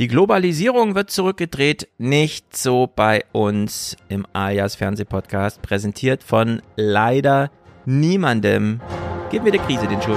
Die 0.00 0.08
Globalisierung 0.08 0.94
wird 0.94 1.10
zurückgedreht, 1.10 1.86
nicht 1.98 2.56
so 2.56 2.86
bei 2.86 3.22
uns 3.32 3.98
im 4.08 4.26
Alias 4.32 4.74
Fernsehpodcast, 4.74 5.60
präsentiert 5.60 6.22
von 6.22 6.62
leider 6.74 7.50
niemandem. 7.84 8.80
Gib 9.30 9.42
mir 9.42 9.52
der 9.52 9.60
Krise 9.60 9.86
den 9.86 10.00
Schuld. 10.00 10.16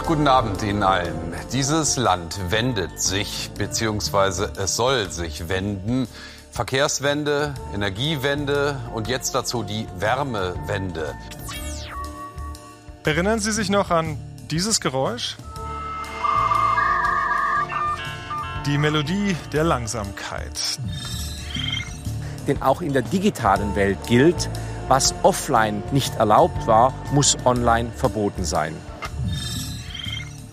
Und 0.00 0.06
guten 0.06 0.28
Abend 0.28 0.62
Ihnen 0.62 0.82
allen. 0.82 1.34
Dieses 1.52 1.96
Land 1.96 2.38
wendet 2.50 3.00
sich, 3.00 3.50
beziehungsweise 3.56 4.52
es 4.56 4.76
soll 4.76 5.10
sich 5.10 5.48
wenden. 5.48 6.06
Verkehrswende, 6.50 7.54
Energiewende 7.74 8.78
und 8.92 9.08
jetzt 9.08 9.34
dazu 9.34 9.62
die 9.62 9.86
Wärmewende. 9.98 11.14
Erinnern 13.04 13.40
Sie 13.40 13.52
sich 13.52 13.70
noch 13.70 13.90
an 13.90 14.18
dieses 14.50 14.80
Geräusch? 14.80 15.36
Die 18.66 18.78
Melodie 18.78 19.36
der 19.52 19.64
Langsamkeit. 19.64 20.78
Denn 22.46 22.62
auch 22.62 22.82
in 22.82 22.92
der 22.92 23.02
digitalen 23.02 23.74
Welt 23.74 23.98
gilt, 24.06 24.50
was 24.88 25.14
offline 25.22 25.82
nicht 25.92 26.16
erlaubt 26.16 26.66
war, 26.66 26.92
muss 27.12 27.36
online 27.44 27.90
verboten 27.94 28.44
sein. 28.44 28.74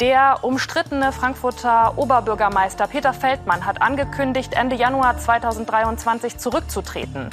Der 0.01 0.43
umstrittene 0.43 1.13
Frankfurter 1.13 1.97
Oberbürgermeister 1.97 2.85
Peter 2.87 3.13
Feldmann 3.13 3.65
hat 3.65 3.81
angekündigt, 3.81 4.53
Ende 4.53 4.75
Januar 4.75 5.17
2023 5.17 6.37
zurückzutreten. 6.37 7.29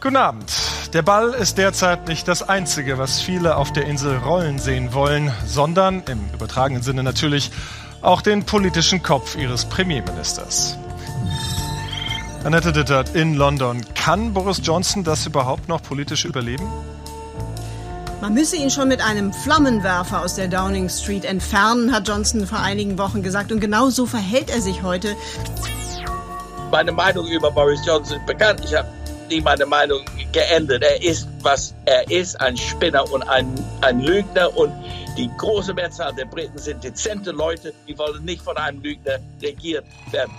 Guten 0.00 0.16
Abend. 0.16 0.52
Der 0.92 1.02
Ball 1.02 1.34
ist 1.34 1.58
derzeit 1.58 2.06
nicht 2.06 2.28
das 2.28 2.48
Einzige, 2.48 2.98
was 2.98 3.20
viele 3.20 3.56
auf 3.56 3.72
der 3.72 3.86
Insel 3.86 4.16
rollen 4.18 4.60
sehen 4.60 4.94
wollen, 4.94 5.32
sondern 5.44 6.04
im 6.08 6.20
übertragenen 6.32 6.82
Sinne 6.82 7.02
natürlich 7.02 7.50
auch 8.00 8.22
den 8.22 8.46
politischen 8.46 9.02
Kopf 9.02 9.36
ihres 9.36 9.64
Premierministers. 9.64 10.78
Annette 12.44 12.72
Dittert 12.72 13.14
in 13.14 13.34
London. 13.34 13.84
Kann 13.94 14.32
Boris 14.32 14.60
Johnson 14.62 15.04
das 15.04 15.26
überhaupt 15.26 15.68
noch 15.68 15.82
politisch 15.82 16.24
überleben? 16.24 16.64
Man 18.20 18.34
müsse 18.34 18.56
ihn 18.56 18.70
schon 18.70 18.88
mit 18.88 19.00
einem 19.00 19.32
Flammenwerfer 19.32 20.22
aus 20.22 20.34
der 20.34 20.46
Downing 20.46 20.90
Street 20.90 21.24
entfernen, 21.24 21.90
hat 21.90 22.06
Johnson 22.06 22.46
vor 22.46 22.58
einigen 22.58 22.98
Wochen 22.98 23.22
gesagt. 23.22 23.50
Und 23.50 23.60
genau 23.60 23.88
so 23.88 24.04
verhält 24.04 24.50
er 24.50 24.60
sich 24.60 24.82
heute. 24.82 25.16
Meine 26.70 26.92
Meinung 26.92 27.26
über 27.28 27.50
Boris 27.50 27.80
Johnson 27.86 28.18
ist 28.18 28.26
bekannt. 28.26 28.60
Ich 28.62 28.74
habe 28.74 28.88
nie 29.30 29.40
meine 29.40 29.64
Meinung 29.64 30.04
geändert. 30.32 30.82
Er 30.82 31.02
ist, 31.02 31.28
was 31.40 31.74
er 31.86 32.10
ist, 32.10 32.38
ein 32.42 32.58
Spinner 32.58 33.10
und 33.10 33.22
ein, 33.22 33.46
ein 33.80 34.00
Lügner. 34.00 34.54
Und 34.54 34.72
die 35.16 35.30
große 35.38 35.72
Mehrzahl 35.72 36.14
der 36.14 36.26
Briten 36.26 36.58
sind 36.58 36.84
dezente 36.84 37.30
Leute, 37.30 37.72
die 37.88 37.96
wollen 37.96 38.22
nicht 38.26 38.42
von 38.42 38.56
einem 38.58 38.82
Lügner 38.82 39.18
regiert 39.42 39.86
werden. 40.10 40.32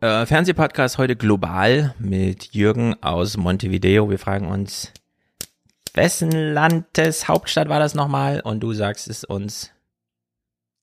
Äh, 0.00 0.26
Fernsehpodcast 0.26 0.98
heute 0.98 1.16
global 1.16 1.94
mit 1.98 2.54
Jürgen 2.54 3.00
aus 3.02 3.36
Montevideo. 3.36 4.10
Wir 4.10 4.18
fragen 4.18 4.48
uns, 4.48 4.92
wessen 5.94 6.30
Landeshauptstadt 6.30 7.68
war 7.68 7.78
das 7.78 7.94
nochmal? 7.94 8.40
Und 8.40 8.60
du 8.60 8.72
sagst 8.72 9.08
es 9.08 9.24
uns. 9.24 9.70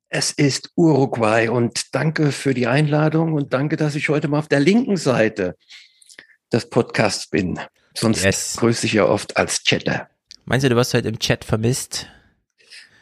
Es 0.09 0.31
ist 0.31 0.71
Uruguay 0.75 1.49
und 1.49 1.93
danke 1.93 2.31
für 2.31 2.53
die 2.53 2.67
Einladung 2.67 3.33
und 3.33 3.53
danke, 3.53 3.75
dass 3.75 3.95
ich 3.95 4.07
heute 4.09 4.29
mal 4.29 4.39
auf 4.39 4.47
der 4.47 4.61
linken 4.61 4.95
Seite 4.95 5.57
des 6.53 6.69
Podcasts 6.69 7.27
bin. 7.27 7.59
Sonst 7.93 8.23
yes. 8.23 8.55
grüße 8.57 8.85
ich 8.85 8.93
ja 8.93 9.05
oft 9.05 9.35
als 9.35 9.63
Chatter. 9.63 10.09
Meinst 10.45 10.63
du, 10.63 10.69
du 10.69 10.75
wirst 10.77 10.93
heute 10.93 11.09
im 11.09 11.19
Chat 11.19 11.43
vermisst? 11.43 12.07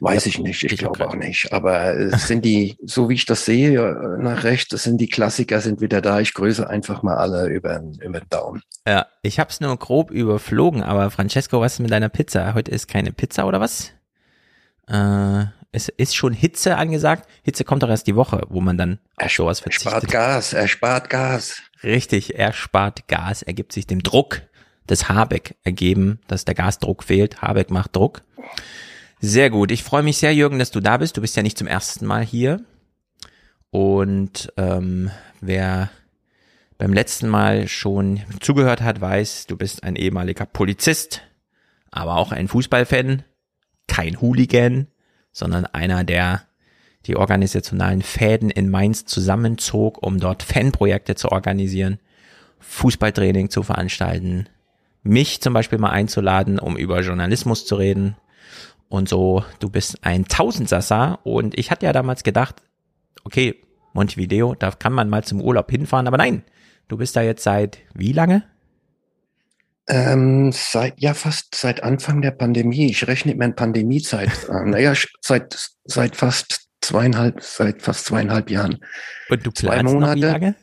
Weiß 0.06 0.28
ich 0.28 0.38
nicht, 0.38 0.64
ich, 0.64 0.78
glaube 0.78 1.08
auch 1.08 1.16
nicht. 1.16 1.52
Aber 1.52 1.96
es 1.96 2.28
sind 2.28 2.46
die, 2.46 2.78
so 2.84 3.10
wie 3.10 3.16
ich 3.16 3.26
das 3.26 3.44
sehe, 3.44 3.82
nach 4.20 4.44
rechts, 4.44 4.70
das 4.70 4.84
sind 4.84 5.00
die 5.00 5.10
Klassiker, 5.10 5.62
sind 5.62 5.82
wieder 5.82 6.00
da. 6.00 6.20
Ich 6.20 6.36
grüße 6.36 6.70
einfach 6.70 7.02
mal 7.02 7.16
alle 7.16 7.48
über, 7.48 7.82
über 8.02 8.20
den 8.20 8.30
Daumen. 8.30 8.62
Ja, 8.88 9.08
ich 9.24 9.40
habe 9.40 9.50
es 9.50 9.62
nur 9.62 9.76
grob 9.78 10.12
überflogen, 10.12 10.84
aber 10.84 11.10
Francesco, 11.10 11.60
was 11.60 11.74
ist 11.74 11.80
mit 11.80 11.90
deiner 11.90 12.10
Pizza? 12.10 12.54
Heute 12.54 12.70
ist 12.70 12.88
keine 12.88 13.12
Pizza 13.14 13.48
oder 13.48 13.60
was? 13.60 13.94
Äh, 14.88 15.46
es 15.72 15.90
ist 15.90 16.16
schon 16.16 16.34
Hitze 16.34 16.78
angesagt. 16.78 17.28
Hitze 17.42 17.64
kommt 17.64 17.82
doch 17.82 17.90
erst 17.90 18.06
die 18.06 18.16
Woche, 18.16 18.44
wo 18.50 18.62
man 18.62 18.78
dann 18.78 19.00
auf 19.18 19.32
sowas 19.32 19.60
verzichtet. 19.60 19.88
Er 19.88 19.92
spart 19.92 20.12
Gas, 20.12 20.54
er 20.54 20.68
spart 20.68 21.10
Gas. 21.10 21.62
Richtig, 21.84 22.38
er 22.38 22.54
spart 22.54 23.08
Gas, 23.08 23.42
er 23.42 23.54
gibt 23.54 23.74
sich 23.74 23.88
dem 23.88 24.04
Druck 24.04 24.44
des 24.88 25.10
Habeck 25.10 25.56
ergeben, 25.64 26.20
dass 26.28 26.46
der 26.46 26.54
Gasdruck 26.54 27.04
fehlt. 27.04 27.42
Habeck 27.42 27.72
macht 27.72 27.96
Druck. 27.96 28.22
Sehr 29.28 29.50
gut. 29.50 29.72
Ich 29.72 29.84
freue 29.84 30.04
mich 30.04 30.20
sehr, 30.20 30.36
Jürgen, 30.36 30.60
dass 30.60 30.70
du 30.70 30.80
da 30.82 30.98
bist. 30.98 31.18
Du 31.18 31.22
bist 31.22 31.36
ja 31.36 31.42
nicht 31.42 31.58
zum 31.58 31.66
ersten 31.66 32.06
Mal 32.06 32.24
hier. 32.24 32.64
Und 33.72 34.54
ähm, 34.56 35.10
wer 35.42 35.90
beim 36.78 36.94
letzten 36.94 37.28
Mal 37.28 37.68
schon 37.68 38.22
zugehört 38.40 38.82
hat, 38.82 39.02
weiß, 39.02 39.48
du 39.48 39.58
bist 39.58 39.84
ein 39.84 39.96
ehemaliger 39.96 40.46
Polizist, 40.46 41.24
aber 41.90 42.18
auch 42.18 42.32
ein 42.32 42.48
Fußballfan, 42.48 43.24
kein 43.88 44.22
Hooligan, 44.22 44.90
sondern 45.32 45.66
einer, 45.66 46.04
der 46.04 46.44
die 47.08 47.16
organisationalen 47.16 48.04
Fäden 48.04 48.52
in 48.52 48.70
Mainz 48.70 49.06
zusammenzog, 49.06 50.06
um 50.06 50.20
dort 50.20 50.44
Fanprojekte 50.44 51.16
zu 51.16 51.32
organisieren, 51.32 51.98
Fußballtraining 52.60 53.50
zu 53.50 53.64
veranstalten, 53.64 54.50
mich 55.02 55.42
zum 55.42 55.56
Beispiel 55.56 55.80
mal 55.80 55.90
einzuladen, 55.90 56.60
um 56.60 56.78
über 56.78 57.02
Journalismus 57.02 57.66
zu 57.66 57.76
reden 57.76 58.16
und 58.90 59.10
so, 59.10 59.44
du 59.60 59.70
bist 59.70 59.98
ein 60.02 60.26
Tausendsassa 60.26 61.20
und 61.24 61.58
ich 61.58 61.72
hatte 61.72 61.86
ja 61.86 61.94
damals 61.94 62.24
gedacht, 62.24 62.62
okay, 63.24 63.62
Montevideo, 63.94 64.56
da 64.56 64.72
kann 64.72 64.94
man 64.94 65.10
mal 65.10 65.24
zum 65.24 65.42
Urlaub 65.42 65.72
hinfahren, 65.72 66.08
aber 66.08 66.18
nein, 66.18 66.44
du 66.88 66.98
bist 66.98 67.16
da 67.16 67.22
jetzt 67.22 67.44
seit 67.44 67.80
wie 67.94 68.12
lange? 68.12 68.44
Ähm, 69.88 70.52
seit, 70.52 71.00
ja, 71.00 71.14
fast 71.14 71.54
seit 71.54 71.84
Anfang 71.84 72.22
der 72.22 72.32
Pandemie. 72.32 72.88
Ich 72.88 73.06
rechne 73.08 73.34
immer 73.34 73.46
in 73.46 73.56
Pandemiezeit. 73.56 74.32
naja, 74.66 74.94
seit, 75.22 75.72
seit 75.84 76.16
fast 76.16 76.68
zweieinhalb, 76.82 77.42
seit 77.42 77.82
fast 77.82 78.06
zweieinhalb 78.06 78.50
Jahren. 78.50 78.80
Und 79.30 79.46
du 79.46 79.52
planst 79.52 79.60
Zwei 79.60 79.84
Monate. 79.84 80.16
Wie 80.16 80.22
lange? 80.22 80.56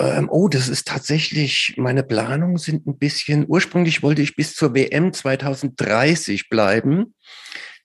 Ähm, 0.00 0.28
oh, 0.30 0.48
das 0.48 0.68
ist 0.68 0.88
tatsächlich, 0.88 1.74
meine 1.76 2.02
Planungen 2.02 2.56
sind 2.56 2.86
ein 2.86 2.96
bisschen, 2.96 3.44
ursprünglich 3.46 4.02
wollte 4.02 4.22
ich 4.22 4.34
bis 4.34 4.54
zur 4.54 4.74
WM 4.74 5.12
2030 5.12 6.48
bleiben 6.48 7.14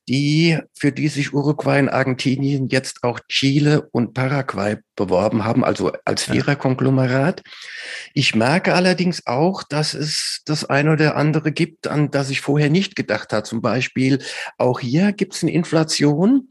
die, 0.07 0.59
für 0.73 0.91
die 0.91 1.07
sich 1.07 1.33
Uruguay 1.33 1.79
und 1.79 1.89
Argentinien 1.89 2.69
jetzt 2.69 3.03
auch 3.03 3.19
Chile 3.27 3.87
und 3.91 4.13
Paraguay 4.13 4.77
beworben 4.95 5.43
haben, 5.43 5.63
also 5.63 5.91
als 6.05 6.23
Viererkonglomerat. 6.23 7.43
Ich 8.13 8.35
merke 8.35 8.73
allerdings 8.73 9.25
auch, 9.27 9.63
dass 9.63 9.93
es 9.93 10.41
das 10.45 10.65
eine 10.65 10.93
oder 10.93 11.15
andere 11.15 11.51
gibt, 11.51 11.87
an 11.87 12.11
das 12.11 12.29
ich 12.29 12.41
vorher 12.41 12.69
nicht 12.69 12.95
gedacht 12.95 13.33
habe. 13.33 13.43
Zum 13.43 13.61
Beispiel 13.61 14.19
auch 14.57 14.79
hier 14.79 15.11
gibt 15.11 15.35
es 15.35 15.43
eine 15.43 15.51
Inflation, 15.51 16.49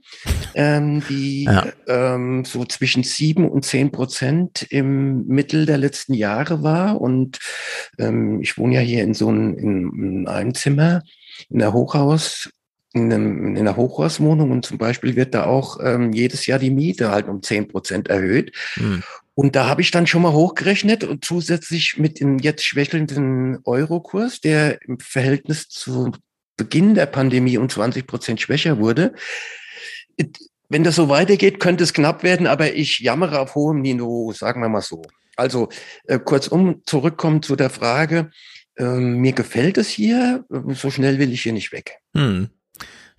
ähm, 0.55 1.03
die 1.09 1.45
ja. 1.45 1.67
ähm, 1.87 2.45
so 2.45 2.65
zwischen 2.65 3.03
sieben 3.03 3.49
und 3.49 3.65
zehn 3.65 3.93
Prozent 3.93 4.67
im 4.71 5.27
Mittel 5.27 5.65
der 5.65 5.79
letzten 5.79 6.15
Jahre 6.15 6.63
war. 6.63 7.01
Und 7.01 7.39
ähm, 7.99 8.41
ich 8.41 8.59
wohne 8.59 8.75
ja 8.75 8.81
hier 8.81 9.03
in 9.05 9.15
so 9.15 9.29
einem, 9.29 9.57
in, 9.57 9.93
in 9.95 10.29
einem 10.29 10.55
Zimmer 10.55 11.03
in 11.51 11.59
der 11.61 11.73
Hochhaus 11.73 12.51
in, 12.95 13.13
einem, 13.13 13.47
in 13.49 13.59
einer 13.59 13.77
Hochhauswohnung 13.77 14.51
und 14.51 14.65
zum 14.65 14.79
Beispiel 14.79 15.17
wird 15.17 15.35
da 15.35 15.45
auch 15.45 15.79
ähm, 15.83 16.13
jedes 16.13 16.47
Jahr 16.47 16.59
die 16.59 16.71
Miete 16.71 17.11
halt 17.11 17.29
um 17.29 17.43
zehn 17.43 17.69
Prozent 17.69 18.09
erhöht. 18.09 18.53
Mhm. 18.77 19.03
Und 19.35 19.57
da 19.57 19.67
habe 19.67 19.83
ich 19.83 19.91
dann 19.91 20.07
schon 20.07 20.23
mal 20.23 20.33
hochgerechnet 20.33 21.03
und 21.03 21.25
zusätzlich 21.25 21.99
mit 21.99 22.21
dem 22.21 22.39
jetzt 22.39 22.65
schwächelnden 22.65 23.59
Eurokurs, 23.65 24.41
der 24.41 24.81
im 24.83 25.01
Verhältnis 25.01 25.69
zu 25.69 26.13
Beginn 26.57 26.95
der 26.95 27.07
Pandemie 27.07 27.59
um 27.59 27.69
20 27.69 28.07
Prozent 28.07 28.41
schwächer 28.41 28.79
wurde, 28.79 29.13
wenn 30.69 30.85
das 30.85 30.95
so 30.95 31.09
weitergeht, 31.09 31.61
könnte 31.61 31.85
es 31.85 31.93
knapp 31.93 32.23
werden, 32.23 32.47
aber 32.47 32.75
ich 32.75 33.01
jammere 33.01 33.41
auf 33.41 33.55
hohem 33.55 33.81
Niveau, 33.81 34.33
sagen 34.33 34.61
wir 34.61 34.69
mal 34.69 34.81
so. 34.81 35.03
Also 35.37 35.69
äh, 36.07 36.19
kurzum 36.19 36.83
zurückkommen 36.87 37.43
zu 37.43 37.57
der 37.57 37.71
Frage, 37.71 38.31
äh, 38.77 38.85
mir 38.85 39.33
gefällt 39.33 39.79
es 39.79 39.89
hier, 39.89 40.45
so 40.69 40.91
schnell 40.91 41.19
will 41.19 41.33
ich 41.33 41.43
hier 41.43 41.53
nicht 41.53 41.73
weg. 41.73 41.99
Hm. 42.15 42.51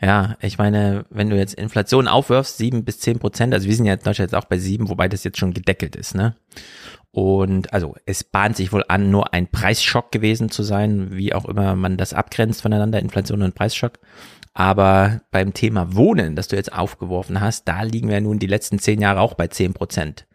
Ja, 0.01 0.35
ich 0.41 0.57
meine, 0.57 1.05
wenn 1.09 1.29
du 1.29 1.37
jetzt 1.37 1.53
Inflation 1.53 2.07
aufwirfst, 2.07 2.57
sieben 2.57 2.83
bis 2.83 2.99
zehn 2.99 3.17
Prozent, 3.17 3.53
also 3.53 3.67
wir 3.67 3.75
sind 3.75 3.85
ja 3.85 3.93
in 3.93 3.99
Deutschland 3.99 4.31
jetzt 4.31 4.35
auch 4.35 4.47
bei 4.47 4.57
sieben, 4.57 4.89
wobei 4.89 5.07
das 5.07 5.23
jetzt 5.23 5.37
schon 5.37 5.53
gedeckelt 5.53 5.95
ist, 5.95 6.15
ne? 6.15 6.35
Und 7.11 7.71
also 7.71 7.95
es 8.05 8.25
bahnt 8.25 8.57
sich 8.57 8.73
wohl 8.73 8.83
an, 8.89 9.09
nur 9.09 9.33
ein 9.33 9.49
Preisschock 9.49 10.11
gewesen 10.11 10.49
zu 10.49 10.63
sein, 10.63 11.15
wie 11.15 11.33
auch 11.33 11.45
immer 11.45 11.77
man 11.77 11.95
das 11.95 12.13
abgrenzt 12.13 12.61
voneinander, 12.61 12.99
Inflation 12.99 13.41
und 13.41 13.55
Preisschock. 13.55 13.99
Aber 14.53 15.21
beim 15.31 15.53
Thema 15.53 15.95
Wohnen, 15.95 16.35
das 16.35 16.49
du 16.49 16.57
jetzt 16.57 16.73
aufgeworfen 16.73 17.39
hast, 17.39 17.69
da 17.69 17.83
liegen 17.83 18.09
wir 18.09 18.19
nun 18.19 18.39
die 18.39 18.47
letzten 18.47 18.79
zehn 18.79 18.99
Jahre 18.99 19.21
auch 19.21 19.33
bei 19.33 19.47
zehn 19.47 19.73
Prozent 19.73 20.25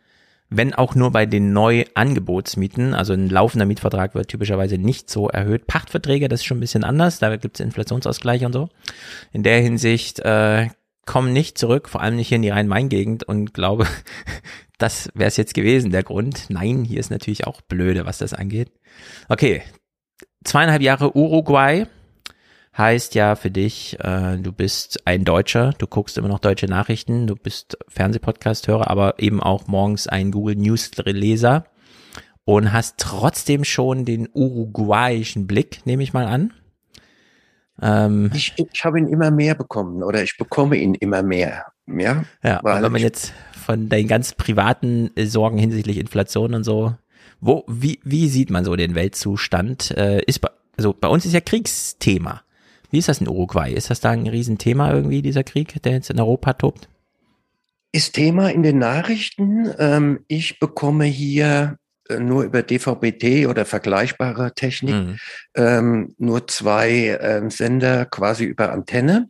wenn 0.51 0.75
auch 0.75 0.97
nur 0.97 1.13
bei 1.13 1.27
den 1.27 1.53
Neuangebotsmieten, 1.53 2.93
also 2.93 3.13
ein 3.13 3.31
laufender 3.31 3.67
Mietvertrag 3.67 4.17
wird 4.17 4.29
typischerweise 4.29 4.79
nicht 4.79 5.09
so 5.09 5.29
erhöht. 5.29 5.69
Pachtverträge, 5.69 6.29
das 6.29 6.41
ist 6.41 6.47
schon 6.47 6.59
ein 6.59 6.61
bisschen 6.61 6.83
anders, 6.83 7.21
da 7.21 7.35
gibt 7.37 7.59
es 7.59 7.65
Inflationsausgleich 7.65 8.45
und 8.45 8.53
so. 8.53 8.69
In 9.33 9.45
der 9.45 9.61
Hinsicht 9.61 10.19
äh, 10.19 10.69
kommen 11.07 11.33
nicht 11.33 11.57
zurück, 11.57 11.89
vor 11.89 12.03
allem 12.03 12.17
nicht 12.17 12.29
hier 12.29 12.37
in 12.37 12.43
die 12.43 12.51
Rhein-Main-Gegend 12.51 13.23
und 13.25 13.55
glaube, 13.55 13.87
das 14.79 15.11
wäre 15.15 15.29
es 15.29 15.37
jetzt 15.37 15.55
gewesen, 15.55 15.93
der 15.93 16.03
Grund. 16.03 16.47
Nein, 16.51 16.85
hier 16.85 16.99
ist 16.99 17.11
natürlich 17.11 17.47
auch 17.47 17.61
blöde, 17.61 18.05
was 18.05 18.19
das 18.19 18.35
angeht. 18.35 18.73
Okay, 19.29 19.63
zweieinhalb 20.45 20.83
Jahre 20.83 21.17
Uruguay, 21.17 21.87
heißt 22.77 23.15
ja 23.15 23.35
für 23.35 23.51
dich, 23.51 23.99
äh, 24.01 24.37
du 24.39 24.53
bist 24.53 25.07
ein 25.07 25.25
Deutscher, 25.25 25.73
du 25.79 25.87
guckst 25.87 26.19
immer 26.19 26.29
noch 26.29 26.39
deutsche 26.39 26.67
Nachrichten, 26.67 27.27
du 27.27 27.35
bist 27.35 27.77
Fernsehpodcast-Hörer, 27.89 28.91
aber 28.91 29.19
eben 29.19 29.43
auch 29.43 29.67
morgens 29.67 30.07
ein 30.07 30.31
Google 30.31 30.57
News-Leser 30.57 31.65
und 32.45 32.73
hast 32.73 32.99
trotzdem 32.99 33.65
schon 33.65 34.05
den 34.05 34.29
uruguayischen 34.33 35.47
Blick, 35.47 35.85
nehme 35.85 36.03
ich 36.03 36.13
mal 36.13 36.27
an. 36.27 36.53
Ähm, 37.83 38.31
ich, 38.35 38.55
ich 38.57 38.85
habe 38.85 38.99
ihn 38.99 39.09
immer 39.09 39.31
mehr 39.31 39.55
bekommen 39.55 40.03
oder 40.03 40.23
ich 40.23 40.37
bekomme 40.37 40.77
ihn 40.77 40.95
immer 40.95 41.23
mehr. 41.23 41.67
Ja, 41.87 42.25
ja 42.43 42.59
aber 42.59 42.83
wenn 42.83 42.93
man 42.93 43.03
jetzt 43.03 43.33
von 43.53 43.89
deinen 43.89 44.09
ganz 44.09 44.35
privaten 44.35 45.11
Sorgen 45.17 45.59
hinsichtlich 45.59 45.99
Inflation 45.99 46.55
und 46.55 46.65
so, 46.65 46.95
wo, 47.41 47.65
wie, 47.69 48.01
wie 48.05 48.29
sieht 48.29 48.51
man 48.51 48.65
so 48.65 48.77
den 48.77 48.95
Weltzustand? 48.95 49.93
Äh, 49.97 50.23
ist 50.27 50.41
bei, 50.41 50.51
also 50.77 50.95
bei 50.99 51.09
uns 51.09 51.25
ist 51.25 51.33
ja 51.33 51.41
Kriegsthema. 51.41 52.43
Wie 52.91 52.99
ist 52.99 53.09
das 53.09 53.21
in 53.21 53.29
Uruguay? 53.29 53.73
Ist 53.73 53.91
das 53.91 54.01
da 54.01 54.11
ein 54.11 54.27
Riesenthema 54.27 54.93
irgendwie, 54.93 55.23
dieser 55.23 55.45
Krieg, 55.45 55.83
der 55.83 55.93
jetzt 55.93 56.11
in 56.11 56.21
Europa 56.21 56.55
tobt? 56.55 56.89
Ist 57.93 58.15
Thema 58.15 58.51
in 58.51 58.63
den 58.63 58.79
Nachrichten. 58.79 59.73
Ähm, 59.79 60.21
ich 60.29 60.61
bekomme 60.61 61.05
hier 61.05 61.77
äh, 62.09 62.19
nur 62.19 62.45
über 62.45 62.63
DVB-T 62.63 63.47
oder 63.47 63.65
vergleichbare 63.65 64.55
Technik 64.55 64.95
mhm. 64.95 65.17
ähm, 65.55 66.15
nur 66.19 66.47
zwei 66.47 67.19
ähm, 67.21 67.51
Sender 67.51 68.07
quasi 68.07 68.45
über 68.45 68.73
Antenne. 68.73 69.29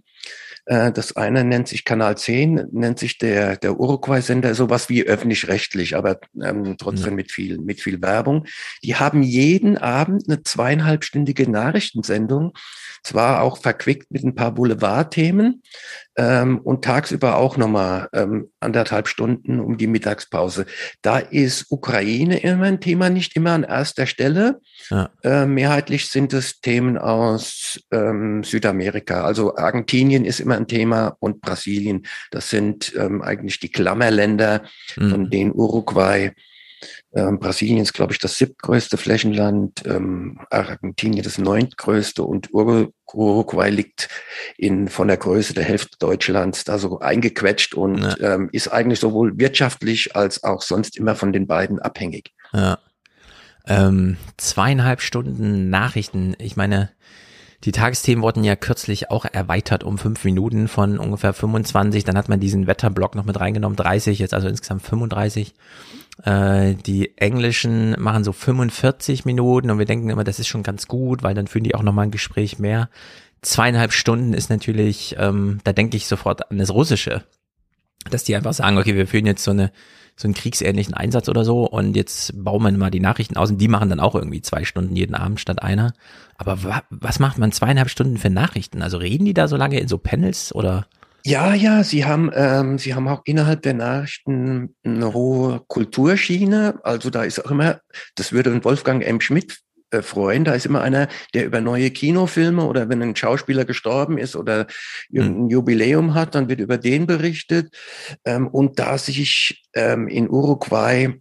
Äh, 0.67 0.93
das 0.93 1.17
eine 1.17 1.45
nennt 1.45 1.69
sich 1.69 1.85
Kanal 1.85 2.17
10, 2.17 2.69
nennt 2.73 2.99
sich 2.99 3.19
der, 3.19 3.57
der 3.57 3.79
Uruguay-Sender, 3.79 4.55
sowas 4.55 4.89
wie 4.89 5.05
öffentlich-rechtlich, 5.05 5.97
aber 5.97 6.21
ähm, 6.43 6.77
trotzdem 6.79 7.11
mhm. 7.11 7.17
mit 7.17 7.33
viel, 7.33 7.59
mit 7.59 7.81
viel 7.81 8.01
Werbung. 8.03 8.47
Die 8.85 8.97
haben 8.97 9.23
jeden 9.23 9.79
Abend 9.79 10.25
eine 10.29 10.43
zweieinhalbstündige 10.43 11.51
Nachrichtensendung 11.51 12.53
zwar 13.03 13.43
auch 13.43 13.59
verquickt 13.59 14.11
mit 14.11 14.25
ein 14.25 14.35
paar 14.35 14.53
Boulevardthemen 14.53 15.63
ähm, 16.17 16.59
und 16.59 16.85
tagsüber 16.85 17.37
auch 17.37 17.57
nochmal 17.57 18.09
ähm, 18.13 18.51
anderthalb 18.61 19.09
Stunden 19.09 19.61
um 19.61 19.79
die 19.79 19.87
Mittagspause. 19.87 20.67
Da 21.03 21.19
ist 21.19 21.67
Ukraine 21.71 22.41
immer 22.41 22.65
ein 22.65 22.81
Thema, 22.81 23.11
nicht 23.11 23.37
immer 23.37 23.53
an 23.53 23.65
erster 23.65 24.07
Stelle. 24.07 24.61
Ja. 24.91 25.11
Äh, 25.23 25.47
mehrheitlich 25.47 26.09
sind 26.09 26.33
es 26.33 26.61
Themen 26.61 26.99
aus 26.99 27.81
ähm, 27.91 28.45
Südamerika. 28.45 29.25
Also 29.25 29.57
Argentinien 29.57 30.25
ist 30.25 30.41
immer 30.41 30.57
ein 30.57 30.69
Thema 30.69 31.17
und 31.21 31.41
Brasilien. 31.41 32.07
Das 32.31 32.51
sind 32.51 32.93
ähm, 32.97 33.23
eigentlich 33.23 33.61
die 33.61 33.71
Klammerländer, 33.71 34.63
mhm. 34.97 35.11
von 35.11 35.31
denen 35.31 35.53
Uruguay 35.53 36.33
ähm, 37.13 37.39
Brasilien 37.39 37.79
ist, 37.79 37.93
glaube 37.93 38.13
ich, 38.13 38.19
das 38.19 38.39
siebtgrößte 38.39 38.97
Flächenland, 38.97 39.83
ähm, 39.87 40.41
Argentinien 40.51 41.23
das 41.23 41.39
neuntgrößte 41.39 42.23
und 42.23 42.49
Uruguay 42.53 43.71
liegt 43.71 44.09
in, 44.57 44.89
von 44.89 45.09
der 45.09 45.17
Größe 45.17 45.55
der 45.55 45.65
Hälfte 45.65 45.99
Deutschlands 45.99 46.65
da 46.65 46.79
so 46.79 47.01
eingequetscht 47.01 47.75
und 47.75 47.99
ja. 47.99 48.35
ähm, 48.35 48.49
ist 48.53 48.69
eigentlich 48.69 49.01
sowohl 49.01 49.39
wirtschaftlich 49.39 50.17
als 50.17 50.45
auch 50.45 50.63
sonst 50.63 50.97
immer 50.97 51.15
von 51.15 51.33
den 51.33 51.47
beiden 51.47 51.79
abhängig. 51.79 52.33
Ja. 52.53 52.79
Ähm, 53.67 54.17
zweieinhalb 54.37 55.01
Stunden 55.01 55.71
Nachrichten. 55.71 56.35
Ich 56.39 56.57
meine, 56.57 56.91
die 57.65 57.73
Tagesthemen 57.73 58.23
wurden 58.23 58.43
ja 58.43 58.57
kürzlich 58.57 59.11
auch 59.11 59.27
erweitert 59.27 59.85
um 59.85 59.99
fünf 59.99 60.25
Minuten 60.25 60.67
von 60.67 60.99
ungefähr 60.99 61.35
25. 61.35 62.05
Dann 62.05 62.17
hat 62.17 62.29
man 62.29 62.41
diesen 62.41 62.67
Wetterblock 62.67 63.15
noch 63.15 63.27
mit 63.27 63.39
reingenommen, 63.39 63.77
30, 63.77 64.19
jetzt 64.19 64.33
also 64.33 64.49
insgesamt 64.49 64.83
35. 64.83 65.55
Äh, 66.25 66.75
die 66.75 67.17
Englischen 67.19 67.97
machen 67.99 68.25
so 68.25 68.33
45 68.33 69.25
Minuten 69.25 69.71
und 69.71 69.79
wir 69.79 69.87
denken 69.87 70.11
immer, 70.11 70.25
das 70.25 70.39
ist 70.39 70.49
schon 70.49 70.63
ganz 70.63 70.87
gut, 70.87 71.23
weil 71.23 71.35
dann 71.35 71.47
führen 71.47 71.65
die 71.65 71.75
auch 71.75 71.83
nochmal 71.83 72.07
ein 72.07 72.11
Gespräch 72.11 72.59
mehr. 72.59 72.91
Zweieinhalb 73.43 73.93
Stunden 73.93 74.35
ist 74.35 74.51
natürlich, 74.51 75.17
ähm, 75.19 75.61
da 75.65 75.73
denke 75.73 75.97
ich 75.97 76.07
sofort 76.07 76.51
an 76.51 76.59
das 76.59 76.73
Russische. 76.73 77.25
Dass 78.11 78.25
die 78.25 78.35
einfach 78.35 78.55
sagen, 78.55 78.79
okay, 78.79 78.95
wir 78.95 79.07
führen 79.07 79.27
jetzt 79.27 79.45
so 79.45 79.51
eine 79.51 79.73
so 80.21 80.29
einen 80.29 80.35
kriegsähnlichen 80.35 80.93
Einsatz 80.93 81.31
oder 81.31 81.45
so 81.45 81.65
und 81.65 81.97
jetzt 81.97 82.45
bauen 82.45 82.63
wir 82.63 82.71
mal 82.73 82.91
die 82.91 83.01
Nachrichten 83.01 83.39
aus 83.39 83.51
und 83.51 83.59
die 83.59 83.69
machen 83.69 83.89
dann 83.89 84.01
auch 84.01 84.15
irgendwie 84.15 84.43
zwei 84.43 84.65
Stunden 84.65 84.95
jeden 84.95 85.15
Abend 85.15 85.41
statt 85.41 85.63
einer. 85.63 85.95
Aber 86.37 86.63
wa 86.63 86.83
was 86.91 87.19
macht 87.21 87.39
man 87.39 87.53
zweieinhalb 87.53 87.89
Stunden 87.89 88.19
für 88.19 88.29
Nachrichten? 88.29 88.83
Also 88.83 88.99
reden 88.99 89.25
die 89.25 89.33
da 89.33 89.49
so 89.49 89.57
lange 89.57 89.81
in 89.81 89.89
so 89.89 89.97
Panels 89.97 90.55
oder? 90.55 90.87
Ja, 91.25 91.55
ja, 91.55 91.85
Sie 91.85 92.05
haben, 92.05 92.31
ähm, 92.35 92.79
Sie 92.79 92.95
haben 92.95 93.09
auch 93.09 93.23
innerhalb 93.25 93.63
der 93.63 93.75
Nachrichten 93.75 94.75
eine 94.85 95.13
hohe 95.13 95.61
Kulturschiene. 95.69 96.81
Also 96.83 97.11
da 97.11 97.25
ist 97.25 97.45
auch 97.45 97.51
immer, 97.51 97.81
das 98.15 98.33
würde 98.33 98.65
Wolfgang 98.65 99.05
M. 99.05 99.21
Schmidt 99.21 99.61
äh, 99.91 100.03
freuen. 100.03 100.45
Da 100.45 100.55
ist 100.55 100.67
immer 100.67 100.83
einer, 100.83 101.09
der 101.35 101.47
über 101.47 101.61
neue 101.61 101.91
Kinofilme 101.91 102.65
oder 102.65 102.89
wenn 102.89 103.03
ein 103.03 103.17
Schauspieler 103.17 103.65
gestorben 103.65 104.19
ist 104.19 104.37
oder 104.37 104.67
ein 105.13 105.45
mhm. 105.45 105.49
Jubiläum 105.51 106.15
hat, 106.15 106.35
dann 106.35 106.49
wird 106.49 106.61
über 106.61 106.79
den 106.79 107.07
berichtet. 107.07 107.77
Ähm, 108.25 108.49
und 108.49 108.79
da 108.79 108.99
sich 108.99 109.63
ähm, 109.75 110.09
in 110.09 110.31
Uruguay 110.31 111.21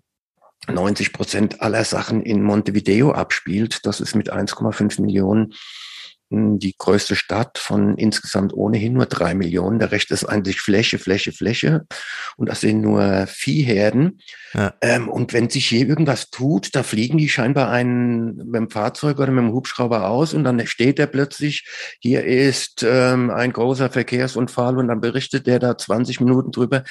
90 0.67 1.13
Prozent 1.13 1.61
aller 1.61 1.83
Sachen 1.83 2.21
in 2.21 2.43
Montevideo 2.43 3.11
abspielt, 3.11 3.85
das 3.85 3.99
ist 3.99 4.15
mit 4.15 4.31
1,5 4.31 5.01
Millionen 5.01 5.53
die 6.31 6.75
größte 6.77 7.15
Stadt 7.15 7.57
von 7.57 7.97
insgesamt 7.97 8.53
ohnehin 8.53 8.93
nur 8.93 9.07
drei 9.07 9.33
Millionen. 9.33 9.79
Der 9.79 9.91
Rest 9.91 10.11
ist 10.11 10.25
eigentlich 10.25 10.61
Fläche, 10.61 10.99
Fläche, 10.99 11.31
Fläche. 11.31 11.87
Und 12.37 12.49
das 12.49 12.61
sind 12.61 12.81
nur 12.81 13.25
Viehherden. 13.27 14.21
Ja. 14.53 14.73
Ähm, 14.81 15.09
und 15.09 15.33
wenn 15.33 15.49
sich 15.49 15.67
hier 15.67 15.87
irgendwas 15.87 16.29
tut, 16.29 16.75
da 16.75 16.83
fliegen 16.83 17.17
die 17.17 17.29
scheinbar 17.29 17.69
einen 17.71 18.35
mit 18.37 18.55
dem 18.55 18.69
Fahrzeug 18.69 19.17
oder 19.19 19.31
mit 19.31 19.43
dem 19.43 19.53
Hubschrauber 19.53 20.07
aus 20.07 20.33
und 20.35 20.43
dann 20.43 20.65
steht 20.67 20.99
er 20.99 21.07
plötzlich, 21.07 21.67
hier 21.99 22.23
ist 22.23 22.85
ähm, 22.87 23.31
ein 23.31 23.51
großer 23.51 23.89
Verkehrsunfall 23.89 24.77
und 24.77 24.87
dann 24.87 25.01
berichtet 25.01 25.47
der 25.47 25.57
da 25.57 25.77
20 25.77 26.19
Minuten 26.19 26.51
drüber. 26.51 26.83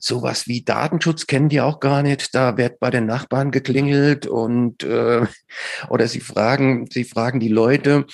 Sowas 0.00 0.46
wie 0.46 0.62
Datenschutz 0.62 1.26
kennen 1.26 1.48
die 1.48 1.60
auch 1.60 1.80
gar 1.80 2.02
nicht. 2.02 2.34
Da 2.34 2.56
wird 2.56 2.78
bei 2.78 2.90
den 2.90 3.06
Nachbarn 3.06 3.50
geklingelt 3.50 4.26
und 4.26 4.82
äh, 4.82 5.26
oder 5.90 6.06
sie 6.08 6.20
fragen, 6.20 6.88
sie 6.90 7.04
fragen 7.04 7.40
die 7.40 7.48
Leute, 7.48 8.06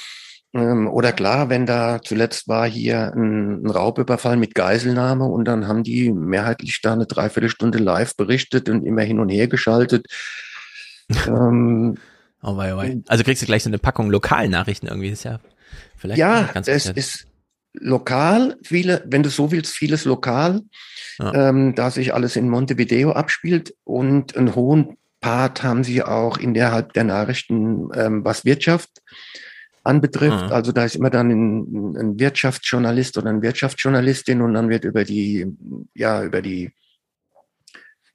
oder 0.54 1.11
klar, 1.11 1.49
wenn 1.49 1.66
da 1.66 2.00
zuletzt 2.00 2.46
war 2.46 2.68
hier 2.68 3.12
ein, 3.12 3.64
ein, 3.64 3.70
Raubüberfall 3.70 4.37
mit 4.37 4.54
Geiselnahme 4.54 5.25
und 5.25 5.46
dann 5.46 5.66
haben 5.66 5.82
die 5.82 6.12
mehrheitlich 6.12 6.80
da 6.80 6.92
eine 6.92 7.06
Dreiviertelstunde 7.06 7.78
live 7.78 8.16
berichtet 8.16 8.68
und 8.68 8.84
immer 8.84 9.02
hin 9.02 9.18
und 9.18 9.30
her 9.30 9.49
geschaltet. 9.49 10.06
ähm, 11.26 11.96
oh, 12.40 12.56
wei, 12.56 12.73
oh 12.73 12.76
wei. 12.76 13.00
Also 13.08 13.25
kriegst 13.25 13.42
du 13.42 13.46
gleich 13.46 13.64
so 13.64 13.70
eine 13.70 13.78
Packung 13.78 14.11
Lokalnachrichten 14.11 14.88
irgendwie, 14.88 15.08
ist 15.08 15.25
ja 15.25 15.40
vielleicht 15.96 16.18
ja, 16.18 16.49
ganz 16.54 16.68
es 16.68 16.87
ist 16.87 17.26
lokal, 17.73 18.56
viele, 18.62 19.02
wenn 19.06 19.25
du 19.25 19.30
so 19.30 19.50
willst, 19.50 19.75
vieles 19.75 20.04
lokal, 20.04 20.62
ja. 21.18 21.49
ähm, 21.49 21.75
da 21.75 21.90
sich 21.90 22.14
alles 22.14 22.37
in 22.37 22.49
Montevideo 22.49 23.11
abspielt 23.11 23.75
und 23.82 24.37
einen 24.37 24.54
hohen 24.54 24.99
Part 25.20 25.64
haben 25.64 25.82
sie 25.82 26.04
auch 26.04 26.38
innerhalb 26.38 26.92
der 26.92 27.02
Nachrichten, 27.02 27.88
ähm, 27.96 28.25
was 28.25 28.44
Wirtschaft 28.44 28.90
anbetrifft. 29.85 30.47
Mhm. 30.47 30.53
Also 30.53 30.73
da 30.73 30.85
ist 30.85 30.97
immer 30.97 31.11
dann 31.11 31.31
ein, 31.31 31.97
ein 31.97 32.19
Wirtschaftsjournalist 32.19 33.19
oder 33.19 33.31
eine 33.31 33.43
Wirtschaftsjournalistin 33.43 34.41
und 34.43 34.55
dann 34.55 34.69
wird 34.69 34.85
über 34.85 35.05
die, 35.05 35.47
ja, 35.95 36.25
über 36.25 36.43
die 36.43 36.73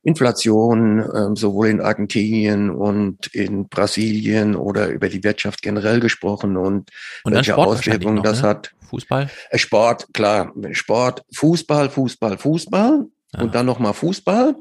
Inflation 0.01 1.03
ähm, 1.15 1.35
sowohl 1.35 1.67
in 1.67 1.81
Argentinien 1.81 2.69
und 2.69 3.27
in 3.27 3.67
Brasilien 3.67 4.55
oder 4.55 4.87
über 4.87 5.09
die 5.09 5.23
Wirtschaft 5.23 5.61
generell 5.61 5.99
gesprochen 5.99 6.57
und, 6.57 6.89
und 7.23 7.33
welche 7.33 7.57
Auswirkungen 7.57 8.23
das 8.23 8.41
ne? 8.41 8.47
hat. 8.47 8.71
Fußball? 8.89 9.29
Äh, 9.49 9.57
Sport, 9.57 10.07
klar. 10.13 10.53
Sport, 10.71 11.23
Fußball, 11.33 11.89
Fußball, 11.89 12.37
Fußball 12.37 13.05
Ja. 13.33 13.41
und 13.41 13.53
dann 13.53 13.65
nochmal 13.65 13.93
Fußball. 13.93 14.55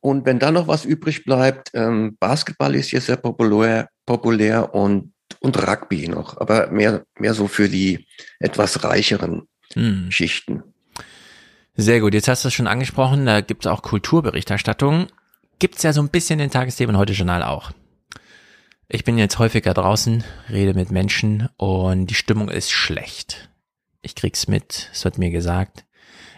Und 0.00 0.24
wenn 0.24 0.38
dann 0.38 0.54
noch 0.54 0.66
was 0.66 0.84
übrig 0.84 1.24
bleibt, 1.24 1.70
ähm, 1.74 2.16
Basketball 2.18 2.74
ist 2.74 2.88
hier 2.88 3.02
sehr 3.02 3.16
populär, 3.16 3.90
populär 4.06 4.74
und, 4.74 5.12
und 5.40 5.66
Rugby 5.66 6.08
noch, 6.08 6.38
aber 6.38 6.70
mehr, 6.70 7.04
mehr 7.18 7.34
so 7.34 7.48
für 7.48 7.68
die 7.68 8.06
etwas 8.38 8.84
reicheren 8.84 9.48
Hm. 9.74 10.10
Schichten. 10.10 10.62
Sehr 11.76 12.00
gut, 12.00 12.14
jetzt 12.14 12.28
hast 12.28 12.44
du 12.44 12.48
es 12.48 12.54
schon 12.54 12.66
angesprochen, 12.66 13.26
da 13.26 13.40
gibt 13.40 13.64
es 13.64 13.70
auch 13.70 13.82
Kulturberichterstattung. 13.82 15.06
Gibt's 15.58 15.82
ja 15.82 15.92
so 15.92 16.02
ein 16.02 16.08
bisschen 16.08 16.40
in 16.40 16.50
Tagesthemen 16.50 16.96
heute 16.96 17.12
Journal 17.12 17.42
auch. 17.42 17.70
Ich 18.88 19.04
bin 19.04 19.18
jetzt 19.18 19.38
häufiger 19.38 19.72
draußen, 19.72 20.24
rede 20.50 20.74
mit 20.74 20.90
Menschen 20.90 21.48
und 21.56 22.06
die 22.06 22.14
Stimmung 22.14 22.48
ist 22.48 22.72
schlecht. 22.72 23.48
Ich 24.02 24.16
krieg's 24.16 24.48
mit, 24.48 24.90
es 24.92 25.04
wird 25.04 25.18
mir 25.18 25.30
gesagt. 25.30 25.84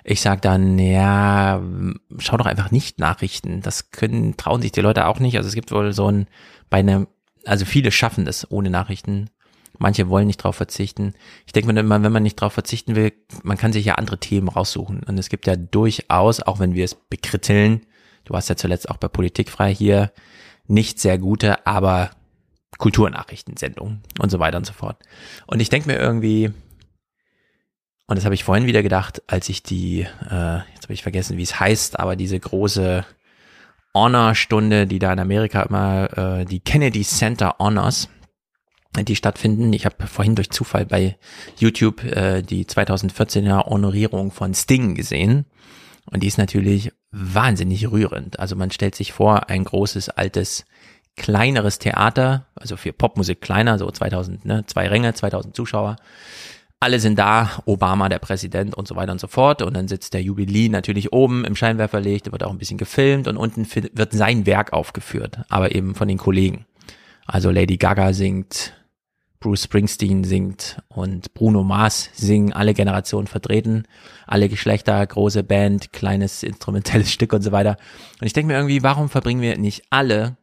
Ich 0.05 0.21
sag 0.21 0.43
dann, 0.43 0.79
ja, 0.79 1.63
schau 2.19 2.37
doch 2.37 2.47
einfach 2.47 2.71
nicht 2.71 2.99
Nachrichten. 2.99 3.63
Das 3.63 3.91
können, 3.91 4.37
trauen 4.37 4.61
sich 4.61 4.73
die 4.73 4.81
Leute 4.81 5.07
auch 5.07 5.21
nicht. 5.21 5.37
Also 5.37 5.49
es 5.49 5.55
gibt 5.55 5.71
wohl 5.71 5.93
so 5.93 6.11
ein, 6.11 6.27
bei 6.69 6.79
einem, 6.79 7.07
also 7.45 7.65
viele 7.65 7.91
schaffen 7.91 8.25
das 8.25 8.51
ohne 8.51 8.71
Nachrichten. 8.71 9.31
Manche 9.79 10.09
wollen 10.09 10.27
nicht 10.27 10.39
drauf 10.39 10.57
verzichten. 10.57 11.15
Ich 11.47 11.53
denke 11.53 11.73
mir 11.73 11.81
immer, 11.81 12.03
wenn 12.03 12.13
man 12.13 12.23
nicht 12.23 12.37
drauf 12.37 12.53
verzichten 12.53 12.95
will, 12.95 13.13
man 13.43 13.57
kann 13.57 13.73
sich 13.73 13.85
ja 13.85 13.95
andere 13.95 14.19
Themen 14.19 14.49
raussuchen. 14.49 15.03
Und 15.03 15.19
es 15.19 15.29
gibt 15.29 15.47
ja 15.47 15.57
durchaus, 15.57 16.41
auch 16.41 16.61
wenn 16.61 16.75
wir 16.75 16.85
es 16.85 16.95
bekritteln, 16.95 17.87
du 18.25 18.35
warst 18.35 18.49
ja 18.49 18.57
zuletzt 18.57 18.89
auch 18.91 18.99
bei 18.99 19.09
Politikfrei 19.09 19.75
hier, 19.75 20.13
nicht 20.67 21.01
sehr 21.01 21.19
gute, 21.19 21.67
aber 21.67 22.11
Kulturnachrichtensendungen 22.79 24.03
und 24.21 24.31
so 24.31 24.39
weiter 24.39 24.59
und 24.59 24.67
so 24.67 24.73
fort. 24.73 24.99
Und 25.47 25.61
ich 25.61 25.69
denke 25.69 25.89
mir 25.89 25.99
irgendwie, 25.99 26.53
und 28.07 28.17
das 28.17 28.25
habe 28.25 28.35
ich 28.35 28.45
vorhin 28.45 28.67
wieder 28.67 28.83
gedacht, 28.83 29.23
als 29.27 29.49
ich 29.49 29.63
die, 29.63 30.01
äh, 30.03 30.59
jetzt 30.75 30.85
habe 30.85 30.93
ich 30.93 31.03
vergessen, 31.03 31.39
wie 31.39 31.43
es 31.43 31.59
heißt, 31.59 31.99
aber 31.99 32.17
diese 32.17 32.39
große 32.39 33.05
Honor-Stunde, 33.95 34.87
die 34.87 34.99
da 34.99 35.13
in 35.13 35.19
Amerika 35.19 35.63
immer, 35.63 36.19
äh, 36.41 36.45
die 36.45 36.61
Kennedy 36.61 37.03
Center 37.03 37.57
Honors, 37.59 38.09
die 39.01 39.17
stattfinden. 39.17 39.73
Ich 39.73 39.85
habe 39.87 40.07
vorhin 40.07 40.35
durch 40.35 40.51
Zufall 40.51 40.87
bei 40.87 41.17
YouTube 41.59 42.05
äh, 42.05 42.43
die 42.43 42.67
2014er 42.67 43.67
Honorierung 43.67 44.31
von 44.31 44.55
Sting 44.55 44.95
gesehen. 44.95 45.47
Und 46.11 46.23
die 46.23 46.27
ist 46.27 46.39
natürlich 46.39 46.93
wahnsinnig 47.11 47.91
rührend. 47.91 48.39
Also 48.39 48.57
man 48.57 48.71
stellt 48.71 48.95
sich 48.95 49.13
vor, 49.13 49.49
ein 49.49 49.65
großes, 49.65 50.09
altes, 50.11 50.65
kleineres 51.17 51.79
Theater, 51.79 52.47
also 52.55 52.77
für 52.77 52.93
Popmusik 52.93 53.41
kleiner, 53.41 53.79
so 53.79 53.91
2000, 53.91 54.45
ne, 54.45 54.65
zwei 54.67 54.89
Ränge, 54.89 55.15
2000 55.15 55.55
Zuschauer. 55.55 55.97
Alle 56.83 56.99
sind 56.99 57.17
da, 57.17 57.63
Obama, 57.65 58.09
der 58.09 58.19
Präsident 58.19 58.75
und 58.75 58.89
so 58.89 58.97
weiter 58.97 59.13
und 59.13 59.21
so 59.21 59.29
fort. 59.29 59.63
Und 59.63 59.75
dann 59.75 59.87
sitzt 59.87 60.15
der 60.15 60.23
Jubilee 60.23 60.69
natürlich 60.69 61.13
oben 61.13 61.45
im 61.45 61.55
Scheinwerferlicht, 61.55 62.33
wird 62.33 62.43
auch 62.43 62.51
ein 62.51 62.59
bisschen 62.59 62.77
gefilmt 62.77 63.29
und 63.29 63.37
unten 63.37 63.69
wird 63.73 64.13
sein 64.13 64.47
Werk 64.47 64.73
aufgeführt, 64.73 65.43
aber 65.49 65.77
eben 65.77 65.95
von 65.95 66.09
den 66.09 66.19
Kollegen. 66.19 66.67
Also 67.25 67.53
Lady 67.53 67.77
Gaga 67.77 68.13
singt, 68.13 68.75
Bruce 69.39 69.63
Springsteen 69.63 70.25
singt 70.25 70.83
und 70.89 71.33
Bruno 71.35 71.63
Mars 71.63 72.11
singen, 72.15 72.53
alle 72.53 72.75
Generationen 72.75 73.29
vertreten, 73.29 73.85
alle 74.27 74.49
Geschlechter, 74.49 75.07
große 75.07 75.45
Band, 75.45 75.93
kleines 75.93 76.43
instrumentelles 76.43 77.13
Stück 77.13 77.33
und 77.33 77.43
so 77.43 77.53
weiter. 77.53 77.77
Und 78.21 78.27
ich 78.27 78.33
denke 78.33 78.49
mir 78.49 78.59
irgendwie, 78.59 78.83
warum 78.83 79.09
verbringen 79.09 79.41
wir 79.41 79.57
nicht 79.57 79.85
alle, 79.91 80.37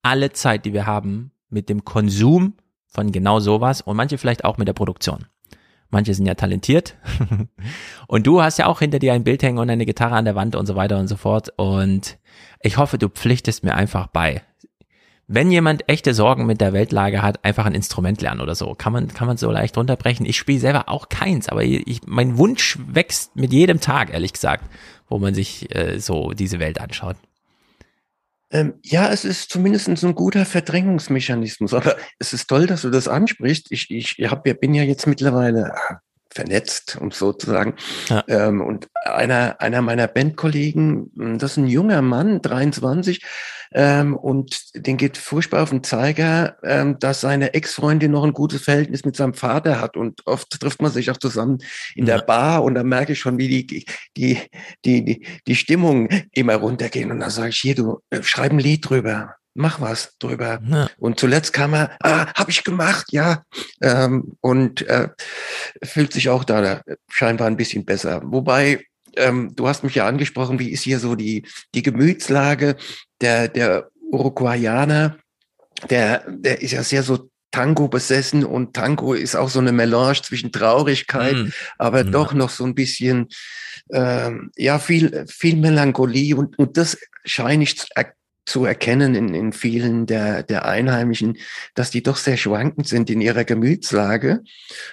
alle 0.00 0.32
Zeit, 0.32 0.64
die 0.64 0.72
wir 0.72 0.86
haben, 0.86 1.32
mit 1.50 1.68
dem 1.68 1.84
Konsum 1.84 2.54
von 2.86 3.12
genau 3.12 3.40
sowas 3.40 3.82
und 3.82 3.94
manche 3.94 4.16
vielleicht 4.16 4.46
auch 4.46 4.56
mit 4.56 4.68
der 4.68 4.72
Produktion. 4.72 5.26
Manche 5.90 6.14
sind 6.14 6.26
ja 6.26 6.34
talentiert. 6.34 6.96
und 8.08 8.26
du 8.26 8.42
hast 8.42 8.58
ja 8.58 8.66
auch 8.66 8.80
hinter 8.80 8.98
dir 8.98 9.12
ein 9.12 9.24
Bild 9.24 9.42
hängen 9.42 9.58
und 9.58 9.70
eine 9.70 9.86
Gitarre 9.86 10.16
an 10.16 10.24
der 10.24 10.34
Wand 10.34 10.56
und 10.56 10.66
so 10.66 10.74
weiter 10.74 10.98
und 10.98 11.08
so 11.08 11.16
fort. 11.16 11.52
Und 11.56 12.18
ich 12.60 12.76
hoffe, 12.76 12.98
du 12.98 13.08
pflichtest 13.08 13.64
mir 13.64 13.74
einfach 13.74 14.08
bei. 14.08 14.42
Wenn 15.28 15.50
jemand 15.50 15.88
echte 15.88 16.14
Sorgen 16.14 16.46
mit 16.46 16.60
der 16.60 16.72
Weltlage 16.72 17.20
hat, 17.20 17.44
einfach 17.44 17.66
ein 17.66 17.74
Instrument 17.74 18.20
lernen 18.20 18.40
oder 18.40 18.54
so. 18.54 18.74
Kann 18.74 18.92
man, 18.92 19.08
kann 19.08 19.26
man 19.26 19.36
so 19.36 19.50
leicht 19.50 19.76
runterbrechen. 19.76 20.24
Ich 20.24 20.36
spiele 20.36 20.60
selber 20.60 20.88
auch 20.88 21.08
keins, 21.08 21.48
aber 21.48 21.64
ich, 21.64 22.02
mein 22.06 22.38
Wunsch 22.38 22.78
wächst 22.86 23.34
mit 23.34 23.52
jedem 23.52 23.80
Tag, 23.80 24.12
ehrlich 24.12 24.32
gesagt, 24.32 24.64
wo 25.08 25.18
man 25.18 25.34
sich 25.34 25.74
äh, 25.74 25.98
so 25.98 26.30
diese 26.32 26.60
Welt 26.60 26.80
anschaut. 26.80 27.16
Ähm, 28.50 28.74
ja, 28.82 29.10
es 29.10 29.24
ist 29.24 29.50
zumindest 29.50 29.88
ein 29.88 30.14
guter 30.14 30.44
Verdrängungsmechanismus. 30.44 31.74
Aber 31.74 31.96
es 32.18 32.32
ist 32.32 32.48
toll, 32.48 32.66
dass 32.66 32.82
du 32.82 32.90
das 32.90 33.08
ansprichst. 33.08 33.70
Ich, 33.70 33.90
ich 33.90 34.16
hab, 34.30 34.44
bin 34.44 34.74
ja 34.74 34.82
jetzt 34.82 35.06
mittlerweile 35.06 35.74
ah, 35.74 36.00
vernetzt, 36.36 36.96
um 37.00 37.10
so 37.10 37.32
zu 37.32 37.50
sagen. 37.50 37.74
Ja. 38.08 38.22
Ähm, 38.28 38.60
und 38.60 38.88
einer, 39.04 39.60
einer 39.60 39.82
meiner 39.82 40.06
Bandkollegen, 40.06 41.10
mh, 41.14 41.38
das 41.38 41.52
ist 41.52 41.56
ein 41.56 41.66
junger 41.66 42.02
Mann, 42.02 42.40
23, 42.40 43.22
ähm, 43.72 44.16
und 44.16 44.60
den 44.74 44.96
geht 44.96 45.16
furchtbar 45.18 45.62
auf 45.64 45.70
den 45.70 45.82
Zeiger, 45.82 46.56
ähm, 46.62 46.98
dass 47.00 47.20
seine 47.20 47.52
Ex-Freundin 47.54 48.12
noch 48.12 48.24
ein 48.24 48.32
gutes 48.32 48.62
Verhältnis 48.62 49.04
mit 49.04 49.16
seinem 49.16 49.34
Vater 49.34 49.80
hat. 49.80 49.96
Und 49.96 50.24
oft 50.26 50.48
trifft 50.60 50.80
man 50.80 50.92
sich 50.92 51.10
auch 51.10 51.16
zusammen 51.16 51.58
in 51.94 52.06
Ja. 52.06 52.16
der 52.18 52.24
Bar 52.24 52.62
und 52.62 52.74
da 52.74 52.84
merke 52.84 53.12
ich 53.12 53.18
schon, 53.18 53.38
wie 53.38 53.48
die, 53.48 53.66
die, 53.66 53.86
die, 54.84 55.04
die, 55.04 55.26
die 55.46 55.56
Stimmung 55.56 56.08
immer 56.32 56.54
runtergehen. 56.54 57.10
Und 57.10 57.20
dann 57.20 57.30
sage 57.30 57.48
ich, 57.48 57.58
hier, 57.58 57.74
du, 57.74 58.00
äh, 58.10 58.22
schreib 58.22 58.52
ein 58.52 58.60
Lied 58.60 58.88
drüber. 58.88 59.34
Mach 59.56 59.80
was 59.80 60.16
drüber. 60.18 60.60
Ja. 60.68 60.88
Und 60.98 61.18
zuletzt 61.18 61.52
kam 61.52 61.74
er, 61.74 61.96
ah, 62.02 62.32
habe 62.34 62.50
ich 62.50 62.62
gemacht, 62.64 63.06
ja. 63.10 63.42
Ähm, 63.82 64.36
und 64.40 64.82
äh, 64.88 65.08
fühlt 65.82 66.12
sich 66.12 66.28
auch 66.28 66.44
da 66.44 66.82
scheinbar 67.10 67.46
ein 67.48 67.56
bisschen 67.56 67.84
besser. 67.84 68.20
Wobei, 68.24 68.84
ähm, 69.16 69.52
du 69.56 69.66
hast 69.66 69.82
mich 69.82 69.94
ja 69.94 70.06
angesprochen, 70.06 70.58
wie 70.58 70.70
ist 70.70 70.82
hier 70.82 70.98
so 70.98 71.14
die, 71.14 71.46
die 71.74 71.82
Gemütslage 71.82 72.76
der, 73.20 73.48
der 73.48 73.88
Uruguayaner? 74.12 75.16
Der, 75.90 76.24
der 76.28 76.62
ist 76.62 76.72
ja 76.72 76.82
sehr 76.82 77.02
so 77.02 77.28
Tango 77.50 77.88
besessen 77.88 78.44
und 78.44 78.74
Tango 78.74 79.14
ist 79.14 79.34
auch 79.34 79.48
so 79.48 79.60
eine 79.60 79.72
Melange 79.72 80.20
zwischen 80.22 80.52
Traurigkeit, 80.52 81.34
Mm. 81.34 81.48
aber 81.78 81.98
Ja. 82.04 82.10
doch 82.10 82.34
noch 82.34 82.50
so 82.50 82.64
ein 82.64 82.74
bisschen, 82.74 83.28
ähm, 83.90 84.50
ja, 84.56 84.78
viel, 84.78 85.24
viel 85.28 85.56
Melancholie 85.56 86.36
und, 86.36 86.58
und 86.58 86.76
das 86.76 86.98
scheine 87.24 87.62
ich 87.64 87.76
zu, 88.46 88.64
er, 88.64 88.70
erkennen 88.70 89.14
in, 89.14 89.34
in 89.34 89.52
vielen 89.52 90.06
der, 90.06 90.42
der 90.42 90.64
Einheimischen, 90.64 91.36
dass 91.74 91.90
die 91.90 92.02
doch 92.02 92.16
sehr 92.16 92.36
schwankend 92.36 92.88
sind 92.88 93.10
in 93.10 93.20
ihrer 93.20 93.44
Gemütslage. 93.44 94.42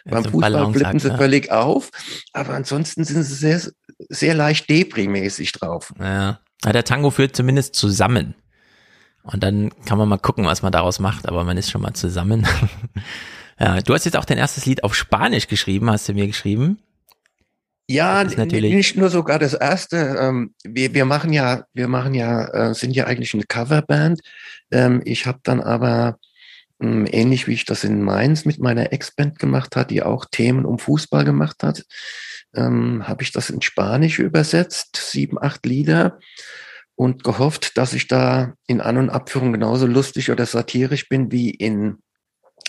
Beim 0.05 0.23
so 0.23 0.31
Fußball 0.31 0.73
flippen 0.73 0.99
sie 0.99 1.09
ja. 1.09 1.17
völlig 1.17 1.51
auf, 1.51 1.91
aber 2.33 2.53
ansonsten 2.53 3.03
sind 3.03 3.23
sie 3.23 3.35
sehr, 3.35 3.61
sehr 4.09 4.33
leicht 4.33 4.69
deprimäßig 4.69 5.51
drauf. 5.53 5.93
Ja. 5.99 6.39
ja, 6.65 6.71
der 6.71 6.83
Tango 6.83 7.11
führt 7.11 7.35
zumindest 7.35 7.75
zusammen. 7.75 8.35
Und 9.23 9.41
dann 9.41 9.71
kann 9.85 9.97
man 9.97 10.09
mal 10.09 10.17
gucken, 10.17 10.45
was 10.45 10.63
man 10.63 10.71
daraus 10.71 10.99
macht, 10.99 11.29
aber 11.29 11.43
man 11.45 11.55
ist 11.55 11.71
schon 11.71 11.81
mal 11.81 11.93
zusammen. 11.93 12.45
ja, 13.59 13.79
du 13.79 13.93
hast 13.93 14.03
jetzt 14.03 14.17
auch 14.17 14.25
dein 14.25 14.37
erstes 14.37 14.65
Lied 14.65 14.83
auf 14.83 14.95
Spanisch 14.95 15.47
geschrieben, 15.47 15.89
hast 15.89 16.09
du 16.09 16.13
mir 16.13 16.27
geschrieben. 16.27 16.79
Ja, 17.87 18.23
natürlich- 18.23 18.73
nicht 18.73 18.95
nur 18.95 19.09
sogar 19.09 19.39
das 19.39 19.53
erste. 19.53 20.15
Ähm, 20.19 20.53
wir, 20.63 20.93
wir 20.93 21.05
machen 21.05 21.33
ja, 21.33 21.65
wir 21.73 21.87
machen 21.87 22.13
ja, 22.13 22.69
äh, 22.69 22.73
sind 22.73 22.95
ja 22.95 23.05
eigentlich 23.05 23.33
eine 23.33 23.43
Coverband. 23.43 24.21
Ähm, 24.71 25.01
ich 25.05 25.25
habe 25.25 25.39
dann 25.43 25.59
aber 25.59 26.17
ähm, 26.81 27.07
ähnlich 27.09 27.47
wie 27.47 27.53
ich 27.53 27.65
das 27.65 27.83
in 27.83 28.01
Mainz 28.01 28.45
mit 28.45 28.59
meiner 28.59 28.93
Ex-Band 28.93 29.39
gemacht 29.39 29.75
hat, 29.75 29.91
die 29.91 30.03
auch 30.03 30.25
Themen 30.29 30.65
um 30.65 30.79
Fußball 30.79 31.25
gemacht 31.25 31.63
hat, 31.63 31.83
ähm, 32.55 33.07
habe 33.07 33.23
ich 33.23 33.31
das 33.31 33.49
in 33.49 33.61
Spanisch 33.61 34.19
übersetzt, 34.19 34.95
sieben, 35.11 35.41
acht 35.41 35.65
Lieder 35.65 36.19
und 36.95 37.23
gehofft, 37.23 37.77
dass 37.77 37.93
ich 37.93 38.07
da 38.07 38.53
in 38.67 38.81
An- 38.81 38.97
und 38.97 39.09
Abführung 39.09 39.51
genauso 39.51 39.87
lustig 39.87 40.29
oder 40.31 40.45
satirisch 40.45 41.09
bin 41.09 41.31
wie 41.31 41.49
in 41.49 41.97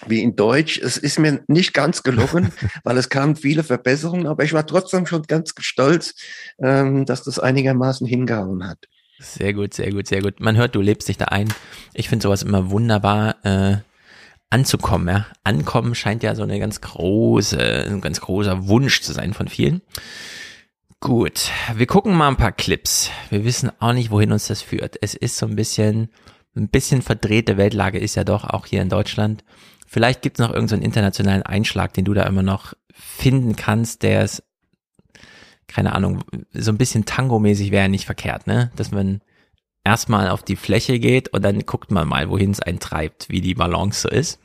wie 0.09 0.23
in 0.23 0.37
Deutsch. 0.37 0.79
Es 0.79 0.97
ist 0.97 1.19
mir 1.19 1.43
nicht 1.49 1.75
ganz 1.75 2.03
gelungen, 2.03 2.53
weil 2.85 2.97
es 2.97 3.09
kamen 3.09 3.37
viele 3.37 3.65
Verbesserungen, 3.65 4.27
aber 4.27 4.45
ich 4.45 4.53
war 4.53 4.67
trotzdem 4.67 5.07
schon 5.07 5.23
ganz 5.23 5.55
stolz, 5.59 6.15
ähm, 6.59 7.07
dass 7.07 7.23
das 7.23 7.39
einigermaßen 7.39 8.07
hingehauen 8.07 8.67
hat. 8.67 8.79
Sehr 9.19 9.55
gut, 9.55 9.75
sehr 9.75 9.91
gut, 9.91 10.09
sehr 10.09 10.23
gut. 10.23 10.41
Man 10.41 10.57
hört, 10.57 10.75
du 10.75 10.81
lebst 10.81 11.09
dich 11.09 11.17
da 11.17 11.27
ein. 11.27 11.53
Ich 11.95 12.09
finde 12.09 12.25
sowas 12.25 12.43
immer 12.43 12.71
wunderbar 12.71 13.37
äh, 13.45 13.77
anzukommen. 14.51 15.09
Ja? 15.09 15.27
Ankommen 15.45 15.95
scheint 15.95 16.23
ja 16.23 16.35
so 16.35 16.43
eine 16.43 16.59
ganz 16.59 16.81
große, 16.81 17.59
ein 17.59 18.01
ganz 18.01 18.21
großer 18.21 18.67
Wunsch 18.69 19.01
zu 19.03 19.13
sein 19.13 19.35
von 19.35 19.49
vielen. 19.49 19.83
Gut, 21.01 21.51
wir 21.75 21.87
gucken 21.87 22.15
mal 22.15 22.29
ein 22.29 22.37
paar 22.37 22.53
Clips. 22.53 23.11
Wir 23.29 23.45
wissen 23.45 23.71
auch 23.79 23.93
nicht, 23.93 24.11
wohin 24.11 24.33
uns 24.33 24.47
das 24.47 24.63
führt. 24.63 24.97
Es 25.03 25.15
ist 25.15 25.37
so 25.37 25.47
ein 25.47 25.55
bisschen, 25.55 26.09
ein 26.57 26.69
bisschen 26.69 27.03
verdrehte 27.03 27.59
Weltlage 27.59 27.99
ist 27.99 28.15
ja 28.15 28.25
doch 28.25 28.45
auch 28.45 28.65
hier 28.65 28.81
in 28.81 28.89
Deutschland. 28.89 29.45
Vielleicht 29.87 30.23
gibt 30.23 30.39
es 30.39 30.47
noch 30.47 30.53
irgendeinen 30.53 30.81
so 30.81 30.87
internationalen 30.87 31.43
Einschlag, 31.43 31.93
den 31.93 32.05
du 32.05 32.15
da 32.15 32.25
immer 32.25 32.43
noch 32.43 32.75
finden 32.93 33.57
kannst, 33.57 34.03
der 34.03 34.23
es 34.23 34.43
keine 35.67 35.95
Ahnung, 35.95 36.23
so 36.53 36.71
ein 36.71 36.79
bisschen 36.79 37.05
Tango-mäßig 37.05 37.71
wäre 37.71 37.89
nicht 37.89 38.05
verkehrt, 38.05 38.47
ne? 38.47 38.71
Dass 38.77 38.91
man 38.91 39.23
erstmal 39.83 40.29
auf 40.29 40.43
die 40.43 40.57
Fläche 40.57 40.99
geht 40.99 41.29
und 41.29 41.43
dann 41.43 41.61
guckt 41.61 41.91
man 41.91 42.09
mal, 42.09 42.29
wohin 42.29 42.51
es 42.51 42.61
einen 42.61 42.81
treibt, 42.81 43.29
wie 43.29 43.41
die 43.41 43.55
Balance 43.55 44.03
so 44.03 44.09
ist. 44.09 44.41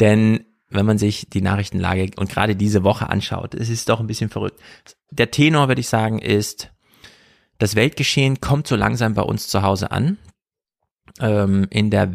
Denn 0.00 0.44
wenn 0.70 0.86
man 0.86 0.98
sich 0.98 1.28
die 1.30 1.40
Nachrichtenlage 1.40 2.10
und 2.16 2.28
gerade 2.28 2.56
diese 2.56 2.82
Woche 2.82 3.08
anschaut. 3.08 3.54
Es 3.54 3.68
ist 3.68 3.88
doch 3.88 4.00
ein 4.00 4.06
bisschen 4.06 4.30
verrückt. 4.30 4.60
Der 5.10 5.30
Tenor, 5.30 5.68
würde 5.68 5.80
ich 5.80 5.88
sagen, 5.88 6.18
ist, 6.18 6.72
das 7.58 7.76
Weltgeschehen 7.76 8.40
kommt 8.40 8.66
so 8.66 8.74
langsam 8.74 9.14
bei 9.14 9.22
uns 9.22 9.46
zu 9.46 9.62
Hause 9.62 9.92
an. 9.92 10.18
Ähm, 11.20 11.68
in 11.70 11.90
der 11.90 12.12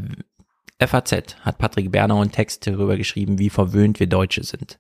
FAZ 0.80 1.36
hat 1.42 1.58
Patrick 1.58 1.92
Berner 1.92 2.22
einen 2.22 2.32
Text 2.32 2.66
darüber 2.66 2.98
geschrieben, 2.98 3.40
wie 3.40 3.50
verwöhnt 3.50 4.00
wir 4.00 4.08
Deutsche 4.08 4.44
sind 4.44 4.80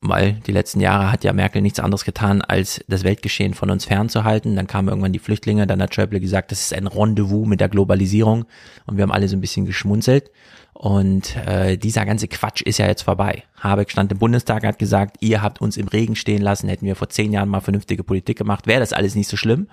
weil 0.00 0.34
die 0.46 0.52
letzten 0.52 0.80
Jahre 0.80 1.10
hat 1.10 1.24
ja 1.24 1.32
Merkel 1.32 1.60
nichts 1.60 1.80
anderes 1.80 2.04
getan, 2.04 2.40
als 2.40 2.84
das 2.86 3.02
Weltgeschehen 3.02 3.54
von 3.54 3.70
uns 3.70 3.84
fernzuhalten. 3.84 4.54
Dann 4.54 4.68
kamen 4.68 4.88
irgendwann 4.88 5.12
die 5.12 5.18
Flüchtlinge, 5.18 5.66
dann 5.66 5.82
hat 5.82 5.94
Schäuble 5.94 6.20
gesagt, 6.20 6.52
das 6.52 6.60
ist 6.60 6.74
ein 6.74 6.86
Rendezvous 6.86 7.46
mit 7.46 7.60
der 7.60 7.68
Globalisierung 7.68 8.44
und 8.86 8.96
wir 8.96 9.02
haben 9.02 9.12
alle 9.12 9.28
so 9.28 9.36
ein 9.36 9.40
bisschen 9.40 9.66
geschmunzelt. 9.66 10.30
Und 10.72 11.34
äh, 11.36 11.76
dieser 11.76 12.06
ganze 12.06 12.28
Quatsch 12.28 12.62
ist 12.62 12.78
ja 12.78 12.86
jetzt 12.86 13.02
vorbei. 13.02 13.42
Habeck 13.56 13.90
stand 13.90 14.12
im 14.12 14.18
Bundestag, 14.18 14.64
hat 14.64 14.78
gesagt, 14.78 15.16
ihr 15.20 15.42
habt 15.42 15.60
uns 15.60 15.76
im 15.76 15.88
Regen 15.88 16.14
stehen 16.14 16.42
lassen, 16.42 16.68
hätten 16.68 16.86
wir 16.86 16.94
vor 16.94 17.08
zehn 17.08 17.32
Jahren 17.32 17.48
mal 17.48 17.60
vernünftige 17.60 18.04
Politik 18.04 18.38
gemacht, 18.38 18.68
wäre 18.68 18.80
das 18.80 18.92
alles 18.92 19.16
nicht 19.16 19.28
so 19.28 19.36
schlimm. 19.36 19.68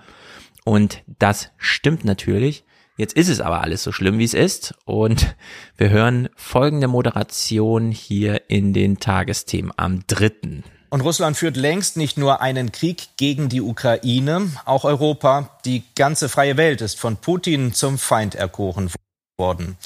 Und 0.64 1.04
das 1.20 1.52
stimmt 1.58 2.04
natürlich. 2.04 2.64
Jetzt 2.96 3.14
ist 3.14 3.28
es 3.28 3.40
aber 3.40 3.60
alles 3.60 3.82
so 3.82 3.92
schlimm, 3.92 4.18
wie 4.18 4.24
es 4.24 4.34
ist. 4.34 4.74
Und 4.84 5.34
wir 5.76 5.90
hören 5.90 6.28
folgende 6.36 6.88
Moderation 6.88 7.90
hier 7.90 8.42
in 8.48 8.72
den 8.72 8.98
Tagesthemen 8.98 9.72
am 9.76 10.06
dritten. 10.06 10.64
Und 10.88 11.00
Russland 11.00 11.36
führt 11.36 11.56
längst 11.56 11.96
nicht 11.96 12.16
nur 12.16 12.40
einen 12.40 12.72
Krieg 12.72 13.08
gegen 13.16 13.48
die 13.48 13.60
Ukraine, 13.60 14.50
auch 14.64 14.84
Europa, 14.84 15.50
die 15.64 15.82
ganze 15.94 16.28
freie 16.28 16.56
Welt 16.56 16.80
ist 16.80 16.98
von 16.98 17.16
Putin 17.16 17.74
zum 17.74 17.98
Feind 17.98 18.34
erkoren 18.34 18.90
worden 19.36 19.76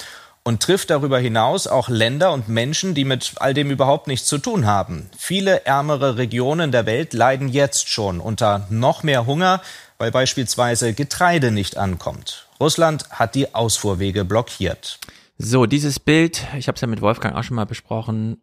und 0.43 0.61
trifft 0.61 0.89
darüber 0.89 1.19
hinaus 1.19 1.67
auch 1.67 1.89
Länder 1.89 2.31
und 2.31 2.49
Menschen, 2.49 2.93
die 2.93 3.05
mit 3.05 3.33
all 3.37 3.53
dem 3.53 3.69
überhaupt 3.69 4.07
nichts 4.07 4.27
zu 4.27 4.37
tun 4.37 4.65
haben. 4.65 5.09
Viele 5.17 5.65
ärmere 5.65 6.17
Regionen 6.17 6.71
der 6.71 6.85
Welt 6.85 7.13
leiden 7.13 7.47
jetzt 7.47 7.89
schon 7.89 8.19
unter 8.19 8.65
noch 8.69 9.03
mehr 9.03 9.25
Hunger, 9.25 9.61
weil 9.97 10.11
beispielsweise 10.11 10.93
Getreide 10.93 11.51
nicht 11.51 11.77
ankommt. 11.77 12.47
Russland 12.61 13.09
hat 13.09 13.33
die 13.33 13.55
Ausfuhrwege 13.55 14.23
blockiert. 14.23 14.99
So, 15.39 15.65
dieses 15.65 15.99
Bild, 15.99 16.45
ich 16.55 16.67
habe 16.67 16.75
es 16.75 16.81
ja 16.81 16.87
mit 16.87 17.01
Wolfgang 17.01 17.35
auch 17.35 17.43
schon 17.43 17.55
mal 17.55 17.65
besprochen. 17.65 18.37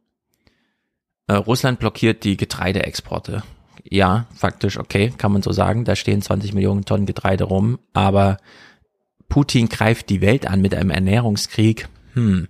Äh, 1.28 1.34
Russland 1.34 1.78
blockiert 1.78 2.25
die 2.25 2.37
Getreideexporte. 2.37 3.44
Ja, 3.84 4.26
faktisch, 4.34 4.76
okay, 4.76 5.12
kann 5.16 5.30
man 5.30 5.42
so 5.42 5.52
sagen. 5.52 5.84
Da 5.84 5.94
stehen 5.94 6.20
20 6.20 6.52
Millionen 6.52 6.84
Tonnen 6.84 7.06
Getreide 7.06 7.44
rum, 7.44 7.78
aber 7.92 8.38
Putin 9.28 9.68
greift 9.68 10.10
die 10.10 10.20
Welt 10.20 10.48
an 10.48 10.60
mit 10.60 10.75
einem 10.75 10.90
Ernährungskrieg. 10.90 11.88
Hm, 12.14 12.48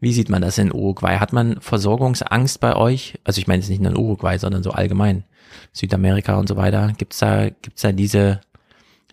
wie 0.00 0.12
sieht 0.12 0.28
man 0.28 0.42
das 0.42 0.58
in 0.58 0.74
Uruguay? 0.74 1.18
Hat 1.18 1.32
man 1.32 1.60
Versorgungsangst 1.60 2.58
bei 2.58 2.74
euch? 2.74 3.20
Also 3.22 3.40
ich 3.40 3.46
meine 3.46 3.60
jetzt 3.60 3.70
nicht 3.70 3.80
nur 3.80 3.92
in 3.92 3.98
Uruguay, 3.98 4.36
sondern 4.38 4.64
so 4.64 4.72
allgemein. 4.72 5.22
Südamerika 5.72 6.36
und 6.36 6.48
so 6.48 6.56
weiter. 6.56 6.92
Gibt's 6.98 7.18
da, 7.18 7.50
gibt's 7.50 7.82
da 7.82 7.92
diese 7.92 8.40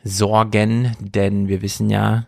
Sorgen, 0.03 0.95
denn 0.99 1.47
wir 1.47 1.61
wissen 1.61 1.89
ja, 1.89 2.27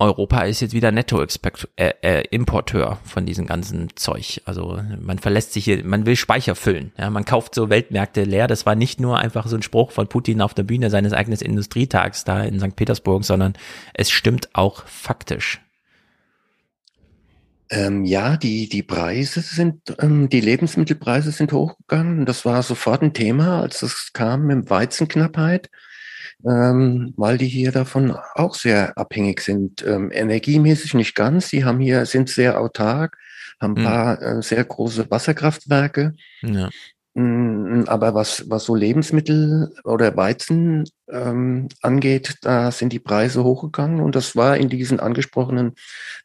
Europa 0.00 0.42
ist 0.42 0.60
jetzt 0.60 0.74
wieder 0.74 0.92
Nettoimporteur 0.92 1.66
äh, 1.76 2.92
äh, 2.92 2.96
von 3.04 3.26
diesem 3.26 3.46
ganzen 3.46 3.88
Zeug. 3.96 4.40
Also 4.44 4.80
man 5.00 5.18
verlässt 5.18 5.52
sich 5.52 5.64
hier, 5.64 5.84
man 5.84 6.06
will 6.06 6.14
Speicher 6.14 6.54
füllen. 6.54 6.92
Ja, 6.96 7.10
man 7.10 7.24
kauft 7.24 7.56
so 7.56 7.68
Weltmärkte 7.68 8.22
leer. 8.22 8.46
Das 8.46 8.64
war 8.64 8.76
nicht 8.76 9.00
nur 9.00 9.18
einfach 9.18 9.48
so 9.48 9.56
ein 9.56 9.62
Spruch 9.62 9.90
von 9.90 10.06
Putin 10.06 10.40
auf 10.40 10.54
der 10.54 10.62
Bühne 10.62 10.90
seines 10.90 11.12
eigenen 11.12 11.40
Industrietags 11.40 12.22
da 12.22 12.44
in 12.44 12.60
St. 12.60 12.76
Petersburg, 12.76 13.24
sondern 13.24 13.54
es 13.92 14.12
stimmt 14.12 14.50
auch 14.52 14.86
faktisch. 14.86 15.60
Ähm, 17.70 18.04
ja, 18.04 18.36
die, 18.36 18.68
die 18.68 18.84
Preise 18.84 19.40
sind, 19.40 19.96
ähm, 19.98 20.28
die 20.28 20.40
Lebensmittelpreise 20.40 21.32
sind 21.32 21.52
hochgegangen. 21.52 22.24
Das 22.24 22.44
war 22.44 22.62
sofort 22.62 23.02
ein 23.02 23.14
Thema, 23.14 23.60
als 23.60 23.82
es 23.82 24.12
kam 24.12 24.46
mit 24.46 24.70
Weizenknappheit 24.70 25.70
ähm, 26.44 27.14
weil 27.16 27.38
die 27.38 27.48
hier 27.48 27.72
davon 27.72 28.16
auch 28.34 28.54
sehr 28.54 28.96
abhängig 28.96 29.40
sind. 29.40 29.84
Ähm, 29.86 30.10
energiemäßig 30.12 30.94
nicht 30.94 31.14
ganz. 31.14 31.48
Sie 31.48 31.64
haben 31.64 31.80
hier, 31.80 32.06
sind 32.06 32.28
sehr 32.28 32.60
autark, 32.60 33.18
haben 33.60 33.76
ein 33.76 33.82
mhm. 33.82 33.86
paar 33.86 34.22
äh, 34.22 34.42
sehr 34.42 34.64
große 34.64 35.10
Wasserkraftwerke. 35.10 36.14
Ja. 36.42 36.70
Mm, 37.14 37.84
aber 37.88 38.14
was, 38.14 38.48
was 38.48 38.64
so 38.64 38.76
Lebensmittel 38.76 39.74
oder 39.82 40.16
Weizen 40.16 40.84
ähm, 41.10 41.68
angeht, 41.82 42.36
da 42.42 42.70
sind 42.70 42.92
die 42.92 43.00
Preise 43.00 43.42
hochgegangen 43.42 44.00
und 44.00 44.14
das 44.14 44.36
war 44.36 44.56
in 44.56 44.68
diesen 44.68 45.00
angesprochenen 45.00 45.74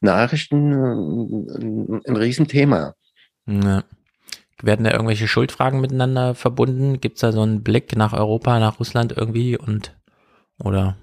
Nachrichten 0.00 0.72
äh, 0.72 1.64
ein, 1.64 2.00
ein 2.06 2.16
Riesenthema. 2.16 2.94
Ja. 3.46 3.82
Werden 4.62 4.84
da 4.84 4.92
irgendwelche 4.92 5.26
Schuldfragen 5.26 5.80
miteinander 5.80 6.36
verbunden? 6.36 7.00
Gibt 7.00 7.16
es 7.16 7.22
da 7.22 7.32
so 7.32 7.42
einen 7.42 7.64
Blick 7.64 7.96
nach 7.96 8.12
Europa, 8.12 8.60
nach 8.60 8.78
Russland 8.78 9.12
irgendwie 9.16 9.58
und 9.58 9.96
oder? 10.64 10.96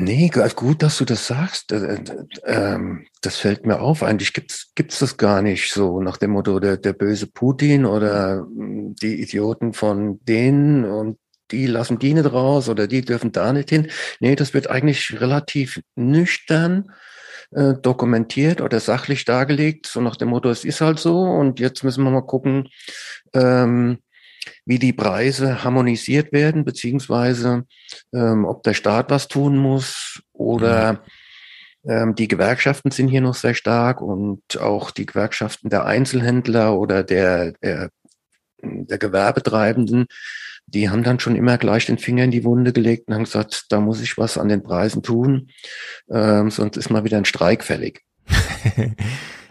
Nee, 0.00 0.30
gut, 0.54 0.84
dass 0.84 0.98
du 0.98 1.04
das 1.04 1.26
sagst. 1.26 1.72
Äh, 1.72 1.94
äh, 1.94 2.00
ähm, 2.44 3.06
das 3.20 3.36
fällt 3.38 3.66
mir 3.66 3.80
auf. 3.80 4.04
Eigentlich 4.04 4.32
gibt's 4.32 4.70
gibt's 4.76 5.00
das 5.00 5.16
gar 5.16 5.42
nicht 5.42 5.72
so 5.72 6.00
nach 6.00 6.18
dem 6.18 6.30
Motto 6.30 6.60
der, 6.60 6.76
der 6.76 6.92
böse 6.92 7.26
Putin 7.26 7.84
oder 7.84 8.46
hm, 8.46 8.94
die 9.02 9.20
Idioten 9.20 9.72
von 9.72 10.20
denen 10.24 10.84
und 10.84 11.18
die 11.50 11.66
lassen 11.66 11.98
die 11.98 12.14
nicht 12.14 12.32
raus 12.32 12.68
oder 12.68 12.86
die 12.86 13.00
dürfen 13.00 13.32
da 13.32 13.52
nicht 13.52 13.70
hin. 13.70 13.88
Nee, 14.20 14.36
das 14.36 14.54
wird 14.54 14.70
eigentlich 14.70 15.20
relativ 15.20 15.80
nüchtern 15.96 16.92
äh, 17.50 17.74
dokumentiert 17.74 18.60
oder 18.60 18.78
sachlich 18.78 19.24
dargelegt, 19.24 19.86
so 19.86 20.00
nach 20.00 20.16
dem 20.16 20.28
Motto, 20.28 20.48
es 20.50 20.64
ist 20.64 20.80
halt 20.80 20.98
so 20.98 21.22
und 21.22 21.58
jetzt 21.58 21.82
müssen 21.82 22.04
wir 22.04 22.10
mal 22.10 22.22
gucken, 22.22 22.68
ähm, 23.32 23.98
wie 24.64 24.78
die 24.78 24.92
Preise 24.92 25.64
harmonisiert 25.64 26.32
werden, 26.32 26.64
beziehungsweise 26.64 27.64
ähm, 28.12 28.44
ob 28.44 28.62
der 28.62 28.74
Staat 28.74 29.10
was 29.10 29.28
tun 29.28 29.56
muss 29.56 30.22
oder 30.32 31.02
ähm, 31.86 32.14
die 32.14 32.28
Gewerkschaften 32.28 32.90
sind 32.90 33.08
hier 33.08 33.20
noch 33.20 33.34
sehr 33.34 33.54
stark 33.54 34.00
und 34.00 34.60
auch 34.60 34.90
die 34.90 35.06
Gewerkschaften 35.06 35.70
der 35.70 35.84
Einzelhändler 35.86 36.76
oder 36.76 37.02
der, 37.02 37.52
der, 37.62 37.90
der 38.62 38.98
Gewerbetreibenden, 38.98 40.06
die 40.66 40.90
haben 40.90 41.02
dann 41.02 41.20
schon 41.20 41.36
immer 41.36 41.56
gleich 41.56 41.86
den 41.86 41.98
Finger 41.98 42.24
in 42.24 42.30
die 42.30 42.44
Wunde 42.44 42.72
gelegt 42.72 43.08
und 43.08 43.14
haben 43.14 43.24
gesagt, 43.24 43.66
da 43.70 43.80
muss 43.80 44.02
ich 44.02 44.18
was 44.18 44.36
an 44.36 44.48
den 44.48 44.62
Preisen 44.62 45.02
tun, 45.02 45.50
ähm, 46.10 46.50
sonst 46.50 46.76
ist 46.76 46.90
mal 46.90 47.04
wieder 47.04 47.16
ein 47.16 47.24
Streik 47.24 47.64
fällig. 47.64 48.02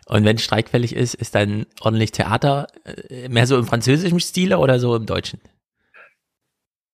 Und 0.08 0.24
wenn 0.24 0.38
streikfällig 0.38 0.96
ist, 0.96 1.16
ist 1.16 1.36
dann 1.36 1.66
ordentlich 1.82 2.12
Theater 2.12 2.68
äh, 3.10 3.28
mehr 3.28 3.46
so 3.46 3.58
im 3.58 3.66
französischen 3.66 4.20
Stile 4.20 4.58
oder 4.58 4.80
so 4.80 4.96
im 4.96 5.06
deutschen? 5.06 5.42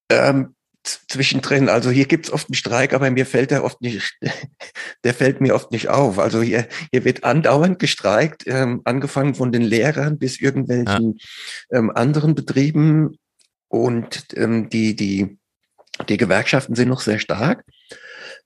Ähm, 0.09 0.55
zwischendrin. 0.83 1.69
Also 1.69 1.91
hier 1.91 2.05
gibt's 2.05 2.31
oft 2.31 2.49
einen 2.49 2.55
Streik, 2.55 2.93
aber 2.93 3.09
mir 3.11 3.25
fällt 3.25 3.51
der 3.51 3.63
oft 3.63 3.81
nicht, 3.81 4.17
der 5.03 5.13
fällt 5.13 5.41
mir 5.41 5.53
oft 5.53 5.71
nicht 5.71 5.89
auf. 5.89 6.17
Also 6.17 6.41
hier, 6.41 6.67
hier 6.91 7.05
wird 7.05 7.23
andauernd 7.23 7.79
gestreikt, 7.79 8.43
ähm, 8.47 8.81
angefangen 8.83 9.35
von 9.35 9.51
den 9.51 9.61
Lehrern 9.61 10.17
bis 10.17 10.41
irgendwelchen 10.41 11.19
ja. 11.69 11.77
ähm, 11.77 11.91
anderen 11.91 12.35
Betrieben. 12.35 13.17
Und 13.67 14.25
ähm, 14.35 14.69
die, 14.69 14.95
die, 14.95 15.37
die 16.09 16.17
Gewerkschaften 16.17 16.75
sind 16.75 16.89
noch 16.89 17.01
sehr 17.01 17.19
stark. 17.19 17.63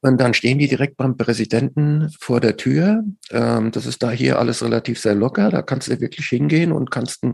Und 0.02 0.22
dann 0.22 0.34
stehen 0.34 0.60
die 0.60 0.68
direkt 0.68 0.98
beim 0.98 1.18
Präsidenten 1.18 2.10
vor 2.20 2.40
der 2.40 2.56
Tür. 2.56 3.04
Ähm, 3.32 3.72
das 3.72 3.86
ist 3.88 4.04
da 4.04 4.12
hier 4.12 4.38
alles 4.38 4.64
relativ 4.64 5.00
sehr 5.00 5.16
locker. 5.16 5.50
Da 5.50 5.64
kannst 5.64 5.88
du 5.88 6.00
wirklich 6.00 6.28
hingehen 6.28 6.72
und 6.72 6.92
kannst 6.92 7.24
den, 7.24 7.32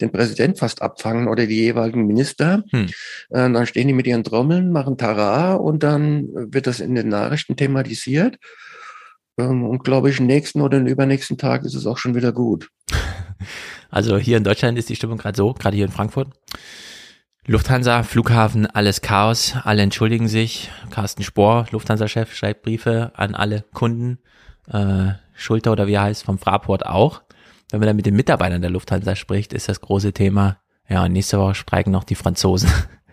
den 0.00 0.10
Präsident 0.10 0.58
fast 0.58 0.80
abfangen 0.80 1.28
oder 1.28 1.46
die 1.46 1.56
jeweiligen 1.56 2.06
Minister. 2.06 2.64
Hm. 2.70 2.86
Äh, 3.30 3.50
dann 3.50 3.66
stehen 3.66 3.88
die 3.88 3.94
mit 3.94 4.06
ihren 4.06 4.24
Trommeln, 4.24 4.72
machen 4.72 4.96
Tara 4.96 5.54
und 5.54 5.82
dann 5.82 6.28
wird 6.32 6.66
das 6.66 6.80
in 6.80 6.94
den 6.94 7.08
Nachrichten 7.08 7.56
thematisiert. 7.56 8.38
Ähm, 9.38 9.64
und 9.64 9.84
glaube 9.84 10.08
ich, 10.08 10.18
nächsten 10.18 10.62
oder 10.62 10.78
den 10.78 10.86
übernächsten 10.86 11.36
Tag 11.36 11.64
ist 11.64 11.74
es 11.74 11.86
auch 11.86 11.98
schon 11.98 12.14
wieder 12.14 12.32
gut. 12.32 12.70
Also 13.88 14.18
hier 14.18 14.36
in 14.36 14.44
Deutschland 14.44 14.76
ist 14.78 14.88
die 14.88 14.96
Stimmung 14.96 15.16
gerade 15.16 15.36
so, 15.36 15.54
gerade 15.54 15.76
hier 15.76 15.86
in 15.86 15.92
Frankfurt. 15.92 16.28
Lufthansa, 17.48 18.02
Flughafen, 18.02 18.66
alles 18.66 19.02
Chaos, 19.02 19.54
alle 19.62 19.82
entschuldigen 19.82 20.26
sich. 20.26 20.68
Carsten 20.90 21.22
Spohr, 21.22 21.66
Lufthansa-Chef, 21.70 22.34
schreibt 22.34 22.62
Briefe 22.62 23.12
an 23.14 23.36
alle 23.36 23.64
Kunden. 23.72 24.18
Äh, 24.68 25.12
Schulter 25.32 25.70
oder 25.70 25.86
wie 25.86 25.92
er 25.92 26.02
heißt, 26.02 26.24
vom 26.24 26.38
Fraport 26.38 26.84
auch. 26.84 27.22
Wenn 27.70 27.78
man 27.78 27.86
dann 27.86 27.96
mit 27.96 28.06
den 28.06 28.16
Mitarbeitern 28.16 28.62
der 28.62 28.70
Lufthansa 28.70 29.14
spricht, 29.14 29.52
ist 29.52 29.68
das 29.68 29.80
große 29.80 30.12
Thema, 30.12 30.58
ja, 30.88 31.08
nächste 31.08 31.38
Woche 31.38 31.54
streiken 31.54 31.92
noch 31.92 32.02
die 32.02 32.16
Franzosen. 32.16 32.68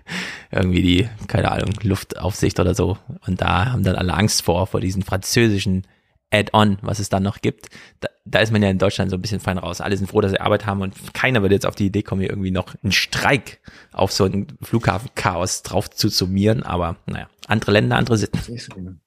Irgendwie 0.52 0.82
die, 0.82 1.10
keine 1.28 1.52
Ahnung, 1.52 1.76
Luftaufsicht 1.84 2.60
oder 2.60 2.74
so. 2.74 2.98
Und 3.28 3.42
da 3.42 3.72
haben 3.72 3.84
dann 3.84 3.96
alle 3.96 4.16
Angst 4.16 4.42
vor, 4.42 4.66
vor 4.66 4.82
diesen 4.82 5.04
französischen 5.04 5.86
Add-on, 6.32 6.80
was 6.82 6.98
es 6.98 7.10
dann 7.10 7.22
noch 7.22 7.42
gibt. 7.42 7.68
Da, 8.00 8.10
da 8.26 8.40
ist 8.40 8.52
man 8.52 8.64
ja 8.64 8.70
in 8.70 8.78
Deutschland 8.78 9.12
so 9.12 9.18
ein 9.18 9.22
bisschen 9.22 9.40
fein 9.40 9.58
raus. 9.58 9.82
Alle 9.82 9.98
sind 9.98 10.10
froh, 10.10 10.22
dass 10.22 10.32
sie 10.32 10.40
Arbeit 10.40 10.66
haben 10.66 10.82
und 10.82 11.14
keiner 11.14 11.42
würde 11.42 11.56
jetzt 11.56 11.66
auf 11.66 11.76
die 11.76 11.88
Idee 11.88 12.04
kommen, 12.04 12.22
hier 12.22 12.30
irgendwie 12.30 12.52
noch 12.52 12.74
einen 12.82 12.92
Streik 12.92 13.60
auf 13.92 14.12
so 14.12 14.26
ein 14.26 14.48
Flughafenchaos 14.62 15.64
drauf 15.64 15.90
zu 15.90 16.08
summieren. 16.10 16.64
Aber 16.64 16.98
naja, 17.06 17.28
andere 17.48 17.72
Länder, 17.72 17.98
andere 17.98 18.18
Sitten. 18.18 19.02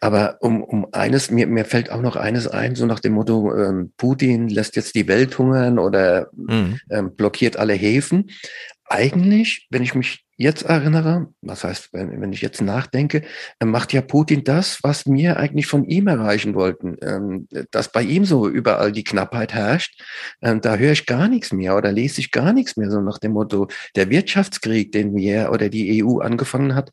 Aber 0.00 0.38
um, 0.40 0.62
um 0.62 0.86
eines, 0.92 1.30
mir, 1.30 1.46
mir 1.46 1.64
fällt 1.64 1.90
auch 1.90 2.02
noch 2.02 2.16
eines 2.16 2.46
ein, 2.46 2.76
so 2.76 2.86
nach 2.86 3.00
dem 3.00 3.14
Motto, 3.14 3.54
ähm, 3.54 3.92
Putin 3.96 4.48
lässt 4.48 4.76
jetzt 4.76 4.94
die 4.94 5.08
Welt 5.08 5.36
hungern 5.38 5.78
oder 5.78 6.30
mhm. 6.36 6.78
ähm, 6.90 7.14
blockiert 7.16 7.56
alle 7.56 7.74
Häfen. 7.74 8.30
Eigentlich, 8.84 9.66
wenn 9.70 9.82
ich 9.82 9.94
mich 9.94 10.24
jetzt 10.38 10.62
erinnere, 10.62 11.26
was 11.42 11.64
heißt, 11.64 11.92
wenn, 11.92 12.20
wenn 12.20 12.32
ich 12.32 12.40
jetzt 12.40 12.62
nachdenke, 12.62 13.22
macht 13.62 13.92
ja 13.92 14.00
Putin 14.00 14.44
das, 14.44 14.78
was 14.84 15.04
wir 15.04 15.36
eigentlich 15.36 15.66
von 15.66 15.84
ihm 15.84 16.06
erreichen 16.06 16.54
wollten, 16.54 16.96
ähm, 17.02 17.48
dass 17.72 17.90
bei 17.90 18.02
ihm 18.02 18.24
so 18.24 18.48
überall 18.48 18.92
die 18.92 19.02
Knappheit 19.02 19.52
herrscht. 19.52 20.00
Ähm, 20.40 20.60
da 20.60 20.76
höre 20.76 20.92
ich 20.92 21.06
gar 21.06 21.28
nichts 21.28 21.52
mehr 21.52 21.76
oder 21.76 21.90
lese 21.90 22.20
ich 22.20 22.30
gar 22.30 22.52
nichts 22.52 22.76
mehr, 22.76 22.88
so 22.88 23.00
nach 23.00 23.18
dem 23.18 23.32
Motto, 23.32 23.66
der 23.96 24.10
Wirtschaftskrieg, 24.10 24.92
den 24.92 25.14
wir 25.16 25.50
oder 25.52 25.68
die 25.68 26.04
EU 26.04 26.20
angefangen 26.20 26.76
hat, 26.76 26.92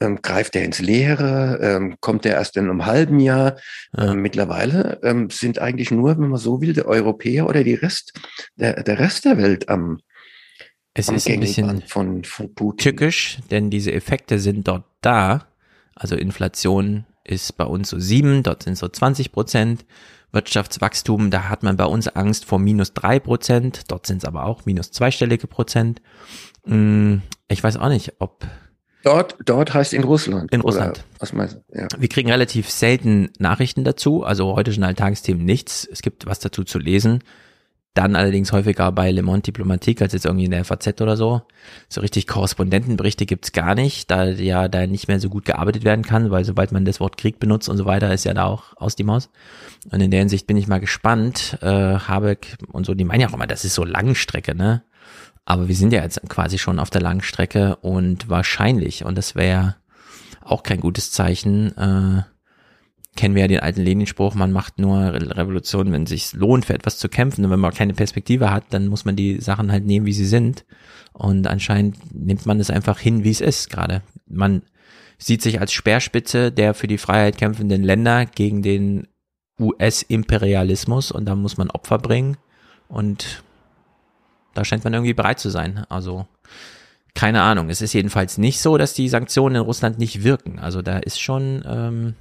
ähm, 0.00 0.20
greift 0.22 0.56
er 0.56 0.64
ins 0.64 0.80
Leere, 0.80 1.96
kommt 2.00 2.24
er 2.24 2.34
erst 2.34 2.56
in 2.56 2.64
einem 2.64 2.86
halben 2.86 3.20
Jahr. 3.20 3.56
Ja. 3.96 4.14
Mittlerweile 4.14 5.00
sind 5.30 5.58
eigentlich 5.58 5.90
nur, 5.90 6.18
wenn 6.18 6.28
man 6.28 6.38
so 6.38 6.60
will, 6.60 6.72
der 6.72 6.86
Europäer 6.86 7.46
oder 7.48 7.64
die 7.64 7.74
Rest, 7.74 8.12
der, 8.56 8.82
der 8.82 8.98
Rest 8.98 9.24
der 9.24 9.36
Welt 9.38 9.68
am 9.68 9.98
es 10.98 11.08
ist 11.08 11.28
ein 11.28 11.40
bisschen 11.40 11.82
von, 11.82 12.22
tückisch, 12.76 13.38
denn 13.50 13.70
diese 13.70 13.92
Effekte 13.92 14.38
sind 14.38 14.66
dort 14.66 14.84
da. 15.00 15.46
Also 15.94 16.16
Inflation 16.16 17.06
ist 17.24 17.56
bei 17.56 17.64
uns 17.64 17.90
so 17.90 17.98
sieben, 17.98 18.42
dort 18.42 18.64
sind 18.64 18.76
so 18.76 18.88
20 18.88 19.32
Prozent. 19.32 19.84
Wirtschaftswachstum, 20.30 21.30
da 21.30 21.48
hat 21.48 21.62
man 21.62 21.76
bei 21.76 21.86
uns 21.86 22.08
Angst 22.08 22.44
vor 22.44 22.58
minus 22.58 22.92
drei 22.92 23.18
Prozent, 23.18 23.90
dort 23.90 24.06
sind 24.06 24.18
es 24.18 24.24
aber 24.26 24.44
auch 24.44 24.66
minus 24.66 24.90
zweistellige 24.90 25.46
Prozent. 25.46 26.02
Hm, 26.64 27.22
ich 27.48 27.64
weiß 27.64 27.78
auch 27.78 27.88
nicht, 27.88 28.14
ob 28.18 28.46
Dort, 29.04 29.36
dort 29.44 29.72
heißt 29.72 29.94
in 29.94 30.02
Russland. 30.02 30.52
In 30.52 30.60
Russland. 30.60 31.04
was 31.20 31.32
meinst 31.32 31.56
du? 31.56 31.78
Ja. 31.78 31.86
Wir 31.96 32.08
kriegen 32.08 32.30
relativ 32.30 32.68
selten 32.68 33.30
Nachrichten 33.38 33.84
dazu, 33.84 34.24
also 34.24 34.54
heute 34.56 34.72
schon 34.72 34.82
Tagesthemen 34.96 35.44
nichts. 35.44 35.88
Es 35.90 36.02
gibt 36.02 36.26
was 36.26 36.40
dazu 36.40 36.64
zu 36.64 36.78
lesen. 36.78 37.22
Dann 37.98 38.14
allerdings 38.14 38.52
häufiger 38.52 38.92
bei 38.92 39.10
Le 39.10 39.24
Monde 39.24 39.42
Diplomatique 39.42 40.02
als 40.02 40.12
jetzt 40.12 40.24
irgendwie 40.24 40.44
in 40.44 40.52
der 40.52 40.64
FAZ 40.64 41.00
oder 41.00 41.16
so. 41.16 41.42
So 41.88 42.00
richtig 42.00 42.28
Korrespondentenberichte 42.28 43.26
gibt's 43.26 43.50
gar 43.50 43.74
nicht, 43.74 44.08
da 44.08 44.26
ja 44.26 44.68
da 44.68 44.86
nicht 44.86 45.08
mehr 45.08 45.18
so 45.18 45.28
gut 45.28 45.44
gearbeitet 45.44 45.82
werden 45.82 46.04
kann, 46.04 46.30
weil 46.30 46.44
sobald 46.44 46.70
man 46.70 46.84
das 46.84 47.00
Wort 47.00 47.16
Krieg 47.16 47.40
benutzt 47.40 47.68
und 47.68 47.76
so 47.76 47.86
weiter, 47.86 48.14
ist 48.14 48.22
ja 48.22 48.34
da 48.34 48.44
auch 48.44 48.76
aus 48.76 48.94
die 48.94 49.02
Maus. 49.02 49.30
Und 49.90 50.00
in 50.00 50.12
der 50.12 50.20
Hinsicht 50.20 50.46
bin 50.46 50.56
ich 50.56 50.68
mal 50.68 50.78
gespannt. 50.78 51.58
Äh, 51.60 51.66
Habeck 51.66 52.58
und 52.70 52.86
so, 52.86 52.94
die 52.94 53.02
meinen 53.02 53.22
ja 53.22 53.30
auch 53.30 53.34
immer, 53.34 53.48
das 53.48 53.64
ist 53.64 53.74
so 53.74 53.82
Langstrecke, 53.82 54.54
ne? 54.54 54.84
Aber 55.44 55.66
wir 55.66 55.74
sind 55.74 55.92
ja 55.92 56.00
jetzt 56.00 56.20
quasi 56.28 56.56
schon 56.56 56.78
auf 56.78 56.90
der 56.90 57.02
Langstrecke 57.02 57.74
und 57.80 58.28
wahrscheinlich, 58.28 59.04
und 59.04 59.18
das 59.18 59.34
wäre 59.34 59.74
auch 60.44 60.62
kein 60.62 60.78
gutes 60.78 61.10
Zeichen, 61.10 61.76
äh, 61.76 62.22
kennen 63.18 63.34
wir 63.34 63.42
ja 63.42 63.48
den 63.48 63.58
alten 63.58 63.82
Lenin-Spruch, 63.82 64.36
man 64.36 64.52
macht 64.52 64.78
nur 64.78 65.12
Revolution, 65.12 65.90
wenn 65.90 66.04
es 66.04 66.10
sich 66.10 66.32
lohnt, 66.34 66.66
für 66.66 66.74
etwas 66.74 66.98
zu 66.98 67.08
kämpfen. 67.08 67.44
Und 67.44 67.50
wenn 67.50 67.58
man 67.58 67.74
keine 67.74 67.92
Perspektive 67.92 68.52
hat, 68.52 68.66
dann 68.70 68.86
muss 68.86 69.04
man 69.04 69.16
die 69.16 69.40
Sachen 69.40 69.72
halt 69.72 69.84
nehmen, 69.84 70.06
wie 70.06 70.12
sie 70.12 70.24
sind. 70.24 70.64
Und 71.14 71.48
anscheinend 71.48 71.96
nimmt 72.14 72.46
man 72.46 72.60
es 72.60 72.70
einfach 72.70 73.00
hin, 73.00 73.24
wie 73.24 73.32
es 73.32 73.40
ist 73.40 73.70
gerade. 73.70 74.02
Man 74.28 74.62
sieht 75.18 75.42
sich 75.42 75.60
als 75.60 75.72
Speerspitze 75.72 76.52
der 76.52 76.74
für 76.74 76.86
die 76.86 76.96
Freiheit 76.96 77.38
kämpfenden 77.38 77.82
Länder 77.82 78.24
gegen 78.24 78.62
den 78.62 79.08
US-Imperialismus 79.58 81.10
und 81.10 81.24
da 81.24 81.34
muss 81.34 81.56
man 81.56 81.70
Opfer 81.70 81.98
bringen. 81.98 82.36
Und 82.86 83.42
da 84.54 84.64
scheint 84.64 84.84
man 84.84 84.94
irgendwie 84.94 85.14
bereit 85.14 85.40
zu 85.40 85.50
sein. 85.50 85.84
Also 85.88 86.28
keine 87.16 87.42
Ahnung. 87.42 87.68
Es 87.68 87.82
ist 87.82 87.94
jedenfalls 87.94 88.38
nicht 88.38 88.60
so, 88.60 88.78
dass 88.78 88.94
die 88.94 89.08
Sanktionen 89.08 89.56
in 89.56 89.62
Russland 89.62 89.98
nicht 89.98 90.22
wirken. 90.22 90.60
Also 90.60 90.82
da 90.82 90.98
ist 90.98 91.20
schon 91.20 91.64
ähm, 91.66 92.14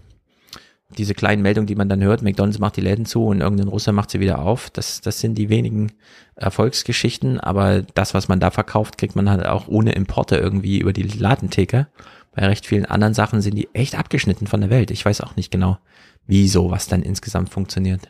diese 0.89 1.13
kleinen 1.13 1.41
Meldungen, 1.41 1.67
die 1.67 1.75
man 1.75 1.89
dann 1.89 2.01
hört, 2.01 2.21
McDonalds 2.21 2.59
macht 2.59 2.77
die 2.77 2.81
Läden 2.81 3.05
zu 3.05 3.25
und 3.25 3.41
irgendein 3.41 3.67
Russer 3.67 3.91
macht 3.91 4.09
sie 4.09 4.19
wieder 4.19 4.39
auf. 4.39 4.69
Das, 4.69 5.01
das 5.01 5.19
sind 5.19 5.35
die 5.37 5.49
wenigen 5.49 5.91
Erfolgsgeschichten, 6.35 7.39
aber 7.39 7.81
das, 7.81 8.13
was 8.13 8.29
man 8.29 8.39
da 8.39 8.51
verkauft, 8.51 8.97
kriegt 8.97 9.15
man 9.15 9.29
halt 9.29 9.45
auch 9.45 9.67
ohne 9.67 9.91
Importe 9.91 10.37
irgendwie 10.37 10.79
über 10.79 10.93
die 10.93 11.03
Ladentheke. 11.03 11.87
Bei 12.31 12.45
recht 12.45 12.65
vielen 12.65 12.85
anderen 12.85 13.13
Sachen 13.13 13.41
sind 13.41 13.55
die 13.55 13.67
echt 13.73 13.95
abgeschnitten 13.95 14.47
von 14.47 14.61
der 14.61 14.69
Welt. 14.69 14.91
Ich 14.91 15.03
weiß 15.03 15.21
auch 15.21 15.35
nicht 15.35 15.51
genau, 15.51 15.77
wie 16.25 16.47
sowas 16.47 16.87
dann 16.87 17.01
insgesamt 17.01 17.49
funktioniert. 17.49 18.09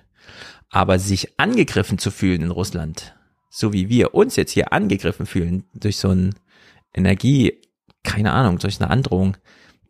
Aber 0.69 0.99
sich 0.99 1.39
angegriffen 1.39 1.97
zu 1.97 2.11
fühlen 2.11 2.41
in 2.41 2.51
Russland, 2.51 3.15
so 3.49 3.73
wie 3.73 3.89
wir 3.89 4.13
uns 4.13 4.35
jetzt 4.35 4.51
hier 4.51 4.71
angegriffen 4.71 5.25
fühlen 5.25 5.63
durch 5.73 5.97
so 5.97 6.09
ein 6.09 6.35
Energie, 6.93 7.59
keine 8.03 8.33
Ahnung, 8.33 8.59
durch 8.59 8.79
eine 8.79 8.89
Androhung, 8.89 9.37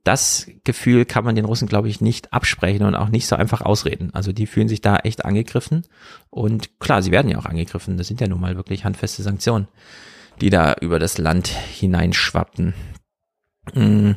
das 0.08 0.48
Gefühl 0.64 1.04
kann 1.04 1.26
man 1.26 1.36
den 1.36 1.44
Russen, 1.44 1.68
glaube 1.68 1.90
ich, 1.90 2.00
nicht 2.00 2.32
absprechen 2.32 2.86
und 2.86 2.96
auch 2.96 3.10
nicht 3.10 3.28
so 3.28 3.36
einfach 3.36 3.60
ausreden. 3.60 4.12
Also 4.14 4.32
die 4.32 4.48
fühlen 4.48 4.70
sich 4.70 4.80
da 4.80 4.96
echt 4.98 5.26
angegriffen. 5.26 5.86
Und 6.30 6.80
klar, 6.80 7.02
sie 7.02 7.12
werden 7.12 7.30
ja 7.30 7.38
auch 7.38 7.46
angegriffen. 7.46 7.98
Das 7.98 8.08
sind 8.08 8.22
ja 8.22 8.30
nun 8.30 8.40
mal 8.40 8.56
wirklich 8.56 8.86
handfeste 8.86 9.22
Sanktionen, 9.22 9.68
die 10.40 10.50
da 10.50 10.76
über 10.80 10.98
das 10.98 11.18
Land 11.18 11.50
hineinschwappen. 11.50 12.74
Mm. 13.74 14.12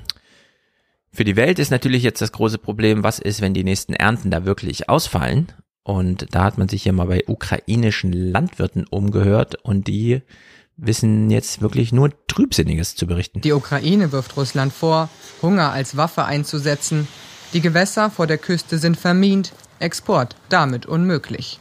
Für 1.13 1.25
die 1.25 1.35
Welt 1.35 1.59
ist 1.59 1.73
natürlich 1.73 2.05
jetzt 2.05 2.23
das 2.23 2.31
große 2.31 2.59
Problem, 2.59 3.03
was 3.03 3.19
ist, 3.19 3.41
wenn 3.41 3.53
die 3.53 3.65
nächsten 3.65 3.95
Ernten 3.95 4.31
da 4.31 4.45
wirklich 4.45 4.89
ausfallen? 4.89 5.49
Und 5.83 6.33
da 6.33 6.45
hat 6.45 6.57
man 6.57 6.69
sich 6.69 6.85
ja 6.85 6.93
mal 6.93 7.07
bei 7.07 7.25
ukrainischen 7.27 8.13
Landwirten 8.13 8.87
umgehört 8.87 9.57
und 9.65 9.89
die 9.89 10.23
wissen 10.81 11.31
jetzt 11.31 11.61
wirklich 11.61 11.93
nur 11.93 12.11
Trübsinniges 12.27 12.97
zu 12.97 13.07
berichten. 13.07 13.41
Die 13.41 13.53
Ukraine 13.53 14.13
wirft 14.13 14.37
Russland 14.37 14.73
vor, 14.73 15.09
Hunger 15.43 15.73
als 15.73 15.97
Waffe 15.97 16.25
einzusetzen. 16.25 17.07
Die 17.53 17.61
Gewässer 17.61 18.11
vor 18.11 18.27
der 18.27 18.39
Küste 18.39 18.79
sind 18.79 18.97
vermint, 18.97 19.53
Export 19.79 20.37
damit 20.49 20.87
unmöglich. 20.87 21.61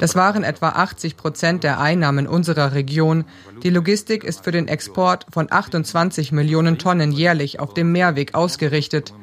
Das 0.00 0.16
waren 0.16 0.42
etwa 0.42 0.70
80 0.70 1.16
Prozent 1.16 1.62
der 1.62 1.80
Einnahmen 1.80 2.26
unserer 2.26 2.72
Region. 2.72 3.24
Die 3.62 3.70
Logistik 3.70 4.24
ist 4.24 4.42
für 4.42 4.50
den 4.50 4.66
Export 4.66 5.26
von 5.30 5.46
28 5.50 6.32
Millionen 6.32 6.78
Tonnen 6.78 7.12
jährlich 7.12 7.60
auf 7.60 7.74
dem 7.74 7.92
Meerweg 7.92 8.34
ausgerichtet. 8.34 9.14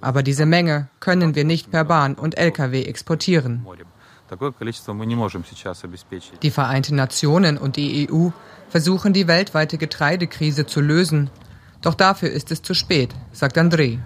Aber 0.00 0.22
diese 0.22 0.46
Menge 0.46 0.88
können 1.00 1.34
wir 1.34 1.44
nicht 1.44 1.70
per 1.70 1.84
Bahn 1.84 2.14
und 2.14 2.38
Lkw 2.38 2.82
exportieren. 2.82 3.66
Die 6.42 6.50
Vereinten 6.50 6.94
Nationen 6.96 7.58
und 7.58 7.76
die 7.76 8.08
EU 8.10 8.28
versuchen 8.68 9.12
die 9.12 9.26
weltweite 9.26 9.78
Getreidekrise 9.78 10.66
zu 10.66 10.80
lösen. 10.80 11.30
Doch 11.82 11.94
dafür 11.94 12.30
ist 12.30 12.50
es 12.50 12.62
zu 12.62 12.74
spät, 12.74 13.14
sagt 13.32 13.56
Andrei. 13.58 13.98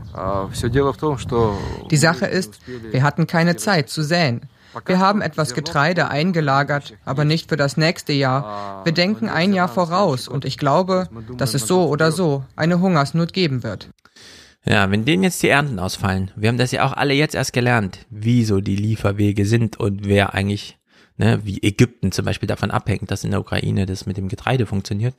Die 1.90 1.96
Sache 1.96 2.26
ist, 2.26 2.60
wir 2.66 3.02
hatten 3.02 3.26
keine 3.26 3.56
Zeit 3.56 3.90
zu 3.90 4.02
säen. 4.02 4.42
Wir 4.86 4.98
haben 4.98 5.22
etwas 5.22 5.54
Getreide 5.54 6.08
eingelagert, 6.08 6.94
aber 7.04 7.24
nicht 7.24 7.48
für 7.48 7.56
das 7.56 7.76
nächste 7.76 8.12
Jahr. 8.12 8.84
Wir 8.84 8.92
denken 8.92 9.28
ein 9.28 9.52
Jahr 9.52 9.68
voraus 9.68 10.26
und 10.28 10.44
ich 10.44 10.58
glaube, 10.58 11.08
dass 11.36 11.54
es 11.54 11.66
so 11.66 11.86
oder 11.88 12.12
so 12.12 12.44
eine 12.56 12.80
Hungersnot 12.80 13.32
geben 13.32 13.62
wird. 13.62 13.88
Ja, 14.66 14.90
wenn 14.90 15.04
denen 15.04 15.22
jetzt 15.22 15.42
die 15.42 15.48
Ernten 15.48 15.78
ausfallen, 15.78 16.30
wir 16.36 16.48
haben 16.48 16.56
das 16.56 16.72
ja 16.72 16.86
auch 16.86 16.94
alle 16.94 17.12
jetzt 17.12 17.34
erst 17.34 17.52
gelernt, 17.52 18.06
wie 18.08 18.44
so 18.44 18.62
die 18.62 18.76
Lieferwege 18.76 19.44
sind 19.44 19.78
und 19.78 20.06
wer 20.06 20.32
eigentlich, 20.34 20.78
ne, 21.18 21.40
wie 21.44 21.62
Ägypten 21.62 22.12
zum 22.12 22.24
Beispiel 22.24 22.46
davon 22.46 22.70
abhängt, 22.70 23.10
dass 23.10 23.24
in 23.24 23.32
der 23.32 23.40
Ukraine 23.40 23.84
das 23.84 24.06
mit 24.06 24.16
dem 24.16 24.28
Getreide 24.28 24.64
funktioniert. 24.64 25.16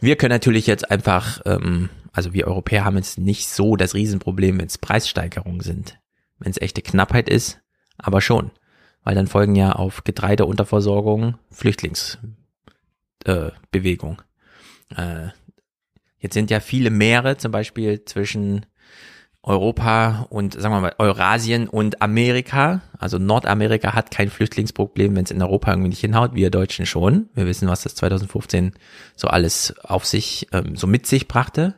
Wir 0.00 0.16
können 0.16 0.32
natürlich 0.32 0.66
jetzt 0.66 0.90
einfach, 0.90 1.40
ähm, 1.46 1.88
also 2.12 2.34
wir 2.34 2.46
Europäer 2.46 2.84
haben 2.84 2.98
jetzt 2.98 3.18
nicht 3.18 3.48
so 3.48 3.76
das 3.76 3.94
Riesenproblem, 3.94 4.58
wenn 4.58 4.66
es 4.66 4.76
Preissteigerungen 4.76 5.60
sind, 5.60 5.98
wenn 6.38 6.50
es 6.50 6.60
echte 6.60 6.82
Knappheit 6.82 7.30
ist, 7.30 7.62
aber 7.96 8.20
schon, 8.20 8.50
weil 9.02 9.14
dann 9.14 9.28
folgen 9.28 9.54
ja 9.54 9.72
auf 9.72 10.04
Getreideunterversorgung 10.04 11.38
Flüchtlingsbewegung. 11.50 14.20
Äh, 14.94 15.26
äh, 15.26 15.30
jetzt 16.18 16.34
sind 16.34 16.50
ja 16.50 16.60
viele 16.60 16.90
Meere 16.90 17.38
zum 17.38 17.50
Beispiel 17.50 18.04
zwischen 18.04 18.66
Europa 19.46 20.26
und 20.30 20.54
sagen 20.54 20.74
wir 20.74 20.80
mal 20.80 20.94
Eurasien 20.98 21.68
und 21.68 22.00
Amerika. 22.00 22.80
Also 22.98 23.18
Nordamerika 23.18 23.92
hat 23.92 24.10
kein 24.10 24.30
Flüchtlingsproblem, 24.30 25.14
wenn 25.14 25.24
es 25.24 25.30
in 25.30 25.42
Europa 25.42 25.70
irgendwie 25.70 25.90
nicht 25.90 26.00
hinhaut, 26.00 26.34
wir 26.34 26.50
Deutschen 26.50 26.86
schon. 26.86 27.28
Wir 27.34 27.46
wissen, 27.46 27.68
was 27.68 27.82
das 27.82 27.94
2015 27.94 28.72
so 29.16 29.28
alles 29.28 29.74
auf 29.82 30.06
sich, 30.06 30.48
ähm, 30.52 30.76
so 30.76 30.86
mit 30.86 31.06
sich 31.06 31.28
brachte. 31.28 31.74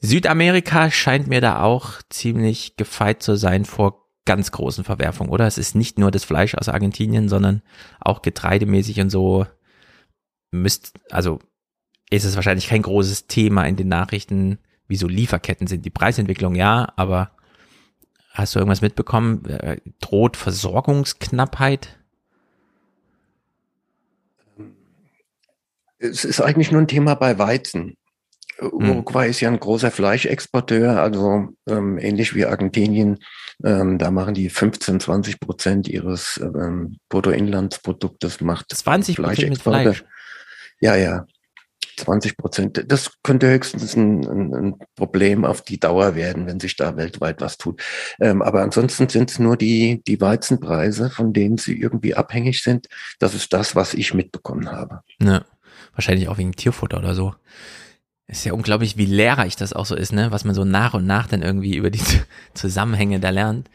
Südamerika 0.00 0.90
scheint 0.90 1.26
mir 1.26 1.42
da 1.42 1.62
auch 1.62 2.00
ziemlich 2.08 2.76
gefeit 2.76 3.22
zu 3.22 3.36
sein 3.36 3.66
vor 3.66 4.06
ganz 4.24 4.50
großen 4.50 4.82
Verwerfungen, 4.82 5.30
oder? 5.30 5.46
Es 5.46 5.58
ist 5.58 5.74
nicht 5.74 5.98
nur 5.98 6.10
das 6.10 6.24
Fleisch 6.24 6.54
aus 6.54 6.68
Argentinien, 6.68 7.28
sondern 7.28 7.62
auch 8.00 8.22
getreidemäßig 8.22 9.00
und 9.00 9.10
so 9.10 9.46
müsst, 10.50 10.94
also 11.10 11.40
ist 12.10 12.24
es 12.24 12.36
wahrscheinlich 12.36 12.68
kein 12.68 12.82
großes 12.82 13.26
Thema 13.26 13.64
in 13.64 13.76
den 13.76 13.88
Nachrichten, 13.88 14.58
wie 14.88 14.96
so 14.96 15.08
Lieferketten 15.08 15.66
sind. 15.66 15.84
Die 15.84 15.90
Preisentwicklung 15.90 16.54
ja, 16.54 16.92
aber 16.96 17.30
hast 18.30 18.54
du 18.54 18.58
irgendwas 18.58 18.82
mitbekommen? 18.82 19.44
Äh, 19.46 19.78
droht 20.00 20.36
Versorgungsknappheit? 20.36 21.98
Es 25.98 26.24
ist 26.24 26.40
eigentlich 26.40 26.70
nur 26.70 26.82
ein 26.82 26.88
Thema 26.88 27.14
bei 27.14 27.38
Weizen. 27.38 27.96
Uruguay 28.60 29.28
ist 29.28 29.40
ja 29.40 29.50
ein 29.50 29.60
großer 29.60 29.90
Fleischexporteur, 29.90 31.00
also 31.00 31.48
ähm, 31.68 31.98
ähnlich 31.98 32.34
wie 32.34 32.46
Argentinien. 32.46 33.18
Ähm, 33.64 33.98
da 33.98 34.10
machen 34.10 34.34
die 34.34 34.48
15, 34.48 35.00
20 35.00 35.40
Prozent 35.40 35.88
ihres 35.88 36.40
ähm, 36.42 36.96
Bruttoinlandsproduktes 37.08 38.40
macht 38.40 38.74
20 38.74 39.16
Prozent 39.16 39.50
mit 39.50 39.62
Fleisch. 39.62 40.04
Ja, 40.80 40.96
ja. 40.96 41.26
20 41.96 42.36
Prozent. 42.36 42.84
Das 42.88 43.12
könnte 43.22 43.48
höchstens 43.48 43.96
ein, 43.96 44.24
ein, 44.26 44.54
ein, 44.54 44.74
Problem 44.94 45.44
auf 45.44 45.62
die 45.62 45.78
Dauer 45.80 46.14
werden, 46.14 46.46
wenn 46.46 46.60
sich 46.60 46.76
da 46.76 46.96
weltweit 46.96 47.40
was 47.40 47.58
tut. 47.58 47.82
Ähm, 48.20 48.42
aber 48.42 48.62
ansonsten 48.62 49.08
sind 49.08 49.30
es 49.30 49.38
nur 49.38 49.56
die, 49.56 50.02
die 50.06 50.20
Weizenpreise, 50.20 51.10
von 51.10 51.32
denen 51.32 51.58
sie 51.58 51.78
irgendwie 51.78 52.14
abhängig 52.14 52.62
sind. 52.62 52.86
Das 53.18 53.34
ist 53.34 53.52
das, 53.52 53.74
was 53.74 53.94
ich 53.94 54.14
mitbekommen 54.14 54.70
habe. 54.70 55.00
Ja, 55.20 55.44
wahrscheinlich 55.94 56.28
auch 56.28 56.38
wegen 56.38 56.52
Tierfutter 56.52 56.98
oder 56.98 57.14
so. 57.14 57.34
Ist 58.28 58.44
ja 58.44 58.52
unglaublich, 58.52 58.96
wie 58.96 59.06
lehrreich 59.06 59.54
das 59.56 59.72
auch 59.72 59.86
so 59.86 59.94
ist, 59.94 60.12
ne? 60.12 60.32
Was 60.32 60.44
man 60.44 60.54
so 60.54 60.64
nach 60.64 60.94
und 60.94 61.06
nach 61.06 61.28
dann 61.28 61.42
irgendwie 61.42 61.76
über 61.76 61.90
die 61.90 62.02
Zusammenhänge 62.54 63.20
da 63.20 63.30
lernt. 63.30 63.70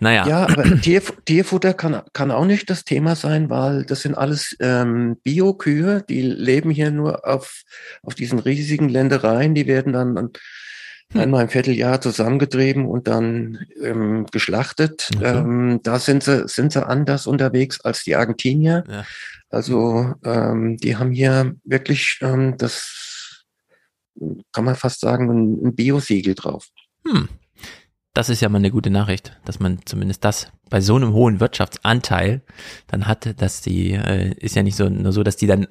Naja. 0.00 0.26
Ja, 0.26 0.48
aber 0.48 0.64
Tier, 0.82 1.02
Tierfutter 1.24 1.74
kann, 1.74 2.02
kann 2.12 2.30
auch 2.30 2.44
nicht 2.44 2.68
das 2.70 2.84
Thema 2.84 3.16
sein, 3.16 3.50
weil 3.50 3.84
das 3.84 4.02
sind 4.02 4.16
alles 4.16 4.56
ähm, 4.60 5.16
Bio-Kühe, 5.22 6.04
die 6.08 6.22
leben 6.22 6.70
hier 6.70 6.90
nur 6.90 7.26
auf, 7.26 7.62
auf 8.02 8.14
diesen 8.14 8.38
riesigen 8.38 8.88
Ländereien, 8.88 9.54
die 9.54 9.66
werden 9.66 9.92
dann 9.92 10.16
hm. 11.12 11.20
einmal 11.20 11.44
im 11.44 11.48
Vierteljahr 11.48 12.00
zusammengetrieben 12.00 12.86
und 12.86 13.06
dann 13.08 13.66
ähm, 13.82 14.26
geschlachtet. 14.32 15.10
Okay. 15.16 15.38
Ähm, 15.38 15.80
da 15.82 15.98
sind 15.98 16.24
sie, 16.24 16.48
sind 16.48 16.72
sie 16.72 16.86
anders 16.86 17.26
unterwegs 17.26 17.80
als 17.80 18.02
die 18.02 18.16
Argentinier. 18.16 18.84
Ja. 18.88 19.04
Also 19.50 20.14
ähm, 20.24 20.76
die 20.78 20.96
haben 20.96 21.12
hier 21.12 21.54
wirklich 21.64 22.18
ähm, 22.22 22.56
das 22.58 23.04
kann 24.52 24.64
man 24.64 24.76
fast 24.76 25.00
sagen, 25.00 25.30
ein, 25.30 25.66
ein 25.66 25.74
Bio-Siegel 25.74 26.34
drauf. 26.34 26.68
Hm. 27.06 27.28
Das 28.14 28.28
ist 28.28 28.40
ja 28.40 28.48
mal 28.48 28.58
eine 28.58 28.70
gute 28.70 28.90
Nachricht, 28.90 29.36
dass 29.44 29.58
man 29.58 29.80
zumindest 29.84 30.24
das 30.24 30.52
bei 30.70 30.80
so 30.80 30.94
einem 30.94 31.12
hohen 31.12 31.40
Wirtschaftsanteil 31.40 32.42
dann 32.86 33.06
hat, 33.08 33.40
dass 33.40 33.60
die, 33.60 33.92
äh, 33.92 34.32
ist 34.38 34.54
ja 34.54 34.62
nicht 34.62 34.76
so, 34.76 34.88
nur 34.88 35.12
so, 35.12 35.24
dass 35.24 35.36
die 35.36 35.48
dann 35.48 35.66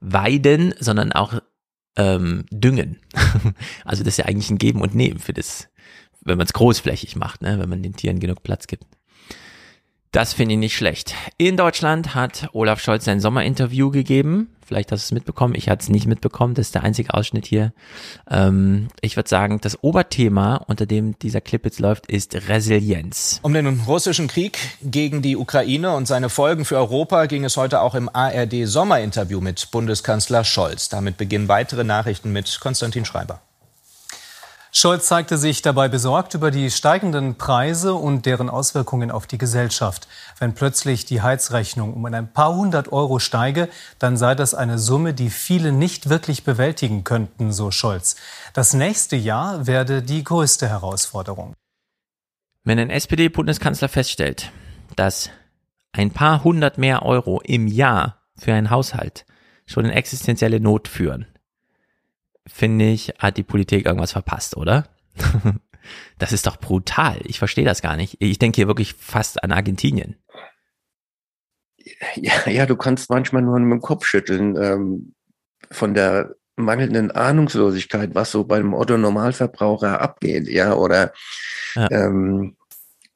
weiden, 0.00 0.74
sondern 0.80 1.12
auch 1.12 1.40
ähm, 1.96 2.46
düngen. 2.50 2.98
also 3.84 4.02
das 4.04 4.14
ist 4.14 4.16
ja 4.18 4.24
eigentlich 4.24 4.50
ein 4.50 4.58
Geben 4.58 4.80
und 4.80 4.94
Nehmen 4.94 5.20
für 5.20 5.34
das, 5.34 5.68
wenn 6.22 6.38
man 6.38 6.46
es 6.46 6.54
großflächig 6.54 7.16
macht, 7.16 7.42
ne, 7.42 7.58
wenn 7.58 7.68
man 7.68 7.82
den 7.82 7.94
Tieren 7.94 8.20
genug 8.20 8.42
Platz 8.42 8.66
gibt. 8.66 8.86
Das 10.12 10.34
finde 10.34 10.52
ich 10.52 10.58
nicht 10.58 10.76
schlecht. 10.76 11.14
In 11.38 11.56
Deutschland 11.56 12.14
hat 12.14 12.50
Olaf 12.52 12.80
Scholz 12.80 13.06
sein 13.06 13.18
Sommerinterview 13.18 13.90
gegeben. 13.90 14.54
Vielleicht 14.62 14.92
hast 14.92 15.04
du 15.04 15.06
es 15.06 15.12
mitbekommen. 15.12 15.54
Ich 15.54 15.70
hatte 15.70 15.84
es 15.84 15.88
nicht 15.88 16.06
mitbekommen. 16.06 16.52
Das 16.52 16.66
ist 16.66 16.74
der 16.74 16.82
einzige 16.82 17.14
Ausschnitt 17.14 17.46
hier. 17.46 17.72
Ähm, 18.30 18.88
ich 19.00 19.16
würde 19.16 19.30
sagen, 19.30 19.58
das 19.62 19.82
Oberthema, 19.82 20.56
unter 20.66 20.84
dem 20.84 21.18
dieser 21.18 21.40
Clip 21.40 21.64
jetzt 21.64 21.80
läuft, 21.80 22.08
ist 22.08 22.34
Resilienz. 22.48 23.40
Um 23.42 23.54
den 23.54 23.66
russischen 23.66 24.28
Krieg 24.28 24.58
gegen 24.82 25.22
die 25.22 25.34
Ukraine 25.34 25.94
und 25.96 26.06
seine 26.06 26.28
Folgen 26.28 26.66
für 26.66 26.76
Europa 26.76 27.24
ging 27.24 27.44
es 27.44 27.56
heute 27.56 27.80
auch 27.80 27.94
im 27.94 28.10
ARD 28.12 28.66
Sommerinterview 28.66 29.40
mit 29.40 29.70
Bundeskanzler 29.70 30.44
Scholz. 30.44 30.90
Damit 30.90 31.16
beginnen 31.16 31.48
weitere 31.48 31.84
Nachrichten 31.84 32.32
mit 32.32 32.60
Konstantin 32.60 33.06
Schreiber. 33.06 33.40
Scholz 34.74 35.06
zeigte 35.06 35.36
sich 35.36 35.60
dabei 35.60 35.88
besorgt 35.88 36.32
über 36.32 36.50
die 36.50 36.70
steigenden 36.70 37.34
Preise 37.34 37.92
und 37.92 38.24
deren 38.24 38.48
Auswirkungen 38.48 39.10
auf 39.10 39.26
die 39.26 39.36
Gesellschaft. 39.36 40.08
Wenn 40.38 40.54
plötzlich 40.54 41.04
die 41.04 41.20
Heizrechnung 41.20 41.92
um 41.92 42.06
ein 42.06 42.32
paar 42.32 42.54
hundert 42.54 42.90
Euro 42.90 43.18
steige, 43.18 43.68
dann 43.98 44.16
sei 44.16 44.34
das 44.34 44.54
eine 44.54 44.78
Summe, 44.78 45.12
die 45.12 45.28
viele 45.28 45.72
nicht 45.72 46.08
wirklich 46.08 46.44
bewältigen 46.44 47.04
könnten, 47.04 47.52
so 47.52 47.70
Scholz. 47.70 48.16
Das 48.54 48.72
nächste 48.72 49.14
Jahr 49.14 49.66
werde 49.66 50.02
die 50.02 50.24
größte 50.24 50.66
Herausforderung. 50.66 51.52
Wenn 52.64 52.78
ein 52.78 52.88
SPD-Bundeskanzler 52.88 53.90
feststellt, 53.90 54.52
dass 54.96 55.28
ein 55.92 56.12
paar 56.12 56.44
hundert 56.44 56.78
mehr 56.78 57.02
Euro 57.02 57.42
im 57.42 57.66
Jahr 57.66 58.22
für 58.38 58.54
einen 58.54 58.70
Haushalt 58.70 59.26
schon 59.66 59.84
in 59.84 59.90
existenzielle 59.90 60.60
Not 60.60 60.88
führen, 60.88 61.26
finde 62.46 62.86
ich, 62.86 63.14
hat 63.18 63.36
die 63.36 63.42
Politik 63.42 63.86
irgendwas 63.86 64.12
verpasst, 64.12 64.56
oder? 64.56 64.88
das 66.18 66.32
ist 66.32 66.46
doch 66.46 66.56
brutal. 66.56 67.20
Ich 67.24 67.38
verstehe 67.38 67.64
das 67.64 67.82
gar 67.82 67.96
nicht. 67.96 68.16
Ich 68.20 68.38
denke 68.38 68.56
hier 68.56 68.66
wirklich 68.66 68.94
fast 68.94 69.42
an 69.42 69.52
Argentinien. 69.52 70.16
Ja, 72.16 72.48
ja, 72.48 72.66
du 72.66 72.76
kannst 72.76 73.10
manchmal 73.10 73.42
nur 73.42 73.58
mit 73.58 73.72
dem 73.72 73.80
Kopf 73.80 74.06
schütteln 74.06 74.56
ähm, 74.56 75.14
von 75.70 75.94
der 75.94 76.36
mangelnden 76.56 77.10
Ahnungslosigkeit, 77.10 78.14
was 78.14 78.30
so 78.30 78.44
beim 78.44 78.74
Otto 78.74 78.96
Normalverbraucher 78.96 80.00
abgeht, 80.00 80.48
ja, 80.48 80.74
oder 80.74 81.12
ja. 81.74 81.90
Ähm, 81.90 82.56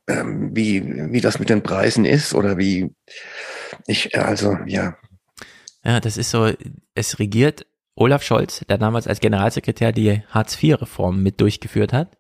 ähm, 0.08 0.54
wie, 0.54 1.12
wie 1.12 1.20
das 1.20 1.38
mit 1.38 1.50
den 1.50 1.62
Preisen 1.62 2.04
ist 2.04 2.34
oder 2.34 2.58
wie 2.58 2.94
ich, 3.86 4.16
also, 4.18 4.56
ja. 4.66 4.96
Ja, 5.84 6.00
das 6.00 6.16
ist 6.16 6.30
so, 6.30 6.52
es 6.94 7.18
regiert 7.18 7.66
Olaf 7.96 8.22
Scholz, 8.22 8.64
der 8.68 8.78
damals 8.78 9.08
als 9.08 9.20
Generalsekretär 9.20 9.92
die 9.92 10.22
Hartz-IV-Reform 10.30 11.22
mit 11.22 11.40
durchgeführt 11.40 11.92
hat 11.92 12.18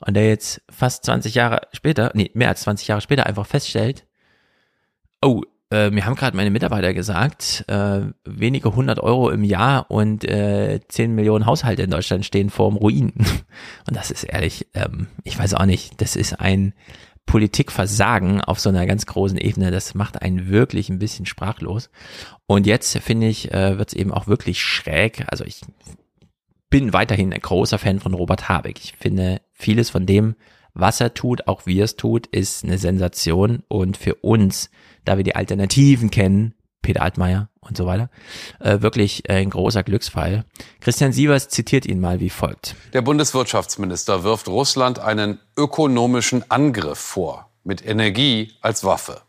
und 0.00 0.14
der 0.14 0.28
jetzt 0.28 0.62
fast 0.68 1.04
20 1.04 1.34
Jahre 1.34 1.62
später, 1.72 2.10
nee, 2.14 2.30
mehr 2.34 2.48
als 2.48 2.62
20 2.62 2.88
Jahre 2.88 3.00
später 3.00 3.26
einfach 3.26 3.46
feststellt, 3.46 4.06
oh, 5.22 5.42
äh, 5.70 5.90
mir 5.90 6.04
haben 6.04 6.14
gerade 6.14 6.36
meine 6.36 6.50
Mitarbeiter 6.50 6.92
gesagt, 6.92 7.64
äh, 7.68 8.02
wenige 8.24 8.74
hundert 8.74 9.00
Euro 9.00 9.30
im 9.30 9.44
Jahr 9.44 9.90
und 9.90 10.24
äh, 10.24 10.80
10 10.86 11.14
Millionen 11.14 11.46
Haushalte 11.46 11.82
in 11.82 11.90
Deutschland 11.90 12.26
stehen 12.26 12.50
vorm 12.50 12.76
Ruin. 12.76 13.12
Und 13.88 13.96
das 13.96 14.10
ist 14.10 14.24
ehrlich, 14.24 14.68
ähm, 14.74 15.08
ich 15.22 15.38
weiß 15.38 15.54
auch 15.54 15.66
nicht, 15.66 16.00
das 16.00 16.16
ist 16.16 16.40
ein 16.40 16.74
Politikversagen 17.26 18.40
auf 18.40 18.60
so 18.60 18.68
einer 18.68 18.86
ganz 18.86 19.06
großen 19.06 19.38
Ebene, 19.38 19.70
das 19.70 19.94
macht 19.94 20.22
einen 20.22 20.48
wirklich 20.48 20.88
ein 20.88 20.98
bisschen 20.98 21.26
sprachlos. 21.26 21.90
Und 22.46 22.66
jetzt 22.66 22.96
finde 22.98 23.28
ich, 23.28 23.52
äh, 23.52 23.78
wird 23.78 23.88
es 23.88 23.94
eben 23.94 24.12
auch 24.12 24.26
wirklich 24.26 24.60
schräg. 24.60 25.24
Also 25.28 25.44
ich 25.44 25.62
bin 26.70 26.92
weiterhin 26.92 27.32
ein 27.32 27.40
großer 27.40 27.78
Fan 27.78 28.00
von 28.00 28.14
Robert 28.14 28.48
Habeck. 28.48 28.78
Ich 28.82 28.94
finde, 28.98 29.40
vieles 29.52 29.90
von 29.90 30.06
dem, 30.06 30.34
was 30.74 31.00
er 31.00 31.14
tut, 31.14 31.46
auch 31.46 31.66
wie 31.66 31.78
er 31.78 31.84
es 31.84 31.96
tut, 31.96 32.26
ist 32.26 32.64
eine 32.64 32.78
Sensation. 32.78 33.62
Und 33.68 33.96
für 33.96 34.16
uns, 34.16 34.70
da 35.04 35.16
wir 35.16 35.24
die 35.24 35.36
Alternativen 35.36 36.10
kennen, 36.10 36.54
Peter 36.82 37.02
Altmaier 37.02 37.48
und 37.68 37.76
so 37.76 37.86
weiter. 37.86 38.10
Äh, 38.60 38.80
wirklich 38.80 39.28
ein 39.28 39.50
großer 39.50 39.82
Glücksfall. 39.82 40.44
Christian 40.80 41.12
Sievers 41.12 41.48
zitiert 41.48 41.86
ihn 41.86 42.00
mal 42.00 42.20
wie 42.20 42.30
folgt. 42.30 42.74
Der 42.92 43.02
Bundeswirtschaftsminister 43.02 44.24
wirft 44.24 44.48
Russland 44.48 44.98
einen 44.98 45.40
ökonomischen 45.56 46.50
Angriff 46.50 46.98
vor, 46.98 47.50
mit 47.64 47.84
Energie 47.86 48.52
als 48.60 48.84
Waffe. 48.84 49.22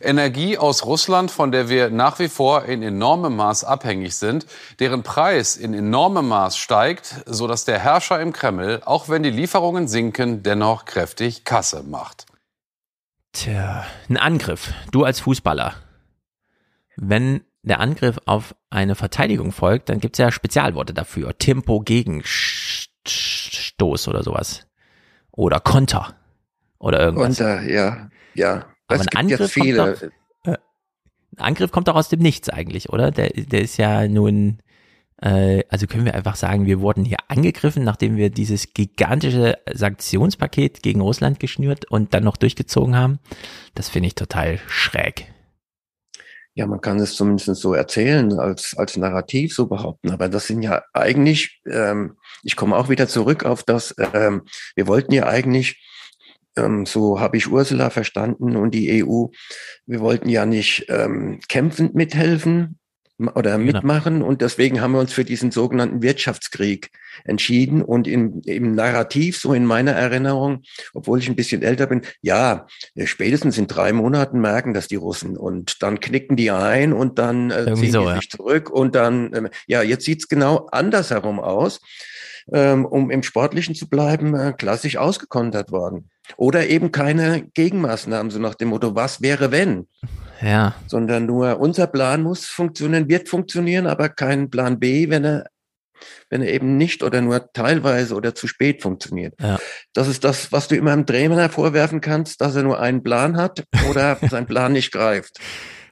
Energie 0.00 0.58
aus 0.58 0.84
Russland, 0.84 1.30
von 1.30 1.52
der 1.52 1.68
wir 1.68 1.90
nach 1.90 2.18
wie 2.18 2.28
vor 2.28 2.64
in 2.64 2.82
enormem 2.82 3.36
Maß 3.36 3.64
abhängig 3.64 4.16
sind, 4.16 4.46
deren 4.80 5.02
Preis 5.02 5.56
in 5.56 5.74
enormem 5.74 6.28
Maß 6.28 6.56
steigt, 6.56 7.22
so 7.26 7.46
dass 7.46 7.64
der 7.64 7.78
Herrscher 7.78 8.20
im 8.20 8.32
Kreml, 8.32 8.82
auch 8.84 9.08
wenn 9.08 9.22
die 9.22 9.30
Lieferungen 9.30 9.88
sinken, 9.88 10.42
dennoch 10.42 10.84
kräftig 10.84 11.44
Kasse 11.44 11.82
macht. 11.84 12.26
Tja, 13.32 13.86
ein 14.08 14.16
Angriff. 14.18 14.72
Du 14.90 15.04
als 15.04 15.20
Fußballer. 15.20 15.74
Wenn 16.96 17.44
der 17.62 17.80
Angriff 17.80 18.18
auf 18.26 18.54
eine 18.70 18.94
Verteidigung 18.94 19.52
folgt, 19.52 19.88
dann 19.88 20.00
gibt 20.00 20.16
es 20.16 20.18
ja 20.18 20.32
Spezialworte 20.32 20.92
dafür. 20.92 21.36
Tempo 21.38 21.80
gegen 21.80 22.22
Stoß 22.24 24.08
oder 24.08 24.22
sowas. 24.22 24.66
Oder 25.30 25.60
Konter. 25.60 26.14
Oder 26.78 27.00
irgendwas. 27.00 27.38
Konter, 27.38 27.62
ja. 27.62 28.10
Ja. 28.34 28.66
Aber 28.88 29.00
ein 29.00 29.08
Angriff, 29.16 29.54
Kommt 29.54 29.78
doch, 29.78 30.02
äh, 30.44 30.56
ein 31.36 31.38
Angriff 31.38 31.70
kommt 31.70 31.88
doch 31.88 31.94
aus 31.94 32.08
dem 32.08 32.20
Nichts 32.20 32.48
eigentlich, 32.48 32.90
oder? 32.90 33.10
Der, 33.10 33.30
der 33.30 33.62
ist 33.62 33.76
ja 33.76 34.06
nun, 34.08 34.58
äh, 35.22 35.62
also 35.68 35.86
können 35.86 36.04
wir 36.04 36.14
einfach 36.14 36.36
sagen, 36.36 36.66
wir 36.66 36.80
wurden 36.80 37.04
hier 37.04 37.18
angegriffen, 37.28 37.84
nachdem 37.84 38.16
wir 38.16 38.28
dieses 38.28 38.74
gigantische 38.74 39.56
Sanktionspaket 39.72 40.82
gegen 40.82 41.00
Russland 41.00 41.38
geschnürt 41.38 41.84
und 41.90 42.12
dann 42.12 42.24
noch 42.24 42.36
durchgezogen 42.36 42.96
haben. 42.96 43.20
Das 43.74 43.88
finde 43.88 44.08
ich 44.08 44.14
total 44.16 44.58
schräg. 44.66 45.32
Ja, 46.54 46.66
man 46.66 46.82
kann 46.82 46.98
es 46.98 47.14
zumindest 47.14 47.56
so 47.56 47.72
erzählen, 47.72 48.38
als, 48.38 48.76
als 48.76 48.96
Narrativ 48.96 49.54
so 49.54 49.66
behaupten. 49.66 50.10
Aber 50.10 50.28
das 50.28 50.46
sind 50.46 50.62
ja 50.62 50.82
eigentlich, 50.92 51.62
ähm, 51.66 52.18
ich 52.42 52.56
komme 52.56 52.76
auch 52.76 52.90
wieder 52.90 53.08
zurück 53.08 53.44
auf 53.44 53.62
das, 53.62 53.94
ähm, 54.12 54.42
wir 54.74 54.86
wollten 54.86 55.12
ja 55.14 55.26
eigentlich, 55.26 55.82
ähm, 56.56 56.84
so 56.84 57.20
habe 57.20 57.38
ich 57.38 57.50
Ursula 57.50 57.88
verstanden 57.88 58.56
und 58.56 58.72
die 58.72 59.02
EU, 59.02 59.28
wir 59.86 60.00
wollten 60.00 60.28
ja 60.28 60.44
nicht 60.44 60.86
ähm, 60.90 61.40
kämpfend 61.48 61.94
mithelfen, 61.94 62.78
oder 63.18 63.58
Genau. 63.58 63.72
mitmachen 63.72 64.22
und 64.22 64.40
deswegen 64.40 64.80
haben 64.80 64.92
wir 64.92 65.00
uns 65.00 65.12
für 65.12 65.24
diesen 65.24 65.50
sogenannten 65.50 66.02
Wirtschaftskrieg 66.02 66.90
entschieden 67.24 67.82
und 67.82 68.08
im, 68.08 68.40
im 68.44 68.74
Narrativ, 68.74 69.38
so 69.38 69.54
in 69.54 69.66
meiner 69.66 69.92
Erinnerung, 69.92 70.62
obwohl 70.94 71.18
ich 71.18 71.28
ein 71.28 71.36
bisschen 71.36 71.62
älter 71.62 71.86
bin, 71.86 72.02
ja, 72.20 72.66
spätestens 73.04 73.58
in 73.58 73.66
drei 73.66 73.92
Monaten 73.92 74.40
merken 74.40 74.74
das 74.74 74.88
die 74.88 74.96
Russen 74.96 75.36
und 75.36 75.82
dann 75.82 76.00
knicken 76.00 76.36
die 76.36 76.50
ein 76.50 76.92
und 76.92 77.18
dann 77.18 77.50
äh, 77.50 77.74
ziehen 77.74 77.92
so, 77.92 78.00
die 78.00 78.06
ja. 78.06 78.14
sich 78.16 78.30
zurück 78.30 78.70
und 78.70 78.94
dann, 78.94 79.30
ähm, 79.34 79.48
ja, 79.66 79.82
jetzt 79.82 80.04
sieht's 80.04 80.28
genau 80.28 80.66
andersherum 80.72 81.38
aus, 81.38 81.80
ähm, 82.52 82.84
um 82.84 83.10
im 83.10 83.22
Sportlichen 83.22 83.74
zu 83.74 83.88
bleiben, 83.88 84.34
äh, 84.34 84.52
klassisch 84.52 84.96
ausgekontert 84.96 85.70
worden. 85.70 86.08
Oder 86.36 86.68
eben 86.68 86.92
keine 86.92 87.42
Gegenmaßnahmen, 87.54 88.30
so 88.30 88.38
nach 88.38 88.54
dem 88.54 88.68
Motto, 88.68 88.94
was 88.94 89.20
wäre 89.20 89.50
wenn? 89.50 89.86
Ja, 90.42 90.74
sondern 90.86 91.26
nur 91.26 91.60
unser 91.60 91.86
Plan 91.86 92.22
muss 92.22 92.46
funktionieren, 92.46 93.08
wird 93.08 93.28
funktionieren, 93.28 93.86
aber 93.86 94.08
kein 94.08 94.50
Plan 94.50 94.80
B, 94.80 95.08
wenn 95.08 95.24
er, 95.24 95.46
wenn 96.30 96.42
er 96.42 96.52
eben 96.52 96.76
nicht 96.76 97.02
oder 97.02 97.20
nur 97.20 97.52
teilweise 97.52 98.14
oder 98.14 98.34
zu 98.34 98.48
spät 98.48 98.82
funktioniert. 98.82 99.34
Ja. 99.40 99.58
Das 99.92 100.08
ist 100.08 100.24
das, 100.24 100.50
was 100.50 100.68
du 100.68 100.76
immer 100.76 100.92
einem 100.92 101.06
Trainer 101.06 101.48
vorwerfen 101.48 102.00
kannst, 102.00 102.40
dass 102.40 102.56
er 102.56 102.64
nur 102.64 102.80
einen 102.80 103.02
Plan 103.02 103.36
hat 103.36 103.64
oder 103.88 104.18
sein 104.30 104.46
Plan 104.46 104.72
nicht 104.72 104.92
greift. 104.92 105.38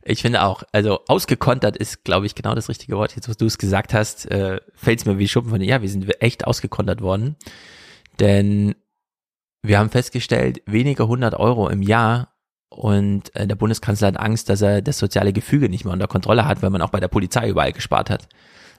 Ich 0.03 0.23
finde 0.23 0.43
auch, 0.43 0.63
also 0.73 1.01
ausgekontert 1.07 1.77
ist, 1.77 2.05
glaube 2.05 2.27
ich, 2.27 2.35
genau 2.35 2.55
das 2.55 2.69
richtige 2.69 2.97
Wort. 2.97 3.15
Jetzt, 3.15 3.29
was 3.29 3.37
du 3.37 3.47
es 3.47 3.59
gesagt 3.59 3.93
hast, 3.93 4.31
äh, 4.31 4.61
fällt 4.75 5.01
es 5.01 5.05
mir 5.05 5.19
wie 5.19 5.29
Schuppen 5.29 5.51
von 5.51 5.61
den, 5.61 5.69
ja, 5.69 5.83
wir 5.83 5.89
sind 5.89 6.11
echt 6.23 6.47
ausgekontert 6.47 7.03
worden. 7.03 7.37
Denn 8.19 8.75
wir 9.63 9.79
haben 9.79 9.91
festgestellt, 9.91 10.63
weniger 10.67 11.05
100 11.05 11.35
Euro 11.35 11.69
im 11.69 11.83
Jahr 11.83 12.35
und 12.71 13.35
äh, 13.35 13.47
der 13.47 13.57
Bundeskanzler 13.57 14.09
hat 14.09 14.21
Angst, 14.21 14.49
dass 14.49 14.63
er 14.63 14.81
das 14.81 14.99
soziale 14.99 15.33
Gefüge 15.33 15.69
nicht 15.69 15.85
mehr 15.85 15.93
unter 15.93 16.07
Kontrolle 16.07 16.47
hat, 16.47 16.63
weil 16.63 16.71
man 16.71 16.83
auch 16.83 16.91
bei 16.91 17.01
der 17.01 17.09
Polizei 17.09 17.49
überall 17.49 17.73
gespart 17.73 18.11
hat. 18.11 18.29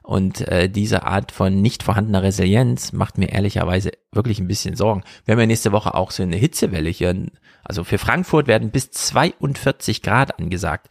Und 0.01 0.47
äh, 0.47 0.69
diese 0.69 1.03
Art 1.03 1.31
von 1.31 1.61
nicht 1.61 1.83
vorhandener 1.83 2.23
Resilienz 2.23 2.93
macht 2.93 3.17
mir 3.17 3.29
ehrlicherweise 3.29 3.91
wirklich 4.11 4.39
ein 4.39 4.47
bisschen 4.47 4.75
Sorgen. 4.75 5.03
Wir 5.25 5.33
haben 5.33 5.39
ja 5.41 5.45
nächste 5.45 5.73
Woche 5.73 5.93
auch 5.93 6.11
so 6.11 6.23
eine 6.23 6.37
Hitzewelle 6.37 6.89
hier. 6.89 7.27
Also 7.63 7.83
für 7.83 7.97
Frankfurt 7.97 8.47
werden 8.47 8.71
bis 8.71 8.89
42 8.91 10.01
Grad 10.01 10.39
angesagt. 10.39 10.87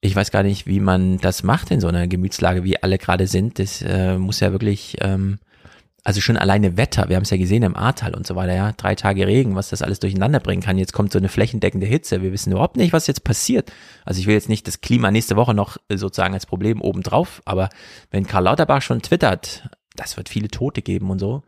Ich 0.00 0.16
weiß 0.16 0.30
gar 0.30 0.42
nicht, 0.42 0.66
wie 0.66 0.80
man 0.80 1.18
das 1.18 1.42
macht 1.42 1.70
in 1.70 1.80
so 1.80 1.88
einer 1.88 2.08
Gemütslage, 2.08 2.64
wie 2.64 2.82
alle 2.82 2.98
gerade 2.98 3.26
sind. 3.26 3.58
Das 3.58 3.82
äh, 3.82 4.16
muss 4.16 4.40
ja 4.40 4.50
wirklich, 4.50 4.96
ähm, 5.00 5.38
also 6.04 6.20
schon 6.20 6.36
alleine 6.36 6.76
Wetter, 6.76 7.08
wir 7.08 7.16
haben 7.16 7.24
es 7.24 7.30
ja 7.30 7.36
gesehen 7.36 7.62
im 7.62 7.76
Ahrtal 7.76 8.14
und 8.14 8.26
so 8.26 8.36
weiter, 8.36 8.54
ja, 8.54 8.72
drei 8.72 8.94
Tage 8.94 9.26
Regen, 9.26 9.54
was 9.54 9.70
das 9.70 9.82
alles 9.82 10.00
durcheinander 10.00 10.40
bringen 10.40 10.62
kann. 10.62 10.78
Jetzt 10.78 10.92
kommt 10.92 11.12
so 11.12 11.18
eine 11.18 11.28
flächendeckende 11.28 11.86
Hitze. 11.86 12.22
Wir 12.22 12.32
wissen 12.32 12.52
überhaupt 12.52 12.76
nicht, 12.76 12.92
was 12.92 13.06
jetzt 13.06 13.24
passiert. 13.24 13.72
Also 14.04 14.20
ich 14.20 14.26
will 14.26 14.34
jetzt 14.34 14.48
nicht 14.48 14.66
das 14.66 14.80
Klima 14.80 15.10
nächste 15.10 15.36
Woche 15.36 15.54
noch 15.54 15.76
äh, 15.88 15.96
sozusagen 15.96 16.34
als 16.34 16.46
Problem 16.46 16.80
obendrauf, 16.80 17.42
aber 17.44 17.68
wenn 18.10 18.26
Karl 18.26 18.44
Lauterbach 18.44 18.82
schon 18.82 19.02
twittert, 19.02 19.68
das 19.96 20.16
wird 20.16 20.28
viele 20.28 20.48
Tote 20.48 20.82
geben 20.82 21.10
und 21.10 21.18
so. 21.18 21.42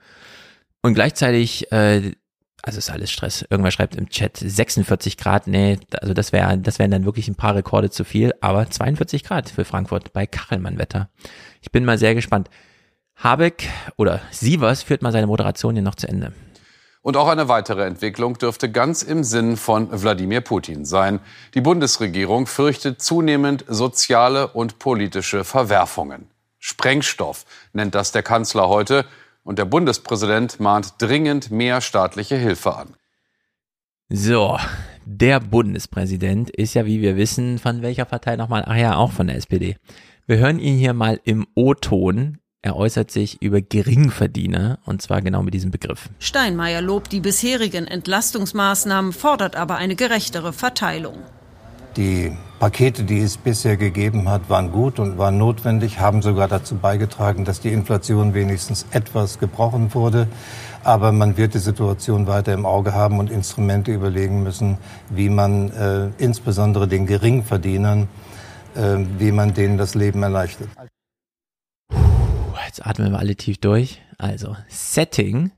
Und 0.83 0.95
gleichzeitig, 0.95 1.71
äh, 1.73 2.13
also 2.63 2.79
ist 2.79 2.91
alles 2.91 3.11
Stress. 3.11 3.45
Irgendwer 3.49 3.71
schreibt 3.71 3.97
im 3.97 4.09
Chat 4.09 4.37
46 4.37 5.17
Grad, 5.17 5.47
nee, 5.47 5.79
also 6.01 6.13
das 6.13 6.33
wäre, 6.33 6.59
das 6.59 6.79
wären 6.79 6.91
dann 6.91 7.05
wirklich 7.05 7.29
ein 7.29 7.35
paar 7.35 7.55
Rekorde 7.55 7.91
zu 7.91 8.05
viel, 8.05 8.33
aber 8.41 8.69
42 8.69 9.25
Grad 9.25 9.49
für 9.49 9.65
Frankfurt 9.65 10.13
bei 10.13 10.27
Kachelmann-Wetter. 10.27 11.09
Ich 11.61 11.73
bin 11.73 11.85
mal 11.85 11.99
sehr 11.99 12.15
gespannt. 12.15 12.51
Habeck 13.23 13.69
oder 13.97 14.21
Sievers 14.33 14.83
führt 14.83 15.03
mal 15.03 15.13
seine 15.13 15.29
Moderation 15.29 15.75
hier 15.75 15.83
noch 15.83 15.95
zu 15.95 16.09
Ende. 16.09 16.33
Und 17.03 17.17
auch 17.17 17.29
eine 17.29 17.49
weitere 17.49 17.85
Entwicklung 17.85 18.39
dürfte 18.39 18.71
ganz 18.71 19.03
im 19.03 19.25
Sinn 19.25 19.57
von 19.57 19.89
Wladimir 19.91 20.41
Putin 20.41 20.85
sein. 20.85 21.21
Die 21.55 21.61
Bundesregierung 21.61 22.47
fürchtet 22.47 23.01
zunehmend 23.01 23.65
soziale 23.69 24.49
und 24.49 24.79
politische 24.79 25.45
Verwerfungen. 25.45 26.29
Sprengstoff 26.59 27.45
nennt 27.73 27.95
das 27.95 28.13
der 28.13 28.23
Kanzler 28.23 28.69
heute. 28.69 29.05
Und 29.45 29.59
der 29.59 29.65
Bundespräsident 29.65 30.61
mahnt 30.61 30.95
dringend 30.99 31.51
mehr 31.51 31.81
staatliche 31.81 32.37
Hilfe 32.37 32.77
an. 32.77 32.95
So, 34.09 34.59
der 35.05 35.41
Bundespräsident 35.41 36.51
ist 36.51 36.75
ja, 36.75 36.87
wie 36.87 37.01
wir 37.01 37.17
wissen, 37.17 37.59
von 37.59 37.83
welcher 37.83 38.05
Partei 38.05 38.37
nochmal? 38.37 38.65
Ach 38.67 38.77
ja, 38.77 38.97
auch 38.97 39.11
von 39.11 39.27
der 39.27 39.37
SPD. 39.37 39.77
Wir 40.27 40.37
hören 40.39 40.61
ihn 40.61 40.77
hier 40.77 40.93
mal 40.93 41.21
im 41.25 41.47
O-Ton. 41.57 42.39
Er 42.65 42.77
äußert 42.77 43.11
sich 43.11 43.43
über 43.43 43.61
Geringverdiener 43.61 44.79
und 44.85 45.03
zwar 45.03 45.21
genau 45.21 45.43
mit 45.43 45.53
diesem 45.53 45.73
Begriff. 45.73 46.09
Steinmeier 46.21 46.81
lobt 46.81 47.11
die 47.11 47.19
bisherigen 47.19 47.89
Entlastungsmaßnahmen, 47.89 49.13
fordert 49.13 49.57
aber 49.57 49.79
eine 49.79 49.97
gerechtere 49.97 50.53
Verteilung. 50.53 51.17
Die 51.97 52.31
Pakete, 52.61 53.03
die 53.03 53.19
es 53.19 53.37
bisher 53.37 53.77
gegeben 53.77 54.29
hat, 54.29 54.49
waren 54.49 54.71
gut 54.71 55.01
und 55.01 55.19
waren 55.19 55.39
notwendig, 55.39 55.99
haben 55.99 56.23
sogar 56.23 56.47
dazu 56.47 56.77
beigetragen, 56.77 57.45
dass 57.45 57.61
die 57.61 57.73
Inflation 57.73 58.33
wenigstens 58.33 58.87
etwas 58.93 59.41
gebrochen 59.41 59.93
wurde. 59.93 60.29
Aber 60.85 61.11
man 61.11 61.37
wird 61.37 61.55
die 61.55 61.59
Situation 61.59 62.29
weiter 62.29 62.55
im 62.55 62.65
Auge 62.65 62.95
haben 62.95 63.19
und 63.19 63.29
Instrumente 63.29 63.93
überlegen 63.93 64.45
müssen, 64.45 64.79
wie 65.11 65.29
man 65.29 65.71
äh, 65.73 66.11
insbesondere 66.17 66.87
den 66.87 67.07
Geringverdienern, 67.07 68.07
äh, 68.77 68.99
wie 69.19 69.33
man 69.33 69.53
denen 69.53 69.79
das 69.79 69.97
Leben 69.97 70.23
erleichtert. 70.23 70.69
Jetzt 72.73 72.87
atmen 72.87 73.13
wir 73.13 73.19
alle 73.19 73.37
tief 73.37 73.59
durch. 73.59 74.01
Also, 74.17 74.57
Setting 74.67 75.53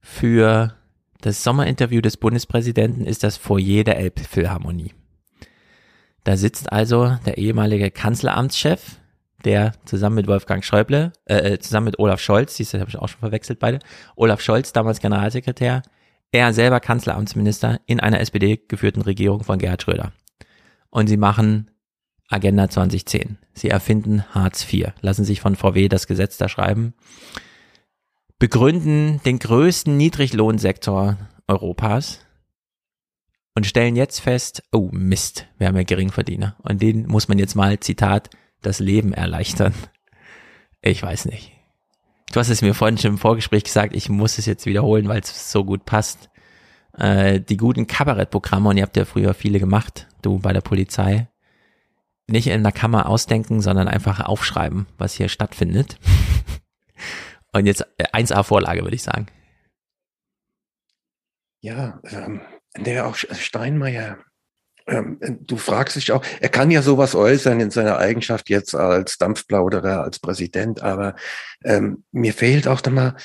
für 0.00 0.74
das 1.20 1.44
Sommerinterview 1.44 2.00
des 2.00 2.16
Bundespräsidenten 2.16 3.04
ist 3.04 3.24
das 3.24 3.36
Foyer 3.36 3.84
der 3.84 3.98
Elbphilharmonie. 3.98 4.94
Da 6.24 6.38
sitzt 6.38 6.72
also 6.72 7.14
der 7.26 7.36
ehemalige 7.36 7.90
Kanzleramtschef, 7.90 8.96
der 9.44 9.72
zusammen 9.84 10.16
mit 10.16 10.28
Wolfgang 10.28 10.64
Schäuble, 10.64 11.12
äh, 11.26 11.58
zusammen 11.58 11.84
mit 11.84 11.98
Olaf 11.98 12.22
Scholz, 12.22 12.56
siehst 12.56 12.72
du, 12.72 12.80
habe 12.80 12.88
ich 12.88 12.96
auch 12.96 13.08
schon 13.08 13.20
verwechselt 13.20 13.58
beide, 13.58 13.78
Olaf 14.16 14.40
Scholz, 14.40 14.72
damals 14.72 15.00
Generalsekretär, 15.00 15.82
er 16.32 16.54
selber 16.54 16.80
Kanzleramtsminister 16.80 17.80
in 17.84 18.00
einer 18.00 18.20
SPD 18.20 18.56
geführten 18.66 19.02
Regierung 19.02 19.44
von 19.44 19.58
Gerhard 19.58 19.82
Schröder. 19.82 20.12
Und 20.88 21.08
sie 21.08 21.18
machen 21.18 21.70
Agenda 22.30 22.70
2010. 22.70 23.38
Sie 23.52 23.68
erfinden 23.68 24.24
Hartz 24.32 24.72
IV, 24.72 24.92
lassen 25.00 25.24
sich 25.24 25.40
von 25.40 25.56
VW 25.56 25.88
das 25.88 26.06
Gesetz 26.06 26.38
da 26.38 26.48
schreiben, 26.48 26.94
begründen 28.38 29.20
den 29.24 29.38
größten 29.38 29.96
Niedriglohnsektor 29.96 31.18
Europas 31.48 32.20
und 33.54 33.66
stellen 33.66 33.96
jetzt 33.96 34.20
fest, 34.20 34.62
oh 34.72 34.88
Mist, 34.92 35.46
wir 35.58 35.66
haben 35.66 35.76
ja 35.76 35.82
Geringverdiener. 35.82 36.56
Und 36.62 36.80
denen 36.80 37.06
muss 37.08 37.28
man 37.28 37.38
jetzt 37.38 37.56
mal, 37.56 37.80
Zitat, 37.80 38.30
das 38.62 38.78
Leben 38.78 39.12
erleichtern. 39.12 39.74
Ich 40.82 41.02
weiß 41.02 41.26
nicht. 41.26 41.52
Du 42.32 42.38
hast 42.38 42.48
es 42.48 42.62
mir 42.62 42.74
vorhin 42.74 42.96
schon 42.96 43.12
im 43.12 43.18
Vorgespräch 43.18 43.64
gesagt, 43.64 43.94
ich 43.94 44.08
muss 44.08 44.38
es 44.38 44.46
jetzt 44.46 44.66
wiederholen, 44.66 45.08
weil 45.08 45.20
es 45.20 45.50
so 45.50 45.64
gut 45.64 45.84
passt. 45.84 46.30
Äh, 46.96 47.40
die 47.40 47.56
guten 47.56 47.88
Kabarettprogramme, 47.88 48.68
und 48.68 48.76
ihr 48.76 48.84
habt 48.84 48.96
ja 48.96 49.04
früher 49.04 49.34
viele 49.34 49.58
gemacht, 49.58 50.06
du 50.22 50.38
bei 50.38 50.52
der 50.52 50.60
Polizei, 50.60 51.28
nicht 52.30 52.46
in 52.46 52.62
der 52.62 52.72
Kammer 52.72 53.08
ausdenken, 53.08 53.60
sondern 53.60 53.88
einfach 53.88 54.20
aufschreiben, 54.20 54.86
was 54.98 55.14
hier 55.14 55.28
stattfindet. 55.28 55.98
Und 57.52 57.66
jetzt 57.66 57.84
äh, 57.98 58.04
1A 58.12 58.44
Vorlage, 58.44 58.82
würde 58.82 58.96
ich 58.96 59.02
sagen. 59.02 59.26
Ja, 61.60 62.00
ähm, 62.10 62.40
der 62.76 63.06
auch 63.06 63.16
Steinmeier, 63.16 64.18
ähm, 64.86 65.18
du 65.20 65.56
fragst 65.56 65.96
dich 65.96 66.12
auch, 66.12 66.24
er 66.40 66.48
kann 66.48 66.70
ja 66.70 66.82
sowas 66.82 67.14
äußern 67.14 67.60
in 67.60 67.70
seiner 67.70 67.98
Eigenschaft 67.98 68.48
jetzt 68.48 68.74
als 68.74 69.18
Dampfplauderer, 69.18 70.02
als 70.02 70.18
Präsident, 70.18 70.82
aber 70.82 71.14
ähm, 71.64 72.04
mir 72.12 72.32
fehlt 72.32 72.66
auch 72.66 72.80
da 72.80 72.90
mal, 72.90 73.16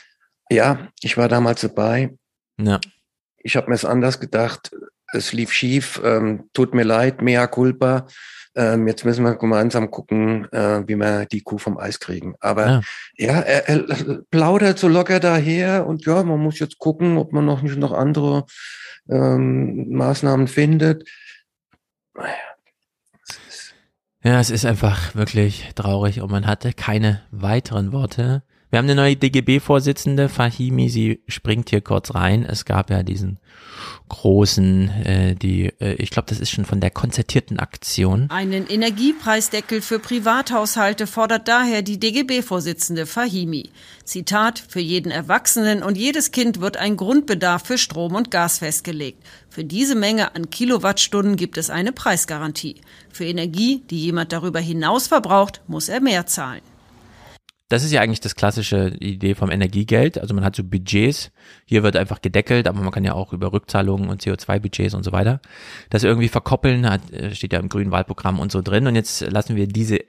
ja, 0.50 0.90
ich 1.02 1.18
war 1.18 1.28
damals 1.28 1.62
dabei. 1.62 2.14
Ja. 2.60 2.80
Ich 3.38 3.56
habe 3.56 3.70
mir 3.70 3.76
es 3.76 3.86
anders 3.86 4.20
gedacht. 4.20 4.76
Es 5.12 5.34
lief 5.34 5.52
schief. 5.52 6.02
Ähm, 6.04 6.50
tut 6.54 6.74
mir 6.74 6.84
leid, 6.84 7.22
mea 7.22 7.48
culpa. 7.48 8.08
Ähm, 8.56 8.88
jetzt 8.88 9.04
müssen 9.04 9.26
wir 9.26 9.36
gemeinsam 9.36 9.92
gucken, 9.92 10.52
äh, 10.52 10.88
wie 10.88 10.96
wir 10.96 11.26
die 11.26 11.42
Kuh 11.42 11.58
vom 11.58 11.78
Eis 11.78 12.00
kriegen. 12.00 12.36
Aber 12.40 12.66
Ja. 12.68 12.82
ja, 13.18 13.40
er, 13.42 13.68
er 13.68 14.22
plaudert 14.32 14.80
so 14.80 14.88
locker 14.88 15.20
daher 15.20 15.86
und 15.86 16.06
ja, 16.06 16.24
man 16.24 16.40
muss 16.40 16.60
jetzt 16.60 16.80
gucken, 16.80 17.18
ob 17.18 17.34
man 17.34 17.46
noch 17.46 17.62
nicht 17.62 17.78
noch 17.78 17.92
andere 17.92 18.46
ähm, 19.10 19.90
Maßnahmen 19.90 20.48
findet. 20.48 21.08
Ja, 24.24 24.40
es 24.40 24.50
ist 24.50 24.66
einfach 24.66 25.14
wirklich 25.16 25.72
traurig 25.76 26.22
und 26.22 26.32
man 26.32 26.48
hatte 26.48 26.74
keine 26.74 27.22
weiteren 27.32 27.92
Worte. 27.92 28.44
Wir 28.76 28.80
haben 28.80 28.90
eine 28.90 28.96
neue 28.96 29.16
DGB-Vorsitzende, 29.16 30.28
Fahimi, 30.28 30.90
sie 30.90 31.22
springt 31.30 31.70
hier 31.70 31.80
kurz 31.80 32.14
rein. 32.14 32.44
Es 32.44 32.66
gab 32.66 32.90
ja 32.90 33.04
diesen 33.04 33.40
großen, 34.10 34.90
äh, 34.90 35.36
die, 35.36 35.68
äh, 35.80 35.94
ich 35.94 36.10
glaube, 36.10 36.26
das 36.28 36.42
ist 36.42 36.50
schon 36.50 36.66
von 36.66 36.82
der 36.82 36.90
konzertierten 36.90 37.58
Aktion. 37.58 38.30
Einen 38.32 38.68
Energiepreisdeckel 38.68 39.80
für 39.80 40.00
Privathaushalte 40.00 41.08
fordert 41.08 41.48
daher 41.48 41.84
die 41.84 42.02
DGB-Vorsitzende 42.02 43.06
Fahimi. 43.06 43.70
Zitat, 44.04 44.62
für 44.68 44.82
jeden 44.82 45.10
Erwachsenen 45.10 45.82
und 45.82 45.98
jedes 45.98 46.32
Kind 46.32 46.60
wird 46.60 46.76
ein 46.76 46.98
Grundbedarf 46.98 47.66
für 47.66 47.78
Strom 47.78 48.14
und 48.14 48.30
Gas 48.30 48.58
festgelegt. 48.58 49.24
Für 49.48 49.64
diese 49.64 49.96
Menge 49.96 50.36
an 50.36 50.50
Kilowattstunden 50.50 51.38
gibt 51.38 51.58
es 51.58 51.70
eine 51.70 51.94
Preisgarantie. 51.94 52.82
Für 53.10 53.24
Energie, 53.24 53.84
die 53.90 54.02
jemand 54.02 54.34
darüber 54.34 54.60
hinaus 54.60 55.08
verbraucht, 55.08 55.62
muss 55.66 55.88
er 55.88 56.02
mehr 56.02 56.26
zahlen 56.26 56.62
das 57.70 57.84
ist 57.84 57.92
ja 57.92 58.02
eigentlich 58.02 58.20
das 58.20 58.36
klassische 58.36 58.96
Idee 59.00 59.34
vom 59.34 59.50
Energiegeld. 59.50 60.20
Also 60.20 60.36
man 60.36 60.44
hat 60.44 60.56
so 60.56 60.64
Budgets, 60.64 61.32
hier 61.66 61.82
wird 61.82 61.96
einfach 61.96 62.22
gedeckelt, 62.22 62.68
aber 62.68 62.82
man 62.82 62.92
kann 62.92 63.04
ja 63.04 63.14
auch 63.14 63.34
über 63.34 63.54
Rückzahlungen 63.54 64.10
und 64.10 64.22
CO2-Budgets 64.22 64.94
und 64.94 65.04
so 65.04 65.12
weiter 65.12 65.42
das 65.90 66.04
irgendwie 66.04 66.28
verkoppeln, 66.28 66.90
hat, 66.90 67.12
äh, 67.12 67.34
steht 67.34 67.54
ja 67.54 67.60
im 67.60 67.70
grünen 67.70 67.92
Wahlprogramm 67.92 68.40
und 68.40 68.52
so 68.52 68.62
drin. 68.62 68.88
Und 68.88 68.96
jetzt 68.96 69.22
lassen 69.22 69.56
wir 69.56 69.68
diese 69.68 70.00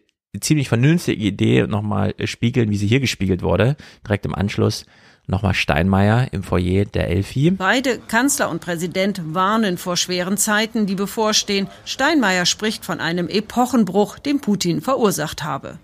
ziemlich 0.40 0.68
vernünftige 0.68 1.24
Idee 1.24 1.66
nochmal 1.66 2.14
spiegeln, 2.24 2.70
wie 2.70 2.76
sie 2.76 2.86
hier 2.86 3.00
gespiegelt 3.00 3.42
wurde, 3.42 3.76
direkt 4.04 4.26
im 4.26 4.34
Anschluss. 4.34 4.84
Nochmal 5.28 5.54
Steinmeier 5.54 6.28
im 6.32 6.44
Foyer 6.44 6.84
der 6.84 7.08
Elfi. 7.08 7.50
Beide, 7.50 7.98
Kanzler 7.98 8.48
und 8.48 8.60
Präsident, 8.60 9.20
warnen 9.34 9.76
vor 9.76 9.96
schweren 9.96 10.36
Zeiten, 10.36 10.86
die 10.86 10.94
bevorstehen. 10.94 11.66
Steinmeier 11.84 12.46
spricht 12.46 12.84
von 12.84 13.00
einem 13.00 13.28
Epochenbruch, 13.28 14.20
den 14.20 14.40
Putin 14.40 14.82
verursacht 14.82 15.42
habe. 15.42 15.80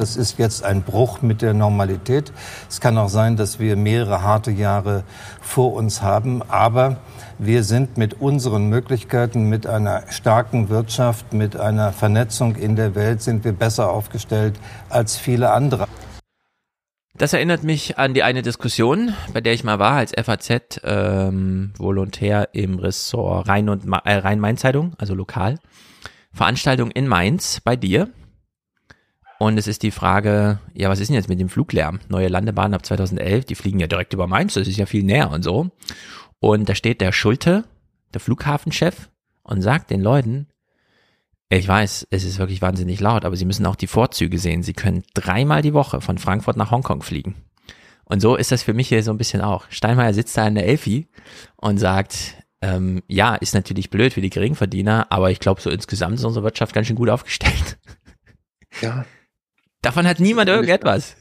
Das 0.00 0.16
ist 0.16 0.38
jetzt 0.38 0.64
ein 0.64 0.82
Bruch 0.82 1.20
mit 1.20 1.42
der 1.42 1.52
Normalität. 1.52 2.32
Es 2.70 2.80
kann 2.80 2.96
auch 2.96 3.10
sein, 3.10 3.36
dass 3.36 3.58
wir 3.58 3.76
mehrere 3.76 4.22
harte 4.22 4.50
Jahre 4.50 5.04
vor 5.42 5.74
uns 5.74 6.00
haben. 6.00 6.40
Aber 6.48 6.96
wir 7.38 7.64
sind 7.64 7.98
mit 7.98 8.18
unseren 8.18 8.70
Möglichkeiten, 8.70 9.50
mit 9.50 9.66
einer 9.66 10.04
starken 10.08 10.70
Wirtschaft, 10.70 11.34
mit 11.34 11.54
einer 11.54 11.92
Vernetzung 11.92 12.56
in 12.56 12.76
der 12.76 12.94
Welt, 12.94 13.20
sind 13.20 13.44
wir 13.44 13.52
besser 13.52 13.90
aufgestellt 13.90 14.58
als 14.88 15.18
viele 15.18 15.50
andere. 15.50 15.86
Das 17.18 17.34
erinnert 17.34 17.62
mich 17.62 17.98
an 17.98 18.14
die 18.14 18.22
eine 18.22 18.40
Diskussion, 18.40 19.12
bei 19.34 19.42
der 19.42 19.52
ich 19.52 19.64
mal 19.64 19.78
war 19.78 19.96
als 19.96 20.12
FAZ-Volontär 20.12 22.48
ähm, 22.54 22.62
im 22.62 22.78
Ressort 22.78 23.48
Rhein- 23.48 23.68
und 23.68 23.86
äh, 23.86 24.14
Rhein-Main-Zeitung, 24.14 24.94
also 24.96 25.14
lokal. 25.14 25.58
Veranstaltung 26.32 26.90
in 26.90 27.06
Mainz 27.06 27.60
bei 27.62 27.76
dir. 27.76 28.08
Und 29.40 29.56
es 29.56 29.66
ist 29.66 29.82
die 29.82 29.90
Frage, 29.90 30.58
ja, 30.74 30.90
was 30.90 31.00
ist 31.00 31.08
denn 31.08 31.14
jetzt 31.14 31.30
mit 31.30 31.40
dem 31.40 31.48
Fluglärm? 31.48 32.00
Neue 32.10 32.28
Landebahn 32.28 32.74
ab 32.74 32.84
2011, 32.84 33.46
die 33.46 33.54
fliegen 33.54 33.80
ja 33.80 33.86
direkt 33.86 34.12
über 34.12 34.26
Mainz, 34.26 34.52
das 34.52 34.68
ist 34.68 34.76
ja 34.76 34.84
viel 34.84 35.02
näher 35.02 35.30
und 35.30 35.42
so. 35.42 35.70
Und 36.40 36.68
da 36.68 36.74
steht 36.74 37.00
der 37.00 37.10
Schulte, 37.10 37.64
der 38.12 38.20
Flughafenchef, 38.20 39.08
und 39.42 39.62
sagt 39.62 39.90
den 39.90 40.02
Leuten, 40.02 40.48
ich 41.48 41.66
weiß, 41.66 42.08
es 42.10 42.24
ist 42.24 42.38
wirklich 42.38 42.60
wahnsinnig 42.60 43.00
laut, 43.00 43.24
aber 43.24 43.34
sie 43.34 43.46
müssen 43.46 43.64
auch 43.64 43.76
die 43.76 43.86
Vorzüge 43.86 44.38
sehen. 44.38 44.62
Sie 44.62 44.74
können 44.74 45.04
dreimal 45.14 45.62
die 45.62 45.72
Woche 45.72 46.02
von 46.02 46.18
Frankfurt 46.18 46.58
nach 46.58 46.70
Hongkong 46.70 47.00
fliegen. 47.02 47.34
Und 48.04 48.20
so 48.20 48.36
ist 48.36 48.52
das 48.52 48.62
für 48.62 48.74
mich 48.74 48.88
hier 48.88 49.02
so 49.02 49.10
ein 49.10 49.18
bisschen 49.18 49.40
auch. 49.40 49.64
Steinmeier 49.70 50.12
sitzt 50.12 50.36
da 50.36 50.46
in 50.46 50.54
der 50.54 50.66
Elfi 50.66 51.08
und 51.56 51.78
sagt, 51.78 52.34
ähm, 52.60 53.02
ja, 53.08 53.36
ist 53.36 53.54
natürlich 53.54 53.88
blöd 53.88 54.12
für 54.12 54.20
die 54.20 54.28
Geringverdiener, 54.28 55.06
aber 55.08 55.30
ich 55.30 55.40
glaube, 55.40 55.62
so 55.62 55.70
insgesamt 55.70 56.16
ist 56.16 56.24
unsere 56.24 56.44
Wirtschaft 56.44 56.74
ganz 56.74 56.88
schön 56.88 56.96
gut 56.96 57.08
aufgestellt. 57.08 57.78
Ja, 58.82 59.06
Davon 59.82 60.06
hat 60.06 60.20
niemand 60.20 60.48
irgendetwas. 60.48 61.16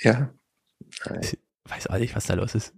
Ja. 0.00 0.30
Ich 1.20 1.38
weiß 1.64 1.86
auch 1.88 1.98
nicht, 1.98 2.14
was 2.14 2.26
da 2.26 2.34
los 2.34 2.54
ist. 2.54 2.74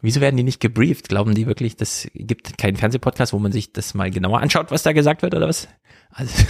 Wieso 0.00 0.20
werden 0.20 0.36
die 0.36 0.44
nicht 0.44 0.60
gebrieft? 0.60 1.08
Glauben 1.08 1.34
die 1.34 1.46
wirklich, 1.46 1.76
das 1.76 2.08
gibt 2.14 2.56
keinen 2.56 2.76
Fernsehpodcast, 2.76 3.32
wo 3.32 3.38
man 3.38 3.52
sich 3.52 3.72
das 3.72 3.94
mal 3.94 4.10
genauer 4.10 4.40
anschaut, 4.40 4.70
was 4.70 4.84
da 4.84 4.92
gesagt 4.92 5.22
wird 5.22 5.34
oder 5.34 5.48
was? 5.48 5.68
Also, 6.10 6.44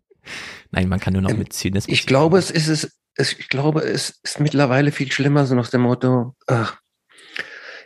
nein, 0.70 0.88
man 0.88 1.00
kann 1.00 1.12
nur 1.12 1.22
noch 1.22 1.30
ähm, 1.30 1.38
mit 1.38 1.52
Zynismus. 1.52 1.92
Ich 1.92 2.06
glaube, 2.06 2.38
es 2.38 2.50
ist 2.50 2.68
es, 2.68 2.96
es, 3.14 3.32
ich 3.32 3.48
glaube, 3.48 3.80
es 3.82 4.20
ist 4.22 4.40
mittlerweile 4.40 4.92
viel 4.92 5.10
schlimmer, 5.10 5.46
so 5.46 5.56
nach 5.56 5.68
dem 5.68 5.80
Motto, 5.80 6.36
ach, 6.46 6.78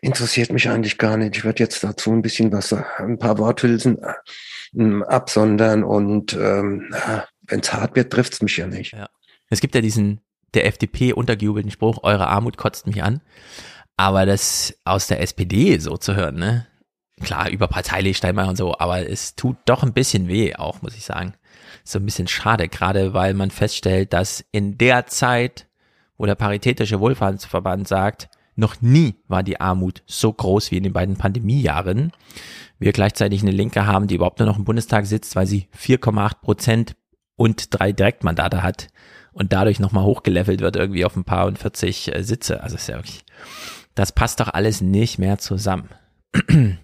interessiert 0.03 0.53
mich 0.53 0.69
eigentlich 0.69 0.99
gar 0.99 1.17
nicht. 1.17 1.37
Ich 1.37 1.45
werde 1.45 1.63
jetzt 1.63 1.83
dazu 1.83 2.13
ein 2.13 2.23
bisschen 2.23 2.53
was, 2.53 2.73
ein 2.73 3.19
paar 3.19 3.39
Worthülsen 3.39 3.99
äh, 4.03 5.03
absondern 5.05 5.83
und 5.83 6.35
ähm, 6.35 6.95
wenn 7.43 7.61
es 7.61 7.73
hart 7.73 7.97
wird, 7.97 8.13
trifft 8.13 8.35
es 8.35 8.43
mich 8.43 8.57
ja 8.59 8.67
nicht. 8.67 8.93
Ja. 8.93 9.09
Es 9.51 9.61
gibt 9.61 9.75
ja 9.75 9.81
diesen, 9.81 10.21
der 10.55 10.67
FDP 10.67 11.13
untergejubelten 11.13 11.71
Spruch, 11.71 12.03
eure 12.03 12.29
Armut 12.29 12.57
kotzt 12.57 12.87
mich 12.87 13.03
an. 13.03 13.21
Aber 13.97 14.25
das 14.25 14.75
aus 14.85 15.09
der 15.09 15.21
SPD 15.21 15.77
so 15.79 15.97
zu 15.97 16.17
hören, 16.17 16.37
ne? 16.37 16.67
Klar, 17.21 17.51
überparteilich 17.51 18.17
Steinmeier 18.17 18.49
und 18.49 18.57
so, 18.57 18.79
aber 18.79 19.07
es 19.07 19.37
tut 19.37 19.59
doch 19.67 19.83
ein 19.83 19.93
bisschen 19.93 20.27
weh 20.29 20.55
auch, 20.55 20.81
muss 20.81 20.97
ich 20.97 21.05
sagen. 21.05 21.35
So 21.85 21.99
ein 21.99 22.07
bisschen 22.07 22.29
schade, 22.29 22.69
gerade 22.69 23.13
weil 23.13 23.35
man 23.35 23.51
feststellt, 23.51 24.15
dass 24.15 24.43
in 24.53 24.79
der 24.79 25.07
Zeit, 25.07 25.67
wo 26.17 26.25
der 26.25 26.35
Paritätische 26.35 26.99
Wohlfahrtsverband 26.99 27.87
sagt, 27.87 28.31
noch 28.57 28.81
nie 28.81 29.17
war 29.29 29.43
die 29.43 29.61
Armut 29.61 30.03
so 30.07 30.33
groß 30.33 30.71
wie 30.71 30.79
in 30.79 30.83
den 30.85 30.93
beiden 30.93 31.17
Pandemiejahren. 31.17 32.13
Wir 32.79 32.93
gleichzeitig 32.93 33.43
eine 33.43 33.51
Linke 33.51 33.87
haben, 33.87 34.07
die 34.07 34.15
überhaupt 34.15 34.39
nur 34.39 34.49
noch 34.49 34.59
im 34.59 34.65
Bundestag 34.65 35.05
sitzt, 35.05 35.37
weil 35.37 35.47
sie 35.47 35.69
4,8 35.79 36.41
Prozent 36.41 36.97
und 37.37 37.79
drei 37.79 37.93
Direktmandate 37.93 38.63
hat 38.63 38.89
und 39.33 39.53
dadurch 39.53 39.81
nochmal 39.81 40.05
hochgelevelt 40.05 40.61
wird 40.61 40.77
irgendwie 40.77 41.05
auf 41.05 41.17
ein 41.17 41.25
paar 41.25 41.47
und 41.47 41.59
40 41.59 42.15
äh, 42.15 42.23
Sitze. 42.23 42.63
Also 42.63 42.77
ist 42.77 42.89
ja 42.89 42.97
wirklich, 42.97 43.25
das 43.95 44.13
passt 44.13 44.41
doch 44.41 44.49
alles 44.49 44.81
nicht 44.81 45.19
mehr 45.19 45.39
zusammen. 45.39 45.89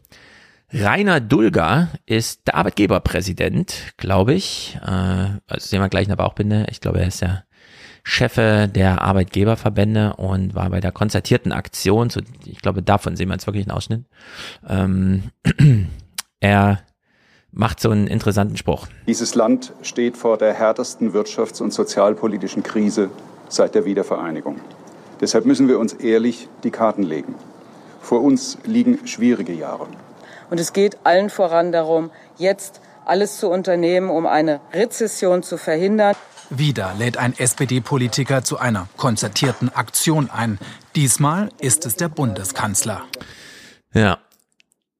Rainer 0.72 1.20
Dulger 1.20 1.88
ist 2.06 2.48
der 2.48 2.56
Arbeitgeberpräsident, 2.56 3.94
glaube 3.96 4.34
ich. 4.34 4.78
Äh, 4.82 4.88
also 5.46 5.66
sehen 5.66 5.80
wir 5.80 5.88
gleich 5.88 6.04
in 6.04 6.10
der 6.10 6.16
Bauchbinde. 6.16 6.66
Ich 6.70 6.80
glaube, 6.80 7.00
er 7.00 7.08
ist 7.08 7.22
der 7.22 7.44
Chef 8.08 8.36
der 8.36 9.02
Arbeitgeberverbände 9.02 10.14
und 10.14 10.54
war 10.54 10.70
bei 10.70 10.80
der 10.80 10.92
konzertierten 10.92 11.50
Aktion. 11.50 12.08
So, 12.08 12.20
ich 12.44 12.60
glaube, 12.60 12.80
davon 12.80 13.16
sehen 13.16 13.28
wir 13.28 13.34
jetzt 13.34 13.48
wirklich 13.48 13.64
einen 13.64 13.76
Ausschnitt. 13.76 14.04
Ähm, 14.68 15.32
er 16.40 16.82
macht 17.56 17.80
so 17.80 17.90
einen 17.90 18.06
interessanten 18.06 18.56
Spruch. 18.56 18.86
Dieses 19.08 19.34
Land 19.34 19.72
steht 19.82 20.16
vor 20.16 20.36
der 20.36 20.52
härtesten 20.52 21.12
wirtschafts- 21.12 21.62
und 21.62 21.72
sozialpolitischen 21.72 22.62
Krise 22.62 23.10
seit 23.48 23.74
der 23.74 23.86
Wiedervereinigung. 23.86 24.60
Deshalb 25.20 25.46
müssen 25.46 25.66
wir 25.66 25.78
uns 25.78 25.94
ehrlich 25.94 26.48
die 26.62 26.70
Karten 26.70 27.02
legen. 27.02 27.34
Vor 28.02 28.22
uns 28.22 28.58
liegen 28.64 29.06
schwierige 29.06 29.54
Jahre. 29.54 29.86
Und 30.50 30.60
es 30.60 30.74
geht 30.74 30.98
allen 31.04 31.30
voran 31.30 31.72
darum, 31.72 32.10
jetzt 32.36 32.80
alles 33.06 33.38
zu 33.38 33.48
unternehmen, 33.48 34.10
um 34.10 34.26
eine 34.26 34.60
Rezession 34.74 35.42
zu 35.42 35.56
verhindern. 35.56 36.14
Wieder 36.50 36.92
lädt 36.98 37.16
ein 37.16 37.32
SPD-Politiker 37.36 38.44
zu 38.44 38.58
einer 38.58 38.86
konzertierten 38.96 39.74
Aktion 39.74 40.28
ein. 40.30 40.58
Diesmal 40.94 41.48
ist 41.58 41.86
es 41.86 41.96
der 41.96 42.08
Bundeskanzler. 42.08 43.02
Ja, 43.94 44.18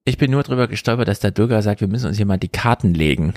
ich 0.07 0.19
bin 0.19 0.31
nur 0.31 0.45
drüber 0.45 0.69
gestolpert, 0.69 1.09
dass 1.09 1.21
der 1.21 1.33
Bürger 1.33 1.61
sagt, 1.63 1.81
wir 1.81 1.89
müssen 1.89 2.07
uns 2.07 2.17
hier 2.17 2.27
mal 2.27 2.39
die 2.39 2.49
Karten 2.49 2.95
legen. 2.95 3.35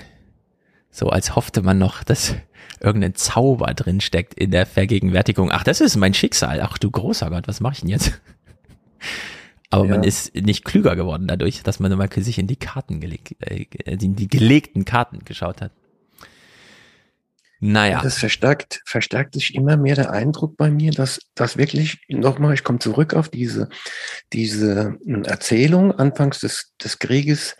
So 0.90 1.08
als 1.08 1.34
hoffte 1.34 1.62
man 1.62 1.78
noch, 1.78 2.04
dass 2.04 2.36
irgendein 2.80 3.16
Zauber 3.16 3.74
drin 3.74 4.00
steckt 4.00 4.34
in 4.34 4.52
der 4.52 4.66
Vergegenwärtigung. 4.66 5.50
Ach, 5.50 5.64
das 5.64 5.80
ist 5.80 5.96
mein 5.96 6.14
Schicksal. 6.14 6.60
Ach 6.62 6.78
du 6.78 6.90
großer 6.90 7.28
Gott, 7.28 7.48
was 7.48 7.60
mache 7.60 7.74
ich 7.74 7.80
denn 7.80 7.90
jetzt? 7.90 8.20
Aber 9.70 9.84
ja. 9.84 9.90
man 9.96 10.04
ist 10.04 10.34
nicht 10.34 10.64
klüger 10.64 10.94
geworden 10.94 11.26
dadurch, 11.26 11.62
dass 11.62 11.80
man 11.80 11.96
mal 11.96 12.08
sich 12.12 12.38
in 12.38 12.46
die 12.46 12.56
Karten 12.56 13.00
gelegt, 13.00 13.34
äh, 13.40 13.66
in 13.84 14.14
die 14.14 14.28
gelegten 14.28 14.84
Karten 14.84 15.20
geschaut 15.24 15.60
hat. 15.60 15.72
Naja. 17.60 18.00
Das 18.02 18.16
verstärkt, 18.16 18.80
verstärkt 18.86 19.34
sich 19.34 19.54
immer 19.54 19.76
mehr 19.76 19.94
der 19.94 20.10
Eindruck 20.10 20.56
bei 20.56 20.70
mir, 20.70 20.92
dass 20.92 21.20
dass 21.34 21.58
wirklich, 21.58 22.00
nochmal, 22.08 22.54
ich 22.54 22.64
komme 22.64 22.78
zurück 22.78 23.12
auf 23.12 23.28
diese, 23.28 23.68
diese 24.32 24.98
hm, 25.04 25.24
Erzählung 25.24 25.92
anfangs 25.92 26.40
des, 26.40 26.72
des 26.82 26.98
Krieges, 26.98 27.56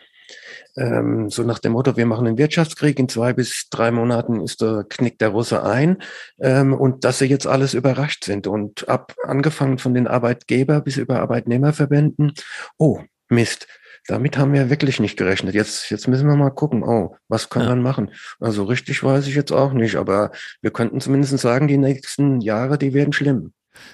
ähm, 0.77 1.29
so 1.29 1.43
nach 1.43 1.59
dem 1.59 1.73
Motto, 1.73 1.97
wir 1.97 2.07
machen 2.07 2.27
einen 2.27 2.39
Wirtschaftskrieg, 2.39 2.99
in 2.99 3.09
zwei 3.09 3.35
bis 3.35 3.69
drei 3.71 3.91
Monaten 3.91 4.41
ist 4.41 4.63
der, 4.63 4.85
knickt 4.89 5.21
der 5.21 5.31
Russe 5.31 5.65
ein 5.65 5.99
ähm, 6.41 6.73
und 6.73 7.05
dass 7.05 7.19
sie 7.19 7.27
jetzt 7.27 7.47
alles 7.47 7.75
überrascht 7.75 8.25
sind 8.25 8.47
und 8.47 8.89
ab 8.89 9.15
angefangen 9.25 9.79
von 9.79 9.93
den 9.93 10.07
Arbeitgeber 10.07 10.81
bis 10.81 10.97
über 10.97 11.21
Arbeitnehmerverbänden, 11.21 12.33
oh 12.79 13.01
Mist, 13.29 13.67
damit 14.11 14.37
haben 14.37 14.53
wir 14.53 14.71
wirklich 14.71 14.99
nicht 14.99 15.17
gerechnet. 15.17 15.55
Jetzt, 15.55 15.89
jetzt 15.91 16.09
müssen 16.09 16.27
wir 16.27 16.35
mal 16.35 16.51
gucken, 16.51 16.83
oh, 16.83 17.15
was 17.29 17.49
kann 17.49 17.63
ja. 17.63 17.69
man 17.69 17.81
machen? 17.81 18.11
Also 18.41 18.65
richtig 18.65 19.05
weiß 19.05 19.29
ich 19.29 19.37
jetzt 19.37 19.53
auch 19.53 19.73
nicht, 19.73 19.95
aber 19.95 20.33
wir 20.61 20.73
könnten 20.73 21.01
zumindest 21.01 21.39
sagen, 21.39 21.69
die 21.69 21.79
nächsten 21.79 22.41
Jahre, 22.41 22.77
die 22.77 22.93
werden 22.93 23.13
schlimm. 23.13 23.53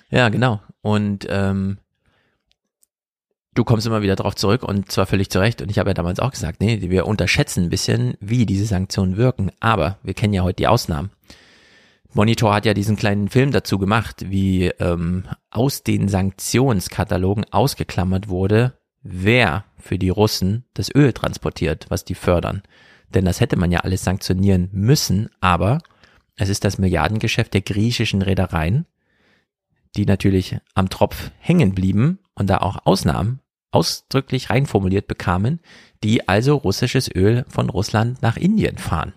Ja, 0.08 0.30
genau. 0.30 0.62
Und 0.80 1.26
ähm, 1.28 1.76
du 3.52 3.62
kommst 3.64 3.86
immer 3.86 4.00
wieder 4.00 4.16
darauf 4.16 4.34
zurück 4.34 4.62
und 4.62 4.90
zwar 4.90 5.04
völlig 5.04 5.28
zu 5.28 5.38
Recht. 5.38 5.60
Und 5.60 5.70
ich 5.70 5.78
habe 5.78 5.90
ja 5.90 5.94
damals 5.94 6.18
auch 6.18 6.30
gesagt, 6.30 6.62
nee, 6.62 6.80
wir 6.80 7.06
unterschätzen 7.06 7.64
ein 7.64 7.70
bisschen, 7.70 8.14
wie 8.18 8.46
diese 8.46 8.64
Sanktionen 8.64 9.18
wirken. 9.18 9.50
Aber 9.60 9.98
wir 10.02 10.14
kennen 10.14 10.32
ja 10.32 10.44
heute 10.44 10.56
die 10.56 10.66
Ausnahmen. 10.66 11.10
Monitor 12.14 12.54
hat 12.54 12.64
ja 12.64 12.72
diesen 12.72 12.96
kleinen 12.96 13.28
Film 13.28 13.52
dazu 13.52 13.78
gemacht, 13.78 14.30
wie 14.30 14.68
ähm, 14.80 15.24
aus 15.50 15.82
den 15.82 16.08
Sanktionskatalogen 16.08 17.44
ausgeklammert 17.52 18.28
wurde, 18.28 18.72
wer 19.02 19.65
für 19.78 19.98
die 19.98 20.08
Russen 20.08 20.64
das 20.74 20.94
Öl 20.94 21.12
transportiert, 21.12 21.86
was 21.88 22.04
die 22.04 22.14
fördern. 22.14 22.62
Denn 23.14 23.24
das 23.24 23.40
hätte 23.40 23.56
man 23.56 23.70
ja 23.70 23.80
alles 23.80 24.04
sanktionieren 24.04 24.68
müssen, 24.72 25.30
aber 25.40 25.78
es 26.36 26.48
ist 26.48 26.64
das 26.64 26.78
Milliardengeschäft 26.78 27.54
der 27.54 27.60
griechischen 27.62 28.22
Reedereien, 28.22 28.86
die 29.96 30.06
natürlich 30.06 30.58
am 30.74 30.90
Tropf 30.90 31.30
hängen 31.38 31.74
blieben 31.74 32.18
und 32.34 32.50
da 32.50 32.58
auch 32.58 32.84
Ausnahmen 32.84 33.40
ausdrücklich 33.70 34.50
reinformuliert 34.50 35.06
bekamen, 35.06 35.60
die 36.02 36.28
also 36.28 36.56
russisches 36.56 37.14
Öl 37.14 37.44
von 37.48 37.70
Russland 37.70 38.22
nach 38.22 38.36
Indien 38.36 38.78
fahren. 38.78 39.12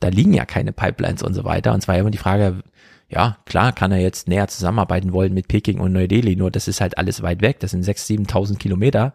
Da 0.00 0.08
liegen 0.08 0.34
ja 0.34 0.44
keine 0.44 0.72
Pipelines 0.72 1.22
und 1.22 1.34
so 1.34 1.44
weiter. 1.44 1.72
Und 1.72 1.80
zwar 1.80 1.96
immer 1.96 2.10
die 2.10 2.18
Frage, 2.18 2.62
ja, 3.08 3.38
klar 3.46 3.72
kann 3.72 3.92
er 3.92 4.00
jetzt 4.00 4.28
näher 4.28 4.48
zusammenarbeiten 4.48 5.12
wollen 5.12 5.34
mit 5.34 5.48
Peking 5.48 5.80
und 5.80 5.92
Neu-Delhi, 5.92 6.36
nur 6.36 6.50
das 6.50 6.68
ist 6.68 6.80
halt 6.80 6.98
alles 6.98 7.22
weit 7.22 7.42
weg. 7.42 7.60
Das 7.60 7.70
sind 7.70 7.84
6.000, 7.84 8.28
7.000 8.28 8.58
Kilometer. 8.58 9.14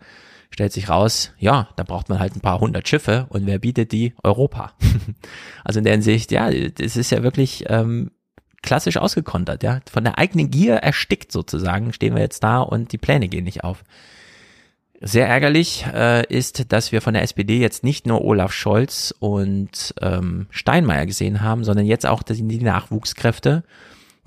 Stellt 0.51 0.73
sich 0.73 0.89
raus, 0.89 1.31
ja, 1.37 1.69
da 1.75 1.83
braucht 1.83 2.09
man 2.09 2.19
halt 2.19 2.35
ein 2.35 2.41
paar 2.41 2.59
hundert 2.59 2.87
Schiffe 2.87 3.27
und 3.29 3.45
wer 3.45 3.59
bietet 3.59 3.91
die? 3.91 4.13
Europa. 4.23 4.73
also 5.63 5.79
in 5.79 5.85
der 5.85 5.93
Hinsicht, 5.93 6.31
ja, 6.31 6.49
das 6.49 6.97
ist 6.97 7.11
ja 7.11 7.21
wirklich 7.23 7.65
ähm, 7.67 8.11
klassisch 8.61 8.97
ausgekontert, 8.97 9.63
ja. 9.63 9.79
Von 9.89 10.03
der 10.03 10.17
eigenen 10.17 10.49
Gier 10.49 10.75
erstickt 10.75 11.31
sozusagen, 11.31 11.93
stehen 11.93 12.15
wir 12.15 12.21
jetzt 12.21 12.43
da 12.43 12.61
und 12.61 12.91
die 12.91 12.97
Pläne 12.97 13.27
gehen 13.27 13.43
nicht 13.43 13.63
auf. 13.63 13.83
Sehr 15.01 15.27
ärgerlich 15.27 15.85
äh, 15.93 16.25
ist, 16.27 16.73
dass 16.73 16.91
wir 16.91 17.01
von 17.01 17.13
der 17.13 17.23
SPD 17.23 17.59
jetzt 17.59 17.85
nicht 17.85 18.05
nur 18.05 18.21
Olaf 18.21 18.51
Scholz 18.51 19.13
und 19.19 19.93
ähm, 20.01 20.47
Steinmeier 20.49 21.05
gesehen 21.05 21.41
haben, 21.41 21.63
sondern 21.63 21.85
jetzt 21.85 22.05
auch 22.05 22.21
die 22.21 22.43
Nachwuchskräfte. 22.43 23.63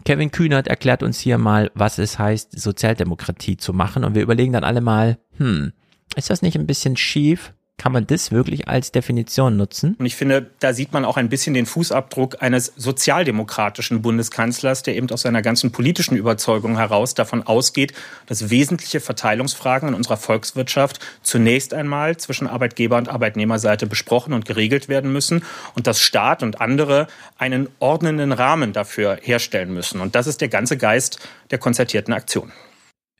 Kevin 0.05 0.31
Kühnert 0.31 0.69
erklärt 0.69 1.03
uns 1.03 1.21
hier 1.21 1.37
mal, 1.37 1.71
was 1.75 1.99
es 1.99 2.19
heißt, 2.19 2.59
Sozialdemokratie 2.59 3.59
zu 3.59 3.75
machen. 3.75 4.03
Und 4.03 4.15
wir 4.15 4.23
überlegen 4.23 4.55
dann 4.55 4.65
alle 4.65 4.81
mal, 4.81 5.19
hm, 5.37 5.73
ist 6.17 6.31
das 6.31 6.43
nicht 6.43 6.57
ein 6.57 6.67
bisschen 6.67 6.97
schief? 6.97 7.53
Kann 7.79 7.91
man 7.91 8.07
das 8.07 8.31
wirklich 8.31 8.69
als 8.69 8.93
Definition 8.93 9.57
nutzen? 9.57 9.97
Und 9.99 10.07
ich 10.07 10.15
finde, 10.15 10.51
da 10.61 10.73
sieht 10.73 10.93
man 10.93 11.05
auch 11.05 11.17
ein 11.17 11.29
bisschen 11.29 11.53
den 11.53 11.67
Fußabdruck 11.67 12.41
eines 12.41 12.73
sozialdemokratischen 12.77 14.03
Bundeskanzlers, 14.03 14.85
der 14.85 14.95
eben 14.95 15.11
aus 15.11 15.23
seiner 15.23 15.43
ganzen 15.43 15.73
politischen 15.73 16.17
Überzeugung 16.17 16.77
heraus 16.77 17.15
davon 17.15 17.43
ausgeht, 17.43 17.93
dass 18.27 18.51
wesentliche 18.51 19.01
Verteilungsfragen 19.01 19.89
in 19.89 19.95
unserer 19.95 20.17
Volkswirtschaft 20.17 21.01
zunächst 21.23 21.75
einmal 21.75 22.19
zwischen 22.19 22.47
Arbeitgeber- 22.47 22.99
und 22.99 23.09
Arbeitnehmerseite 23.09 23.89
besprochen 23.89 24.33
und 24.33 24.45
geregelt 24.45 24.89
werden 24.89 25.13
müssen 25.13 25.43
und 25.75 25.89
dass 25.89 26.01
Staat 26.01 26.45
und 26.45 26.61
andere 26.61 27.09
einen 27.37 27.69
ordnenden 27.81 28.31
Rahmen 28.31 28.73
dafür 28.73 29.19
herstellen 29.21 29.75
müssen. 29.75 30.01
Und 30.01 30.15
das 30.15 30.29
ist 30.29 30.41
der 30.41 30.49
ganze 30.49 30.77
Geist 30.77 31.19
der 31.51 31.59
konzertierten 31.59 32.15
Aktion. 32.15 32.53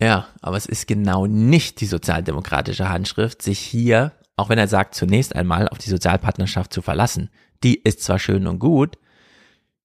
Ja, 0.03 0.27
aber 0.41 0.57
es 0.57 0.67
ist 0.67 0.87
genau 0.87 1.27
nicht 1.27 1.81
die 1.81 1.87
sozialdemokratische 1.87 2.89
Handschrift, 2.89 3.43
sich 3.43 3.59
hier 3.59 4.13
auch 4.37 4.49
wenn 4.49 4.59
er 4.59 4.69
sagt, 4.69 4.95
zunächst 4.95 5.37
einmal 5.37 5.69
auf 5.69 5.79
die 5.79 5.91
Sozialpartnerschaft 5.91 6.73
zu 6.73 6.83
verlassen. 6.83 7.31
Die 7.63 7.77
ist 7.77 8.03
zwar 8.03 8.19
schön 8.19 8.47
und 8.47 8.59
gut, 8.59 8.99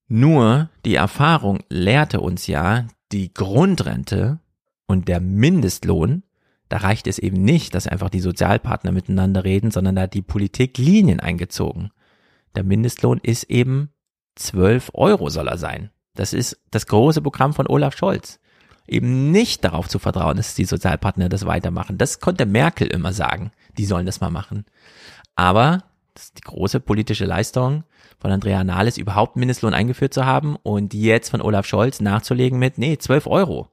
nur 0.08 0.70
die 0.86 0.96
Erfahrung 0.96 1.60
lehrte 1.70 2.22
uns 2.22 2.48
ja, 2.48 2.88
die 3.12 3.34
Grundrente 3.34 4.40
und 4.88 5.08
der 5.08 5.20
Mindestlohn, 5.20 6.24
da 6.70 6.78
reicht 6.78 7.08
es 7.08 7.20
eben 7.20 7.44
nicht, 7.44 7.76
dass 7.76 7.88
einfach 7.88 8.10
die 8.10 8.20
Sozialpartner 8.20 8.92
miteinander 8.92 9.44
reden, 9.44 9.72
sondern 9.72 9.96
da 9.96 10.04
hat 10.04 10.14
die 10.14 10.22
Politik 10.22 10.78
Linien 10.78 11.20
eingezogen. 11.20 11.92
Der 12.56 12.64
Mindestlohn 12.64 13.20
ist 13.22 13.44
eben 13.44 13.92
12 14.36 14.92
Euro 14.94 15.30
soll 15.30 15.48
er 15.48 15.58
sein. 15.58 15.92
Das 16.16 16.34
ist 16.34 16.60
das 16.72 16.88
große 16.88 17.22
Programm 17.22 17.54
von 17.54 17.68
Olaf 17.68 17.96
Scholz. 17.96 18.40
Eben 18.88 19.32
nicht 19.32 19.64
darauf 19.64 19.88
zu 19.90 20.00
vertrauen, 20.00 20.38
dass 20.38 20.56
die 20.56 20.66
Sozialpartner 20.66 21.30
das 21.30 21.46
weitermachen. 21.46 21.98
Das 21.98 22.20
konnte 22.20 22.46
Merkel 22.46 22.88
immer 22.88 23.14
sagen 23.14 23.52
die 23.78 23.86
sollen 23.86 24.06
das 24.06 24.22
mal 24.22 24.30
machen. 24.30 24.66
Aber 25.36 25.84
das 26.14 26.26
ist 26.26 26.38
die 26.38 26.42
große 26.42 26.80
politische 26.80 27.26
Leistung 27.26 27.84
von 28.20 28.32
Andrea 28.32 28.64
Nahles, 28.64 28.98
überhaupt 28.98 29.36
Mindestlohn 29.36 29.74
eingeführt 29.74 30.14
zu 30.14 30.26
haben 30.26 30.56
und 30.64 30.94
jetzt 30.94 31.30
von 31.30 31.42
Olaf 31.42 31.68
Scholz 31.68 32.02
nachzulegen 32.02 32.58
mit, 32.58 32.78
nee, 32.78 32.98
12 32.98 33.28
Euro. 33.28 33.70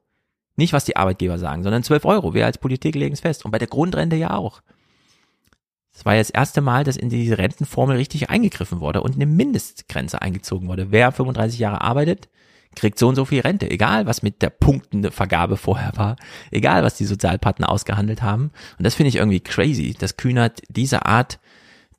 Nicht, 0.57 0.73
was 0.73 0.85
die 0.85 0.97
Arbeitgeber 0.97 1.39
sagen, 1.39 1.63
sondern 1.63 1.83
12 1.83 2.05
Euro. 2.05 2.35
Wir 2.35 2.47
als 2.47 2.59
Politik 2.59 2.95
legen 2.95 3.15
es 3.15 3.21
fest. 3.21 3.45
Und 3.45 3.51
bei 3.51 3.59
der 3.59 3.69
Grundrente 3.69 4.17
ja 4.17 4.35
auch. 4.35 4.61
Es 5.93 6.05
war 6.05 6.15
ja 6.15 6.21
das 6.21 6.31
erste 6.31 6.61
Mal, 6.61 6.85
dass 6.85 6.97
in 6.97 7.09
diese 7.09 7.39
Rentenformel 7.39 7.97
richtig 7.97 8.31
eingegriffen 8.31 8.81
wurde 8.81 9.03
und 9.03 9.15
eine 9.15 9.27
Mindestgrenze 9.27 10.21
eingezogen 10.21 10.69
wurde. 10.69 10.91
Wer 10.91 11.11
35 11.13 11.59
Jahre 11.59 11.81
arbeitet, 11.81 12.29
kriegt 12.75 12.99
so 12.99 13.09
und 13.09 13.15
so 13.15 13.25
viel 13.25 13.41
Rente, 13.41 13.71
egal 13.71 14.07
was 14.07 14.23
mit 14.23 14.43
der 14.43 14.51
Punktenvergabe 14.51 15.57
vorher 15.57 15.93
war, 15.97 16.17
egal 16.51 16.83
was 16.83 16.97
die 16.97 17.05
Sozialpartner 17.05 17.69
ausgehandelt 17.69 18.23
haben. 18.23 18.51
Und 18.79 18.85
das 18.85 18.95
finde 18.95 19.09
ich 19.09 19.17
irgendwie 19.17 19.41
crazy, 19.41 19.95
dass 19.99 20.17
Kühnert 20.17 20.63
diese 20.69 21.07
Art 21.07 21.39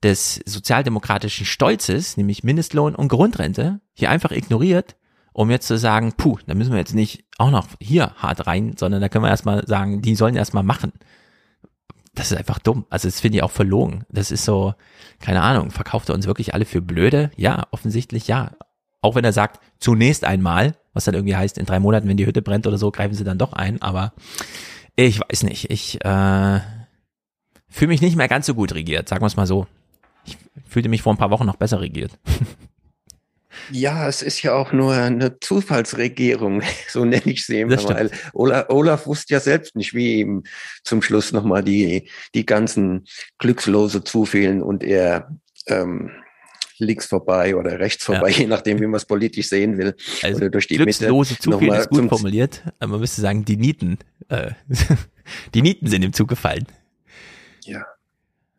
des 0.03 0.41
sozialdemokratischen 0.45 1.45
Stolzes, 1.45 2.17
nämlich 2.17 2.43
Mindestlohn 2.43 2.95
und 2.95 3.07
Grundrente, 3.07 3.79
hier 3.93 4.09
einfach 4.09 4.31
ignoriert, 4.31 4.95
um 5.33 5.49
jetzt 5.49 5.67
zu 5.67 5.77
sagen, 5.77 6.13
puh, 6.15 6.37
da 6.47 6.53
müssen 6.53 6.71
wir 6.71 6.79
jetzt 6.79 6.93
nicht 6.93 7.25
auch 7.37 7.51
noch 7.51 7.67
hier 7.81 8.13
hart 8.15 8.47
rein, 8.47 8.75
sondern 8.77 9.01
da 9.01 9.09
können 9.09 9.25
wir 9.25 9.29
erstmal 9.29 9.65
sagen, 9.67 10.01
die 10.01 10.15
sollen 10.15 10.35
erstmal 10.35 10.63
machen. 10.63 10.93
Das 12.13 12.31
ist 12.31 12.37
einfach 12.37 12.59
dumm. 12.59 12.85
Also 12.89 13.07
das 13.07 13.19
finde 13.19 13.37
ich 13.37 13.43
auch 13.43 13.51
verlogen. 13.51 14.05
Das 14.09 14.31
ist 14.31 14.45
so, 14.45 14.73
keine 15.19 15.41
Ahnung, 15.41 15.71
verkauft 15.71 16.09
er 16.09 16.15
uns 16.15 16.27
wirklich 16.27 16.53
alle 16.53 16.65
für 16.65 16.81
blöde? 16.81 17.31
Ja, 17.35 17.63
offensichtlich 17.71 18.27
ja. 18.27 18.51
Auch 19.05 19.13
wenn 19.13 19.23
er 19.23 19.33
sagt, 19.33 19.59
zunächst 19.77 20.23
einmal, 20.23 20.73
was 20.93 21.05
dann 21.05 21.13
irgendwie 21.13 21.35
heißt, 21.35 21.59
in 21.59 21.67
drei 21.67 21.79
Monaten, 21.79 22.07
wenn 22.07 22.17
die 22.17 22.25
Hütte 22.25 22.41
brennt 22.41 22.65
oder 22.65 22.79
so, 22.79 22.89
greifen 22.89 23.13
sie 23.13 23.23
dann 23.23 23.37
doch 23.37 23.53
ein. 23.53 23.79
Aber 23.79 24.13
ich 24.95 25.19
weiß 25.19 25.43
nicht. 25.43 25.69
Ich 25.69 26.03
äh, 26.03 26.59
fühle 27.69 27.89
mich 27.89 28.01
nicht 28.01 28.15
mehr 28.15 28.27
ganz 28.27 28.47
so 28.47 28.55
gut 28.55 28.73
regiert, 28.73 29.07
sagen 29.07 29.21
wir 29.21 29.27
es 29.27 29.35
mal 29.35 29.45
so. 29.45 29.67
Ich 30.25 30.39
fühlte 30.67 30.89
mich 30.89 31.03
vor 31.03 31.13
ein 31.13 31.19
paar 31.19 31.29
Wochen 31.29 31.45
noch 31.45 31.57
besser 31.57 31.81
regiert. 31.81 32.17
Ja, 33.71 34.09
es 34.09 34.21
ist 34.21 34.43
ja 34.43 34.53
auch 34.53 34.73
nur 34.73 34.93
eine 34.93 35.39
Zufallsregierung, 35.39 36.61
so 36.89 37.05
nenne 37.05 37.23
ich 37.31 37.45
sie 37.45 37.61
immer, 37.61 37.81
weil 37.85 38.11
Olaf, 38.33 38.65
Olaf 38.67 39.07
wusste 39.07 39.33
ja 39.33 39.39
selbst 39.39 39.77
nicht, 39.77 39.93
wie 39.93 40.19
ihm 40.19 40.43
zum 40.83 41.01
Schluss 41.01 41.31
nochmal 41.31 41.63
die, 41.63 42.09
die 42.35 42.45
ganzen 42.45 43.05
Glückslose 43.39 44.03
zufielen 44.03 44.61
und 44.61 44.83
er 44.83 45.29
ähm, 45.67 46.11
links 46.77 47.05
vorbei 47.05 47.55
oder 47.55 47.79
rechts 47.79 48.03
vorbei, 48.03 48.29
ja. 48.31 48.37
je 48.39 48.47
nachdem, 48.47 48.79
wie 48.79 48.87
man 48.87 48.95
es 48.95 49.05
politisch 49.05 49.49
sehen 49.49 49.77
will. 49.77 49.95
Also 50.21 50.37
oder 50.37 50.49
durch 50.49 50.67
die 50.67 50.77
glückslose 50.77 51.33
Mitte. 51.33 51.43
Zufall 51.43 51.79
ist 51.79 51.89
gut 51.89 52.09
formuliert, 52.09 52.63
man 52.79 52.99
müsste 52.99 53.21
sagen, 53.21 53.45
die 53.45 53.57
Nieten, 53.57 53.99
äh, 54.29 54.51
die 55.53 55.61
Nieten 55.61 55.87
sind 55.87 56.03
ihm 56.03 56.13
zugefallen. 56.13 56.65
Ja. 57.63 57.85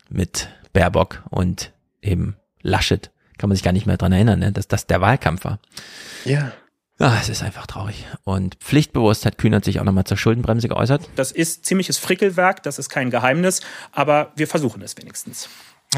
Mit 0.08 0.48
Baerbock 0.72 1.22
und 1.30 1.72
eben 2.02 2.36
Laschet. 2.62 3.10
Kann 3.38 3.48
man 3.50 3.56
sich 3.56 3.64
gar 3.64 3.72
nicht 3.72 3.86
mehr 3.86 3.96
dran 3.96 4.12
erinnern, 4.12 4.38
ne? 4.38 4.52
dass 4.52 4.66
das 4.66 4.86
der 4.86 5.00
Wahlkampf 5.00 5.44
war. 5.44 5.60
Ja. 6.24 6.52
Ah, 6.98 7.18
es 7.20 7.28
ist 7.28 7.42
einfach 7.42 7.66
traurig. 7.66 8.06
Und 8.24 8.54
pflichtbewusst 8.56 9.26
hat 9.26 9.36
Kühnert 9.36 9.66
sich 9.66 9.78
auch 9.80 9.84
nochmal 9.84 10.04
zur 10.04 10.16
Schuldenbremse 10.16 10.68
geäußert. 10.68 11.06
Das 11.14 11.30
ist 11.30 11.66
ziemliches 11.66 11.98
Frickelwerk, 11.98 12.62
das 12.62 12.78
ist 12.78 12.88
kein 12.88 13.10
Geheimnis, 13.10 13.60
aber 13.92 14.32
wir 14.36 14.46
versuchen 14.46 14.80
es 14.80 14.96
wenigstens. 14.96 15.50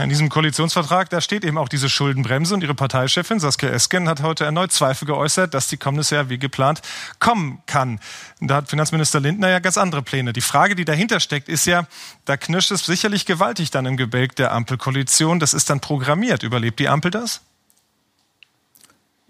In 0.02 0.08
diesem 0.08 0.28
Koalitionsvertrag, 0.28 1.10
da 1.10 1.20
steht 1.20 1.44
eben 1.44 1.58
auch 1.58 1.68
diese 1.68 1.88
Schuldenbremse 1.88 2.54
und 2.54 2.62
ihre 2.62 2.74
Parteichefin 2.74 3.40
Saskia 3.40 3.70
Esken 3.70 4.08
hat 4.08 4.22
heute 4.22 4.44
erneut 4.44 4.70
Zweifel 4.70 5.06
geäußert, 5.06 5.54
dass 5.54 5.66
die 5.66 5.76
kommendes 5.76 6.10
Jahr 6.10 6.28
wie 6.28 6.38
geplant 6.38 6.82
kommen 7.18 7.62
kann. 7.66 7.98
Da 8.40 8.56
hat 8.56 8.70
Finanzminister 8.70 9.18
Lindner 9.18 9.48
ja 9.48 9.58
ganz 9.58 9.76
andere 9.76 10.02
Pläne. 10.02 10.32
Die 10.32 10.40
Frage, 10.40 10.76
die 10.76 10.84
dahinter 10.84 11.18
steckt, 11.18 11.48
ist 11.48 11.66
ja, 11.66 11.86
da 12.26 12.36
knirscht 12.36 12.70
es 12.70 12.86
sicherlich 12.86 13.26
gewaltig 13.26 13.70
dann 13.70 13.86
im 13.86 13.96
Gebälk 13.96 14.36
der 14.36 14.52
Ampelkoalition. 14.52 15.40
Das 15.40 15.52
ist 15.52 15.68
dann 15.68 15.80
programmiert. 15.80 16.44
Überlebt 16.44 16.78
die 16.78 16.88
Ampel 16.88 17.10
das? 17.10 17.40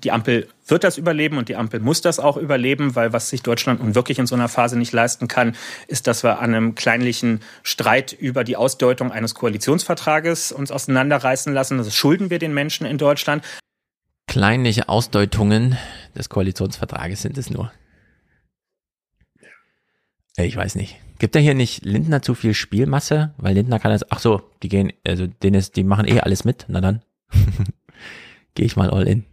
Die 0.04 0.12
Ampel 0.12 0.48
wird 0.66 0.84
das 0.84 0.96
überleben 0.96 1.38
und 1.38 1.48
die 1.48 1.56
Ampel 1.56 1.80
muss 1.80 2.00
das 2.00 2.20
auch 2.20 2.36
überleben, 2.36 2.94
weil 2.94 3.12
was 3.12 3.30
sich 3.30 3.42
Deutschland 3.42 3.82
nun 3.82 3.94
wirklich 3.94 4.18
in 4.18 4.26
so 4.26 4.34
einer 4.34 4.48
Phase 4.48 4.78
nicht 4.78 4.92
leisten 4.92 5.26
kann, 5.26 5.56
ist, 5.88 6.06
dass 6.06 6.22
wir 6.22 6.38
an 6.38 6.54
einem 6.54 6.74
kleinlichen 6.74 7.40
Streit 7.62 8.12
über 8.12 8.44
die 8.44 8.56
Ausdeutung 8.56 9.10
eines 9.10 9.34
Koalitionsvertrages 9.34 10.52
uns 10.52 10.70
auseinanderreißen 10.70 11.52
lassen. 11.52 11.78
Das 11.78 11.94
schulden 11.94 12.30
wir 12.30 12.38
den 12.38 12.54
Menschen 12.54 12.86
in 12.86 12.98
Deutschland. 12.98 13.44
Kleinliche 14.28 14.88
Ausdeutungen 14.88 15.76
des 16.14 16.28
Koalitionsvertrages 16.28 17.22
sind 17.22 17.38
es 17.38 17.50
nur. 17.50 17.72
Ich 20.36 20.56
weiß 20.56 20.76
nicht. 20.76 20.96
Gibt 21.18 21.34
er 21.34 21.42
hier 21.42 21.54
nicht 21.54 21.84
Lindner 21.84 22.22
zu 22.22 22.34
viel 22.34 22.54
Spielmasse? 22.54 23.34
Weil 23.38 23.54
Lindner 23.54 23.80
kann 23.80 23.90
das, 23.90 24.08
ach 24.12 24.20
so, 24.20 24.42
die 24.62 24.68
gehen, 24.68 24.92
also 25.04 25.26
denen 25.26 25.56
ist, 25.56 25.74
die 25.74 25.82
machen 25.82 26.06
eh 26.06 26.20
alles 26.20 26.44
mit. 26.44 26.66
Na 26.68 26.80
dann. 26.80 27.02
Gehe 28.54 28.66
ich 28.66 28.76
mal 28.76 28.90
all 28.90 29.08
in. 29.08 29.24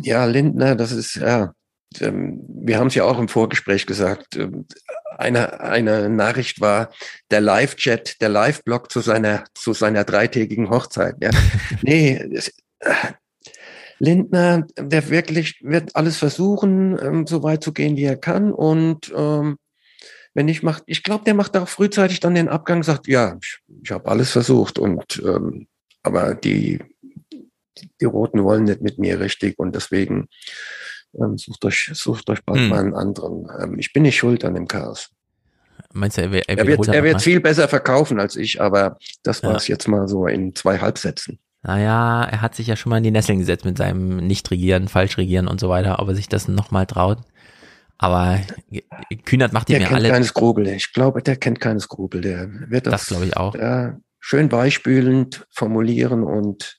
Ja, 0.00 0.24
Lindner, 0.24 0.76
das 0.76 0.92
ist, 0.92 1.16
ja, 1.16 1.52
ähm, 2.00 2.44
wir 2.48 2.78
haben 2.78 2.88
es 2.88 2.94
ja 2.94 3.04
auch 3.04 3.18
im 3.18 3.28
Vorgespräch 3.28 3.86
gesagt. 3.86 4.36
Ähm, 4.36 4.66
eine, 5.16 5.60
eine 5.60 6.08
Nachricht 6.08 6.60
war 6.60 6.90
der 7.30 7.40
Live-Chat, 7.40 8.20
der 8.20 8.28
Live-Blog 8.28 8.90
zu 8.92 9.00
seiner, 9.00 9.44
zu 9.54 9.72
seiner 9.72 10.04
dreitägigen 10.04 10.70
Hochzeit. 10.70 11.16
Ja. 11.20 11.30
nee, 11.82 12.16
es, 12.32 12.52
Lindner, 13.98 14.66
der 14.78 15.10
wirklich 15.10 15.60
wird 15.62 15.96
alles 15.96 16.18
versuchen, 16.18 16.96
ähm, 17.02 17.26
so 17.26 17.42
weit 17.42 17.64
zu 17.64 17.72
gehen, 17.72 17.96
wie 17.96 18.04
er 18.04 18.16
kann. 18.16 18.52
Und 18.52 19.12
ähm, 19.16 19.56
wenn 20.34 20.48
ich 20.48 20.62
macht, 20.62 20.84
ich 20.86 21.02
glaube, 21.02 21.24
der 21.24 21.34
macht 21.34 21.56
auch 21.56 21.68
frühzeitig 21.68 22.20
dann 22.20 22.36
den 22.36 22.48
Abgang, 22.48 22.84
sagt, 22.84 23.08
ja, 23.08 23.36
ich, 23.42 23.58
ich 23.82 23.90
habe 23.90 24.08
alles 24.08 24.30
versucht 24.30 24.78
und 24.78 25.20
ähm, 25.24 25.66
aber 26.04 26.34
die 26.34 26.78
die 28.00 28.06
Roten 28.06 28.44
wollen 28.44 28.64
nicht 28.64 28.80
mit 28.80 28.98
mir 28.98 29.20
richtig 29.20 29.58
und 29.58 29.74
deswegen 29.74 30.28
ähm, 31.20 31.38
sucht 31.38 31.64
euch 31.64 31.90
sucht 31.94 32.28
euch 32.30 32.44
bald 32.44 32.60
hm. 32.60 32.68
mal 32.68 32.80
einen 32.80 32.94
anderen. 32.94 33.48
Ähm, 33.60 33.78
ich 33.78 33.92
bin 33.92 34.02
nicht 34.02 34.16
schuld 34.16 34.44
an 34.44 34.54
dem 34.54 34.68
Chaos. 34.68 35.10
Meinst 35.92 36.18
du, 36.18 36.22
er, 36.22 36.32
er, 36.48 36.58
er 36.58 36.66
wird, 36.66 36.88
er 36.88 37.02
wird 37.02 37.22
viel 37.22 37.40
besser 37.40 37.68
verkaufen 37.68 38.20
als 38.20 38.36
ich, 38.36 38.60
aber 38.60 38.98
das 39.22 39.42
war 39.42 39.56
es 39.56 39.68
jetzt 39.68 39.88
mal 39.88 40.06
so 40.06 40.26
in 40.26 40.54
zwei 40.54 40.78
Halbsätzen. 40.78 41.38
Naja, 41.62 42.24
er 42.24 42.40
hat 42.40 42.54
sich 42.54 42.66
ja 42.66 42.76
schon 42.76 42.90
mal 42.90 42.98
in 42.98 43.04
die 43.04 43.10
Nesseln 43.10 43.38
gesetzt 43.38 43.64
mit 43.64 43.78
seinem 43.78 44.18
Nicht-Regieren, 44.18 44.88
Falsch-Regieren 44.88 45.48
und 45.48 45.60
so 45.60 45.68
weiter, 45.68 45.98
ob 46.00 46.08
er 46.08 46.14
sich 46.14 46.28
das 46.28 46.46
nochmal 46.46 46.86
traut. 46.86 47.18
Aber 47.96 48.40
Kühnert 49.24 49.52
macht 49.52 49.68
ihm 49.70 49.80
ja 49.80 49.88
alle. 49.88 49.88
Der 49.88 50.00
kennt 50.00 50.12
keine 50.12 50.24
Skrupel. 50.24 50.66
Ich 50.68 50.92
glaube, 50.92 51.22
der 51.22 51.36
kennt 51.36 51.60
keine 51.60 51.80
Skrupel. 51.80 52.20
Der 52.20 52.48
wird 52.70 52.86
das, 52.86 52.92
das 52.92 53.06
glaube 53.06 53.26
ich 53.26 53.36
auch. 53.36 53.54
Äh, 53.56 53.94
schön 54.20 54.48
beispielend 54.48 55.46
formulieren 55.50 56.22
und 56.22 56.78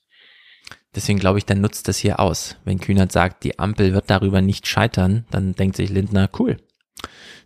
Deswegen 0.94 1.18
glaube 1.18 1.38
ich, 1.38 1.46
dann 1.46 1.60
nutzt 1.60 1.86
das 1.88 1.98
hier 1.98 2.18
aus. 2.18 2.56
Wenn 2.64 2.80
Kühnert 2.80 3.12
sagt, 3.12 3.44
die 3.44 3.58
Ampel 3.58 3.92
wird 3.92 4.10
darüber 4.10 4.40
nicht 4.40 4.66
scheitern, 4.66 5.24
dann 5.30 5.54
denkt 5.54 5.76
sich 5.76 5.90
Lindner, 5.90 6.28
cool, 6.38 6.56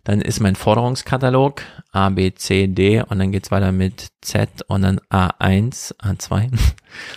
dann 0.03 0.21
ist 0.21 0.39
mein 0.39 0.55
Forderungskatalog 0.55 1.61
A, 1.91 2.09
B, 2.09 2.33
C, 2.33 2.67
D 2.67 3.01
und 3.01 3.19
dann 3.19 3.31
geht's 3.31 3.51
weiter 3.51 3.71
mit 3.71 4.07
Z 4.21 4.49
und 4.67 4.83
dann 4.83 4.99
A1, 5.11 5.95
A2. 5.97 6.49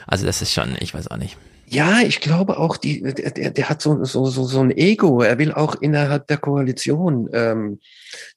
Also 0.08 0.26
das 0.26 0.42
ist 0.42 0.52
schon, 0.52 0.76
ich 0.80 0.92
weiß 0.92 1.08
auch 1.08 1.18
nicht. 1.18 1.36
Ja, 1.64 2.00
ich 2.00 2.20
glaube 2.20 2.58
auch, 2.58 2.76
die, 2.76 3.00
der, 3.02 3.50
der 3.52 3.68
hat 3.68 3.80
so, 3.80 4.02
so, 4.04 4.26
so, 4.26 4.42
so 4.42 4.60
ein 4.60 4.76
Ego. 4.76 5.22
Er 5.22 5.38
will 5.38 5.52
auch 5.52 5.76
innerhalb 5.76 6.26
der 6.26 6.38
Koalition 6.38 7.28
ähm, 7.32 7.78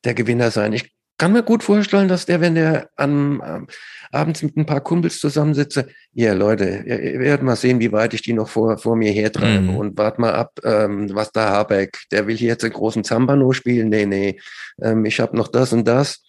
der 0.04 0.14
Gewinner 0.14 0.52
sein. 0.52 0.74
Ich 0.74 0.92
kann 1.18 1.34
mir 1.34 1.42
gut 1.42 1.64
vorstellen, 1.64 2.10
dass 2.10 2.26
der, 2.26 2.42
wenn 2.42 2.56
der 2.56 2.89
am, 2.96 3.68
abends 4.12 4.43
mit 4.43 4.57
ein 4.57 4.66
paar 4.66 4.82
Kumpels 4.82 5.20
zusammensitze, 5.20 5.88
ja 6.14 6.34
Leute, 6.34 6.84
ihr, 6.86 6.99
ihr 7.01 7.20
werdet 7.20 7.43
mal 7.43 7.55
sehen, 7.55 7.80
wie 7.80 7.91
weit 7.91 8.14
ich 8.14 8.22
die 8.22 8.34
noch 8.34 8.49
vor, 8.49 8.78
vor 8.78 8.95
mir 8.95 9.12
hertreibe 9.12 9.64
mhm. 9.64 9.78
und 9.78 9.97
wart 9.97 10.20
mal 10.20 10.34
ab, 10.34 10.59
ähm, 10.64 11.09
was 11.14 11.32
da 11.32 11.49
Habeck, 11.49 11.99
der 12.12 12.28
will 12.28 12.38
hier 12.38 12.49
jetzt 12.49 12.64
einen 12.64 12.74
großen 12.74 13.03
Zambano 13.03 13.51
spielen, 13.53 13.89
nee, 13.89 14.05
nee, 14.05 14.39
ähm, 14.82 15.05
ich 15.05 15.20
habe 15.20 15.36
noch 15.36 15.47
das 15.47 15.74
und 15.74 15.88
das. 15.88 16.24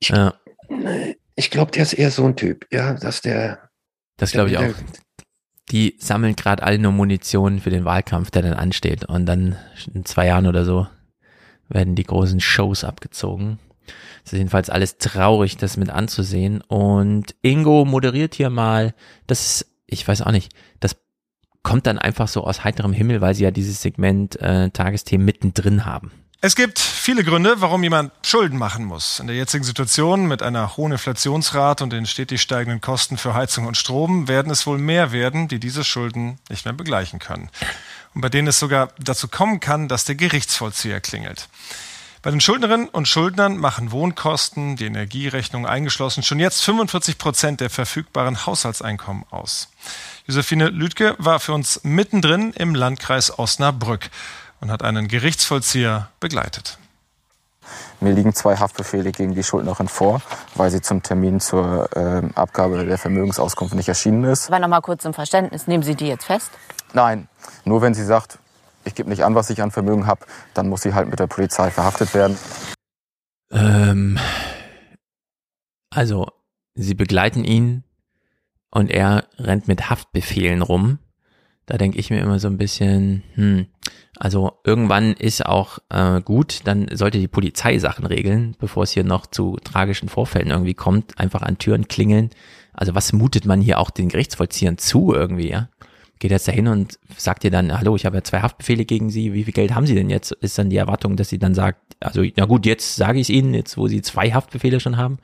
Ich, 0.00 0.08
ja. 0.10 0.34
ich 1.34 1.50
glaube, 1.50 1.72
der 1.72 1.82
ist 1.82 1.94
eher 1.94 2.10
so 2.10 2.24
ein 2.24 2.36
Typ, 2.36 2.66
ja, 2.70 2.94
dass 2.94 3.20
der. 3.20 3.70
Das 4.16 4.32
glaube 4.32 4.50
ich 4.50 4.58
auch. 4.58 4.74
Die 5.70 5.96
sammeln 5.98 6.34
gerade 6.34 6.62
alle 6.62 6.78
nur 6.78 6.92
Munition 6.92 7.60
für 7.60 7.70
den 7.70 7.84
Wahlkampf, 7.84 8.30
der 8.30 8.42
dann 8.42 8.54
ansteht. 8.54 9.04
Und 9.04 9.26
dann 9.26 9.56
in 9.92 10.04
zwei 10.04 10.26
Jahren 10.26 10.46
oder 10.46 10.64
so 10.64 10.86
werden 11.68 11.94
die 11.94 12.04
großen 12.04 12.40
Shows 12.40 12.84
abgezogen. 12.84 13.58
Es 14.24 14.32
ist 14.32 14.38
jedenfalls 14.38 14.70
alles 14.70 14.98
traurig, 14.98 15.56
das 15.56 15.76
mit 15.76 15.90
anzusehen. 15.90 16.60
Und 16.62 17.34
Ingo 17.42 17.84
moderiert 17.84 18.34
hier 18.34 18.50
mal, 18.50 18.94
das, 19.26 19.66
ich 19.86 20.06
weiß 20.06 20.22
auch 20.22 20.32
nicht, 20.32 20.52
das 20.80 20.96
kommt 21.62 21.86
dann 21.86 21.98
einfach 21.98 22.28
so 22.28 22.44
aus 22.44 22.64
heiterem 22.64 22.92
Himmel, 22.92 23.20
weil 23.20 23.34
sie 23.34 23.44
ja 23.44 23.50
dieses 23.50 23.82
Segment 23.82 24.40
äh, 24.40 24.70
Tagesthemen 24.70 25.24
mittendrin 25.24 25.84
haben. 25.84 26.12
Es 26.40 26.54
gibt 26.54 26.78
viele 26.78 27.24
Gründe, 27.24 27.60
warum 27.60 27.82
jemand 27.82 28.12
Schulden 28.24 28.58
machen 28.58 28.84
muss. 28.84 29.18
In 29.18 29.26
der 29.26 29.34
jetzigen 29.34 29.64
Situation 29.64 30.28
mit 30.28 30.40
einer 30.40 30.76
hohen 30.76 30.92
Inflationsrate 30.92 31.82
und 31.82 31.92
den 31.92 32.06
stetig 32.06 32.40
steigenden 32.40 32.80
Kosten 32.80 33.16
für 33.16 33.34
Heizung 33.34 33.66
und 33.66 33.76
Strom 33.76 34.28
werden 34.28 34.52
es 34.52 34.64
wohl 34.64 34.78
mehr 34.78 35.10
werden, 35.10 35.48
die 35.48 35.58
diese 35.58 35.82
Schulden 35.82 36.38
nicht 36.48 36.64
mehr 36.64 36.74
begleichen 36.74 37.18
können. 37.18 37.50
Und 38.14 38.20
bei 38.20 38.28
denen 38.28 38.46
es 38.46 38.60
sogar 38.60 38.90
dazu 39.00 39.26
kommen 39.26 39.58
kann, 39.58 39.88
dass 39.88 40.04
der 40.04 40.14
Gerichtsvollzieher 40.14 41.00
klingelt. 41.00 41.48
Bei 42.20 42.32
den 42.32 42.40
Schuldnerinnen 42.40 42.88
und 42.88 43.06
Schuldnern 43.06 43.58
machen 43.58 43.92
Wohnkosten, 43.92 44.74
die 44.74 44.86
Energierechnung 44.86 45.66
eingeschlossen, 45.66 46.24
schon 46.24 46.40
jetzt 46.40 46.64
45 46.64 47.16
Prozent 47.16 47.60
der 47.60 47.70
verfügbaren 47.70 48.44
Haushaltseinkommen 48.44 49.24
aus. 49.30 49.68
Josephine 50.26 50.68
Lüdke 50.70 51.14
war 51.18 51.38
für 51.38 51.52
uns 51.52 51.80
mittendrin 51.84 52.52
im 52.54 52.74
Landkreis 52.74 53.38
Osnabrück 53.38 54.10
und 54.60 54.72
hat 54.72 54.82
einen 54.82 55.06
Gerichtsvollzieher 55.06 56.08
begleitet. 56.18 56.78
Mir 58.00 58.12
liegen 58.12 58.34
zwei 58.34 58.56
Haftbefehle 58.56 59.12
gegen 59.12 59.34
die 59.36 59.44
Schuldnerin 59.44 59.86
vor, 59.86 60.20
weil 60.56 60.70
sie 60.70 60.80
zum 60.80 61.04
Termin 61.04 61.38
zur 61.38 61.88
äh, 61.96 62.22
Abgabe 62.34 62.84
der 62.84 62.98
Vermögensauskunft 62.98 63.74
nicht 63.74 63.88
erschienen 63.88 64.24
ist. 64.24 64.48
Aber 64.48 64.58
noch 64.58 64.68
mal 64.68 64.80
kurz 64.80 65.02
zum 65.02 65.14
Verständnis, 65.14 65.68
nehmen 65.68 65.84
Sie 65.84 65.94
die 65.94 66.08
jetzt 66.08 66.24
fest? 66.24 66.50
Nein, 66.92 67.28
nur 67.64 67.82
wenn 67.82 67.94
sie 67.94 68.04
sagt, 68.04 68.38
ich 68.88 68.94
gebe 68.94 69.08
nicht 69.08 69.24
an, 69.24 69.34
was 69.34 69.50
ich 69.50 69.62
an 69.62 69.70
Vermögen 69.70 70.06
habe, 70.06 70.26
dann 70.54 70.68
muss 70.68 70.82
sie 70.82 70.94
halt 70.94 71.08
mit 71.08 71.20
der 71.20 71.26
Polizei 71.26 71.70
verhaftet 71.70 72.14
werden. 72.14 72.36
Ähm, 73.50 74.18
also, 75.90 76.26
sie 76.74 76.94
begleiten 76.94 77.44
ihn 77.44 77.84
und 78.70 78.90
er 78.90 79.24
rennt 79.38 79.68
mit 79.68 79.88
Haftbefehlen 79.90 80.62
rum. 80.62 80.98
Da 81.66 81.76
denke 81.76 81.98
ich 81.98 82.10
mir 82.10 82.20
immer 82.20 82.38
so 82.38 82.48
ein 82.48 82.56
bisschen, 82.56 83.22
hm, 83.34 83.66
also 84.16 84.58
irgendwann 84.64 85.12
ist 85.12 85.44
auch 85.44 85.78
äh, 85.90 86.20
gut, 86.22 86.60
dann 86.64 86.88
sollte 86.92 87.18
die 87.18 87.28
Polizei 87.28 87.78
Sachen 87.78 88.06
regeln, 88.06 88.56
bevor 88.58 88.84
es 88.84 88.92
hier 88.92 89.04
noch 89.04 89.26
zu 89.26 89.56
tragischen 89.62 90.08
Vorfällen 90.08 90.50
irgendwie 90.50 90.74
kommt, 90.74 91.18
einfach 91.20 91.42
an 91.42 91.58
Türen 91.58 91.86
klingeln. 91.86 92.30
Also 92.72 92.94
was 92.94 93.12
mutet 93.12 93.44
man 93.44 93.60
hier 93.60 93.78
auch 93.78 93.90
den 93.90 94.08
Gerichtsvollziehern 94.08 94.78
zu 94.78 95.12
irgendwie, 95.12 95.50
ja? 95.50 95.68
Geht 96.18 96.30
jetzt 96.30 96.48
dahin 96.48 96.68
und 96.68 96.98
sagt 97.16 97.44
ihr 97.44 97.50
dann, 97.50 97.76
hallo, 97.76 97.96
ich 97.96 98.06
habe 98.06 98.16
ja 98.16 98.24
zwei 98.24 98.40
Haftbefehle 98.40 98.84
gegen 98.84 99.10
Sie, 99.10 99.32
wie 99.32 99.44
viel 99.44 99.52
Geld 99.52 99.74
haben 99.74 99.86
Sie 99.86 99.94
denn 99.94 100.10
jetzt? 100.10 100.32
Ist 100.32 100.58
dann 100.58 100.70
die 100.70 100.76
Erwartung, 100.76 101.16
dass 101.16 101.28
sie 101.28 101.38
dann 101.38 101.54
sagt, 101.54 101.80
also 102.00 102.22
na 102.36 102.44
gut, 102.44 102.66
jetzt 102.66 102.96
sage 102.96 103.20
ich 103.20 103.30
Ihnen, 103.30 103.54
jetzt 103.54 103.76
wo 103.76 103.88
Sie 103.88 104.02
zwei 104.02 104.30
Haftbefehle 104.32 104.80
schon 104.80 104.96
haben. 104.96 105.18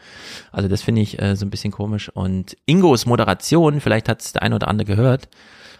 Also 0.52 0.68
das 0.68 0.82
finde 0.82 1.02
ich 1.02 1.20
äh, 1.20 1.36
so 1.36 1.46
ein 1.46 1.50
bisschen 1.50 1.72
komisch. 1.72 2.08
Und 2.08 2.56
Ingos 2.66 3.06
Moderation, 3.06 3.80
vielleicht 3.80 4.08
hat 4.08 4.22
es 4.22 4.32
der 4.32 4.42
eine 4.42 4.56
oder 4.56 4.68
andere 4.68 4.86
gehört, 4.86 5.28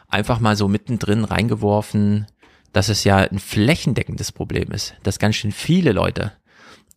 einfach 0.09 0.41
mal 0.41 0.57
so 0.57 0.69
mittendrin 0.69 1.25
reingeworfen, 1.25 2.27
dass 2.73 2.89
es 2.89 3.05
ja 3.05 3.19
ein 3.19 3.39
flächendeckendes 3.39 4.33
Problem 4.33 4.71
ist, 4.73 4.95
dass 5.03 5.19
ganz 5.19 5.37
schön 5.37 5.53
viele 5.53 5.93
Leute 5.93 6.33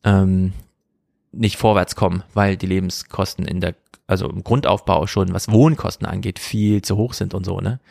ähm, 0.04 0.54
nicht 1.38 1.58
vorwärts 1.58 1.96
kommen, 1.96 2.24
weil 2.34 2.58
die 2.58 2.68
Lebenskosten 2.68 3.46
in 3.46 3.62
der 3.62 3.76
also 4.08 4.30
im 4.30 4.42
Grundaufbau 4.42 5.06
schon, 5.06 5.34
was 5.34 5.52
Wohnkosten 5.52 6.08
angeht, 6.08 6.40
viel 6.40 6.82
zu 6.82 6.96
hoch 6.96 7.14
sind 7.14 7.34
und 7.34 7.46
so, 7.46 7.60
ne? 7.60 7.82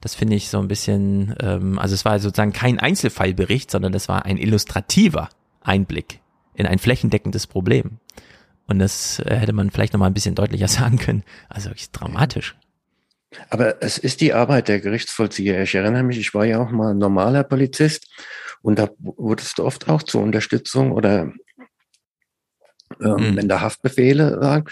Das 0.00 0.14
finde 0.14 0.34
ich 0.34 0.48
so 0.48 0.58
ein 0.58 0.68
bisschen, 0.68 1.34
ähm, 1.38 1.78
also 1.78 1.94
es 1.94 2.06
war 2.06 2.18
sozusagen 2.18 2.54
kein 2.54 2.80
Einzelfallbericht, 2.80 3.70
sondern 3.70 3.92
das 3.92 4.08
war 4.08 4.24
ein 4.24 4.38
illustrativer 4.38 5.28
Einblick 5.60 6.20
in 6.54 6.66
ein 6.66 6.78
flächendeckendes 6.78 7.46
Problem. 7.46 7.98
Und 8.66 8.78
das 8.78 9.20
äh, 9.20 9.36
hätte 9.36 9.52
man 9.52 9.70
vielleicht 9.70 9.92
nochmal 9.92 10.10
ein 10.10 10.14
bisschen 10.14 10.34
deutlicher 10.34 10.68
sagen 10.68 10.98
können. 10.98 11.24
Also 11.50 11.68
wirklich 11.68 11.90
dramatisch. 11.90 12.56
Aber 13.50 13.82
es 13.82 13.98
ist 13.98 14.22
die 14.22 14.32
Arbeit 14.32 14.68
der 14.68 14.80
Gerichtsvollzieher. 14.80 15.62
Ich 15.62 15.74
erinnere 15.74 16.04
mich, 16.04 16.18
ich 16.18 16.32
war 16.32 16.46
ja 16.46 16.58
auch 16.58 16.70
mal 16.70 16.94
normaler 16.94 17.44
Polizist 17.44 18.08
und 18.62 18.78
da 18.78 18.88
wurdest 18.98 19.58
du 19.58 19.64
oft 19.64 19.90
auch 19.90 20.02
zur 20.02 20.22
Unterstützung 20.22 20.92
oder 20.92 21.32
ähm, 23.00 23.32
mhm. 23.32 23.36
wenn 23.36 23.48
da 23.48 23.60
Haftbefehle 23.60 24.40
waren. 24.40 24.64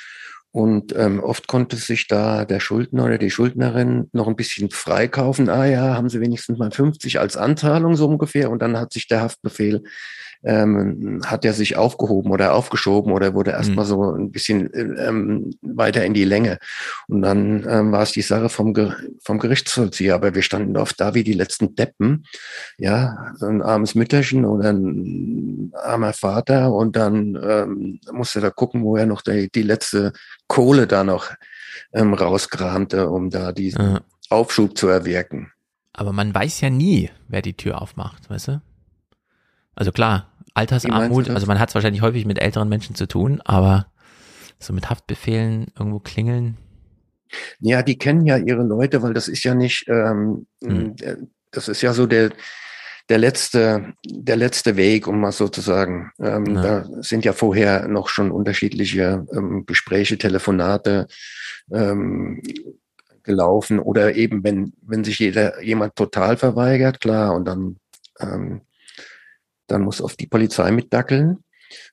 Und 0.50 0.94
ähm, 0.96 1.18
oft 1.18 1.48
konnte 1.48 1.74
sich 1.74 2.06
da 2.06 2.44
der 2.44 2.60
Schuldner 2.60 3.06
oder 3.06 3.18
die 3.18 3.30
Schuldnerin 3.30 4.08
noch 4.12 4.28
ein 4.28 4.36
bisschen 4.36 4.70
freikaufen. 4.70 5.48
Ah 5.48 5.64
ja, 5.64 5.96
haben 5.96 6.08
sie 6.08 6.20
wenigstens 6.20 6.58
mal 6.58 6.70
50 6.70 7.18
als 7.18 7.36
Anzahlung 7.36 7.96
so 7.96 8.06
ungefähr. 8.06 8.52
Und 8.52 8.62
dann 8.62 8.78
hat 8.78 8.92
sich 8.92 9.08
der 9.08 9.20
Haftbefehl 9.20 9.82
ähm, 10.45 11.20
hat 11.24 11.45
er 11.45 11.53
sich 11.53 11.76
aufgehoben 11.76 12.30
oder 12.30 12.55
aufgeschoben 12.55 13.12
oder 13.12 13.34
wurde 13.34 13.53
erstmal 13.53 13.84
mhm. 13.84 13.88
so 13.88 14.12
ein 14.12 14.30
bisschen 14.30 14.70
ähm, 14.74 15.55
weiter 15.62 16.05
in 16.05 16.14
die 16.14 16.24
Länge. 16.24 16.59
Und 17.09 17.22
dann 17.22 17.66
ähm, 17.68 17.92
war 17.92 18.03
es 18.03 18.12
die 18.12 18.22
Sache 18.22 18.49
vom, 18.49 18.74
vom 19.22 19.38
Gerichtsvollzieher. 19.38 20.14
Aber 20.14 20.34
wir 20.34 20.42
standen 20.42 20.76
oft 20.76 21.01
da 21.01 21.14
wie 21.14 21.24
die 21.24 21.32
letzten 21.32 21.74
Deppen. 21.74 22.26
Ja, 22.78 23.32
so 23.36 23.47
ein 23.47 23.62
armes 23.62 23.95
Mütterchen 23.95 24.45
oder 24.45 24.70
ein 24.70 25.72
armer 25.82 26.12
Vater 26.12 26.72
und 26.72 26.97
dann 26.97 27.38
ähm, 27.42 28.01
musste 28.12 28.40
da 28.40 28.51
gucken, 28.51 28.84
wo 28.84 28.97
er 28.97 29.07
noch 29.07 29.22
die, 29.22 29.51
die 29.51 29.62
letzte 29.62 30.12
Kohle 30.47 30.86
da 30.86 31.05
noch 31.05 31.30
ähm, 31.92 32.14
rauskramte, 32.14 33.09
um 33.09 33.30
da 33.30 33.53
diesen 33.53 33.80
ja. 33.80 34.01
Aufschub 34.30 34.76
zu 34.76 34.88
erwirken. 34.88 35.53
Aber 35.92 36.12
man 36.12 36.34
weiß 36.34 36.61
ja 36.61 36.70
nie, 36.70 37.11
wer 37.28 37.40
die 37.40 37.55
Tür 37.55 37.80
aufmacht, 37.80 38.28
weißt 38.28 38.49
du? 38.49 38.62
Also 39.76 39.92
klar, 39.92 40.28
Altersarmut, 40.55 41.30
also 41.30 41.46
man 41.46 41.59
hat 41.59 41.68
es 41.68 41.74
wahrscheinlich 41.74 42.02
häufig 42.02 42.24
mit 42.26 42.40
älteren 42.40 42.68
Menschen 42.68 42.94
zu 42.94 43.07
tun, 43.07 43.40
aber 43.44 43.86
so 44.59 44.72
mit 44.72 44.88
Haftbefehlen 44.88 45.66
irgendwo 45.78 45.98
klingeln. 45.98 46.57
Ja, 47.61 47.82
die 47.82 47.98
kennen 47.98 48.24
ja 48.26 48.36
ihre 48.36 48.62
Leute, 48.62 49.02
weil 49.02 49.14
das 49.14 49.28
ist 49.28 49.42
ja 49.44 49.55
nicht, 49.55 49.88
ähm, 49.88 50.46
hm. 50.62 50.94
das 51.50 51.68
ist 51.68 51.82
ja 51.82 51.92
so 51.92 52.07
der, 52.07 52.30
der 53.09 53.18
letzte, 53.18 53.94
der 54.07 54.36
letzte 54.36 54.76
Weg, 54.76 55.07
um 55.07 55.20
mal 55.20 55.32
so 55.32 55.48
zu 55.48 55.61
sagen. 55.61 56.12
Ähm, 56.18 56.46
ja. 56.55 56.62
Da 56.62 56.88
sind 57.02 57.24
ja 57.24 57.32
vorher 57.32 57.88
noch 57.88 58.09
schon 58.09 58.30
unterschiedliche 58.30 59.26
ähm, 59.32 59.66
Gespräche, 59.66 60.16
Telefonate, 60.16 61.07
ähm, 61.72 62.40
gelaufen. 63.22 63.78
Oder 63.78 64.14
eben, 64.14 64.42
wenn, 64.44 64.72
wenn 64.82 65.05
sich 65.05 65.18
jeder, 65.18 65.62
jemand 65.62 65.96
total 65.96 66.36
verweigert, 66.36 67.00
klar, 67.00 67.34
und 67.34 67.44
dann, 67.46 67.76
ähm, 68.20 68.62
dann 69.66 69.82
muss 69.82 70.00
auf 70.00 70.16
die 70.16 70.26
Polizei 70.26 70.70
mitdackeln, 70.70 71.38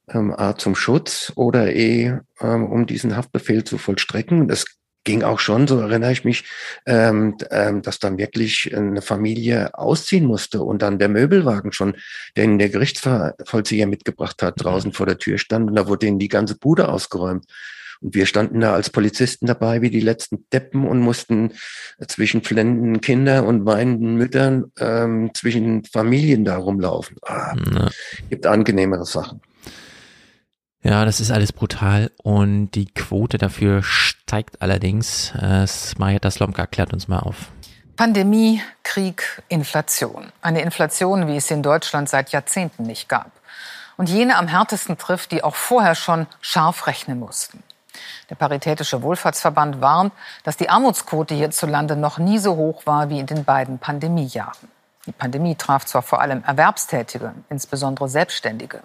ähm, 0.10 0.34
A 0.34 0.56
zum 0.56 0.76
Schutz 0.76 1.32
oder 1.36 1.74
E, 1.74 2.20
ähm, 2.40 2.66
um 2.66 2.86
diesen 2.86 3.16
Haftbefehl 3.16 3.64
zu 3.64 3.78
vollstrecken. 3.78 4.48
Das 4.48 4.66
ging 5.04 5.24
auch 5.24 5.40
schon, 5.40 5.68
so 5.68 5.80
erinnere 5.80 6.12
ich 6.12 6.24
mich, 6.26 6.46
ähm, 6.86 7.36
ähm, 7.50 7.82
dass 7.82 8.00
dann 8.00 8.18
wirklich 8.18 8.72
eine 8.76 9.02
Familie 9.02 9.74
ausziehen 9.74 10.26
musste 10.26 10.62
und 10.62 10.82
dann 10.82 11.00
der 11.00 11.10
Möbelwagen 11.10 11.72
schon, 11.72 11.96
den 12.38 12.60
der 12.60 12.70
Gerichtsvollzieher 12.70 13.88
mitgebracht 13.88 14.44
hat, 14.44 14.64
draußen 14.64 14.94
vor 14.94 15.08
der 15.08 15.18
Tür 15.18 15.38
stand 15.38 15.70
und 15.70 15.76
da 15.76 15.88
wurde 15.88 16.06
ihnen 16.06 16.20
die 16.20 16.28
ganze 16.28 16.56
Bude 16.56 16.90
ausgeräumt. 16.90 17.46
Und 18.02 18.16
wir 18.16 18.26
standen 18.26 18.60
da 18.60 18.74
als 18.74 18.90
Polizisten 18.90 19.46
dabei 19.46 19.82
wie 19.82 19.90
die 19.90 20.00
letzten 20.00 20.46
Deppen 20.52 20.88
und 20.88 21.00
mussten 21.00 21.54
zwischen 22.08 22.44
flennenden 22.44 23.02
Kindern 23.02 23.46
und 23.46 23.66
weinenden 23.66 24.16
Müttern 24.16 24.72
ähm, 24.80 25.32
zwischen 25.34 25.86
Familien 25.86 26.44
da 26.44 26.58
rumlaufen. 26.58 27.18
Ah, 27.26 27.56
ja. 27.74 27.90
Gibt 28.30 28.46
angenehmere 28.46 29.06
Sachen. 29.06 29.42
Ja, 30.84 31.06
das 31.06 31.20
ist 31.20 31.30
alles 31.30 31.54
brutal 31.54 32.10
und 32.24 32.72
die 32.72 32.88
Quote 32.88 33.38
dafür 33.38 33.84
steigt 33.84 34.64
allerdings. 34.64 35.32
Äh, 35.40 35.68
Marietta 36.00 36.32
Slomka 36.32 36.66
klärt 36.66 36.92
uns 36.92 37.08
mal 37.08 37.20
auf. 37.20 37.52
Pandemie, 37.98 38.64
Krieg, 38.82 39.44
Inflation. 39.48 40.32
Eine 40.42 40.62
Inflation, 40.62 41.28
wie 41.28 41.36
es 41.36 41.48
sie 41.48 41.54
in 41.54 41.62
Deutschland 41.62 42.10
seit 42.10 42.32
Jahrzehnten 42.32 42.84
nicht 42.84 43.08
gab. 43.10 43.32
Und 43.96 44.10
jene 44.10 44.38
am 44.38 44.48
härtesten 44.48 44.98
trifft, 44.98 45.32
die 45.32 45.44
auch 45.44 45.54
vorher 45.54 45.94
schon 45.94 46.26
scharf 46.42 46.88
rechnen 46.88 47.20
mussten. 47.20 47.62
Der 48.30 48.36
Paritätische 48.36 49.02
Wohlfahrtsverband 49.02 49.82
warnt, 49.82 50.14
dass 50.44 50.58
die 50.58 50.70
Armutsquote 50.70 51.36
hierzulande 51.36 51.96
noch 51.96 52.18
nie 52.18 52.40
so 52.40 52.56
hoch 52.56 52.86
war 52.86 53.10
wie 53.10 53.20
in 53.20 53.26
den 53.26 53.44
beiden 53.44 53.80
Pandemiejahren. 53.80 54.70
Die 55.06 55.12
Pandemie 55.12 55.56
traf 55.56 55.86
zwar 55.86 56.02
vor 56.02 56.22
allem 56.22 56.44
Erwerbstätige, 56.44 57.34
insbesondere 57.50 58.08
Selbstständige. 58.08 58.82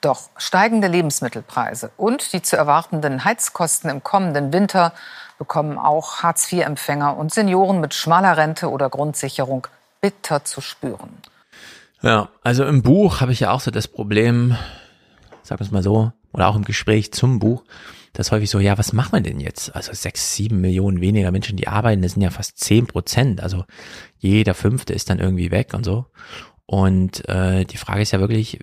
Doch 0.00 0.28
steigende 0.36 0.88
Lebensmittelpreise 0.88 1.90
und 1.96 2.32
die 2.32 2.42
zu 2.42 2.56
erwartenden 2.56 3.24
Heizkosten 3.24 3.90
im 3.90 4.02
kommenden 4.02 4.52
Winter 4.52 4.92
bekommen 5.38 5.78
auch 5.78 6.22
Hartz-IV-Empfänger 6.22 7.16
und 7.16 7.32
Senioren 7.32 7.80
mit 7.80 7.94
schmaler 7.94 8.36
Rente 8.36 8.70
oder 8.70 8.90
Grundsicherung 8.90 9.66
bitter 10.00 10.44
zu 10.44 10.60
spüren. 10.60 11.16
Ja, 12.02 12.28
also 12.42 12.66
im 12.66 12.82
Buch 12.82 13.20
habe 13.20 13.32
ich 13.32 13.40
ja 13.40 13.50
auch 13.50 13.60
so 13.60 13.70
das 13.70 13.88
Problem, 13.88 14.56
sagen 15.42 15.60
wir 15.60 15.64
es 15.66 15.72
mal 15.72 15.82
so, 15.82 16.12
oder 16.32 16.48
auch 16.48 16.56
im 16.56 16.64
Gespräch 16.64 17.12
zum 17.12 17.38
Buch, 17.38 17.62
das 18.14 18.30
häufig 18.32 18.48
so, 18.48 18.60
ja, 18.60 18.78
was 18.78 18.92
machen 18.92 19.12
wir 19.12 19.20
denn 19.20 19.40
jetzt? 19.40 19.74
Also 19.74 19.92
sechs, 19.92 20.34
sieben 20.34 20.60
Millionen 20.60 21.00
weniger 21.00 21.30
Menschen, 21.32 21.56
die 21.56 21.68
arbeiten, 21.68 22.00
das 22.00 22.12
sind 22.12 22.22
ja 22.22 22.30
fast 22.30 22.58
zehn 22.58 22.86
Prozent. 22.86 23.42
Also 23.42 23.64
jeder 24.18 24.54
Fünfte 24.54 24.94
ist 24.94 25.10
dann 25.10 25.18
irgendwie 25.18 25.50
weg 25.50 25.74
und 25.74 25.84
so. 25.84 26.06
Und 26.64 27.28
äh, 27.28 27.64
die 27.64 27.76
Frage 27.76 28.02
ist 28.02 28.12
ja 28.12 28.20
wirklich, 28.20 28.60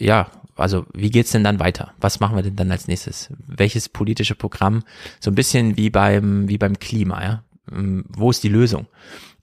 ja, 0.00 0.30
also 0.56 0.86
wie 0.94 1.10
geht's 1.10 1.30
denn 1.32 1.44
dann 1.44 1.60
weiter? 1.60 1.92
Was 2.00 2.18
machen 2.18 2.34
wir 2.34 2.42
denn 2.42 2.56
dann 2.56 2.72
als 2.72 2.88
nächstes? 2.88 3.32
Welches 3.46 3.88
politische 3.88 4.34
Programm? 4.34 4.82
So 5.20 5.30
ein 5.30 5.36
bisschen 5.36 5.76
wie 5.76 5.90
beim 5.90 6.48
wie 6.48 6.58
beim 6.58 6.78
Klima, 6.78 7.22
ja. 7.22 7.44
Ähm, 7.70 8.06
wo 8.08 8.30
ist 8.30 8.42
die 8.42 8.48
Lösung? 8.48 8.86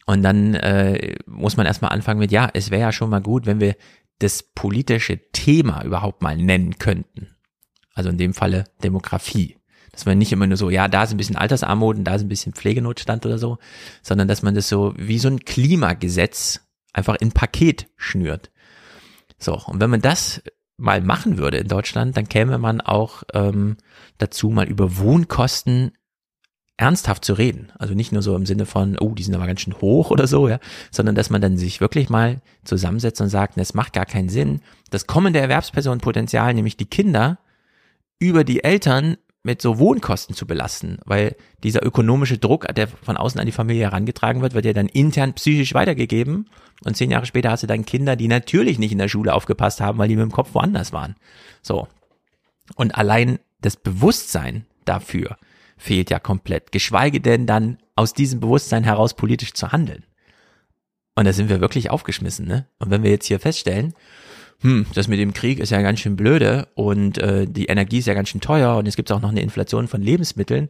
Und 0.08 0.24
dann 0.24 0.56
äh, 0.56 1.16
muss 1.26 1.56
man 1.56 1.66
erstmal 1.66 1.92
anfangen 1.92 2.20
mit, 2.20 2.32
ja, 2.32 2.50
es 2.54 2.72
wäre 2.72 2.82
ja 2.82 2.92
schon 2.92 3.10
mal 3.10 3.22
gut, 3.22 3.46
wenn 3.46 3.60
wir 3.60 3.76
das 4.20 4.44
politische 4.44 5.32
Thema 5.32 5.84
überhaupt 5.84 6.22
mal 6.22 6.38
nennen 6.38 6.78
könnten. 6.78 7.35
Also 7.96 8.10
in 8.10 8.20
dem 8.20 8.36
Falle 8.36 8.66
Demografie. 8.84 9.58
Dass 9.92 10.06
man 10.06 10.18
nicht 10.18 10.32
immer 10.32 10.46
nur 10.46 10.58
so, 10.58 10.70
ja, 10.70 10.88
da 10.88 11.04
ist 11.04 11.12
ein 11.12 11.18
bisschen 11.18 11.38
Altersarmut 11.38 11.98
und 11.98 12.04
da 12.04 12.16
ist 12.16 12.22
ein 12.22 12.28
bisschen 12.28 12.54
Pflegenotstand 12.54 13.26
oder 13.26 13.38
so, 13.38 13.58
sondern 14.04 14.28
dass 14.28 14.44
man 14.44 14.54
das 14.54 14.70
so 14.70 14.94
wie 14.98 15.18
so 15.18 15.30
ein 15.30 15.40
Klimagesetz 15.40 16.60
einfach 16.92 17.16
in 17.16 17.32
Paket 17.32 17.88
schnürt. 17.96 18.52
So, 19.40 19.58
und 19.68 19.80
wenn 19.80 19.90
man 19.90 20.02
das 20.02 20.44
mal 20.78 21.02
machen 21.02 21.38
würde 21.38 21.58
in 21.58 21.68
Deutschland, 21.68 22.18
dann 22.18 22.28
käme 22.28 22.58
man 22.58 22.82
auch 22.82 23.24
ähm, 23.34 23.78
dazu, 24.18 24.50
mal 24.50 24.68
über 24.68 24.98
Wohnkosten 24.98 25.94
ernsthaft 26.78 27.24
zu 27.24 27.34
reden. 27.34 27.72
Also 27.78 27.94
nicht 27.94 28.12
nur 28.12 28.22
so 28.22 28.36
im 28.36 28.46
Sinne 28.46 28.66
von, 28.66 28.98
oh, 29.00 29.14
die 29.14 29.24
sind 29.24 29.34
aber 29.34 29.48
ganz 29.48 29.62
schön 29.62 29.80
hoch 29.80 30.12
oder 30.12 30.28
so, 30.28 30.50
ja, 30.50 30.60
sondern 30.92 31.16
dass 31.16 31.30
man 31.30 31.42
dann 31.42 31.58
sich 31.58 31.80
wirklich 31.80 32.10
mal 32.10 32.42
zusammensetzt 32.66 33.22
und 33.22 33.30
sagt, 33.30 33.58
es 33.58 33.74
macht 33.74 33.94
gar 33.94 34.06
keinen 34.06 34.30
Sinn, 34.30 34.60
das 34.90 35.08
kommende 35.08 35.40
Erwerbspersonenpotenzial, 35.40 36.54
nämlich 36.54 36.76
die 36.76 36.90
Kinder, 36.90 37.40
über 38.20 38.44
die 38.44 38.64
Eltern 38.64 39.18
mit 39.44 39.62
so 39.62 39.78
Wohnkosten 39.78 40.36
zu 40.36 40.48
belasten, 40.48 40.98
weil 41.06 41.36
dieser 41.64 41.86
ökonomische 41.86 42.40
Druck, 42.40 42.68
der 42.74 42.88
von 42.88 43.16
außen 43.16 43.40
an 43.40 43.46
die 43.46 43.52
Familie 43.52 43.84
herangetragen 43.84 44.42
wird, 44.42 44.56
wird 44.56 44.66
ja 44.66 44.74
dann 44.74 44.88
intern 44.88 45.34
psychisch 45.34 45.76
weitergegeben 45.76 46.50
und 46.84 46.98
zehn 46.98 47.12
Jahre 47.12 47.28
später 47.28 47.52
hast 47.52 47.62
du 47.62 47.68
dann 47.68 47.86
Kinder, 47.86 48.16
die 48.16 48.28
natürlich 48.28 48.80
nicht 48.80 48.92
in 48.92 48.98
der 48.98 49.08
Schule 49.08 49.36
aufgepasst 49.36 49.82
haben, 49.82 50.00
weil 50.00 50.08
die 50.08 50.16
mit 50.16 50.24
dem 50.24 50.32
Kopf 50.32 50.54
woanders 50.54 50.94
waren. 50.94 51.16
So. 51.62 51.88
Und 52.76 52.96
allein 52.96 53.38
das 53.62 53.78
Bewusstsein 53.78 54.66
dafür 54.84 55.38
fehlt 55.78 56.10
ja 56.10 56.20
komplett, 56.20 56.72
geschweige 56.72 57.22
denn 57.22 57.46
dann 57.46 57.78
aus 57.96 58.14
diesem 58.14 58.40
Bewusstsein 58.40 58.84
heraus 58.84 59.16
politisch 59.16 59.54
zu 59.54 59.72
handeln. 59.72 60.06
Und 61.16 61.26
da 61.26 61.34
sind 61.34 61.50
wir 61.50 61.62
wirklich 61.62 61.92
aufgeschmissen, 61.92 62.48
ne? 62.48 62.68
Und 62.80 62.90
wenn 62.90 63.04
wir 63.04 63.12
jetzt 63.12 63.28
hier 63.28 63.40
feststellen, 63.40 63.94
hm, 64.62 64.86
das 64.94 65.08
mit 65.08 65.20
dem 65.20 65.34
Krieg 65.34 65.60
ist 65.60 65.70
ja 65.70 65.82
ganz 65.82 66.00
schön 66.00 66.16
blöde 66.16 66.68
und 66.76 67.18
äh, 67.18 67.46
die 67.48 67.66
Energie 67.66 68.00
ist 68.00 68.08
ja 68.08 68.14
ganz 68.14 68.30
schön 68.30 68.42
teuer 68.42 68.78
und 68.78 68.88
es 68.88 68.96
gibt 68.96 69.12
auch 69.12 69.22
noch 69.22 69.30
eine 69.30 69.42
Inflation 69.42 69.88
von 69.88 70.02
Lebensmitteln. 70.02 70.70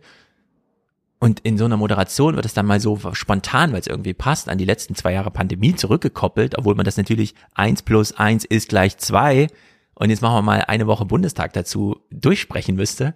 Und 1.20 1.40
in 1.40 1.58
so 1.58 1.66
einer 1.66 1.78
Moderation 1.78 2.36
wird 2.36 2.46
es 2.46 2.54
dann 2.54 2.66
mal 2.66 2.80
so 2.80 3.00
spontan, 3.14 3.72
weil 3.72 3.80
es 3.80 3.88
irgendwie 3.88 4.14
passt, 4.14 4.50
an 4.50 4.58
die 4.58 4.66
letzten 4.66 4.96
zwei 4.96 5.14
Jahre 5.14 5.32
Pandemie 5.32 5.74
zurückgekoppelt, 5.74 6.58
obwohl 6.58 6.76
man 6.76 6.86
das 6.86 6.98
natürlich 6.98 7.36
eins 7.54 7.82
plus 7.82 8.12
eins 8.12 8.44
ist 8.44 8.70
gleich 8.70 8.98
zwei 8.98 9.48
und 9.96 10.10
jetzt 10.10 10.22
machen 10.22 10.36
wir 10.36 10.42
mal 10.42 10.62
eine 10.68 10.88
Woche 10.88 11.06
Bundestag 11.06 11.54
dazu 11.54 12.02
durchsprechen 12.12 12.76
müsste 12.76 13.16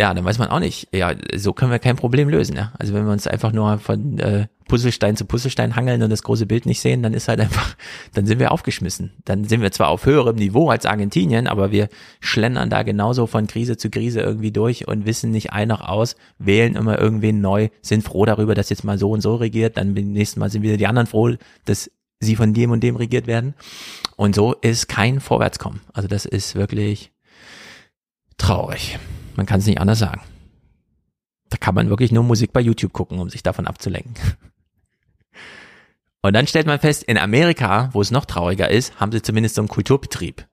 ja, 0.00 0.14
dann 0.14 0.24
weiß 0.24 0.38
man 0.38 0.48
auch 0.48 0.60
nicht. 0.60 0.88
Ja, 0.94 1.14
so 1.34 1.52
können 1.52 1.72
wir 1.72 1.80
kein 1.80 1.96
Problem 1.96 2.28
lösen. 2.28 2.54
Ja? 2.54 2.72
Also 2.78 2.94
wenn 2.94 3.04
wir 3.04 3.12
uns 3.12 3.26
einfach 3.26 3.52
nur 3.52 3.78
von 3.78 4.18
äh, 4.20 4.46
Puzzlestein 4.68 5.16
zu 5.16 5.24
Puzzlestein 5.24 5.74
hangeln 5.74 6.02
und 6.04 6.10
das 6.10 6.22
große 6.22 6.46
Bild 6.46 6.66
nicht 6.66 6.80
sehen, 6.80 7.02
dann 7.02 7.14
ist 7.14 7.26
halt 7.26 7.40
einfach, 7.40 7.74
dann 8.14 8.24
sind 8.24 8.38
wir 8.38 8.52
aufgeschmissen. 8.52 9.12
Dann 9.24 9.42
sind 9.44 9.60
wir 9.60 9.72
zwar 9.72 9.88
auf 9.88 10.06
höherem 10.06 10.36
Niveau 10.36 10.70
als 10.70 10.86
Argentinien, 10.86 11.48
aber 11.48 11.72
wir 11.72 11.88
schlendern 12.20 12.70
da 12.70 12.84
genauso 12.84 13.26
von 13.26 13.48
Krise 13.48 13.76
zu 13.76 13.90
Krise 13.90 14.20
irgendwie 14.20 14.52
durch 14.52 14.86
und 14.86 15.04
wissen 15.04 15.32
nicht 15.32 15.52
ein 15.52 15.66
noch 15.66 15.80
aus, 15.80 16.14
wählen 16.38 16.76
immer 16.76 17.00
irgendwen 17.00 17.40
neu, 17.40 17.68
sind 17.82 18.04
froh 18.04 18.24
darüber, 18.24 18.54
dass 18.54 18.70
jetzt 18.70 18.84
mal 18.84 18.98
so 18.98 19.10
und 19.10 19.20
so 19.20 19.34
regiert, 19.34 19.76
dann 19.76 19.94
beim 19.94 20.12
nächsten 20.12 20.38
Mal 20.38 20.50
sind 20.50 20.62
wieder 20.62 20.76
die 20.76 20.86
anderen 20.86 21.08
froh, 21.08 21.32
dass 21.64 21.90
sie 22.20 22.36
von 22.36 22.54
dem 22.54 22.70
und 22.70 22.84
dem 22.84 22.94
regiert 22.94 23.26
werden. 23.26 23.54
Und 24.16 24.36
so 24.36 24.54
ist 24.54 24.88
kein 24.88 25.18
Vorwärtskommen. 25.18 25.80
Also 25.92 26.06
das 26.06 26.24
ist 26.24 26.54
wirklich 26.54 27.10
traurig. 28.36 28.98
Man 29.38 29.46
kann 29.46 29.60
es 29.60 29.66
nicht 29.66 29.80
anders 29.80 30.00
sagen. 30.00 30.20
Da 31.48 31.58
kann 31.58 31.72
man 31.72 31.90
wirklich 31.90 32.10
nur 32.10 32.24
Musik 32.24 32.52
bei 32.52 32.60
YouTube 32.60 32.92
gucken, 32.92 33.20
um 33.20 33.30
sich 33.30 33.44
davon 33.44 33.68
abzulenken. 33.68 34.16
Und 36.22 36.32
dann 36.32 36.48
stellt 36.48 36.66
man 36.66 36.80
fest, 36.80 37.04
in 37.04 37.16
Amerika, 37.16 37.88
wo 37.92 38.00
es 38.00 38.10
noch 38.10 38.24
trauriger 38.24 38.68
ist, 38.68 38.98
haben 38.98 39.12
sie 39.12 39.22
zumindest 39.22 39.54
so 39.54 39.60
einen 39.60 39.68
Kulturbetrieb. 39.68 40.44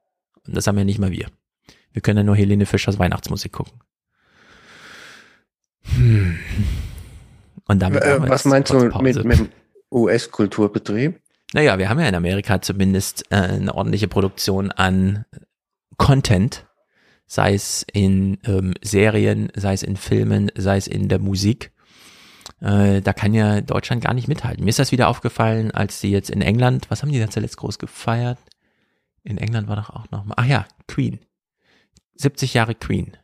Und 0.45 0.55
das 0.55 0.67
haben 0.67 0.77
ja 0.77 0.83
nicht 0.83 0.99
mal 0.99 1.09
wir. 1.09 1.31
Wir 1.93 2.03
können 2.03 2.17
ja 2.17 2.23
nur 2.23 2.35
Helene 2.35 2.67
Fischers 2.67 2.99
Weihnachtsmusik 2.99 3.53
gucken. 3.53 3.73
Hm. 5.95 6.37
Und 7.67 7.81
damit 7.81 8.03
äh, 8.03 8.21
was 8.29 8.45
meinst 8.45 8.71
du 8.71 8.85
mit, 9.01 9.25
mit 9.25 9.39
dem 9.39 9.49
US-Kulturbetrieb? 9.91 11.19
Naja, 11.53 11.79
wir 11.79 11.89
haben 11.89 11.99
ja 11.99 12.07
in 12.07 12.13
Amerika 12.13 12.61
zumindest 12.61 13.23
äh, 13.31 13.37
eine 13.37 13.73
ordentliche 13.73 14.07
Produktion 14.07 14.71
an 14.71 15.25
Content, 15.97 16.64
sei 17.27 17.53
es 17.53 17.85
in 17.91 18.37
ähm, 18.45 18.73
Serien, 18.81 19.51
sei 19.55 19.73
es 19.73 19.83
in 19.83 19.97
Filmen, 19.97 20.51
sei 20.55 20.77
es 20.77 20.87
in 20.87 21.09
der 21.09 21.19
Musik. 21.19 21.71
Äh, 22.61 23.01
da 23.01 23.13
kann 23.13 23.33
ja 23.33 23.61
Deutschland 23.61 24.03
gar 24.03 24.13
nicht 24.13 24.27
mithalten. 24.27 24.63
Mir 24.63 24.69
ist 24.69 24.79
das 24.79 24.91
wieder 24.91 25.07
aufgefallen, 25.07 25.71
als 25.71 25.99
sie 25.99 26.11
jetzt 26.11 26.29
in 26.29 26.41
England, 26.41 26.89
was 26.89 27.01
haben 27.01 27.11
die 27.11 27.19
da 27.19 27.29
zuletzt 27.29 27.57
groß 27.57 27.79
gefeiert? 27.79 28.39
In 29.23 29.37
England 29.37 29.67
war 29.67 29.75
doch 29.75 29.89
auch 29.89 30.09
noch 30.11 30.23
mal, 30.23 30.35
ach 30.37 30.45
ja, 30.45 30.65
Queen. 30.87 31.19
70 32.15 32.53
Jahre 32.53 32.75
Queen. 32.75 33.17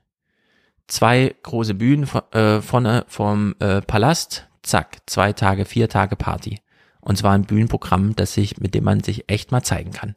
Zwei 0.88 1.36
große 1.43 1.76
Bühnen 1.76 2.08
äh, 2.32 2.62
vorne 2.62 3.06
vom 3.08 3.56
äh, 3.60 3.82
Palast, 3.82 4.49
zack, 4.64 4.97
zwei 5.06 5.32
Tage, 5.32 5.66
vier 5.66 5.88
Tage 5.88 6.16
Party. 6.16 6.60
Und 6.99 7.18
zwar 7.18 7.34
ein 7.34 7.45
Bühnenprogramm, 7.45 8.16
das 8.16 8.34
sich, 8.34 8.58
mit 8.58 8.76
dem 8.76 8.84
man 8.84 9.02
sich 9.02 9.30
echt 9.30 9.52
mal 9.52 9.64
zeigen 9.64 9.91
kann 9.91 10.16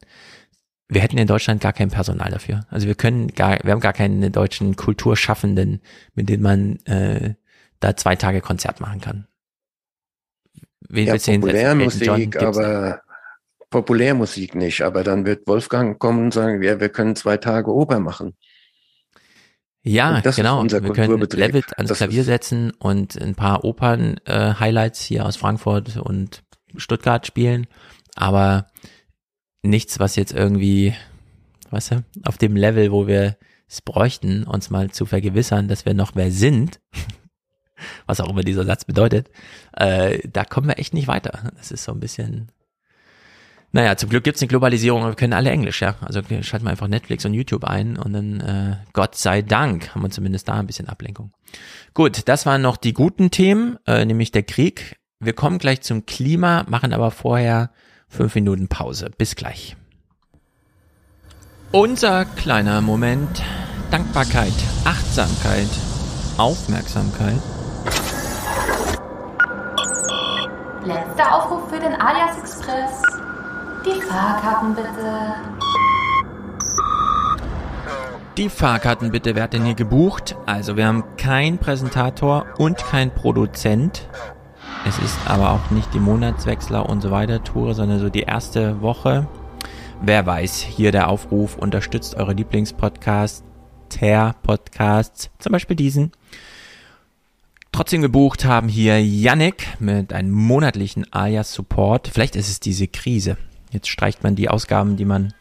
wir 0.89 1.01
hätten 1.01 1.19
in 1.19 1.27
Deutschland 1.27 1.61
gar 1.61 1.73
kein 1.73 1.91
Personal 1.91 2.31
dafür. 2.31 2.67
Also 2.71 2.87
wir 2.87 2.95
können 2.95 3.29
gar, 3.29 3.59
wir 3.63 3.73
haben 3.73 3.81
gar 3.81 3.93
keine 3.93 4.31
deutschen 4.31 4.77
Kulturschaffenden, 4.77 5.81
mit 6.15 6.29
denen 6.29 6.43
man 6.43 6.77
äh, 6.85 7.35
da 7.81 7.97
zwei 7.97 8.17
Tage 8.17 8.41
Konzert 8.41 8.81
machen 8.81 9.01
kann. 9.01 9.27
Wen 10.89 11.07
ja, 11.07 11.17
Populärmusik, 11.17 12.41
aber 12.41 13.01
Populärmusik 13.71 14.55
nicht. 14.55 14.83
Aber 14.83 15.03
dann 15.03 15.27
wird 15.27 15.47
Wolfgang 15.47 15.99
kommen 15.99 16.27
und 16.27 16.35
sagen, 16.35 16.63
ja, 16.63 16.79
wir 16.79 16.91
können 16.91 17.17
zwei 17.17 17.39
Tage 17.39 17.73
Oper 17.73 17.99
machen. 18.01 18.37
Ja, 19.83 20.17
Und 20.17 20.27
das 20.27 20.35
ist 20.35 20.37
genau. 20.37 20.61
unser 20.61 20.83
Wir 20.83 20.93
können. 20.93 21.21
Levitt 21.21 21.77
ans 21.77 21.89
Das 21.89 21.99
Klavier 21.99 22.25
setzen 22.25 22.71
und 22.79 23.21
ein 23.21 23.35
paar 23.35 23.65
Opern-Highlights 23.65 25.03
hier 25.03 25.27
aus 25.27 25.37
Frankfurt 25.37 25.99
und 25.99 26.43
Stuttgart 26.77 27.27
spielen, 27.27 27.67
aber 28.15 28.69
nichts, 29.65 29.99
was 29.99 30.17
jetzt 30.17 30.33
irgendwie, 30.33 30.95
weißt 31.71 31.93
du, 31.93 32.05
auf 32.25 32.39
dem 32.39 32.57
Level, 32.57 32.93
wo 32.93 33.07
wir 33.07 33.37
es 33.69 33.81
bräuchten, 33.81 34.45
uns 34.45 34.71
mal 34.71 34.91
zu 34.91 35.07
vergewissern, 35.07 35.69
dass 35.69 35.87
wir 35.87 35.95
noch 35.95 36.13
wer 36.15 36.31
sind, 36.31 36.81
was 38.07 38.21
auch 38.21 38.29
immer 38.29 38.43
dieser 38.43 38.65
Satz 38.65 38.85
bedeutet, 38.85 39.31
äh, 39.73 40.19
da 40.29 40.45
kommen 40.45 40.69
wir 40.69 40.79
echt 40.79 40.95
nicht 40.95 41.09
weiter. 41.09 41.51
Das 41.57 41.73
ist 41.73 41.85
so 41.85 41.93
ein 41.93 42.01
bisschen, 42.01 42.53
naja, 43.73 43.97
zum 43.97 44.11
Glück 44.11 44.25
gibt's 44.25 44.43
eine 44.43 44.49
Globalisierung, 44.49 45.05
wir 45.05 45.15
können 45.15 45.33
alle 45.33 45.51
Englisch, 45.51 45.83
ja. 45.83 45.97
Also 46.03 46.21
schalten 46.43 46.67
wir 46.67 46.71
einfach 46.71 46.89
Netflix 46.89 47.25
und 47.25 47.35
YouTube 47.35 47.65
ein 47.65 47.97
und 47.97 48.13
dann, 48.13 48.41
äh, 48.41 48.77
Gott 48.93 49.17
sei 49.17 49.43
Dank, 49.43 49.95
haben 49.95 50.03
wir 50.03 50.11
zumindest 50.11 50.49
da 50.49 50.55
ein 50.55 50.67
bisschen 50.67 50.89
Ablenkung. 50.89 51.33
Gut, 51.95 52.29
das 52.29 52.47
waren 52.47 52.63
noch 52.63 52.77
die 52.77 52.93
guten 52.93 53.31
Themen, 53.31 53.79
äh, 53.87 54.05
nämlich 54.05 54.31
der 54.31 54.43
Krieg. 54.43 55.01
Wir 55.21 55.33
kommen 55.33 55.59
gleich 55.59 55.81
zum 55.81 56.07
Klima, 56.07 56.65
machen 56.69 56.93
aber 56.93 57.11
vorher 57.11 57.73
fünf 58.15 58.35
Minuten 58.35 58.69
Pause. 58.69 59.11
Bis 59.19 59.37
gleich. 59.37 59.77
Unser 61.73 62.25
kleiner 62.25 62.81
Moment. 62.81 63.43
Dankbarkeit, 63.91 64.55
Achtsamkeit, 64.85 65.69
Aufmerksamkeit. 66.39 67.41
Letzter 70.85 71.35
Aufruf 71.35 71.69
für 71.71 71.81
den 71.81 71.95
Alias 71.95 72.39
Express. 72.39 73.03
Die 73.85 74.01
Fahrkarten 74.03 74.75
bitte. 74.75 75.35
Die 78.37 78.49
Fahrkarten 78.49 79.13
bitte, 79.13 79.35
wer 79.37 79.45
hat 79.45 79.53
denn 79.53 79.65
hier 79.65 79.75
gebucht? 79.75 80.37
Also 80.45 80.77
wir 80.77 80.87
haben 80.87 81.05
kein 81.17 81.59
Präsentator 81.59 82.47
und 82.59 82.79
kein 82.79 83.13
Produzent. 83.13 84.09
Es 84.87 84.99
ist 84.99 85.19
aber 85.27 85.51
auch 85.51 85.71
nicht 85.71 85.95
die 85.95 85.99
Monatswechsler 85.99 86.87
und 86.87 87.01
so 87.01 87.11
weiter 87.11 87.43
Tour, 87.43 87.75
sondern 87.75 88.01
so 88.01 88.11
die 88.11 88.21
erste 88.21 88.83
Woche. 88.83 89.27
Wer 90.03 90.27
weiß, 90.27 90.61
hier 90.61 90.93
der 90.93 91.09
Aufruf, 91.09 91.57
unterstützt 91.57 92.17
eure 92.17 92.35
Lieblingspodcasts, 92.35 93.45
Podcasts, 94.43 95.31
zum 95.39 95.53
Beispiel 95.53 95.77
diesen. 95.77 96.13
Trotzdem 97.73 98.03
gebucht 98.03 98.45
haben 98.45 98.69
hier 98.69 99.03
Yannick 99.03 99.69
mit 99.81 100.13
einem 100.13 100.33
monatlichen 100.33 101.11
Alias 101.13 101.55
Support. 101.55 102.09
Vielleicht 102.09 102.37
ist 102.37 102.49
es 102.49 102.61
diese 102.61 102.87
Krise. 102.87 103.39
Jetzt 103.71 103.89
streicht 103.89 104.23
man 104.23 104.37
die 104.37 104.51
Ausgaben, 104.51 104.97
die 104.97 105.07
man 105.07 105.33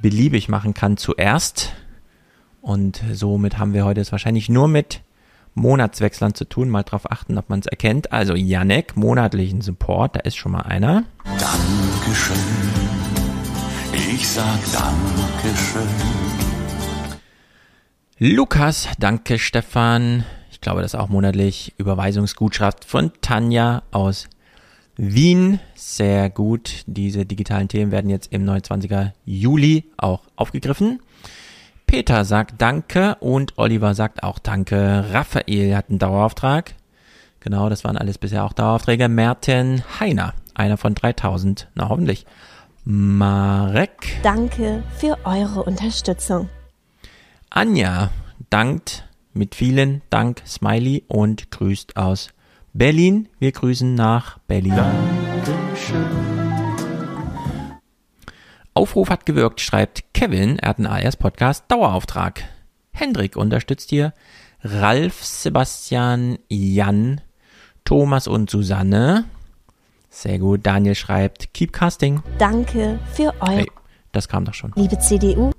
beliebig 0.00 0.48
machen 0.48 0.72
kann, 0.74 0.96
zuerst. 0.96 1.74
Und 2.62 3.02
somit 3.12 3.58
haben 3.58 3.74
wir 3.74 3.84
heute 3.84 4.00
es 4.00 4.12
wahrscheinlich 4.12 4.48
nur 4.48 4.66
mit 4.66 5.02
Monatswechslern 5.58 6.34
zu 6.34 6.44
tun. 6.44 6.68
Mal 6.68 6.84
drauf 6.84 7.10
achten, 7.10 7.36
ob 7.36 7.50
man 7.50 7.60
es 7.60 7.66
erkennt. 7.66 8.12
Also 8.12 8.34
Yannick, 8.34 8.96
monatlichen 8.96 9.60
Support, 9.60 10.16
da 10.16 10.20
ist 10.20 10.36
schon 10.36 10.52
mal 10.52 10.62
einer. 10.62 11.04
Dankeschön. 11.24 12.36
Ich 13.92 14.28
sag 14.28 14.58
Dankeschön. 14.72 15.88
Lukas, 18.18 18.88
danke 18.98 19.38
Stefan. 19.38 20.24
Ich 20.50 20.60
glaube, 20.60 20.82
das 20.82 20.94
ist 20.94 21.00
auch 21.00 21.08
monatlich. 21.08 21.74
Überweisungsgutschrift 21.78 22.84
von 22.84 23.12
Tanja 23.20 23.82
aus 23.92 24.28
Wien. 24.96 25.60
Sehr 25.76 26.28
gut. 26.28 26.82
Diese 26.86 27.24
digitalen 27.24 27.68
Themen 27.68 27.92
werden 27.92 28.10
jetzt 28.10 28.32
im 28.32 28.44
29er 28.44 29.12
Juli 29.24 29.84
auch 29.96 30.22
aufgegriffen. 30.34 31.00
Peter 31.88 32.26
sagt 32.26 32.60
Danke 32.60 33.16
und 33.20 33.56
Oliver 33.56 33.94
sagt 33.94 34.22
auch 34.22 34.38
Danke. 34.38 35.06
Raphael 35.10 35.74
hat 35.74 35.88
einen 35.88 35.98
Dauerauftrag. 35.98 36.74
Genau, 37.40 37.70
das 37.70 37.82
waren 37.82 37.96
alles 37.96 38.18
bisher 38.18 38.44
auch 38.44 38.52
Daueraufträge. 38.52 39.08
Merten 39.08 39.82
Heiner, 39.98 40.34
einer 40.54 40.76
von 40.76 40.94
3000. 40.94 41.68
Na, 41.74 41.88
hoffentlich. 41.88 42.26
Marek. 42.84 44.20
Danke 44.22 44.82
für 44.98 45.16
eure 45.24 45.62
Unterstützung. 45.62 46.50
Anja 47.48 48.10
dankt 48.50 49.08
mit 49.32 49.54
vielen 49.54 50.02
Dank, 50.10 50.42
Smiley 50.46 51.04
und 51.08 51.50
grüßt 51.50 51.96
aus 51.96 52.28
Berlin. 52.74 53.30
Wir 53.38 53.52
grüßen 53.52 53.94
nach 53.94 54.38
Berlin. 54.40 54.74
Aufruf 58.78 59.10
hat 59.10 59.26
gewirkt, 59.26 59.60
schreibt 59.60 60.04
Kevin. 60.14 60.60
Er 60.60 60.68
hat 60.68 60.78
einen 60.78 60.86
AS-Podcast 60.86 61.64
Dauerauftrag. 61.66 62.44
Hendrik 62.92 63.36
unterstützt 63.36 63.90
hier. 63.90 64.12
Ralf, 64.62 65.24
Sebastian, 65.24 66.38
Jan, 66.48 67.20
Thomas 67.84 68.28
und 68.28 68.50
Susanne. 68.50 69.24
Sehr 70.10 70.38
gut. 70.38 70.60
Daniel 70.64 70.94
schreibt 70.94 71.52
Keep 71.54 71.72
Casting. 71.72 72.22
Danke 72.38 73.00
für 73.14 73.34
eure 73.40 73.56
Hey, 73.56 73.70
das 74.12 74.28
kam 74.28 74.44
doch 74.44 74.54
schon. 74.54 74.72
liebe 74.76 74.96
CDU. 75.00 75.50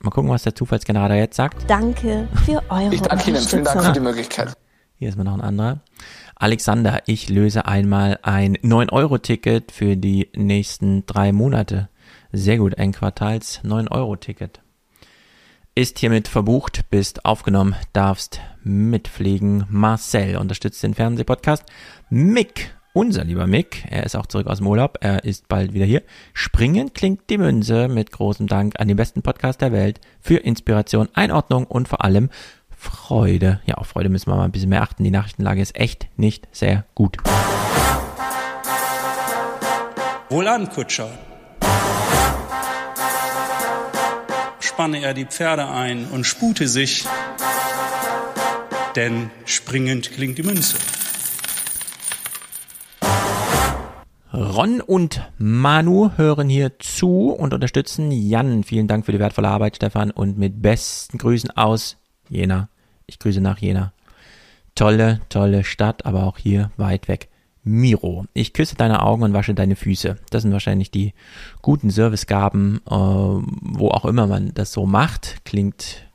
Mal 0.00 0.10
gucken, 0.10 0.28
was 0.28 0.42
der 0.42 0.56
Zufallsgenerator 0.56 1.16
jetzt 1.16 1.36
sagt. 1.36 1.70
Danke 1.70 2.26
für 2.44 2.60
eure 2.70 2.92
Ich 2.92 3.02
danke 3.02 3.30
Ihnen. 3.30 3.38
Vielen 3.40 3.62
Dank 3.62 3.84
für 3.84 3.92
die 3.92 4.00
Möglichkeit. 4.00 4.56
Hier 4.98 5.08
ist 5.10 5.16
mal 5.16 5.22
noch 5.22 5.34
ein 5.34 5.40
anderer. 5.40 5.78
Alexander, 6.34 7.02
ich 7.06 7.28
löse 7.28 7.66
einmal 7.66 8.18
ein 8.22 8.56
9-Euro-Ticket 8.56 9.70
für 9.70 9.96
die 9.96 10.28
nächsten 10.34 11.06
drei 11.06 11.30
Monate. 11.30 11.88
Sehr 12.34 12.56
gut, 12.56 12.78
ein 12.78 12.92
Quartals 12.92 13.60
9-Euro-Ticket. 13.62 14.62
Ist 15.74 15.98
hiermit 15.98 16.28
verbucht, 16.28 16.88
bist 16.88 17.26
aufgenommen, 17.26 17.76
darfst 17.92 18.40
mitfliegen. 18.64 19.66
Marcel 19.68 20.38
unterstützt 20.38 20.82
den 20.82 20.94
Fernsehpodcast. 20.94 21.64
Mick, 22.08 22.74
unser 22.94 23.24
lieber 23.24 23.46
Mick, 23.46 23.84
er 23.90 24.04
ist 24.04 24.16
auch 24.16 24.24
zurück 24.24 24.46
aus 24.46 24.58
dem 24.58 24.66
Urlaub, 24.66 24.96
er 25.02 25.24
ist 25.24 25.46
bald 25.48 25.74
wieder 25.74 25.84
hier. 25.84 26.02
Springen 26.32 26.94
klingt 26.94 27.28
die 27.28 27.36
Münze 27.36 27.88
mit 27.88 28.12
großem 28.12 28.46
Dank 28.46 28.80
an 28.80 28.88
den 28.88 28.96
besten 28.96 29.20
Podcast 29.20 29.60
der 29.60 29.72
Welt 29.72 30.00
für 30.18 30.36
Inspiration, 30.36 31.10
Einordnung 31.12 31.66
und 31.66 31.86
vor 31.86 32.02
allem 32.02 32.30
Freude. 32.70 33.60
Ja, 33.66 33.74
auf 33.74 33.88
Freude 33.88 34.08
müssen 34.08 34.30
wir 34.30 34.36
mal 34.36 34.46
ein 34.46 34.52
bisschen 34.52 34.70
mehr 34.70 34.82
achten. 34.82 35.04
Die 35.04 35.10
Nachrichtenlage 35.10 35.60
ist 35.60 35.76
echt 35.76 36.08
nicht 36.16 36.48
sehr 36.50 36.86
gut. 36.94 37.18
Wohlan, 40.30 40.70
Kutscher. 40.70 41.10
Spanne 44.72 45.02
er 45.02 45.12
die 45.12 45.26
Pferde 45.26 45.68
ein 45.68 46.06
und 46.06 46.24
spute 46.24 46.66
sich, 46.66 47.04
denn 48.96 49.30
springend 49.44 50.12
klingt 50.12 50.38
die 50.38 50.42
Münze. 50.42 50.78
Ron 54.32 54.80
und 54.80 55.20
Manu 55.36 56.12
hören 56.16 56.48
hier 56.48 56.78
zu 56.78 57.32
und 57.32 57.52
unterstützen 57.52 58.10
Jan. 58.12 58.64
Vielen 58.64 58.88
Dank 58.88 59.04
für 59.04 59.12
die 59.12 59.18
wertvolle 59.18 59.48
Arbeit, 59.48 59.76
Stefan, 59.76 60.10
und 60.10 60.38
mit 60.38 60.62
besten 60.62 61.18
Grüßen 61.18 61.50
aus 61.50 61.98
Jena. 62.30 62.70
Ich 63.06 63.18
grüße 63.18 63.42
nach 63.42 63.58
Jena. 63.58 63.92
Tolle, 64.74 65.20
tolle 65.28 65.64
Stadt, 65.64 66.06
aber 66.06 66.22
auch 66.22 66.38
hier 66.38 66.70
weit 66.78 67.08
weg. 67.08 67.28
Miro, 67.64 68.24
ich 68.32 68.52
küsse 68.52 68.74
deine 68.74 69.02
Augen 69.02 69.22
und 69.22 69.34
wasche 69.34 69.54
deine 69.54 69.76
Füße. 69.76 70.16
Das 70.30 70.42
sind 70.42 70.52
wahrscheinlich 70.52 70.90
die 70.90 71.14
guten 71.60 71.90
Servicegaben, 71.90 72.80
äh, 72.86 72.90
wo 72.90 73.88
auch 73.88 74.04
immer 74.04 74.26
man 74.26 74.52
das 74.54 74.72
so 74.72 74.84
macht. 74.84 75.44
Klingt, 75.44 76.08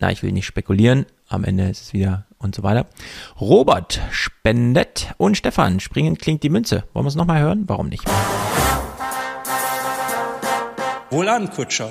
na, 0.00 0.10
ich 0.10 0.22
will 0.22 0.32
nicht 0.32 0.46
spekulieren. 0.46 1.06
Am 1.28 1.44
Ende 1.44 1.68
ist 1.68 1.82
es 1.82 1.92
wieder 1.92 2.26
und 2.38 2.54
so 2.54 2.64
weiter. 2.64 2.86
Robert 3.40 4.00
spendet 4.10 5.14
und 5.18 5.36
Stefan, 5.36 5.78
springen 5.78 6.18
klingt 6.18 6.42
die 6.42 6.50
Münze. 6.50 6.84
Wollen 6.92 7.06
wir 7.06 7.10
es 7.10 7.14
nochmal 7.14 7.40
hören? 7.40 7.64
Warum 7.68 7.88
nicht? 7.88 8.04
Wohlan, 11.10 11.48
Kutscher. 11.50 11.90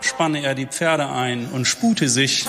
Spanne 0.00 0.42
er 0.42 0.54
die 0.54 0.66
Pferde 0.66 1.08
ein 1.08 1.46
und 1.46 1.66
spute 1.66 2.08
sich, 2.08 2.46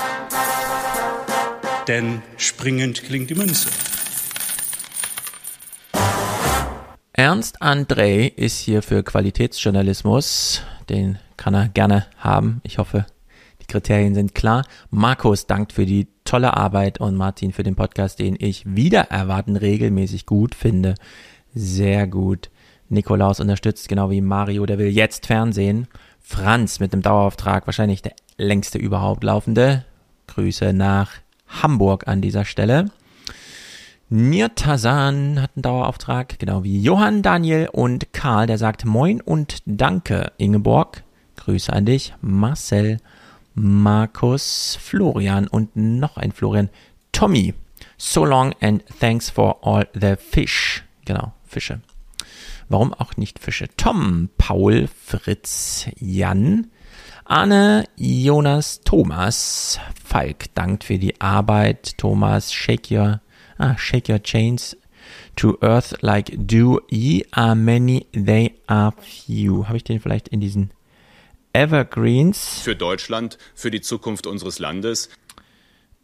denn 1.88 2.22
springend 2.38 3.04
klingt 3.04 3.30
die 3.30 3.36
Münze. 3.36 3.70
Ernst 7.16 7.62
André 7.62 8.34
ist 8.36 8.60
hier 8.60 8.82
für 8.82 9.04
Qualitätsjournalismus. 9.04 10.64
Den 10.90 11.20
kann 11.38 11.54
er 11.54 11.70
gerne 11.70 12.08
haben. 12.18 12.60
Ich 12.64 12.80
hoffe, 12.80 13.06
die 13.62 13.68
Kriterien 13.68 14.16
sind 14.16 14.34
klar. 14.34 14.66
Markus 14.90 15.46
dankt 15.46 15.74
für 15.74 15.86
die 15.86 16.08
tolle 16.26 16.58
Arbeit 16.58 17.00
und 17.00 17.16
Martin 17.16 17.54
für 17.54 17.64
den 17.64 17.76
Podcast, 17.76 18.20
den 18.20 18.36
ich 18.40 18.64
wieder 18.66 19.12
erwarten 19.12 19.56
regelmäßig 19.56 20.26
gut 20.26 20.56
finde. 20.56 20.96
Sehr 21.54 22.08
gut. 22.08 22.50
Nikolaus 22.90 23.40
unterstützt 23.40 23.88
genau 23.88 24.10
wie 24.10 24.22
Mario, 24.22 24.66
der 24.66 24.80
will 24.80 24.90
jetzt 24.90 25.28
Fernsehen. 25.28 25.88
Franz 26.20 26.80
mit 26.80 26.94
dem 26.94 27.02
Dauerauftrag, 27.02 27.68
wahrscheinlich 27.68 28.02
der 28.02 28.14
längste 28.38 28.78
überhaupt 28.78 29.24
laufende. 29.24 29.86
Grüße 30.28 30.74
nach 30.74 31.12
Hamburg 31.62 32.08
an 32.08 32.22
dieser 32.22 32.46
Stelle. 32.46 32.86
Nirtasan 34.10 35.42
hat 35.42 35.52
einen 35.56 35.64
Dauerauftrag, 35.64 36.38
genau 36.38 36.64
wie 36.64 36.82
Johann, 36.82 37.22
Daniel 37.22 37.70
und 37.72 38.14
Karl, 38.14 38.48
der 38.48 38.58
sagt 38.58 38.86
Moin 38.86 39.22
und 39.22 39.58
Danke, 39.66 40.32
Ingeborg. 40.38 41.04
Grüße 41.36 41.74
an 41.74 41.86
dich. 41.86 42.14
Marcel, 42.22 43.00
Markus, 43.56 44.78
Florian 44.82 45.48
und 45.48 45.76
noch 45.76 46.18
ein 46.18 46.32
Florian. 46.32 46.70
Tommy. 47.12 47.54
So 47.98 48.26
long 48.26 48.54
and 48.62 48.84
thanks 49.00 49.30
for 49.30 49.66
all 49.66 49.88
the 49.94 50.16
fish. 50.16 50.84
Genau, 51.06 51.34
Fische. 51.46 51.82
Warum 52.70 52.94
auch 52.94 53.18
nicht 53.18 53.40
Fische? 53.40 53.68
Tom, 53.78 54.30
Paul, 54.38 54.88
Fritz, 54.88 55.88
Jan, 56.00 56.68
Arne, 57.26 57.86
Jonas, 57.96 58.82
Thomas, 58.84 59.80
Falk 60.04 60.54
dankt 60.56 60.84
für 60.84 61.00
die 61.00 61.20
Arbeit. 61.22 61.98
Thomas, 61.98 62.52
shake 62.52 62.92
your, 62.92 63.22
ah, 63.58 63.76
shake 63.78 64.10
your 64.10 64.22
chains 64.22 64.76
to 65.38 65.58
earth 65.62 65.96
like 66.02 66.32
dew. 66.36 66.80
Ye 66.90 67.24
are 67.32 67.56
many, 67.56 68.08
they 68.12 68.54
are 68.68 68.94
few. 69.02 69.68
Habe 69.68 69.78
ich 69.78 69.84
den 69.86 70.02
vielleicht 70.02 70.28
in 70.28 70.42
diesen 70.42 70.72
Evergreens? 71.54 72.60
Für 72.62 72.76
Deutschland, 72.76 73.38
für 73.56 73.72
die 73.72 73.82
Zukunft 73.82 74.28
unseres 74.28 74.60
Landes. 74.60 75.10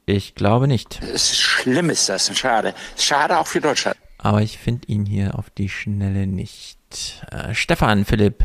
Ich 0.05 0.35
glaube 0.35 0.67
nicht. 0.67 1.01
Es 1.01 1.31
ist 1.31 1.37
schlimm 1.39 1.89
ist 1.89 2.07
das, 2.09 2.35
schade. 2.37 2.73
Schade 2.97 3.37
auch 3.37 3.47
für 3.47 3.61
Deutschland. 3.61 3.97
Aber 4.17 4.41
ich 4.41 4.57
finde 4.57 4.87
ihn 4.87 5.05
hier 5.05 5.37
auf 5.37 5.49
die 5.49 5.69
Schnelle 5.69 6.27
nicht. 6.27 6.79
Äh, 7.29 7.53
Stefan, 7.53 8.05
Philipp, 8.05 8.43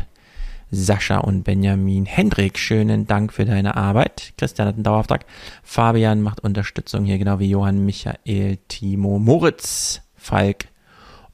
Sascha 0.71 1.17
und 1.19 1.43
Benjamin. 1.43 2.05
Hendrik, 2.05 2.57
schönen 2.57 3.07
Dank 3.07 3.33
für 3.33 3.45
deine 3.45 3.75
Arbeit. 3.75 4.33
Christian 4.37 4.67
hat 4.67 4.75
einen 4.75 4.83
Dauerauftrag. 4.83 5.25
Fabian 5.63 6.21
macht 6.21 6.41
Unterstützung 6.41 7.05
hier, 7.05 7.17
genau 7.17 7.39
wie 7.39 7.49
Johann, 7.49 7.85
Michael, 7.85 8.57
Timo, 8.67 9.19
Moritz, 9.19 10.01
Falk 10.15 10.67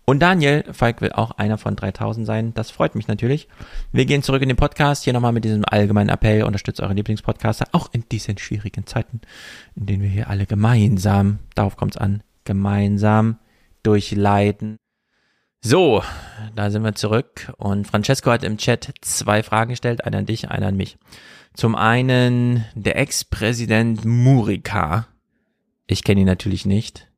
und 0.06 0.20
Daniel. 0.20 0.66
Falk 0.72 1.02
will 1.02 1.12
auch 1.14 1.32
einer 1.32 1.58
von 1.58 1.76
3000 1.76 2.26
sein. 2.28 2.54
Das 2.54 2.72
freut 2.72 2.96
mich 2.96 3.08
natürlich. 3.08 3.48
Wir 3.92 4.06
gehen 4.06 4.24
zurück 4.24 4.42
in 4.42 4.50
den 4.50 4.58
Podcast. 4.58 5.04
Hier 5.04 5.14
nochmal 5.14 5.32
mit 5.32 5.46
diesem 5.46 5.64
allgemeinen 5.66 6.10
Appell. 6.10 6.44
Unterstützt 6.44 6.82
eure 6.82 6.94
Lieblingspodcaster. 6.94 7.68
Auch 7.72 7.90
in 7.94 8.04
diesen 8.12 8.38
schwierigen 8.38 8.86
Zeiten, 8.86 9.22
in 9.76 9.86
denen 9.86 10.04
wir 10.04 10.10
hier 10.10 10.30
alle 10.30 10.46
gemeinsam, 10.46 11.40
darauf 11.56 11.78
kommt 11.78 11.96
es 11.96 12.02
an, 12.02 12.24
gemeinsam 12.44 13.38
durchleiden. 13.84 14.81
So, 15.64 16.04
da 16.56 16.72
sind 16.72 16.84
wir 16.84 16.96
zurück 16.96 17.54
und 17.58 17.86
Francesco 17.86 18.32
hat 18.32 18.44
im 18.44 18.58
Chat 18.58 18.96
zwei 19.02 19.44
Fragen 19.44 19.70
gestellt, 19.70 20.04
eine 20.04 20.18
an 20.18 20.26
dich, 20.26 20.50
eine 20.50 20.66
an 20.66 20.76
mich. 20.76 20.98
Zum 21.54 21.76
einen 21.76 22.66
der 22.74 22.98
Ex-Präsident 22.98 24.04
Murica. 24.04 25.08
Ich 25.86 26.04
kenne 26.04 26.22
ihn 26.22 26.26
natürlich 26.26 26.66
nicht, 26.66 27.12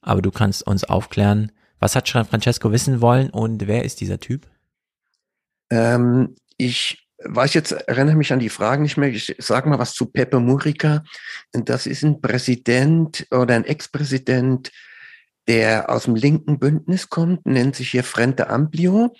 aber 0.00 0.22
du 0.22 0.30
kannst 0.30 0.66
uns 0.66 0.84
aufklären, 0.84 1.52
was 1.78 1.94
hat 1.94 2.08
Francesco 2.08 2.72
wissen 2.72 3.02
wollen 3.02 3.28
und 3.28 3.66
wer 3.66 3.84
ist 3.84 4.00
dieser 4.00 4.18
Typ? 4.18 4.46
Ähm, 5.68 6.36
ich 6.56 7.06
weiß 7.22 7.52
jetzt, 7.52 7.72
erinnere 7.72 8.16
mich 8.16 8.32
an 8.32 8.38
die 8.38 8.48
Fragen 8.48 8.82
nicht 8.82 8.96
mehr. 8.96 9.10
Ich 9.10 9.36
sage 9.38 9.68
mal 9.68 9.78
was 9.78 9.92
zu 9.92 10.06
Pepe 10.06 10.40
Murica. 10.40 11.04
Das 11.52 11.86
ist 11.86 12.02
ein 12.02 12.22
Präsident 12.22 13.26
oder 13.30 13.56
ein 13.56 13.66
Ex-Präsident 13.66 14.72
der 15.48 15.90
aus 15.90 16.04
dem 16.04 16.14
linken 16.14 16.58
Bündnis 16.58 17.08
kommt, 17.08 17.46
nennt 17.46 17.76
sich 17.76 17.90
hier 17.90 18.04
Frente 18.04 18.48
Amplio. 18.48 19.14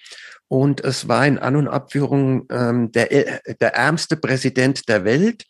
Und 0.49 0.83
es 0.83 1.07
war 1.07 1.27
in 1.27 1.39
An- 1.39 1.57
und 1.57 1.68
Abführung 1.68 2.47
ähm, 2.51 2.91
der, 2.91 3.12
äh, 3.12 3.55
der 3.61 3.75
ärmste 3.75 4.16
Präsident 4.16 4.89
der 4.89 5.05
Welt. 5.05 5.45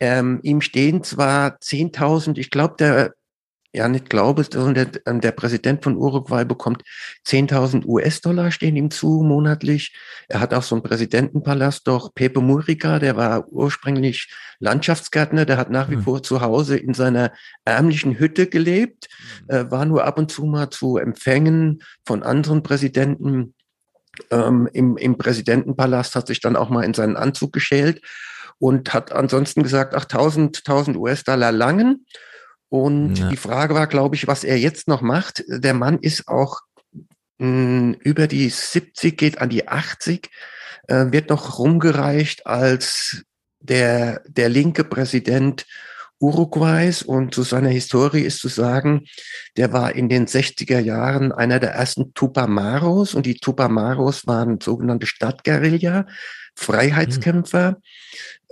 Ähm, 0.00 0.40
ihm 0.42 0.60
stehen 0.60 1.04
zwar 1.04 1.58
10.000, 1.60 2.36
ich 2.38 2.50
glaube, 2.50 2.74
der 2.78 3.14
ja 3.72 3.88
nicht 3.88 4.10
glaube, 4.10 4.42
der, 4.44 4.88
ähm, 5.06 5.20
der 5.20 5.32
Präsident 5.32 5.82
von 5.84 5.96
Uruguay 5.96 6.44
bekommt 6.44 6.82
10.000 7.26 7.84
US-Dollar 7.86 8.50
stehen 8.50 8.76
ihm 8.76 8.90
zu 8.90 9.22
monatlich. 9.22 9.94
Er 10.28 10.40
hat 10.40 10.54
auch 10.54 10.62
so 10.62 10.74
einen 10.74 10.82
Präsidentenpalast, 10.82 11.86
doch 11.86 12.14
Pepe 12.14 12.40
Murica, 12.40 12.98
der 12.98 13.16
war 13.16 13.48
ursprünglich 13.48 14.32
Landschaftsgärtner, 14.58 15.44
der 15.44 15.56
hat 15.56 15.70
nach 15.70 15.90
wie 15.90 15.96
mhm. 15.96 16.02
vor 16.02 16.22
zu 16.22 16.40
Hause 16.40 16.76
in 16.76 16.94
seiner 16.94 17.32
ärmlichen 17.64 18.18
Hütte 18.18 18.46
gelebt, 18.48 19.08
mhm. 19.48 19.54
äh, 19.54 19.70
war 19.70 19.84
nur 19.84 20.04
ab 20.04 20.18
und 20.18 20.30
zu 20.30 20.44
mal 20.44 20.70
zu 20.70 20.96
Empfängen 20.96 21.82
von 22.04 22.22
anderen 22.22 22.62
Präsidenten 22.62 23.54
ähm, 24.30 24.68
im, 24.72 24.96
im 24.96 25.16
Präsidentenpalast, 25.16 26.16
hat 26.16 26.26
sich 26.26 26.40
dann 26.40 26.56
auch 26.56 26.70
mal 26.70 26.84
in 26.84 26.94
seinen 26.94 27.16
Anzug 27.16 27.52
geschält 27.52 28.02
und 28.58 28.92
hat 28.92 29.12
ansonsten 29.12 29.62
gesagt, 29.62 29.94
ach, 29.94 30.04
1000, 30.04 30.58
1000 30.58 30.96
US-Dollar 30.96 31.52
langen. 31.52 32.06
Und 32.70 33.16
ja. 33.16 33.28
die 33.28 33.36
Frage 33.36 33.74
war, 33.74 33.88
glaube 33.88 34.14
ich, 34.14 34.26
was 34.26 34.44
er 34.44 34.58
jetzt 34.58 34.88
noch 34.88 35.02
macht. 35.02 35.44
Der 35.48 35.74
Mann 35.74 35.98
ist 35.98 36.28
auch 36.28 36.60
mh, 37.38 37.46
hm, 37.46 37.96
über 38.00 38.26
die 38.26 38.48
70, 38.48 39.18
geht 39.18 39.38
an 39.40 39.50
die 39.50 39.68
80, 39.68 40.30
äh, 40.88 41.06
wird 41.10 41.28
noch 41.28 41.58
rumgereicht 41.58 42.46
als 42.46 43.24
der, 43.58 44.22
der 44.26 44.48
linke 44.48 44.84
Präsident 44.84 45.66
Uruguays 46.20 47.02
und 47.02 47.34
zu 47.34 47.42
seiner 47.42 47.70
Historie 47.70 48.20
ist 48.20 48.40
zu 48.40 48.48
sagen, 48.48 49.06
der 49.56 49.72
war 49.72 49.94
in 49.94 50.10
den 50.10 50.26
60er 50.26 50.78
Jahren 50.78 51.32
einer 51.32 51.58
der 51.58 51.70
ersten 51.70 52.12
Tupamaros 52.12 53.14
und 53.14 53.24
die 53.24 53.36
Tupamaros 53.36 54.26
waren 54.26 54.60
sogenannte 54.60 55.06
Stadtguerilla, 55.06 56.06
Freiheitskämpfer, 56.54 57.78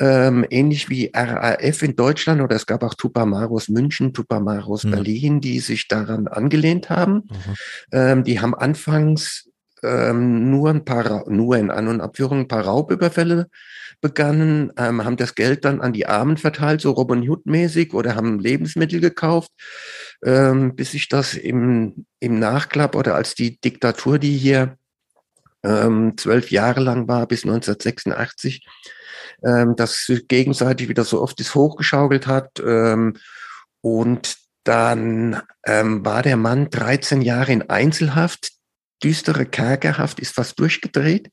ähm, 0.00 0.46
ähnlich 0.50 0.88
wie 0.88 1.10
RAF 1.14 1.82
in 1.82 1.96
Deutschland 1.96 2.40
oder 2.40 2.56
es 2.56 2.66
gab 2.66 2.82
auch 2.82 2.94
Tupamaros 2.94 3.68
München, 3.68 4.12
Tupamaros 4.12 4.84
mhm. 4.84 4.90
Berlin, 4.90 5.40
die 5.40 5.60
sich 5.60 5.88
daran 5.88 6.28
angelehnt 6.28 6.90
haben. 6.90 7.14
Mhm. 7.14 7.54
Ähm, 7.92 8.24
die 8.24 8.40
haben 8.40 8.54
anfangs 8.54 9.48
ähm, 9.82 10.50
nur 10.50 10.70
ein 10.70 10.84
paar, 10.84 11.28
nur 11.28 11.56
in 11.56 11.70
An- 11.70 11.88
und 11.88 12.00
Abführung 12.00 12.40
ein 12.40 12.48
paar 12.48 12.64
Raubüberfälle 12.64 13.48
begannen, 14.00 14.72
ähm, 14.76 15.04
haben 15.04 15.16
das 15.16 15.34
Geld 15.34 15.64
dann 15.64 15.80
an 15.80 15.92
die 15.92 16.06
Armen 16.06 16.36
verteilt, 16.36 16.80
so 16.80 16.92
Robin 16.92 17.28
Hood 17.28 17.46
mäßig 17.46 17.94
oder 17.94 18.14
haben 18.14 18.38
Lebensmittel 18.38 19.00
gekauft, 19.00 19.50
ähm, 20.24 20.76
bis 20.76 20.92
sich 20.92 21.08
das 21.08 21.34
im, 21.34 22.06
im 22.20 22.38
Nachklapp 22.38 22.94
oder 22.94 23.14
als 23.14 23.34
die 23.34 23.60
Diktatur, 23.60 24.18
die 24.18 24.36
hier 24.36 24.76
ähm, 25.62 26.14
zwölf 26.16 26.50
Jahre 26.50 26.80
lang 26.80 27.08
war, 27.08 27.26
bis 27.26 27.44
1986, 27.44 28.64
ähm, 29.44 29.74
das 29.76 30.10
gegenseitig 30.28 30.88
wieder 30.88 31.04
so 31.04 31.20
oft 31.20 31.40
ist 31.40 31.54
hochgeschaukelt 31.54 32.26
hat. 32.26 32.60
Ähm, 32.60 33.16
und 33.80 34.36
dann 34.64 35.40
ähm, 35.66 36.04
war 36.04 36.22
der 36.22 36.36
Mann 36.36 36.70
13 36.70 37.22
Jahre 37.22 37.52
in 37.52 37.70
Einzelhaft, 37.70 38.52
düstere 39.02 39.46
Kerkerhaft, 39.46 40.20
ist 40.20 40.34
fast 40.34 40.58
durchgedreht, 40.58 41.30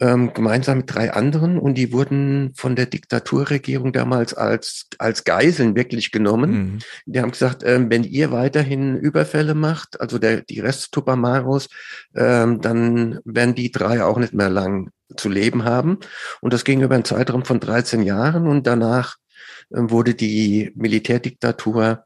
ähm, 0.00 0.32
gemeinsam 0.34 0.78
mit 0.78 0.94
drei 0.94 1.12
anderen. 1.12 1.58
Und 1.58 1.74
die 1.74 1.92
wurden 1.92 2.52
von 2.56 2.76
der 2.76 2.86
Diktaturregierung 2.86 3.92
damals 3.92 4.34
als, 4.34 4.86
als 4.98 5.24
Geiseln 5.24 5.76
wirklich 5.76 6.12
genommen. 6.12 6.50
Mhm. 6.50 6.78
Die 7.06 7.20
haben 7.20 7.30
gesagt, 7.30 7.62
ähm, 7.64 7.90
wenn 7.90 8.04
ihr 8.04 8.30
weiterhin 8.30 8.96
Überfälle 8.96 9.54
macht, 9.54 10.00
also 10.00 10.18
der, 10.18 10.42
die 10.42 10.60
Rest 10.60 10.92
Tupamaros, 10.92 11.68
ähm, 12.14 12.60
dann 12.60 13.20
werden 13.24 13.54
die 13.54 13.70
drei 13.70 14.04
auch 14.04 14.18
nicht 14.18 14.34
mehr 14.34 14.50
lang 14.50 14.90
zu 15.16 15.28
leben 15.28 15.64
haben. 15.64 15.98
Und 16.40 16.52
das 16.52 16.64
ging 16.64 16.82
über 16.82 16.94
einen 16.94 17.04
Zeitraum 17.04 17.44
von 17.44 17.60
13 17.60 18.02
Jahren 18.02 18.46
und 18.46 18.66
danach 18.66 19.16
äh, 19.70 19.78
wurde 19.78 20.14
die 20.14 20.72
Militärdiktatur 20.74 22.04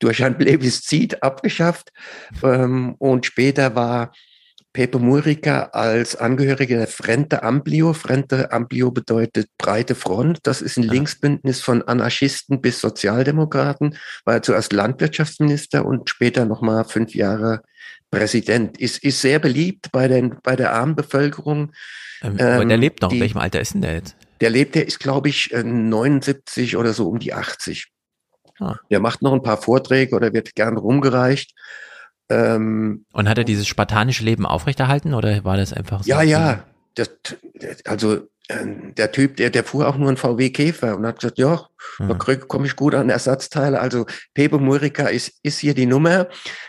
durch 0.00 0.24
ein 0.24 0.38
Plebiszit 0.38 1.22
abgeschafft. 1.22 1.92
Ähm, 2.42 2.94
und 2.98 3.26
später 3.26 3.74
war 3.74 4.12
Pepe 4.74 4.98
Murica 4.98 5.70
als 5.72 6.16
Angehöriger 6.16 6.78
der 6.78 6.88
Frente 6.88 7.44
Amplio. 7.44 7.92
Frente 7.92 8.50
Amplio 8.50 8.90
bedeutet 8.90 9.48
breite 9.56 9.94
Front. 9.94 10.40
Das 10.42 10.60
ist 10.60 10.76
ein 10.76 10.82
Linksbündnis 10.82 11.60
von 11.60 11.82
Anarchisten 11.82 12.60
bis 12.60 12.80
Sozialdemokraten. 12.80 13.96
War 14.24 14.34
er 14.34 14.42
zuerst 14.42 14.72
Landwirtschaftsminister 14.72 15.86
und 15.86 16.10
später 16.10 16.44
nochmal 16.44 16.84
fünf 16.84 17.14
Jahre 17.14 17.62
Präsident. 18.10 18.76
Ist, 18.76 19.02
ist 19.04 19.20
sehr 19.20 19.38
beliebt 19.38 19.92
bei, 19.92 20.08
den, 20.08 20.38
bei 20.42 20.56
der 20.56 20.72
armen 20.72 20.96
Bevölkerung. 20.96 21.70
Ähm, 22.20 22.32
aber 22.32 22.64
der 22.64 22.74
ähm, 22.74 22.80
lebt 22.80 23.00
noch. 23.00 23.10
Die, 23.10 23.16
In 23.16 23.22
welchem 23.22 23.38
Alter 23.38 23.60
ist 23.60 23.74
denn 23.74 23.82
der 23.82 23.94
jetzt? 23.94 24.16
Der 24.40 24.50
lebt, 24.50 24.74
der 24.74 24.88
ist, 24.88 24.98
glaube 24.98 25.28
ich, 25.28 25.52
79 25.54 26.72
äh, 26.72 26.76
oder 26.76 26.92
so 26.92 27.08
um 27.08 27.20
die 27.20 27.32
80. 27.32 27.92
Ah. 28.58 28.74
Der 28.90 28.98
macht 28.98 29.22
noch 29.22 29.32
ein 29.34 29.42
paar 29.42 29.62
Vorträge 29.62 30.16
oder 30.16 30.32
wird 30.32 30.56
gern 30.56 30.76
rumgereicht. 30.76 31.54
Ähm, 32.28 33.04
Und 33.12 33.28
hat 33.28 33.38
er 33.38 33.44
dieses 33.44 33.66
spartanische 33.66 34.24
Leben 34.24 34.46
aufrechterhalten 34.46 35.14
oder 35.14 35.44
war 35.44 35.56
das 35.56 35.72
einfach 35.72 36.02
so? 36.02 36.08
Ja, 36.08 36.22
ja. 36.22 36.64
Das, 36.94 37.10
also 37.84 38.28
ähm, 38.48 38.94
der 38.94 39.10
Typ, 39.10 39.36
der, 39.36 39.48
der 39.50 39.64
fuhr 39.64 39.88
auch 39.88 39.96
nur 39.96 40.08
einen 40.08 40.18
VW 40.18 40.50
Käfer 40.50 40.96
und 40.96 41.06
hat 41.06 41.20
gesagt, 41.20 41.38
ja, 41.38 41.66
mhm. 41.98 42.08
da 42.08 42.14
komme 42.14 42.66
ich 42.66 42.76
gut 42.76 42.94
an 42.94 43.08
Ersatzteile. 43.08 43.80
Also 43.80 44.06
Pepe 44.34 44.58
Murica 44.58 45.06
ist, 45.06 45.38
ist 45.42 45.58
hier 45.58 45.74
die 45.74 45.86
Nummer. 45.86 46.28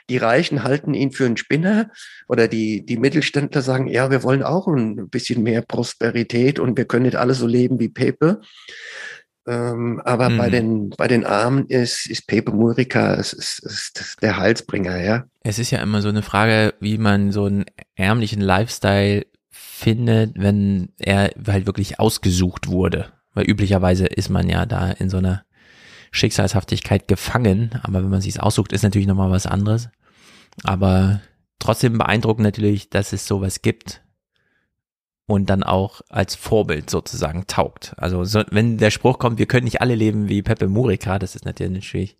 Die 0.09 0.17
Reichen 0.17 0.63
halten 0.63 0.93
ihn 0.93 1.11
für 1.11 1.25
einen 1.25 1.37
Spinner 1.37 1.91
oder 2.29 2.47
die, 2.47 2.85
die 2.85 2.97
Mittelständler 2.97 3.61
sagen, 3.61 3.87
ja, 3.87 4.09
wir 4.09 4.23
wollen 4.23 4.43
auch 4.43 4.67
ein 4.67 5.09
bisschen 5.09 5.43
mehr 5.43 5.61
Prosperität 5.61 6.59
und 6.59 6.77
wir 6.77 6.85
können 6.85 7.05
nicht 7.05 7.17
alle 7.17 7.33
so 7.33 7.45
leben 7.45 7.79
wie 7.79 7.89
Pepe. 7.89 8.41
Ähm, 9.47 10.01
aber 10.03 10.29
mhm. 10.29 10.37
bei 10.37 10.49
den 10.49 10.89
bei 10.91 11.07
den 11.07 11.23
Armen 11.23 11.67
ist 11.67 12.09
ist 12.09 12.25
Pepe 12.25 12.51
Murica 12.51 13.13
es 13.13 13.31
ist, 13.31 13.59
ist 13.59 14.17
der 14.21 14.37
Halsbringer, 14.37 15.01
ja. 15.01 15.25
Es 15.41 15.59
ist 15.59 15.69
ja 15.71 15.81
immer 15.81 16.01
so 16.01 16.09
eine 16.09 16.23
Frage, 16.23 16.73
wie 16.79 16.97
man 16.97 17.31
so 17.31 17.45
einen 17.45 17.65
ärmlichen 17.95 18.41
Lifestyle 18.41 19.25
finde, 19.51 20.31
wenn 20.35 20.89
er 20.97 21.31
halt 21.47 21.67
wirklich 21.67 21.99
ausgesucht 21.99 22.67
wurde. 22.67 23.11
Weil 23.33 23.49
üblicherweise 23.49 24.05
ist 24.05 24.29
man 24.29 24.49
ja 24.49 24.65
da 24.65 24.89
in 24.91 25.09
so 25.09 25.17
einer 25.17 25.43
Schicksalshaftigkeit 26.11 27.07
gefangen, 27.07 27.71
aber 27.83 28.01
wenn 28.01 28.09
man 28.09 28.21
sich 28.21 28.41
aussucht, 28.41 28.71
ist 28.71 28.83
natürlich 28.83 29.07
nochmal 29.07 29.31
was 29.31 29.45
anderes. 29.45 29.89
Aber 30.63 31.21
trotzdem 31.59 31.97
beeindruckend 31.97 32.45
natürlich, 32.45 32.89
dass 32.89 33.13
es 33.13 33.27
sowas 33.27 33.61
gibt 33.61 34.01
und 35.27 35.49
dann 35.49 35.63
auch 35.63 36.01
als 36.09 36.35
Vorbild 36.35 36.89
sozusagen 36.89 37.47
taugt. 37.47 37.95
Also 37.97 38.23
so, 38.25 38.43
wenn 38.51 38.77
der 38.77 38.91
Spruch 38.91 39.17
kommt, 39.17 39.39
wir 39.39 39.47
können 39.47 39.63
nicht 39.65 39.81
alle 39.81 39.95
leben 39.95 40.29
wie 40.29 40.43
Pepe 40.43 40.67
Murica, 40.67 41.17
das 41.17 41.35
ist 41.35 41.45
natürlich 41.45 42.17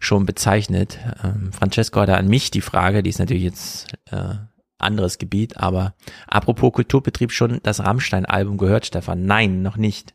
schon 0.00 0.26
bezeichnet. 0.26 0.98
Ähm, 1.22 1.52
Francesco 1.52 2.00
hatte 2.00 2.16
an 2.16 2.28
mich 2.28 2.50
die 2.50 2.60
Frage, 2.60 3.02
die 3.02 3.10
ist 3.10 3.20
natürlich 3.20 3.44
jetzt 3.44 3.92
äh, 4.10 4.34
anderes 4.78 5.18
Gebiet, 5.18 5.58
aber 5.58 5.94
apropos 6.26 6.72
Kulturbetrieb 6.72 7.32
schon 7.32 7.60
das 7.62 7.80
Rammstein-Album 7.80 8.58
gehört, 8.58 8.86
Stefan? 8.86 9.26
Nein, 9.26 9.62
noch 9.62 9.76
nicht. 9.76 10.14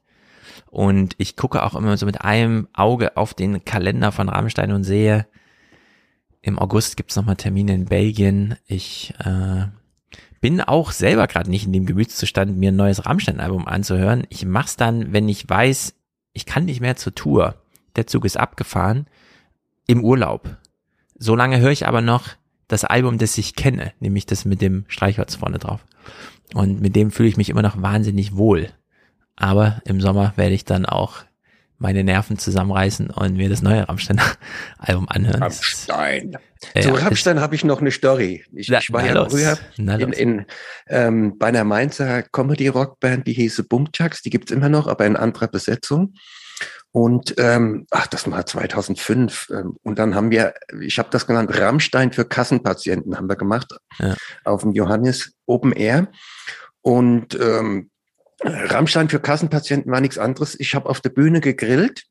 Und 0.70 1.16
ich 1.18 1.38
gucke 1.38 1.64
auch 1.64 1.76
immer 1.76 1.96
so 1.96 2.06
mit 2.06 2.22
einem 2.22 2.68
Auge 2.74 3.16
auf 3.16 3.34
den 3.34 3.64
Kalender 3.64 4.12
von 4.12 4.28
Rammstein 4.28 4.72
und 4.72 4.84
sehe, 4.84 5.28
im 6.42 6.60
August 6.60 6.98
gibt's 6.98 7.16
nochmal 7.16 7.38
Termine 7.38 7.74
in 7.74 7.86
Belgien. 7.86 8.56
Ich 8.68 9.14
äh, 9.20 9.66
bin 10.46 10.62
auch 10.62 10.92
selber 10.92 11.26
gerade 11.26 11.50
nicht 11.50 11.66
in 11.66 11.74
dem 11.74 11.88
Gemütszustand, 11.88 12.56
mir 12.56 12.72
ein 12.72 12.76
neues 12.76 13.08
Rammstein-Album 13.08 13.68
anzuhören. 13.68 14.28
Ich 14.30 14.46
mach's 14.46 14.78
dann, 14.78 15.12
wenn 15.12 15.28
ich 15.28 15.50
weiß, 15.50 15.96
ich 16.34 16.46
kann 16.46 16.66
nicht 16.66 16.82
mehr 16.82 16.96
zur 16.96 17.16
Tour. 17.16 17.56
Der 17.96 18.06
Zug 18.06 18.26
ist 18.26 18.38
abgefahren. 18.38 19.08
Im 19.88 20.04
Urlaub. 20.04 20.56
Solange 21.18 21.60
höre 21.62 21.72
ich 21.72 21.88
aber 21.88 22.02
noch 22.02 22.28
das 22.68 22.84
Album, 22.84 23.18
das 23.18 23.40
ich 23.40 23.56
kenne, 23.56 23.94
nämlich 24.00 24.28
das 24.28 24.46
mit 24.46 24.62
dem 24.62 24.86
Streichholz 24.88 25.34
vorne 25.34 25.58
drauf. 25.58 25.84
Und 26.54 26.80
mit 26.80 26.96
dem 26.96 27.10
fühle 27.10 27.30
ich 27.30 27.38
mich 27.38 27.50
immer 27.50 27.64
noch 27.64 27.82
wahnsinnig 27.82 28.38
wohl. 28.38 28.70
Aber 29.36 29.82
im 29.86 30.00
Sommer 30.00 30.34
werde 30.36 30.54
ich 30.54 30.64
dann 30.64 30.86
auch 30.86 31.24
meine 31.78 32.04
Nerven 32.04 32.38
zusammenreißen 32.38 33.10
und 33.10 33.36
mir 33.36 33.50
das 33.50 33.62
neue 33.62 33.88
Rammstein-Album 33.88 35.08
anhören. 35.10 35.44
Rammstein. 35.44 36.38
Äh, 36.74 36.82
Zu 36.82 36.92
Rammstein 36.92 37.40
habe 37.40 37.56
ich 37.56 37.64
noch 37.64 37.82
eine 37.82 37.92
Story. 37.92 38.44
Ich, 38.54 38.70
na, 38.70 38.80
ich 38.80 38.92
war 38.92 39.06
ja 39.06 39.14
los. 39.14 39.34
früher 39.34 39.58
in, 39.78 40.14
in, 40.14 40.46
ähm, 40.88 41.38
bei 41.38 41.48
einer 41.48 41.64
Mainzer 41.64 42.24
Comedy-Rockband, 42.24 43.28
die 43.28 43.34
hieße 43.34 43.64
Bumchucks, 43.64 44.22
die 44.22 44.30
gibt's 44.30 44.52
immer 44.52 44.70
noch, 44.70 44.88
aber 44.88 45.06
in 45.06 45.16
anderer 45.16 45.48
Besetzung. 45.48 46.14
Und 46.92 47.36
ähm, 47.38 47.86
ach, 47.92 48.08
das 48.08 48.32
war 48.32 48.46
2005. 48.46 49.50
Ähm, 49.52 49.76
und 49.84 50.00
dann 50.00 50.16
haben 50.16 50.32
wir, 50.32 50.54
ich 50.80 50.98
habe 50.98 51.10
das 51.12 51.28
genannt, 51.28 51.52
Rammstein 51.60 52.14
für 52.14 52.24
Kassenpatienten 52.24 53.18
haben 53.18 53.28
wir 53.28 53.36
gemacht 53.36 53.76
ja. 54.00 54.16
auf 54.46 54.62
dem 54.62 54.72
Johannes 54.72 55.34
Open 55.46 55.74
Air. 55.74 56.08
Und 56.82 57.38
ähm, 57.38 57.90
Rammstein 58.42 59.10
für 59.10 59.20
Kassenpatienten 59.20 59.92
war 59.92 60.02
nichts 60.02 60.18
anderes. 60.18 60.60
Ich 60.60 60.76
habe 60.76 60.90
auf 60.90 61.02
der 61.02 61.10
Bühne 61.10 61.42
gegrillt. 61.42 62.04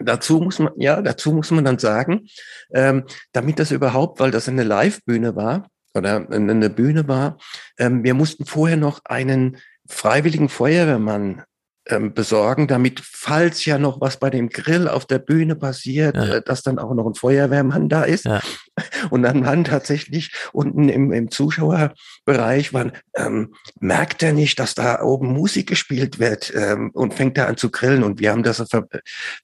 dazu 0.00 0.40
muss 0.40 0.58
man, 0.58 0.72
ja, 0.76 1.00
dazu 1.00 1.32
muss 1.32 1.50
man 1.50 1.64
dann 1.64 1.78
sagen, 1.78 2.26
ähm, 2.72 3.04
damit 3.32 3.58
das 3.58 3.70
überhaupt, 3.70 4.20
weil 4.20 4.30
das 4.30 4.48
eine 4.48 4.64
Live-Bühne 4.64 5.36
war 5.36 5.68
oder 5.94 6.28
eine 6.30 6.70
Bühne 6.70 7.06
war, 7.06 7.38
ähm, 7.78 8.02
wir 8.02 8.14
mussten 8.14 8.46
vorher 8.46 8.76
noch 8.76 9.00
einen 9.04 9.58
freiwilligen 9.88 10.48
Feuerwehrmann 10.48 11.42
ähm, 11.86 12.14
besorgen, 12.14 12.66
damit, 12.66 13.00
falls 13.00 13.64
ja 13.64 13.78
noch 13.78 14.00
was 14.00 14.16
bei 14.16 14.30
dem 14.30 14.48
Grill 14.48 14.88
auf 14.88 15.04
der 15.04 15.18
Bühne 15.18 15.54
passiert, 15.54 16.16
ja. 16.16 16.36
äh, 16.36 16.42
dass 16.42 16.62
dann 16.62 16.78
auch 16.78 16.94
noch 16.94 17.06
ein 17.06 17.14
Feuerwehrmann 17.14 17.88
da 17.88 18.04
ist. 18.04 18.24
Ja. 18.24 18.40
Und 19.10 19.22
dann 19.22 19.44
waren 19.44 19.64
tatsächlich 19.64 20.32
unten 20.52 20.88
im, 20.88 21.12
im 21.12 21.30
Zuschauerbereich, 21.30 22.72
waren, 22.72 22.92
ähm, 23.14 23.54
merkt 23.78 24.22
er 24.22 24.32
nicht, 24.32 24.58
dass 24.58 24.74
da 24.74 25.02
oben 25.02 25.28
Musik 25.32 25.68
gespielt 25.68 26.18
wird 26.18 26.52
ähm, 26.56 26.90
und 26.92 27.14
fängt 27.14 27.36
da 27.38 27.46
an 27.46 27.56
zu 27.56 27.70
grillen. 27.70 28.02
Und 28.02 28.18
wir 28.18 28.32
haben 28.32 28.42
das, 28.42 28.58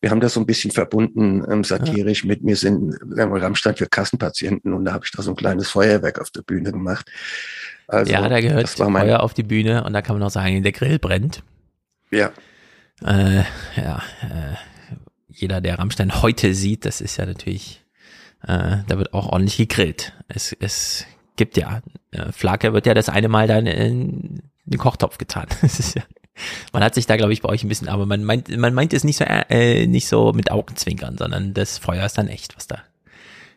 wir 0.00 0.10
haben 0.10 0.20
das 0.20 0.34
so 0.34 0.40
ein 0.40 0.46
bisschen 0.46 0.70
verbunden, 0.70 1.44
ähm, 1.48 1.62
satirisch 1.62 2.24
ja. 2.24 2.28
mit 2.28 2.42
mir 2.42 2.56
sind 2.56 2.96
Rammstein 3.16 3.76
für 3.76 3.86
Kassenpatienten 3.86 4.72
und 4.72 4.84
da 4.84 4.94
habe 4.94 5.04
ich 5.04 5.12
da 5.12 5.22
so 5.22 5.30
ein 5.30 5.36
kleines 5.36 5.68
Feuerwerk 5.68 6.20
auf 6.20 6.30
der 6.30 6.42
Bühne 6.42 6.72
gemacht. 6.72 7.08
Also, 7.86 8.12
ja, 8.12 8.28
da 8.28 8.40
gehört 8.40 8.68
Feuer 8.68 9.20
auf 9.20 9.34
die 9.34 9.42
Bühne 9.42 9.84
und 9.84 9.92
da 9.92 10.02
kann 10.02 10.16
man 10.16 10.26
auch 10.26 10.30
sagen, 10.30 10.62
der 10.62 10.72
Grill 10.72 10.98
brennt. 10.98 11.42
Ja. 12.10 12.32
Äh, 13.04 13.44
ja, 13.76 14.02
äh, 14.22 14.56
jeder, 15.28 15.60
der 15.60 15.78
Rammstein 15.78 16.22
heute 16.22 16.54
sieht, 16.54 16.84
das 16.84 17.00
ist 17.00 17.16
ja 17.16 17.26
natürlich, 17.26 17.84
äh, 18.42 18.78
da 18.86 18.98
wird 18.98 19.14
auch 19.14 19.28
ordentlich 19.28 19.56
gegrillt. 19.56 20.12
Es, 20.28 20.54
es 20.60 21.06
gibt 21.36 21.56
ja, 21.56 21.80
äh, 22.10 22.32
Flake 22.32 22.72
wird 22.72 22.86
ja 22.86 22.94
das 22.94 23.08
eine 23.08 23.28
Mal 23.28 23.46
dann 23.46 23.66
in 23.66 24.42
den 24.64 24.78
Kochtopf 24.78 25.18
getan. 25.18 25.46
Das 25.62 25.78
ist 25.78 25.96
ja, 25.96 26.02
man 26.72 26.82
hat 26.82 26.94
sich 26.94 27.06
da, 27.06 27.16
glaube 27.16 27.32
ich, 27.32 27.42
bei 27.42 27.48
euch 27.48 27.64
ein 27.64 27.68
bisschen, 27.68 27.88
aber 27.88 28.06
man 28.06 28.24
meint, 28.24 28.54
man 28.56 28.74
meint 28.74 28.92
es 28.92 29.04
nicht 29.04 29.16
so, 29.16 29.24
äh, 29.24 29.86
nicht 29.86 30.08
so 30.08 30.32
mit 30.32 30.50
Augenzwinkern, 30.50 31.16
sondern 31.18 31.54
das 31.54 31.78
Feuer 31.78 32.04
ist 32.04 32.18
dann 32.18 32.28
echt, 32.28 32.56
was 32.56 32.66
da 32.66 32.82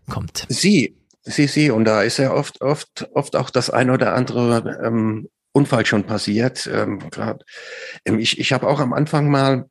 kommt. 0.10 0.45
Sie, 0.49 0.97
sie, 1.22 1.47
sie, 1.47 1.72
und 1.72 1.86
da 1.86 2.01
ist 2.01 2.18
ja 2.18 2.34
oft, 2.34 2.62
oft, 2.62 3.10
oft 3.14 3.36
auch 3.36 3.49
das 3.49 3.70
eine 3.70 3.93
oder 3.93 4.16
andere 4.16 4.80
ähm, 4.84 5.30
Unfall 5.54 5.86
schon 5.86 6.04
passiert. 6.04 6.68
Ähm, 6.68 6.99
grad, 7.10 7.43
ähm, 8.06 8.20
ich 8.20 8.39
ich 8.39 8.51
habe 8.51 8.68
auch 8.68 8.80
am 8.80 8.91
Anfang 8.91 9.30
mal 9.30 9.66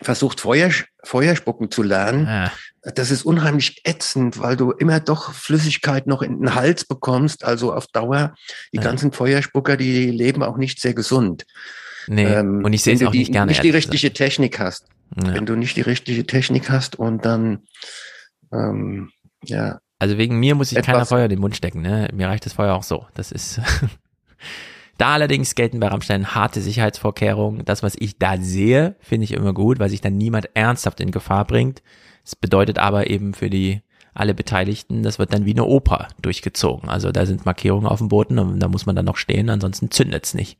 versucht, 0.00 0.40
Feuer, 0.40 0.70
Feuerspucken 1.04 1.70
zu 1.70 1.82
lernen. 1.82 2.26
Ah. 2.26 2.52
Das 2.82 3.10
ist 3.10 3.24
unheimlich 3.24 3.82
ätzend, 3.84 4.38
weil 4.38 4.56
du 4.56 4.70
immer 4.70 5.00
doch 5.00 5.34
Flüssigkeit 5.34 6.06
noch 6.06 6.22
in 6.22 6.40
den 6.40 6.54
Hals 6.54 6.84
bekommst. 6.84 7.44
Also 7.44 7.74
auf 7.74 7.86
Dauer, 7.88 8.34
die 8.72 8.78
ah. 8.78 8.82
ganzen 8.82 9.12
Feuerspucker, 9.12 9.76
die 9.76 10.10
leben 10.10 10.42
auch 10.42 10.56
nicht 10.56 10.80
sehr 10.80 10.94
gesund. 10.94 11.44
Nee, 12.06 12.24
ähm, 12.24 12.64
und 12.64 12.72
ich 12.72 12.82
sehe 12.82 12.94
es 12.94 13.02
auch 13.02 13.12
nicht 13.12 13.32
gerne. 13.32 13.50
Wenn 13.50 13.56
du 13.56 13.62
nicht 13.62 13.64
die 13.64 13.70
richtige 13.70 14.12
Technik 14.12 14.58
hast. 14.58 14.86
Ja. 15.16 15.34
Wenn 15.34 15.46
du 15.46 15.56
nicht 15.56 15.76
die 15.76 15.82
richtige 15.82 16.26
Technik 16.26 16.70
hast 16.70 16.96
und 16.96 17.24
dann, 17.24 17.64
ähm, 18.52 19.10
ja. 19.44 19.80
Also 19.98 20.16
wegen 20.16 20.38
mir 20.38 20.54
muss 20.54 20.72
ich 20.72 20.82
keiner 20.82 21.06
Feuer 21.06 21.24
in 21.24 21.30
den 21.30 21.40
Mund 21.40 21.56
stecken, 21.56 21.82
ne? 21.82 22.08
Mir 22.12 22.28
reicht 22.28 22.46
das 22.46 22.52
Feuer 22.52 22.74
auch 22.74 22.82
so. 22.82 23.06
Das 23.14 23.32
ist, 23.32 23.60
Da 24.98 25.14
allerdings 25.14 25.54
gelten 25.54 25.80
bei 25.80 25.86
Rammstein 25.86 26.34
harte 26.34 26.60
Sicherheitsvorkehrungen. 26.60 27.64
Das, 27.64 27.82
was 27.82 27.94
ich 27.98 28.18
da 28.18 28.36
sehe, 28.36 28.96
finde 29.00 29.24
ich 29.24 29.32
immer 29.32 29.54
gut, 29.54 29.78
weil 29.78 29.88
sich 29.88 30.00
dann 30.00 30.18
niemand 30.18 30.50
ernsthaft 30.54 31.00
in 31.00 31.12
Gefahr 31.12 31.46
bringt. 31.46 31.82
Es 32.24 32.36
bedeutet 32.36 32.78
aber 32.78 33.08
eben 33.08 33.32
für 33.32 33.48
die 33.48 33.80
alle 34.12 34.34
Beteiligten, 34.34 35.04
das 35.04 35.20
wird 35.20 35.32
dann 35.32 35.44
wie 35.44 35.52
eine 35.52 35.64
Oper 35.64 36.08
durchgezogen. 36.20 36.88
Also 36.88 37.12
da 37.12 37.24
sind 37.24 37.46
Markierungen 37.46 37.86
auf 37.86 37.98
dem 37.98 38.08
Boden 38.08 38.40
und 38.40 38.58
da 38.58 38.66
muss 38.66 38.84
man 38.84 38.96
dann 38.96 39.04
noch 39.04 39.16
stehen, 39.16 39.48
ansonsten 39.48 39.92
zündet's 39.92 40.34
nicht. 40.34 40.58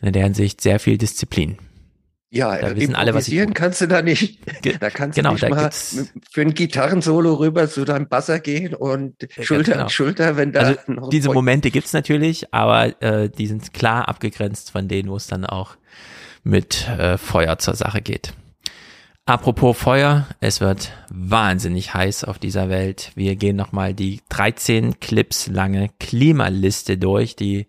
In 0.00 0.12
der 0.14 0.24
Hinsicht 0.24 0.62
sehr 0.62 0.80
viel 0.80 0.96
Disziplin. 0.96 1.58
Ja, 2.34 2.58
da 2.58 2.74
wissen 2.74 2.96
alle, 2.96 3.14
was 3.14 3.28
ich 3.28 3.54
kannst 3.54 3.80
du 3.80 3.86
da 3.86 4.02
nicht. 4.02 4.40
Da 4.80 4.90
kannst 4.90 5.14
genau, 5.14 5.30
du 5.30 5.34
nicht 5.34 5.48
mal 5.48 5.70
für 5.70 6.40
ein 6.40 6.52
Gitarrensolo 6.52 7.34
rüber 7.34 7.68
zu 7.68 7.84
deinem 7.84 8.08
Basser 8.08 8.40
gehen 8.40 8.74
und 8.74 9.14
Schulter 9.40 9.72
genau. 9.72 9.84
an 9.84 9.90
Schulter, 9.90 10.36
wenn 10.36 10.52
da 10.52 10.60
also 10.60 11.08
diese 11.10 11.32
Momente 11.32 11.70
gibt's 11.70 11.92
natürlich, 11.92 12.52
aber 12.52 13.00
äh, 13.00 13.30
die 13.30 13.46
sind 13.46 13.72
klar 13.72 14.08
abgegrenzt 14.08 14.72
von 14.72 14.88
denen, 14.88 15.10
wo 15.10 15.16
es 15.16 15.28
dann 15.28 15.46
auch 15.46 15.76
mit 16.42 16.88
äh, 16.88 17.18
Feuer 17.18 17.58
zur 17.58 17.76
Sache 17.76 18.02
geht. 18.02 18.34
Apropos 19.26 19.78
Feuer, 19.78 20.26
es 20.40 20.60
wird 20.60 20.92
wahnsinnig 21.10 21.94
heiß 21.94 22.24
auf 22.24 22.40
dieser 22.40 22.68
Welt. 22.68 23.12
Wir 23.14 23.36
gehen 23.36 23.56
nochmal 23.56 23.94
die 23.94 24.20
13 24.28 24.98
Clips 24.98 25.46
lange 25.46 25.88
Klimaliste 26.00 26.98
durch, 26.98 27.36
die 27.36 27.66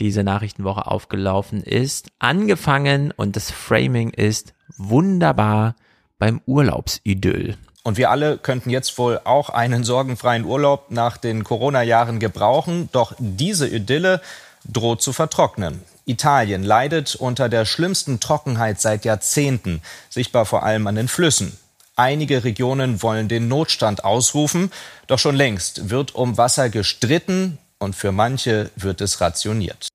diese 0.00 0.24
Nachrichtenwoche 0.24 0.86
aufgelaufen 0.86 1.62
ist. 1.62 2.08
Angefangen 2.18 3.12
und 3.12 3.36
das 3.36 3.50
Framing 3.50 4.10
ist 4.10 4.54
wunderbar 4.76 5.76
beim 6.18 6.40
Urlaubsidyll. 6.46 7.56
Und 7.82 7.98
wir 7.98 8.10
alle 8.10 8.38
könnten 8.38 8.70
jetzt 8.70 8.96
wohl 8.96 9.20
auch 9.24 9.50
einen 9.50 9.84
sorgenfreien 9.84 10.46
Urlaub 10.46 10.90
nach 10.90 11.18
den 11.18 11.44
Corona-Jahren 11.44 12.18
gebrauchen. 12.18 12.88
Doch 12.92 13.14
diese 13.18 13.68
Idylle 13.68 14.22
droht 14.64 15.02
zu 15.02 15.12
vertrocknen. 15.12 15.82
Italien 16.06 16.62
leidet 16.62 17.14
unter 17.14 17.48
der 17.48 17.64
schlimmsten 17.66 18.20
Trockenheit 18.20 18.80
seit 18.80 19.04
Jahrzehnten, 19.04 19.82
sichtbar 20.08 20.46
vor 20.46 20.62
allem 20.62 20.86
an 20.86 20.94
den 20.94 21.08
Flüssen. 21.08 21.58
Einige 21.96 22.42
Regionen 22.42 23.02
wollen 23.02 23.28
den 23.28 23.48
Notstand 23.48 24.04
ausrufen, 24.04 24.72
doch 25.06 25.18
schon 25.18 25.36
längst 25.36 25.90
wird 25.90 26.14
um 26.14 26.36
Wasser 26.36 26.68
gestritten, 26.68 27.58
und 27.78 27.94
für 27.94 28.12
manche 28.12 28.70
wird 28.76 29.00
es 29.00 29.20
rationiert. 29.20 29.88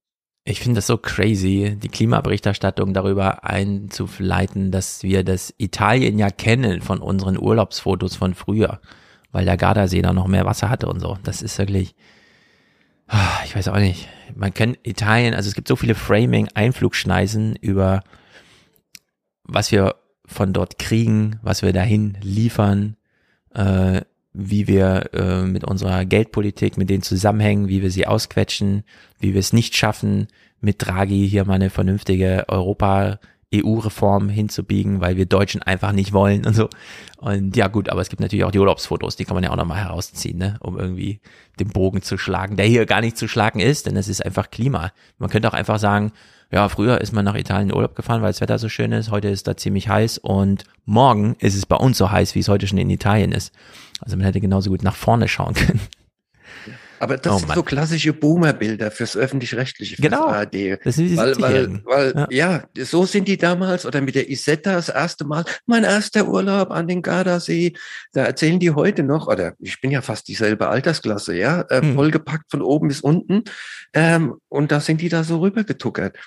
Ich 0.45 0.61
finde 0.61 0.77
das 0.77 0.87
so 0.87 0.97
crazy, 0.97 1.77
die 1.81 1.89
Klimaberichterstattung 1.89 2.93
darüber 2.93 3.43
einzuleiten, 3.43 4.71
dass 4.71 5.03
wir 5.03 5.23
das 5.23 5.53
Italien 5.57 6.17
ja 6.17 6.29
kennen 6.29 6.81
von 6.81 6.99
unseren 6.99 7.37
Urlaubsfotos 7.37 8.15
von 8.15 8.33
früher, 8.33 8.79
weil 9.31 9.45
der 9.45 9.57
Gardasee 9.57 10.01
da 10.01 10.13
noch 10.13 10.27
mehr 10.27 10.45
Wasser 10.45 10.69
hatte 10.69 10.87
und 10.87 10.99
so. 10.99 11.17
Das 11.23 11.41
ist 11.41 11.57
wirklich, 11.57 11.95
ah, 13.07 13.39
ich 13.45 13.55
weiß 13.55 13.67
auch 13.67 13.77
nicht. 13.77 14.07
Man 14.33 14.53
kennt 14.53 14.79
Italien, 14.83 15.33
also 15.33 15.49
es 15.49 15.55
gibt 15.55 15.67
so 15.67 15.75
viele 15.75 15.95
Framing, 15.95 16.47
Einflugschneisen 16.53 17.55
über 17.55 18.01
was 19.51 19.71
wir 19.71 19.95
von 20.25 20.53
dort 20.53 20.77
kriegen, 20.77 21.39
was 21.41 21.61
wir 21.61 21.73
dahin 21.73 22.17
liefern, 22.21 22.95
äh, 23.53 24.01
wie 24.33 24.67
wir 24.67 25.09
äh, 25.13 25.43
mit 25.43 25.63
unserer 25.63 26.05
Geldpolitik, 26.05 26.77
mit 26.77 26.89
den 26.89 27.01
Zusammenhängen, 27.01 27.67
wie 27.67 27.81
wir 27.81 27.91
sie 27.91 28.07
ausquetschen, 28.07 28.83
wie 29.19 29.33
wir 29.33 29.39
es 29.39 29.53
nicht 29.53 29.75
schaffen, 29.75 30.27
mit 30.61 30.85
Draghi 30.85 31.27
hier 31.27 31.45
mal 31.45 31.53
eine 31.53 31.69
vernünftige 31.69 32.45
Europa 32.47 33.19
EU-Reform 33.53 34.29
hinzubiegen, 34.29 35.01
weil 35.01 35.17
wir 35.17 35.25
Deutschen 35.25 35.63
einfach 35.63 35.91
nicht 35.91 36.13
wollen 36.13 36.45
und 36.45 36.53
so. 36.53 36.69
Und 37.17 37.55
ja 37.55 37.67
gut, 37.67 37.89
aber 37.89 38.01
es 38.01 38.09
gibt 38.09 38.21
natürlich 38.21 38.45
auch 38.45 38.51
die 38.51 38.59
Urlaubsfotos, 38.59 39.15
die 39.15 39.25
kann 39.25 39.33
man 39.33 39.43
ja 39.43 39.49
auch 39.49 39.55
nochmal 39.55 39.79
herausziehen, 39.79 40.37
ne, 40.37 40.57
um 40.59 40.77
irgendwie 40.77 41.19
den 41.59 41.69
Bogen 41.69 42.01
zu 42.03 42.17
schlagen, 42.17 42.57
der 42.57 42.67
hier 42.67 42.85
gar 42.85 43.01
nicht 43.01 43.17
zu 43.17 43.27
schlagen 43.27 43.59
ist, 43.59 43.87
denn 43.87 43.97
es 43.97 44.07
ist 44.07 44.23
einfach 44.23 44.51
Klima. 44.51 44.91
Man 45.17 45.29
könnte 45.29 45.47
auch 45.47 45.53
einfach 45.53 45.79
sagen, 45.79 46.11
ja, 46.51 46.69
früher 46.69 47.01
ist 47.01 47.11
man 47.11 47.25
nach 47.25 47.35
Italien 47.35 47.69
in 47.69 47.75
Urlaub 47.75 47.95
gefahren, 47.95 48.21
weil 48.21 48.29
das 48.29 48.41
Wetter 48.41 48.59
so 48.59 48.69
schön 48.69 48.91
ist, 48.91 49.11
heute 49.11 49.29
ist 49.29 49.47
da 49.47 49.57
ziemlich 49.57 49.89
heiß 49.89 50.19
und 50.19 50.63
morgen 50.85 51.35
ist 51.39 51.55
es 51.55 51.65
bei 51.65 51.75
uns 51.75 51.97
so 51.97 52.11
heiß, 52.11 52.35
wie 52.35 52.39
es 52.39 52.47
heute 52.47 52.67
schon 52.67 52.79
in 52.79 52.89
Italien 52.89 53.31
ist. 53.31 53.51
Also 54.01 54.15
man 54.17 54.25
hätte 54.25 54.39
genauso 54.41 54.69
gut 54.69 54.83
nach 54.83 54.95
vorne 54.95 55.27
schauen 55.27 55.53
können. 55.53 55.81
Aber 57.01 57.15
das 57.17 57.33
Oh 57.33 57.37
sind 57.37 57.47
Mann. 57.47 57.55
so 57.55 57.63
klassische 57.63 58.11
Boomer-Bilder 58.11 58.91
fürs 58.91 59.15
öffentlich-rechtliche, 59.15 59.95
fürs 59.95 60.03
Genau. 60.11 60.27
ARD. 60.27 60.79
Das 60.83 60.95
sind 60.95 61.07
die 61.07 61.15
weil, 61.15 61.33
weil, 61.39 61.53
70-Jährigen. 61.53 61.81
weil 61.85 62.27
ja. 62.29 62.63
so 62.77 63.05
sind 63.05 63.29
die 63.29 63.37
damals 63.37 63.85
oder 63.85 64.01
mit 64.01 64.15
der 64.15 64.29
Isetta 64.29 64.73
das 64.73 64.89
erste 64.89 65.23
Mal, 65.23 65.45
mein 65.65 65.85
erster 65.85 66.27
Urlaub 66.27 66.71
an 66.71 66.89
den 66.89 67.01
Gardasee, 67.01 67.71
da 68.11 68.25
erzählen 68.25 68.59
die 68.59 68.71
heute 68.71 69.03
noch, 69.03 69.27
oder 69.27 69.53
ich 69.59 69.79
bin 69.79 69.91
ja 69.91 70.01
fast 70.01 70.27
dieselbe 70.27 70.67
Altersklasse, 70.67 71.37
ja, 71.37 71.61
äh, 71.69 71.81
Hm. 71.81 71.95
vollgepackt 71.95 72.51
von 72.51 72.61
oben 72.61 72.89
bis 72.89 72.99
unten 72.99 73.43
ähm, 73.93 74.35
und 74.49 74.73
da 74.73 74.81
sind 74.81 74.99
die 74.99 75.09
da 75.09 75.23
so 75.23 75.39
rübergetuckert. 75.39 76.17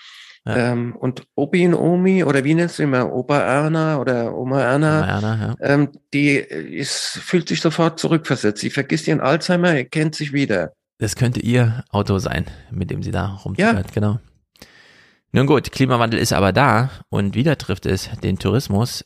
Ähm, 0.45 0.97
und 0.97 1.23
Opi 1.37 1.67
und 1.67 1.75
Omi, 1.75 2.25
oder 2.25 2.43
wie 2.43 2.55
nennst 2.55 2.79
du 2.79 2.83
immer, 2.83 3.13
Opa 3.13 3.39
Erna 3.39 3.99
oder 3.99 4.37
Oma 4.37 4.61
Erna, 4.61 4.99
Oma 4.99 5.09
Erna, 5.09 5.37
ja. 5.37 5.57
ähm, 5.61 5.91
die 6.13 6.31
ist, 6.31 7.21
fühlt 7.23 7.49
sich 7.49 7.61
sofort 7.61 8.01
zurückversetzt. 8.01 8.61
Sie 8.61 8.71
vergisst 8.71 9.07
ihren 9.07 9.21
Alzheimer, 9.21 9.75
erkennt 9.75 10.17
sich 10.17 10.33
wieder. 10.33 10.73
Das 10.99 11.15
könnte 11.15 11.41
ihr 11.41 11.85
Auto 11.91 12.19
sein, 12.19 12.47
mit 12.71 12.91
dem 12.91 13.03
sie 13.03 13.13
da 13.13 13.27
rumfährt, 13.45 13.93
genau. 13.93 14.19
Nun 15.33 15.47
gut, 15.47 15.73
Klimawandel 15.73 16.21
ist 16.21 16.33
aber 16.33 16.53
da 16.53 16.91
und 17.09 17.35
wieder 17.35 17.57
trifft 17.57 17.87
es 17.87 18.11
den 18.23 18.39
Tourismus. 18.39 19.05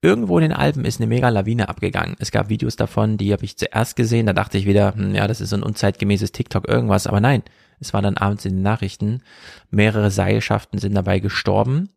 Irgendwo 0.00 0.38
in 0.38 0.42
den 0.42 0.52
Alpen 0.52 0.84
ist 0.84 1.00
eine 1.00 1.08
mega 1.08 1.28
Lawine 1.28 1.68
abgegangen. 1.68 2.14
Es 2.20 2.30
gab 2.30 2.48
Videos 2.48 2.76
davon, 2.76 3.18
die 3.18 3.32
habe 3.32 3.44
ich 3.44 3.58
zuerst 3.58 3.96
gesehen. 3.96 4.26
Da 4.26 4.32
dachte 4.32 4.56
ich 4.56 4.64
wieder, 4.64 4.94
hm, 4.94 5.14
ja, 5.14 5.26
das 5.26 5.40
ist 5.40 5.50
so 5.50 5.56
ein 5.56 5.62
unzeitgemäßes 5.64 6.30
TikTok 6.30 6.68
irgendwas. 6.68 7.08
Aber 7.08 7.20
nein, 7.20 7.42
es 7.80 7.92
war 7.92 8.02
dann 8.02 8.16
abends 8.16 8.44
in 8.44 8.56
den 8.56 8.62
Nachrichten. 8.62 9.22
Mehrere 9.70 10.10
Seilschaften 10.10 10.78
sind 10.78 10.94
dabei 10.94 11.18
gestorben. 11.20 11.90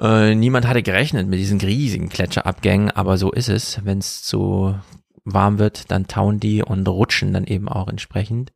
Äh, 0.00 0.34
niemand 0.34 0.66
hatte 0.66 0.82
gerechnet 0.82 1.28
mit 1.28 1.38
diesen 1.38 1.60
riesigen 1.60 2.08
Gletscherabgängen, 2.08 2.90
aber 2.90 3.16
so 3.16 3.30
ist 3.30 3.48
es. 3.48 3.80
Wenn 3.84 3.98
es 3.98 4.22
zu 4.22 4.74
warm 5.24 5.58
wird, 5.58 5.90
dann 5.90 6.06
tauen 6.06 6.40
die 6.40 6.62
und 6.62 6.86
rutschen 6.86 7.32
dann 7.32 7.44
eben 7.44 7.68
auch 7.68 7.88
entsprechend. 7.88 8.52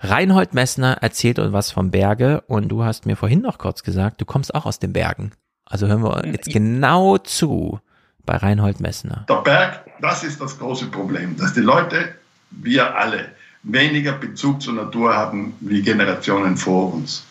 Reinhold 0.00 0.54
Messner 0.54 0.98
erzählt 1.00 1.38
uns 1.38 1.52
was 1.52 1.72
vom 1.72 1.90
Berge 1.90 2.42
und 2.46 2.68
du 2.68 2.84
hast 2.84 3.06
mir 3.06 3.16
vorhin 3.16 3.40
noch 3.40 3.58
kurz 3.58 3.82
gesagt, 3.82 4.20
du 4.20 4.24
kommst 4.24 4.54
auch 4.54 4.66
aus 4.66 4.78
den 4.78 4.92
Bergen. 4.92 5.32
Also 5.64 5.86
hören 5.86 6.02
wir 6.02 6.26
jetzt 6.26 6.50
genau 6.50 7.16
zu 7.18 7.80
bei 8.26 8.36
Reinhold 8.36 8.80
Messner. 8.80 9.24
Der 9.28 9.36
Berg, 9.36 9.86
das 10.00 10.22
ist 10.24 10.40
das 10.40 10.58
große 10.58 10.86
Problem, 10.86 11.36
dass 11.36 11.54
die 11.54 11.60
Leute, 11.60 12.14
wir 12.50 12.96
alle, 12.96 13.28
weniger 13.64 14.12
Bezug 14.12 14.62
zur 14.62 14.74
Natur 14.74 15.14
haben 15.14 15.54
wie 15.60 15.82
Generationen 15.82 16.56
vor 16.56 16.94
uns. 16.94 17.24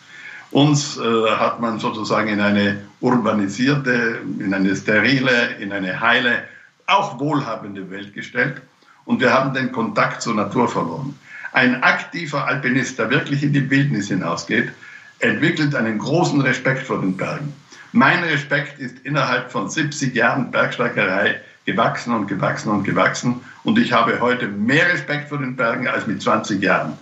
Uns 0.50 0.98
äh, 0.98 1.30
hat 1.30 1.60
man 1.60 1.78
sozusagen 1.78 2.28
in 2.28 2.40
eine 2.40 2.82
urbanisierte, 3.00 4.20
in 4.38 4.52
eine 4.52 4.76
sterile, 4.76 5.56
in 5.58 5.72
eine 5.72 6.00
heile, 6.00 6.44
auch 6.86 7.18
wohlhabende 7.18 7.90
Welt 7.90 8.14
gestellt 8.14 8.60
und 9.04 9.20
wir 9.20 9.32
haben 9.32 9.54
den 9.54 9.72
Kontakt 9.72 10.22
zur 10.22 10.34
Natur 10.34 10.68
verloren. 10.68 11.18
Ein 11.52 11.82
aktiver 11.82 12.46
Alpinist, 12.46 12.98
der 12.98 13.10
wirklich 13.10 13.42
in 13.42 13.52
die 13.52 13.68
Wildnis 13.70 14.08
hinausgeht, 14.08 14.72
entwickelt 15.20 15.74
einen 15.74 15.98
großen 15.98 16.40
Respekt 16.40 16.86
vor 16.86 17.00
den 17.00 17.16
Bergen. 17.16 17.52
Mein 17.92 18.24
Respekt 18.24 18.78
ist 18.80 18.98
innerhalb 19.04 19.52
von 19.52 19.70
70 19.70 20.14
Jahren 20.14 20.50
Bergsteigerei 20.50 21.40
gewachsen 21.64 22.14
und 22.14 22.26
gewachsen 22.26 22.70
und 22.70 22.84
gewachsen. 22.84 23.40
Und 23.62 23.78
ich 23.78 23.92
habe 23.92 24.20
heute 24.20 24.48
mehr 24.48 24.92
Respekt 24.92 25.28
vor 25.28 25.38
den 25.38 25.56
Bergen 25.56 25.88
als 25.88 26.06
mit 26.06 26.22
20 26.22 26.62
Jahren. 26.62 26.98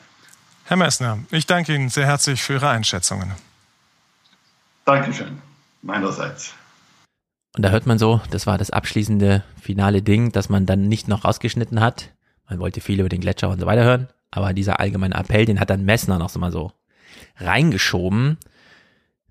Herr 0.64 0.76
Messner, 0.76 1.18
ich 1.30 1.47
danke 1.47 1.74
Ihnen 1.74 1.89
sehr 1.89 2.06
herzlich 2.06 2.43
für 2.43 2.55
Ihre 2.55 2.68
Einschätzungen. 2.68 3.32
Dankeschön, 4.84 5.39
meinerseits. 5.82 6.55
Und 7.55 7.62
da 7.64 7.70
hört 7.70 7.86
man 7.86 7.98
so, 7.98 8.20
das 8.30 8.47
war 8.47 8.56
das 8.56 8.70
abschließende 8.70 9.44
finale 9.60 10.02
Ding, 10.02 10.32
das 10.32 10.48
man 10.48 10.64
dann 10.64 10.89
nicht 10.89 11.09
noch 11.09 11.24
rausgeschnitten 11.24 11.80
hat. 11.80 12.10
Man 12.48 12.59
wollte 12.59 12.80
viel 12.80 13.01
über 13.01 13.09
den 13.09 13.20
Gletscher 13.20 13.51
und 13.51 13.60
so 13.60 13.66
weiter 13.66 13.84
hören, 13.84 14.09
aber 14.30 14.52
dieser 14.52 14.80
allgemeine 14.80 15.14
Appell, 15.14 15.44
den 15.44 15.60
hat 15.60 15.70
dann 15.70 15.84
Messner 15.84 16.18
noch 16.18 16.30
so 16.30 16.39
mal 16.39 16.52
so 16.52 16.72
reingeschoben. 17.36 18.39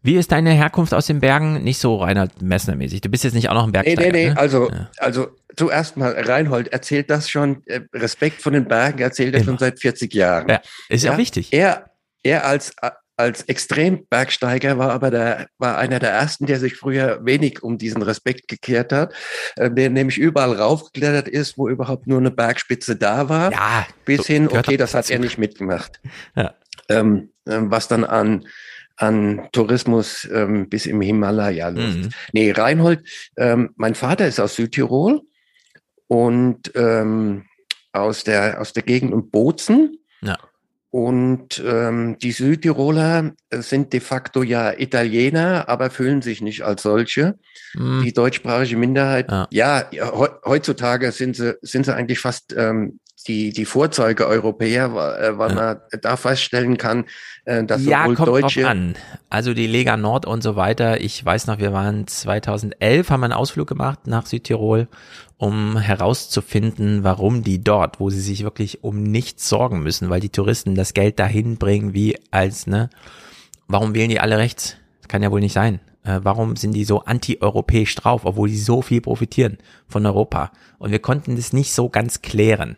Wie 0.04 0.16
ist 0.16 0.32
deine 0.32 0.52
Herkunft 0.52 0.94
aus 0.94 1.06
den 1.06 1.20
Bergen? 1.20 1.64
Nicht 1.64 1.78
so 1.80 1.98
Reinhard 1.98 2.42
Messner-mäßig. 2.42 3.02
Du 3.02 3.10
bist 3.10 3.24
jetzt 3.24 3.34
nicht 3.34 3.50
auch 3.50 3.54
noch 3.54 3.64
ein 3.66 3.72
Nee, 3.72 3.84
Bergsteiger. 3.84 4.12
nee, 4.12 4.24
nee, 4.26 4.30
ne? 4.32 4.38
also, 4.38 4.70
Ja. 4.70 4.90
also 4.98 5.28
zuerst 5.56 5.96
mal, 5.98 6.12
Reinhold 6.14 6.70
erzählt 6.70 7.10
das 7.12 7.30
schon, 7.30 7.62
äh, 7.68 7.82
Respekt 7.94 8.42
von 8.42 8.54
den 8.54 8.68
Bergen 8.68 9.00
erzählt 9.00 9.36
er 9.36 9.44
schon 9.44 9.58
seit 9.60 9.80
40 9.80 10.14
Jahren. 10.14 10.50
Ja, 10.50 10.62
ist 10.90 11.04
ja 11.04 11.14
auch 11.14 11.18
wichtig. 11.18 11.54
Er, 11.54 11.92
er 12.24 12.46
als, 12.46 12.74
als 13.16 13.44
Extrembergsteiger 13.44 14.80
war 14.80 14.92
aber 14.92 15.12
der, 15.12 15.48
war 15.60 15.78
einer 15.78 16.00
der 16.00 16.10
ersten, 16.12 16.48
der 16.48 16.60
sich 16.60 16.76
früher 16.78 17.20
wenig 17.24 17.62
um 17.62 17.78
diesen 17.78 18.02
Respekt 18.02 18.48
gekehrt 18.48 18.92
hat, 18.92 19.14
äh, 19.58 19.70
der 19.70 19.92
nämlich 19.92 20.18
überall 20.18 20.54
raufgeklettert 20.54 21.28
ist, 21.28 21.60
wo 21.60 21.70
überhaupt 21.70 22.08
nur 22.08 22.18
eine 22.18 22.32
Bergspitze 22.32 22.96
da 22.96 23.30
war. 23.30 23.52
Ja, 23.52 23.86
bis 24.06 24.22
so 24.22 24.34
hin, 24.34 24.48
okay, 24.48 24.78
das 24.78 24.96
hat 24.96 25.12
er 25.12 25.20
nicht 25.20 25.38
mitgemacht. 25.38 26.00
Ja. 26.36 26.56
Ähm, 26.90 27.30
ähm, 27.48 27.70
was 27.70 27.88
dann 27.88 28.04
an, 28.04 28.46
an 28.98 29.48
Tourismus 29.52 30.28
ähm, 30.32 30.70
bis 30.70 30.86
im 30.86 31.02
Himalaya 31.02 31.70
los 31.70 31.96
Mhm. 31.96 32.10
Nee, 32.34 32.52
Reinhold, 32.52 33.08
ähm, 33.38 33.72
mein 33.76 33.96
Vater 33.96 34.28
ist 34.28 34.40
aus 34.40 34.56
Südtirol 34.56 35.22
und 36.08 36.72
ähm, 36.76 37.46
aus 37.94 38.24
der, 38.24 38.62
aus 38.62 38.74
der 38.74 38.84
Gegend 38.84 39.14
um 39.14 39.30
Bozen. 39.30 39.98
Ja. 40.22 40.38
Und 40.90 41.64
ähm, 41.66 42.18
die 42.20 42.34
Südtiroler 42.34 43.32
sind 43.50 43.94
de 43.94 44.02
facto 44.02 44.44
ja 44.44 44.74
Italiener, 44.78 45.70
aber 45.70 45.90
fühlen 45.90 46.22
sich 46.22 46.42
nicht 46.42 46.64
als 46.64 46.82
solche. 46.84 47.40
Hm. 47.74 48.02
Die 48.04 48.12
deutschsprachige 48.12 48.76
Minderheit, 48.76 49.32
ja, 49.52 49.86
ja 49.92 50.12
heu- 50.12 50.36
heutzutage 50.46 51.14
sind 51.14 51.38
sie, 51.38 51.58
sind 51.62 51.86
sie 51.86 51.96
eigentlich 51.96 52.20
fast 52.20 52.54
ähm, 52.58 53.00
die, 53.28 53.52
die 53.52 53.66
Vorzeuge-Europäer, 53.66 54.94
wa- 54.94 55.16
äh, 55.18 55.38
weil 55.38 55.54
man 55.56 55.78
da 56.02 56.16
feststellen 56.18 56.78
kann, 56.78 57.06
äh, 57.46 57.64
dass 57.64 57.86
ja, 57.86 58.04
sowohl 58.04 58.16
kommt 58.16 58.28
Deutsche 58.30 58.62
drauf 58.62 58.72
an. 58.72 58.96
Also 59.30 59.54
die 59.54 59.68
Lega 59.68 59.98
Nord 59.98 60.26
und 60.26 60.42
so 60.44 60.56
weiter. 60.56 61.02
Ich 61.02 61.24
weiß 61.24 61.48
noch, 61.48 61.60
wir 61.60 61.74
waren 61.74 62.08
2011, 62.08 63.10
haben 63.10 63.24
einen 63.24 63.34
Ausflug 63.34 63.68
gemacht 63.68 64.08
nach 64.08 64.26
Südtirol, 64.26 64.88
um 65.38 65.78
herauszufinden, 65.78 67.04
warum 67.04 67.44
die 67.44 67.64
dort, 67.64 68.00
wo 68.00 68.10
sie 68.10 68.22
sich 68.22 68.44
wirklich 68.44 68.84
um 68.84 69.02
nichts 69.04 69.50
sorgen 69.50 69.82
müssen, 69.82 70.10
weil 70.10 70.20
die 70.20 70.30
Touristen 70.30 70.76
das 70.76 70.94
Geld 70.94 71.20
dahin 71.20 71.58
bringen, 71.58 71.94
wie 71.94 72.18
als, 72.32 72.68
ne, 72.68 72.90
warum 73.68 73.94
wählen 73.96 74.10
die 74.10 74.20
alle 74.20 74.38
rechts? 74.38 74.78
Das 75.00 75.08
kann 75.08 75.24
ja 75.24 75.32
wohl 75.32 75.40
nicht 75.40 75.54
sein. 75.54 75.80
Äh, 76.04 76.20
warum 76.24 76.56
sind 76.56 76.74
die 76.74 76.84
so 76.84 77.02
anti-europäisch 77.06 77.94
drauf, 77.96 78.22
obwohl 78.26 78.50
die 78.50 78.58
so 78.58 78.82
viel 78.82 79.02
profitieren 79.02 79.58
von 79.88 80.06
Europa? 80.06 80.52
Und 80.80 80.92
wir 80.92 81.00
konnten 81.00 81.36
das 81.36 81.54
nicht 81.54 81.74
so 81.74 81.90
ganz 81.90 82.22
klären. 82.22 82.78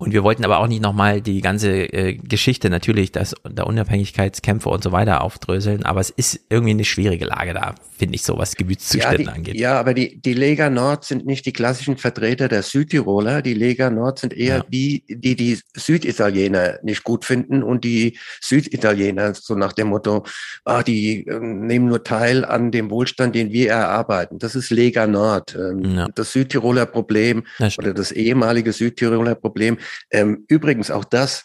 Und 0.00 0.12
wir 0.12 0.24
wollten 0.24 0.46
aber 0.46 0.60
auch 0.60 0.66
nicht 0.66 0.80
nochmal 0.80 1.20
die 1.20 1.42
ganze 1.42 1.82
äh, 1.92 2.14
Geschichte 2.14 2.70
natürlich, 2.70 3.12
das 3.12 3.34
der 3.46 3.66
Unabhängigkeitskämpfe 3.66 4.70
und 4.70 4.82
so 4.82 4.92
weiter 4.92 5.20
aufdröseln, 5.20 5.84
aber 5.84 6.00
es 6.00 6.08
ist 6.08 6.40
irgendwie 6.48 6.70
eine 6.70 6.84
schwierige 6.84 7.26
Lage 7.26 7.52
da, 7.52 7.74
finde 7.98 8.14
ich, 8.14 8.22
so 8.22 8.38
was 8.38 8.56
Gemütszustände 8.56 9.24
ja, 9.24 9.30
angeht. 9.30 9.54
Ja, 9.56 9.78
aber 9.78 9.92
die, 9.92 10.18
die 10.18 10.32
Lega 10.32 10.70
Nord 10.70 11.04
sind 11.04 11.26
nicht 11.26 11.44
die 11.44 11.52
klassischen 11.52 11.98
Vertreter 11.98 12.48
der 12.48 12.62
Südtiroler. 12.62 13.42
Die 13.42 13.52
Lega 13.52 13.90
Nord 13.90 14.20
sind 14.20 14.32
eher 14.32 14.64
die, 14.70 15.04
die 15.06 15.36
die 15.36 15.58
Süditaliener 15.76 16.78
nicht 16.82 17.04
gut 17.04 17.26
finden 17.26 17.62
und 17.62 17.84
die 17.84 18.18
Süditaliener 18.40 19.34
so 19.34 19.54
nach 19.54 19.74
dem 19.74 19.88
Motto, 19.88 20.24
ah, 20.64 20.82
die 20.82 21.26
ähm, 21.26 21.66
nehmen 21.66 21.88
nur 21.88 22.02
teil 22.04 22.46
an 22.46 22.70
dem 22.70 22.90
Wohlstand, 22.90 23.34
den 23.34 23.52
wir 23.52 23.68
erarbeiten. 23.72 24.38
Das 24.38 24.54
ist 24.54 24.70
Lega 24.70 25.06
Nord. 25.06 25.54
Ähm, 25.54 25.82
Das 26.14 26.32
Südtiroler 26.32 26.86
Problem 26.86 27.44
oder 27.76 27.92
das 27.92 28.12
ehemalige 28.12 28.72
Südtiroler 28.72 29.34
Problem. 29.34 29.76
Ähm, 30.10 30.44
übrigens 30.48 30.90
auch 30.90 31.04
das, 31.04 31.44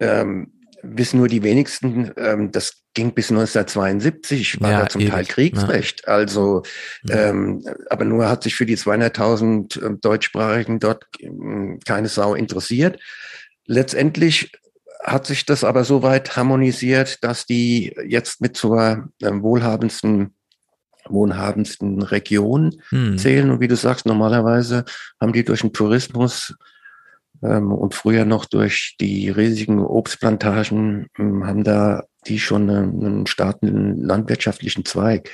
ähm, 0.00 0.52
wissen 0.82 1.18
nur 1.18 1.28
die 1.28 1.42
wenigsten, 1.42 2.12
ähm, 2.16 2.52
das 2.52 2.82
ging 2.94 3.12
bis 3.12 3.30
1972, 3.30 4.60
war 4.60 4.70
Ja, 4.70 4.80
da 4.82 4.88
zum 4.88 5.00
ewig, 5.02 5.10
Teil 5.12 5.22
ne? 5.22 5.28
Kriegsrecht. 5.28 6.08
Also, 6.08 6.62
ähm, 7.10 7.62
aber 7.90 8.04
nur 8.04 8.28
hat 8.28 8.42
sich 8.42 8.54
für 8.54 8.66
die 8.66 8.76
200.000 8.76 9.84
ähm, 9.84 10.00
Deutschsprachigen 10.00 10.78
dort 10.80 11.04
ähm, 11.20 11.78
keine 11.84 12.08
Sau 12.08 12.34
interessiert. 12.34 12.98
Letztendlich 13.66 14.52
hat 15.02 15.26
sich 15.26 15.44
das 15.44 15.62
aber 15.62 15.84
so 15.84 16.02
weit 16.02 16.36
harmonisiert, 16.36 17.22
dass 17.22 17.46
die 17.46 17.94
jetzt 18.06 18.40
mit 18.40 18.56
zur 18.56 19.08
ähm, 19.22 19.42
wohlhabendsten 19.42 20.32
wohlhabendsten 21.08 22.02
Region 22.02 22.80
Hm. 22.88 23.16
zählen. 23.18 23.50
Und 23.50 23.60
wie 23.60 23.68
du 23.68 23.76
sagst, 23.76 24.06
normalerweise 24.06 24.84
haben 25.20 25.32
die 25.32 25.44
durch 25.44 25.60
den 25.60 25.72
Tourismus 25.72 26.56
und 27.40 27.94
früher 27.94 28.24
noch 28.24 28.44
durch 28.44 28.96
die 29.00 29.28
riesigen 29.30 29.80
Obstplantagen 29.80 31.08
ähm, 31.18 31.46
haben 31.46 31.64
da 31.64 32.04
die 32.26 32.38
schon 32.38 32.68
einen, 32.68 33.04
einen 33.04 33.26
starken 33.26 34.00
landwirtschaftlichen 34.00 34.84
Zweig 34.84 35.30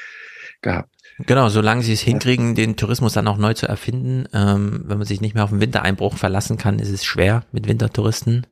gehabt. 0.60 0.90
Genau, 1.18 1.48
solange 1.48 1.82
sie 1.82 1.92
es 1.92 2.00
hinkriegen, 2.00 2.54
den 2.54 2.76
Tourismus 2.76 3.12
dann 3.12 3.28
auch 3.28 3.36
neu 3.36 3.54
zu 3.54 3.66
erfinden, 3.66 4.26
ähm, 4.32 4.84
wenn 4.86 4.98
man 4.98 5.06
sich 5.06 5.20
nicht 5.20 5.34
mehr 5.34 5.44
auf 5.44 5.50
den 5.50 5.60
Wintereinbruch 5.60 6.16
verlassen 6.16 6.56
kann, 6.56 6.78
ist 6.78 6.90
es 6.90 7.04
schwer 7.04 7.44
mit 7.52 7.68
Wintertouristen. 7.68 8.46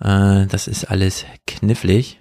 Äh, 0.00 0.46
das 0.46 0.68
ist 0.68 0.84
alles 0.84 1.24
knifflig. 1.46 2.20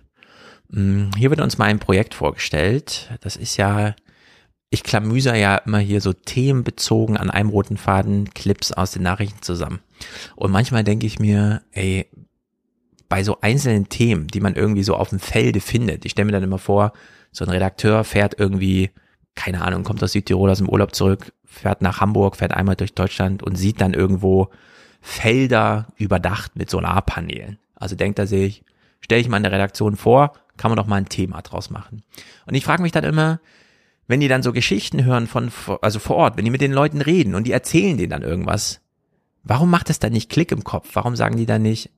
Ähm, 0.73 1.11
hier 1.17 1.29
wird 1.29 1.41
uns 1.41 1.57
mal 1.57 1.65
ein 1.65 1.79
Projekt 1.79 2.13
vorgestellt. 2.13 3.11
Das 3.21 3.35
ist 3.35 3.57
ja, 3.57 3.95
ich 4.75 4.83
klamüser 4.83 5.35
ja 5.35 5.57
immer 5.57 5.79
hier 5.79 6.01
so 6.01 6.13
themenbezogen 6.13 7.17
an 7.17 7.31
einem 7.31 7.49
roten 7.49 7.77
Faden 7.77 8.33
Clips 8.33 8.71
aus 8.71 8.91
den 8.91 9.03
Nachrichten 9.03 9.41
zusammen. 9.41 9.79
Und 10.35 10.51
manchmal 10.51 10.83
denke 10.83 11.07
ich 11.07 11.19
mir, 11.19 11.63
ey, 11.71 12.07
bei 13.09 13.23
so 13.23 13.39
einzelnen 13.41 13.89
Themen, 13.89 14.27
die 14.27 14.39
man 14.39 14.55
irgendwie 14.55 14.83
so 14.83 14.95
auf 14.95 15.09
dem 15.09 15.19
Felde 15.19 15.59
findet, 15.59 16.05
ich 16.05 16.11
stelle 16.11 16.27
mir 16.27 16.31
dann 16.31 16.43
immer 16.43 16.59
vor, 16.59 16.93
so 17.31 17.43
ein 17.43 17.51
Redakteur 17.51 18.03
fährt 18.03 18.39
irgendwie 18.39 18.91
keine 19.35 19.61
Ahnung, 19.61 19.83
kommt 19.83 20.01
aus 20.01 20.13
Südtirol 20.13 20.49
aus 20.49 20.57
dem 20.57 20.69
Urlaub 20.69 20.95
zurück, 20.95 21.33
fährt 21.43 21.81
nach 21.81 21.99
Hamburg, 21.99 22.37
fährt 22.37 22.53
einmal 22.53 22.75
durch 22.75 22.93
Deutschland 22.93 23.43
und 23.43 23.57
sieht 23.57 23.81
dann 23.81 23.93
irgendwo 23.93 24.49
Felder 25.01 25.87
überdacht 25.97 26.55
mit 26.55 26.69
Solarpanelen. 26.69 27.59
Also 27.75 27.95
denkt 27.95 28.17
er 28.17 28.27
sich, 28.27 28.63
stelle 29.01 29.21
ich 29.21 29.29
mal 29.29 29.37
in 29.37 29.43
der 29.43 29.51
Redaktion 29.51 29.97
vor, 29.97 30.33
kann 30.57 30.71
man 30.71 30.77
doch 30.77 30.87
mal 30.87 30.95
ein 30.95 31.09
Thema 31.09 31.41
draus 31.41 31.69
machen. 31.69 32.01
Und 32.47 32.55
ich 32.55 32.63
frage 32.63 32.81
mich 32.81 32.93
dann 32.93 33.03
immer, 33.03 33.39
wenn 34.07 34.19
die 34.19 34.27
dann 34.27 34.43
so 34.43 34.53
Geschichten 34.53 35.03
hören 35.03 35.27
von, 35.27 35.51
also 35.81 35.99
vor 35.99 36.15
Ort, 36.17 36.37
wenn 36.37 36.45
die 36.45 36.51
mit 36.51 36.61
den 36.61 36.73
Leuten 36.73 37.01
reden 37.01 37.35
und 37.35 37.45
die 37.45 37.51
erzählen 37.51 37.97
denen 37.97 38.11
dann 38.11 38.21
irgendwas, 38.21 38.81
warum 39.43 39.69
macht 39.69 39.89
das 39.89 39.99
dann 39.99 40.13
nicht 40.13 40.29
Klick 40.29 40.51
im 40.51 40.63
Kopf? 40.63 40.89
Warum 40.93 41.15
sagen 41.15 41.37
die 41.37 41.45
dann 41.45 41.61
nicht, 41.61 41.89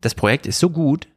das 0.00 0.14
Projekt 0.14 0.46
ist 0.46 0.58
so 0.58 0.70
gut, 0.70 1.08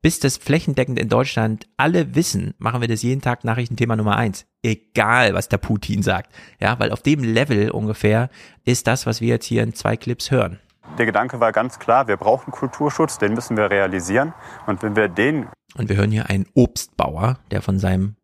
bis 0.00 0.18
das 0.18 0.36
flächendeckend 0.36 0.98
in 0.98 1.08
Deutschland 1.08 1.68
alle 1.76 2.16
wissen, 2.16 2.54
machen 2.58 2.80
wir 2.80 2.88
das 2.88 3.02
jeden 3.02 3.20
Tag 3.20 3.44
Nachrichtenthema 3.44 3.94
Nummer 3.94 4.16
eins. 4.16 4.46
Egal, 4.62 5.32
was 5.34 5.48
der 5.48 5.58
Putin 5.58 6.02
sagt. 6.02 6.32
Ja, 6.58 6.78
weil 6.80 6.90
auf 6.90 7.02
dem 7.02 7.22
Level 7.22 7.70
ungefähr 7.70 8.28
ist 8.64 8.88
das, 8.88 9.06
was 9.06 9.20
wir 9.20 9.28
jetzt 9.28 9.46
hier 9.46 9.62
in 9.62 9.74
zwei 9.74 9.96
Clips 9.96 10.32
hören. 10.32 10.58
Der 10.98 11.06
Gedanke 11.06 11.38
war 11.38 11.52
ganz 11.52 11.78
klar, 11.78 12.08
wir 12.08 12.16
brauchen 12.16 12.50
Kulturschutz, 12.50 13.18
den 13.18 13.32
müssen 13.32 13.56
wir 13.56 13.70
realisieren. 13.70 14.34
Und 14.66 14.82
wenn 14.82 14.96
wir 14.96 15.08
den. 15.08 15.48
Und 15.76 15.88
wir 15.88 15.96
hören 15.96 16.10
hier 16.10 16.28
einen 16.28 16.46
Obstbauer, 16.54 17.38
der 17.50 17.62
von 17.62 17.78
seinem 17.78 18.16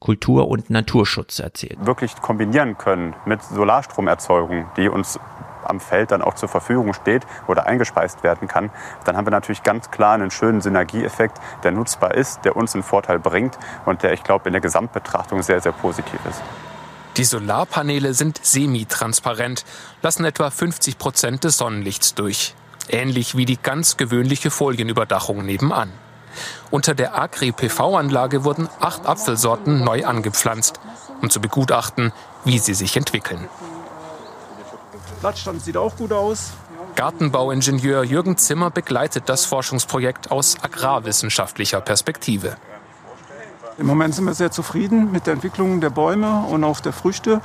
Kultur- 0.00 0.48
und 0.48 0.70
Naturschutz 0.70 1.38
erzählt. 1.38 1.78
Wirklich 1.84 2.14
kombinieren 2.20 2.78
können 2.78 3.14
mit 3.26 3.42
Solarstromerzeugung, 3.42 4.66
die 4.76 4.88
uns 4.88 5.18
am 5.64 5.80
Feld 5.80 6.10
dann 6.10 6.22
auch 6.22 6.34
zur 6.34 6.48
Verfügung 6.48 6.94
steht 6.94 7.26
oder 7.46 7.66
eingespeist 7.66 8.22
werden 8.22 8.48
kann, 8.48 8.70
dann 9.04 9.16
haben 9.16 9.26
wir 9.26 9.30
natürlich 9.30 9.62
ganz 9.62 9.90
klar 9.90 10.14
einen 10.14 10.30
schönen 10.30 10.60
Synergieeffekt, 10.60 11.38
der 11.62 11.72
nutzbar 11.72 12.14
ist, 12.14 12.44
der 12.44 12.56
uns 12.56 12.74
einen 12.74 12.82
Vorteil 12.82 13.18
bringt 13.18 13.58
und 13.84 14.02
der, 14.02 14.12
ich 14.12 14.22
glaube, 14.22 14.48
in 14.48 14.52
der 14.52 14.60
Gesamtbetrachtung 14.60 15.42
sehr, 15.42 15.60
sehr 15.60 15.72
positiv 15.72 16.20
ist. 16.28 16.40
Die 17.16 17.24
Solarpaneele 17.24 18.14
sind 18.14 18.38
semitransparent, 18.42 19.64
lassen 20.02 20.24
etwa 20.24 20.50
50 20.50 20.98
Prozent 20.98 21.44
des 21.44 21.58
Sonnenlichts 21.58 22.14
durch. 22.14 22.54
Ähnlich 22.88 23.36
wie 23.36 23.44
die 23.44 23.60
ganz 23.60 23.96
gewöhnliche 23.96 24.50
Folienüberdachung 24.50 25.44
nebenan. 25.44 25.92
Unter 26.70 26.94
der 26.94 27.18
Agri-PV-Anlage 27.18 28.44
wurden 28.44 28.68
acht 28.80 29.06
Apfelsorten 29.06 29.84
neu 29.84 30.04
angepflanzt, 30.04 30.80
um 31.22 31.30
zu 31.30 31.40
begutachten, 31.40 32.12
wie 32.44 32.58
sie 32.58 32.74
sich 32.74 32.96
entwickeln. 32.96 33.48
Blattstand 35.20 35.62
sieht 35.62 35.76
auch 35.76 35.96
gut 35.96 36.12
aus. 36.12 36.52
Gartenbauingenieur 36.94 38.04
Jürgen 38.04 38.36
Zimmer 38.36 38.70
begleitet 38.70 39.28
das 39.28 39.44
Forschungsprojekt 39.44 40.30
aus 40.30 40.56
agrarwissenschaftlicher 40.62 41.80
Perspektive. 41.80 42.56
Im 43.78 43.86
Moment 43.86 44.12
sind 44.12 44.24
wir 44.24 44.34
sehr 44.34 44.50
zufrieden 44.50 45.12
mit 45.12 45.26
der 45.28 45.34
Entwicklung 45.34 45.80
der 45.80 45.90
Bäume 45.90 46.40
und 46.50 46.64
auch 46.64 46.80
der 46.80 46.92
Früchte. 46.92 47.40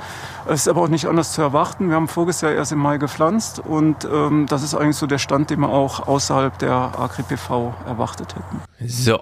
Es 0.48 0.62
ist 0.62 0.68
aber 0.68 0.82
auch 0.82 0.88
nicht 0.88 1.06
anders 1.06 1.32
zu 1.32 1.40
erwarten. 1.40 1.90
Wir 1.90 1.94
haben 1.94 2.08
voriges 2.08 2.40
Jahr 2.40 2.50
erst 2.50 2.72
im 2.72 2.80
Mai 2.80 2.98
gepflanzt 2.98 3.60
und 3.60 4.04
ähm, 4.04 4.46
das 4.48 4.64
ist 4.64 4.74
eigentlich 4.74 4.96
so 4.96 5.06
der 5.06 5.18
Stand, 5.18 5.50
den 5.50 5.60
wir 5.60 5.68
auch 5.68 6.08
außerhalb 6.08 6.58
der 6.58 6.98
Agri-PV 6.98 7.72
erwartet 7.86 8.34
hätten. 8.34 8.60
So, 8.84 9.20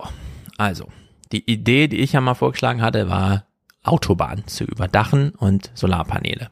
also 0.56 0.86
die 1.32 1.50
Idee, 1.50 1.86
die 1.86 1.98
ich 1.98 2.12
ja 2.12 2.22
mal 2.22 2.34
vorgeschlagen 2.34 2.80
hatte, 2.80 3.10
war 3.10 3.44
Autobahn 3.84 4.44
zu 4.46 4.64
überdachen 4.64 5.34
und 5.36 5.70
Solarpaneele 5.74 6.48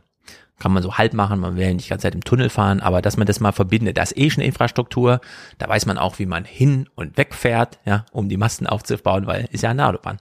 kann 0.60 0.72
man 0.72 0.82
so 0.82 0.96
halb 0.96 1.14
machen, 1.14 1.40
man 1.40 1.56
will 1.56 1.64
ja 1.64 1.72
nicht 1.72 1.86
die 1.86 1.90
ganze 1.90 2.04
Zeit 2.04 2.14
im 2.14 2.22
Tunnel 2.22 2.50
fahren, 2.50 2.80
aber 2.80 3.02
dass 3.02 3.16
man 3.16 3.26
das 3.26 3.40
mal 3.40 3.52
verbindet, 3.52 3.96
da 3.96 4.02
ist 4.02 4.16
eh 4.16 4.30
schon 4.30 4.44
Infrastruktur, 4.44 5.20
da 5.58 5.68
weiß 5.68 5.86
man 5.86 5.98
auch, 5.98 6.20
wie 6.20 6.26
man 6.26 6.44
hin 6.44 6.88
und 6.94 7.16
weg 7.16 7.34
fährt, 7.34 7.80
ja, 7.84 8.06
um 8.12 8.28
die 8.28 8.36
Masten 8.36 8.66
aufzubauen, 8.66 9.26
weil 9.26 9.48
ist 9.50 9.62
ja 9.62 9.70
eine 9.70 9.86
Autobahn. 9.86 10.18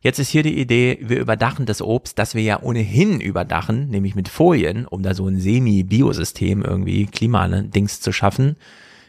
Jetzt 0.00 0.18
ist 0.18 0.28
hier 0.28 0.42
die 0.42 0.60
Idee, 0.60 0.98
wir 1.00 1.18
überdachen 1.18 1.64
das 1.64 1.80
Obst, 1.80 2.18
das 2.18 2.34
wir 2.34 2.42
ja 2.42 2.62
ohnehin 2.62 3.20
überdachen, 3.20 3.88
nämlich 3.88 4.14
mit 4.14 4.28
Folien, 4.28 4.86
um 4.86 5.02
da 5.02 5.14
so 5.14 5.26
ein 5.26 5.40
Semi-Biosystem 5.40 6.62
irgendwie, 6.62 7.06
Klimadings 7.06 8.00
zu 8.00 8.12
schaffen. 8.12 8.56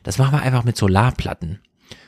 Das 0.03 0.17
machen 0.17 0.31
wir 0.31 0.41
einfach 0.41 0.63
mit 0.63 0.77
Solarplatten. 0.77 1.59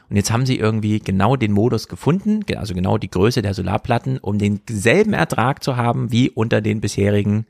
Und 0.10 0.16
jetzt 0.16 0.32
haben 0.32 0.46
sie 0.46 0.58
irgendwie 0.58 1.00
genau 1.00 1.36
den 1.36 1.52
Modus 1.52 1.90
gefunden, 1.90 2.46
also 2.56 2.74
genau 2.74 2.98
die 2.98 3.12
Größe 3.12 3.42
der 3.42 3.54
Solarplatten, 3.54 4.20
um 4.20 4.38
denselben 4.38 5.12
Ertrag 5.12 5.64
zu 5.64 5.76
haben 5.76 6.12
wie 6.14 6.30
unter 6.30 6.62
den 6.62 6.80
bisherigen 6.80 7.46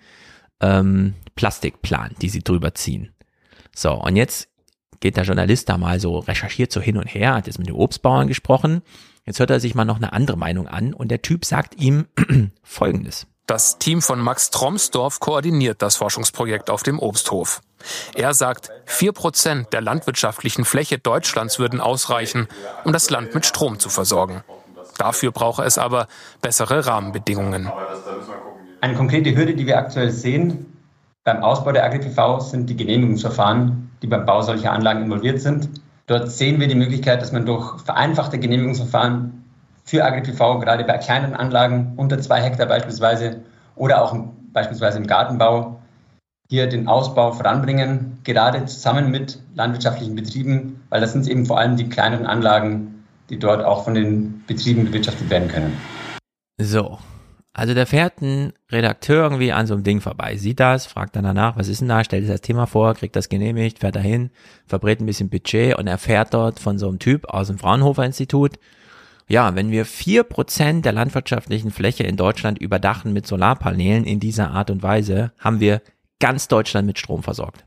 ähm, 0.62 1.14
Plastikplan, 1.36 2.16
die 2.22 2.30
sie 2.30 2.44
drüber 2.44 2.74
ziehen. 2.74 3.14
So, 3.76 3.94
und 3.94 4.16
jetzt 4.16 4.50
geht 5.00 5.18
der 5.18 5.24
Journalist 5.24 5.70
da 5.70 5.78
mal 5.78 6.00
so, 6.00 6.20
recherchiert 6.20 6.72
so 6.72 6.82
hin 6.82 6.98
und 6.98 7.08
her, 7.08 7.36
hat 7.36 7.48
jetzt 7.48 7.60
mit 7.60 7.68
den 7.68 7.76
Obstbauern 7.76 8.28
gesprochen. 8.28 8.82
Jetzt 9.26 9.40
hört 9.40 9.50
er 9.50 9.60
sich 9.60 9.76
mal 9.76 9.86
noch 9.86 9.98
eine 9.98 10.14
andere 10.14 10.38
Meinung 10.38 10.68
an 10.68 10.94
und 10.94 11.10
der 11.10 11.22
Typ 11.22 11.46
sagt 11.46 11.80
ihm 11.80 12.08
Folgendes. 12.64 13.28
Das 13.46 13.78
Team 13.78 14.02
von 14.02 14.20
Max 14.20 14.50
Tromsdorf 14.50 15.22
koordiniert 15.22 15.82
das 15.82 15.96
Forschungsprojekt 15.96 16.70
auf 16.70 16.84
dem 16.84 17.00
Obsthof. 17.00 17.62
Er 18.14 18.34
sagt, 18.34 18.72
vier 18.86 19.14
Prozent 19.14 19.72
der 19.72 19.80
landwirtschaftlichen 19.82 20.66
Fläche 20.66 20.98
Deutschlands 20.98 21.58
würden 21.58 21.80
ausreichen, 21.80 22.48
um 22.84 22.92
das 22.92 23.10
Land 23.10 23.36
mit 23.36 23.46
Strom 23.46 23.80
zu 23.80 23.88
versorgen. 23.90 24.44
Dafür 24.98 25.32
brauche 25.32 25.64
es 25.64 25.78
aber 25.78 26.08
bessere 26.42 26.86
Rahmenbedingungen. 26.86 27.72
Eine 28.80 28.94
konkrete 28.94 29.36
Hürde, 29.36 29.56
die 29.56 29.66
wir 29.66 29.78
aktuell 29.78 30.12
sehen 30.12 30.66
beim 31.24 31.44
Ausbau 31.44 31.72
der 31.72 31.84
AgriPV, 31.84 32.40
sind 32.40 32.70
die 32.70 32.76
Genehmigungsverfahren, 32.76 33.92
die 34.02 34.08
beim 34.08 34.26
Bau 34.26 34.42
solcher 34.42 34.72
Anlagen 34.72 35.04
involviert 35.04 35.42
sind. 35.42 35.70
Dort 36.06 36.32
sehen 36.32 36.60
wir 36.60 36.68
die 36.68 36.76
Möglichkeit, 36.76 37.22
dass 37.22 37.32
man 37.32 37.46
durch 37.46 37.82
vereinfachte 37.82 38.38
Genehmigungsverfahren 38.40 39.44
für 39.84 40.06
AgriPV, 40.06 40.60
gerade 40.60 40.84
bei 40.84 40.98
kleinen 41.00 41.34
Anlagen 41.34 41.94
unter 41.98 42.20
zwei 42.20 42.42
Hektar 42.42 42.68
beispielsweise 42.68 43.42
oder 43.76 44.02
auch 44.02 44.16
beispielsweise 44.54 45.00
im 45.00 45.08
Gartenbau, 45.08 45.80
hier 46.50 46.68
den 46.68 46.88
Ausbau 46.88 47.34
voranbringen, 47.34 48.20
gerade 48.24 48.66
zusammen 48.66 49.12
mit 49.12 49.40
landwirtschaftlichen 49.56 50.16
Betrieben, 50.16 50.82
weil 50.90 51.02
das 51.02 51.14
sind 51.14 51.28
eben 51.28 51.46
vor 51.46 51.60
allem 51.60 51.76
die 51.76 51.90
kleineren 51.90 52.26
Anlagen, 52.26 53.04
die 53.30 53.40
dort 53.40 53.66
auch 53.66 53.84
von 53.84 53.96
den 53.96 54.44
Betrieben 54.48 54.86
bewirtschaftet 54.86 55.30
werden 55.30 55.50
können. 55.50 55.78
So, 56.60 57.00
also 57.58 57.74
da 57.74 57.88
fährt 57.88 58.22
ein 58.22 58.54
Redakteur 58.72 59.24
irgendwie 59.24 59.52
an 59.52 59.66
so 59.66 59.74
einem 59.74 59.84
Ding 59.84 60.00
vorbei, 60.00 60.38
sieht 60.38 60.60
das, 60.60 60.86
fragt 60.86 61.16
dann 61.16 61.24
danach, 61.24 61.58
was 61.58 61.68
ist 61.68 61.82
denn 61.82 61.88
da, 61.88 62.04
stellt 62.04 62.24
sich 62.24 62.32
das 62.32 62.42
Thema 62.42 62.68
vor, 62.68 62.94
kriegt 62.94 63.16
das 63.16 63.30
genehmigt, 63.30 63.80
fährt 63.80 63.96
dahin, 63.96 64.30
verbrät 64.68 65.02
ein 65.02 65.08
bisschen 65.08 65.32
Budget 65.32 65.76
und 65.76 65.88
erfährt 65.88 66.36
dort 66.36 66.60
von 66.60 66.78
so 66.78 66.88
einem 66.88 67.00
Typ 67.00 67.26
aus 67.26 67.48
dem 67.48 67.58
Fraunhofer 67.58 68.06
Institut, 68.06 68.60
ja, 69.28 69.56
wenn 69.56 69.72
wir 69.72 69.86
vier 69.86 70.24
Prozent 70.24 70.86
der 70.86 70.94
landwirtschaftlichen 70.94 71.72
Fläche 71.72 72.04
in 72.04 72.16
Deutschland 72.16 72.60
überdachen 72.60 73.12
mit 73.12 73.26
Solarpanelen 73.26 74.04
in 74.04 74.20
dieser 74.20 74.52
Art 74.52 74.70
und 74.70 74.84
Weise, 74.84 75.32
haben 75.40 75.60
wir 75.60 75.82
ganz 76.20 76.48
Deutschland 76.48 76.86
mit 76.86 77.00
Strom 77.00 77.24
versorgt. 77.24 77.66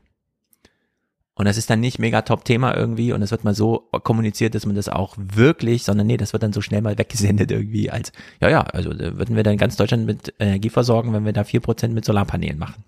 Und 1.33 1.45
das 1.45 1.57
ist 1.57 1.69
dann 1.69 1.79
nicht 1.79 1.97
mega 1.97 2.21
Top-Thema 2.23 2.75
irgendwie 2.75 3.13
und 3.13 3.21
es 3.21 3.31
wird 3.31 3.45
mal 3.45 3.55
so 3.55 3.89
kommuniziert, 4.03 4.53
dass 4.53 4.65
man 4.65 4.75
das 4.75 4.89
auch 4.89 5.15
wirklich, 5.17 5.83
sondern 5.83 6.07
nee, 6.07 6.17
das 6.17 6.33
wird 6.33 6.43
dann 6.43 6.53
so 6.53 6.61
schnell 6.61 6.81
mal 6.81 6.97
weggesendet 6.97 7.51
irgendwie 7.51 7.89
als, 7.89 8.11
ja, 8.41 8.49
ja, 8.49 8.61
also 8.61 8.91
würden 8.91 9.35
wir 9.35 9.43
dann 9.43 9.57
ganz 9.57 9.77
Deutschland 9.77 10.05
mit 10.05 10.33
Energie 10.39 10.69
versorgen, 10.69 11.13
wenn 11.13 11.25
wir 11.25 11.33
da 11.33 11.43
vier 11.43 11.61
Prozent 11.61 11.93
mit 11.93 12.03
Solarpanelen 12.03 12.59
machen. 12.59 12.83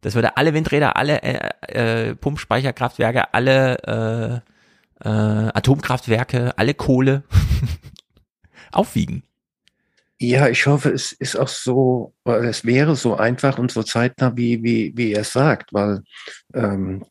Das 0.00 0.14
würde 0.14 0.36
alle 0.36 0.52
Windräder, 0.52 0.96
alle 0.96 1.22
äh, 1.22 2.08
äh, 2.08 2.14
Pumpspeicherkraftwerke, 2.16 3.32
alle 3.32 4.42
äh, 5.02 5.08
äh, 5.08 5.50
Atomkraftwerke, 5.54 6.58
alle 6.58 6.74
Kohle 6.74 7.22
aufwiegen. 8.72 9.22
Ja, 10.18 10.48
ich 10.48 10.66
hoffe, 10.66 10.90
es 10.90 11.12
ist 11.12 11.36
auch 11.36 11.48
so, 11.48 12.14
es 12.24 12.64
wäre 12.64 12.96
so 12.96 13.16
einfach 13.16 13.58
und 13.58 13.72
so 13.72 13.82
zeitnah, 13.82 14.36
wie, 14.36 14.62
wie, 14.62 14.92
wie 14.94 15.12
er 15.12 15.24
sagt, 15.24 15.72
weil 15.72 16.02
ähm, 16.54 17.04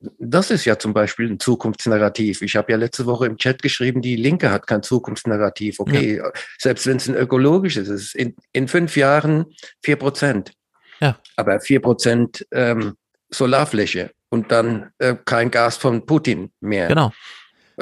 das 0.00 0.50
ist 0.50 0.64
ja 0.64 0.78
zum 0.78 0.94
Beispiel 0.94 1.30
ein 1.30 1.40
Zukunftsnarrativ. 1.40 2.42
Ich 2.42 2.56
habe 2.56 2.70
ja 2.70 2.78
letzte 2.78 3.06
Woche 3.06 3.26
im 3.26 3.36
Chat 3.36 3.62
geschrieben, 3.62 4.00
die 4.00 4.16
Linke 4.16 4.50
hat 4.50 4.66
kein 4.66 4.82
Zukunftsnarrativ. 4.82 5.80
Okay, 5.80 6.18
ja. 6.18 6.30
selbst 6.58 6.86
wenn 6.86 6.98
es 6.98 7.08
ein 7.08 7.16
ökologisches 7.16 7.88
ist, 7.88 8.14
in, 8.14 8.36
in 8.52 8.68
fünf 8.68 8.96
Jahren 8.96 9.46
vier 9.82 9.96
Prozent. 9.96 10.52
Ja. 11.00 11.18
Aber 11.36 11.60
vier 11.60 11.80
Prozent 11.80 12.46
ähm, 12.52 12.94
Solarfläche 13.30 14.12
und 14.28 14.52
dann 14.52 14.90
äh, 14.98 15.16
kein 15.24 15.50
Gas 15.50 15.76
von 15.76 16.06
Putin 16.06 16.50
mehr. 16.60 16.88
Genau. 16.88 17.12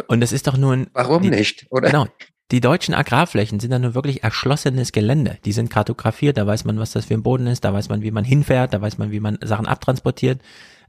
Und 0.09 0.21
das 0.21 0.33
ist 0.33 0.47
doch 0.47 0.57
nur 0.57 0.73
ein. 0.73 0.87
Warum 0.93 1.23
die, 1.23 1.31
nicht, 1.31 1.67
oder? 1.71 1.91
Genau. 1.91 2.07
Die 2.53 2.61
deutschen 2.61 2.95
Agrarflächen 2.95 3.59
sind 3.59 3.73
dann 3.73 3.83
nur 3.83 3.97
wirklich 3.97 4.23
erschlossenes 4.23 4.93
Gelände. 4.93 5.39
Die 5.45 5.53
sind 5.53 5.69
kartografiert, 5.69 6.37
da 6.37 6.47
weiß 6.47 6.65
man, 6.65 6.79
was 6.79 6.93
das 6.93 7.07
für 7.07 7.15
ein 7.15 7.25
Boden 7.25 7.49
ist, 7.49 7.65
da 7.65 7.73
weiß 7.73 7.89
man, 7.89 8.03
wie 8.03 8.13
man 8.13 8.25
hinfährt, 8.25 8.73
da 8.73 8.81
weiß 8.81 8.99
man, 8.99 9.11
wie 9.11 9.19
man 9.19 9.37
Sachen 9.43 9.67
abtransportiert. 9.67 10.41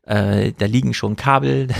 Äh, 0.07 0.53
da 0.57 0.65
liegen 0.65 0.93
schon 0.93 1.15
Kabel. 1.15 1.67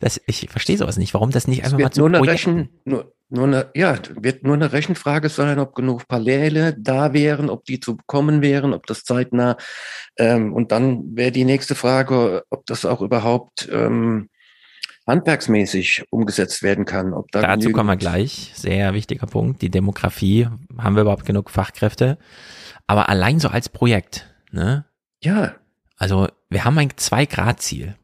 Das, 0.00 0.20
ich 0.26 0.46
verstehe 0.48 0.78
sowas 0.78 0.96
nicht. 0.96 1.12
Warum 1.12 1.32
das 1.32 1.48
nicht 1.48 1.64
einfach 1.64 1.76
mal 1.78 1.90
zu 1.90 2.00
nur 2.00 2.08
eine 2.08 2.18
Projekten- 2.18 2.56
Rechen, 2.56 2.68
nur, 2.84 3.12
nur 3.30 3.46
eine, 3.46 3.70
ja, 3.74 3.98
wird 4.14 4.44
nur 4.44 4.54
eine 4.54 4.72
Rechenfrage 4.72 5.28
sein, 5.28 5.58
ob 5.58 5.74
genug 5.74 6.06
Paneele 6.06 6.76
da 6.78 7.12
wären, 7.12 7.50
ob 7.50 7.64
die 7.64 7.80
zu 7.80 7.96
bekommen 7.96 8.40
wären, 8.40 8.72
ob 8.74 8.86
das 8.86 9.02
zeitnah. 9.02 9.56
Ähm, 10.16 10.52
und 10.52 10.70
dann 10.70 11.16
wäre 11.16 11.32
die 11.32 11.44
nächste 11.44 11.74
Frage, 11.74 12.44
ob 12.50 12.64
das 12.66 12.84
auch 12.84 13.00
überhaupt 13.00 13.68
ähm, 13.72 14.28
handwerksmäßig 15.08 16.04
umgesetzt 16.10 16.62
werden 16.62 16.84
kann. 16.84 17.12
Ob 17.12 17.32
da 17.32 17.40
Dazu 17.40 17.72
kommen 17.72 17.88
wir 17.88 17.96
gleich. 17.96 18.52
Sehr 18.54 18.94
wichtiger 18.94 19.26
Punkt. 19.26 19.62
Die 19.62 19.70
Demografie. 19.70 20.48
Haben 20.78 20.94
wir 20.94 21.02
überhaupt 21.02 21.26
genug 21.26 21.50
Fachkräfte? 21.50 22.18
Aber 22.86 23.08
allein 23.08 23.40
so 23.40 23.48
als 23.48 23.68
Projekt, 23.68 24.32
ne? 24.52 24.84
Ja. 25.22 25.56
Also, 25.96 26.28
wir 26.50 26.64
haben 26.64 26.78
ein 26.78 26.90
Zwei-Grad-Ziel. 26.96 27.96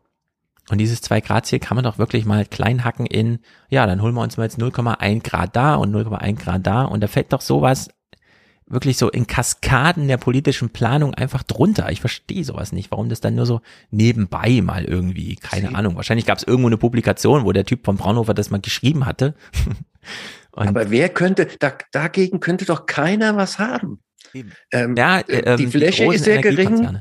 Und 0.70 0.78
dieses 0.78 1.02
Zwei-Grad-Ziel 1.02 1.58
kann 1.58 1.76
man 1.76 1.84
doch 1.84 1.98
wirklich 1.98 2.24
mal 2.24 2.46
klein 2.46 2.84
hacken 2.84 3.06
in, 3.06 3.40
ja, 3.68 3.86
dann 3.86 4.00
holen 4.00 4.14
wir 4.14 4.22
uns 4.22 4.36
mal 4.36 4.44
jetzt 4.44 4.58
0,1 4.58 5.22
Grad 5.22 5.54
da 5.54 5.74
und 5.74 5.94
0,1 5.94 6.36
Grad 6.36 6.66
da. 6.66 6.84
Und 6.84 7.02
da 7.02 7.06
fällt 7.06 7.32
doch 7.32 7.42
sowas 7.42 7.88
wirklich 8.66 8.96
so 8.96 9.10
in 9.10 9.26
Kaskaden 9.26 10.08
der 10.08 10.16
politischen 10.16 10.70
Planung 10.70 11.14
einfach 11.14 11.42
drunter. 11.42 11.90
Ich 11.90 12.00
verstehe 12.00 12.44
sowas 12.44 12.72
nicht, 12.72 12.90
warum 12.90 13.10
das 13.10 13.20
dann 13.20 13.34
nur 13.34 13.44
so 13.44 13.60
nebenbei 13.90 14.60
mal 14.62 14.84
irgendwie, 14.84 15.36
keine 15.36 15.74
Ahnung. 15.74 15.96
Wahrscheinlich 15.96 16.24
gab 16.24 16.38
es 16.38 16.44
irgendwo 16.44 16.68
eine 16.68 16.78
Publikation, 16.78 17.44
wo 17.44 17.52
der 17.52 17.66
Typ 17.66 17.84
von 17.84 17.96
Braunhofer 17.96 18.32
das 18.32 18.50
mal 18.50 18.60
geschrieben 18.60 19.04
hatte. 19.04 19.34
Aber 20.52 20.90
wer 20.90 21.08
könnte, 21.08 21.46
da, 21.58 21.74
dagegen 21.92 22.40
könnte 22.40 22.64
doch 22.64 22.86
keiner 22.86 23.36
was 23.36 23.58
haben. 23.58 24.00
Ähm, 24.72 24.96
Ja, 24.96 25.18
äh, 25.20 25.40
ähm, 25.40 25.56
die 25.58 25.66
die 25.66 25.70
Fläche 25.70 26.04
großen 26.04 26.16
ist 26.16 26.24
sehr 26.24 26.40
gering. 26.40 27.00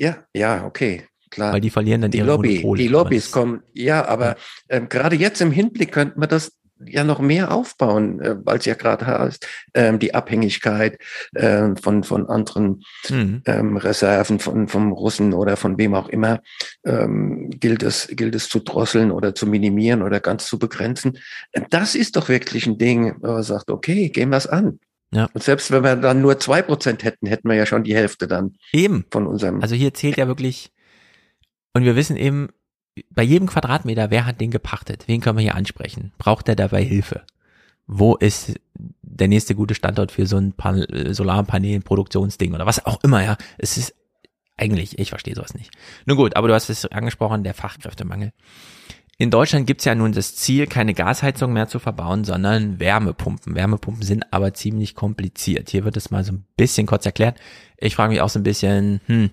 Ja, 0.00 0.24
ja, 0.34 0.64
okay, 0.64 1.04
klar. 1.30 1.52
Weil 1.52 1.60
die 1.60 1.70
verlieren 1.70 2.00
dann 2.00 2.10
die 2.10 2.18
ihre 2.18 2.28
Lobby, 2.28 2.54
Monopole. 2.54 2.78
die 2.80 2.88
Lobbys 2.88 3.30
kommen. 3.30 3.62
Ja, 3.74 4.06
aber 4.06 4.36
ähm, 4.70 4.88
gerade 4.88 5.14
jetzt 5.16 5.40
im 5.42 5.50
Hinblick 5.52 5.92
könnte 5.92 6.18
man 6.18 6.28
das 6.30 6.52
ja 6.86 7.04
noch 7.04 7.18
mehr 7.20 7.52
aufbauen, 7.52 8.18
äh, 8.22 8.36
weil 8.42 8.56
es 8.56 8.64
ja 8.64 8.72
gerade 8.72 9.06
heißt, 9.06 9.46
ähm, 9.74 9.98
die 9.98 10.14
Abhängigkeit 10.14 10.98
ähm, 11.36 11.76
von 11.76 12.02
von 12.04 12.26
anderen 12.30 12.82
Mhm. 13.10 13.42
ähm, 13.44 13.76
Reserven 13.76 14.38
von 14.38 14.66
vom 14.68 14.92
Russen 14.92 15.34
oder 15.34 15.58
von 15.58 15.76
wem 15.76 15.94
auch 15.94 16.08
immer 16.08 16.40
ähm, 16.86 17.50
gilt 17.50 17.82
es 17.82 18.08
gilt 18.12 18.34
es 18.34 18.48
zu 18.48 18.60
drosseln 18.60 19.10
oder 19.10 19.34
zu 19.34 19.46
minimieren 19.46 20.00
oder 20.00 20.20
ganz 20.20 20.46
zu 20.46 20.58
begrenzen. 20.58 21.18
Ähm, 21.52 21.66
Das 21.68 21.94
ist 21.94 22.16
doch 22.16 22.30
wirklich 22.30 22.66
ein 22.66 22.78
Ding, 22.78 23.14
wo 23.20 23.32
man 23.32 23.42
sagt, 23.42 23.70
okay, 23.70 24.08
gehen 24.08 24.30
wir 24.30 24.38
es 24.38 24.46
an. 24.46 24.78
Ja. 25.12 25.28
Und 25.32 25.42
selbst 25.42 25.70
wenn 25.70 25.82
wir 25.82 25.96
dann 25.96 26.20
nur 26.22 26.38
zwei 26.38 26.62
Prozent 26.62 27.02
hätten, 27.02 27.26
hätten 27.26 27.48
wir 27.48 27.56
ja 27.56 27.66
schon 27.66 27.82
die 27.82 27.94
Hälfte 27.94 28.28
dann 28.28 28.54
Eben. 28.72 29.04
von 29.10 29.26
unserem. 29.26 29.60
Also 29.60 29.74
hier 29.74 29.92
zählt 29.92 30.16
ja 30.16 30.28
wirklich, 30.28 30.70
und 31.74 31.84
wir 31.84 31.96
wissen 31.96 32.16
eben, 32.16 32.48
bei 33.10 33.22
jedem 33.22 33.48
Quadratmeter, 33.48 34.10
wer 34.10 34.26
hat 34.26 34.40
den 34.40 34.50
gepachtet? 34.50 35.04
Wen 35.06 35.20
können 35.20 35.38
wir 35.38 35.42
hier 35.42 35.54
ansprechen? 35.54 36.12
Braucht 36.18 36.48
er 36.48 36.56
dabei 36.56 36.82
Hilfe? 36.82 37.22
Wo 37.86 38.14
ist 38.16 38.54
der 39.02 39.28
nächste 39.28 39.54
gute 39.54 39.74
Standort 39.74 40.12
für 40.12 40.26
so 40.26 40.36
ein 40.36 40.52
Pan 40.52 40.82
äh, 40.82 41.12
Solarpanel-Produktionsding 41.12 42.54
oder 42.54 42.66
was 42.66 42.84
auch 42.86 43.02
immer, 43.02 43.24
ja? 43.24 43.36
Es 43.58 43.76
ist 43.76 43.94
eigentlich, 44.56 44.98
ich 44.98 45.10
verstehe 45.10 45.34
sowas 45.34 45.54
nicht. 45.54 45.72
Nun 46.06 46.16
gut, 46.16 46.36
aber 46.36 46.48
du 46.48 46.54
hast 46.54 46.68
es 46.68 46.86
angesprochen, 46.86 47.42
der 47.42 47.54
Fachkräftemangel. 47.54 48.32
In 49.20 49.30
Deutschland 49.30 49.66
gibt's 49.66 49.84
ja 49.84 49.94
nun 49.94 50.12
das 50.12 50.34
Ziel, 50.34 50.66
keine 50.66 50.94
Gasheizung 50.94 51.52
mehr 51.52 51.68
zu 51.68 51.78
verbauen, 51.78 52.24
sondern 52.24 52.80
Wärmepumpen. 52.80 53.54
Wärmepumpen 53.54 54.02
sind 54.02 54.24
aber 54.32 54.54
ziemlich 54.54 54.94
kompliziert. 54.94 55.68
Hier 55.68 55.84
wird 55.84 55.98
es 55.98 56.10
mal 56.10 56.24
so 56.24 56.32
ein 56.32 56.46
bisschen 56.56 56.86
kurz 56.86 57.04
erklärt. 57.04 57.36
Ich 57.76 57.96
frage 57.96 58.14
mich 58.14 58.22
auch 58.22 58.30
so 58.30 58.38
ein 58.38 58.44
bisschen, 58.44 59.02
hm, 59.04 59.28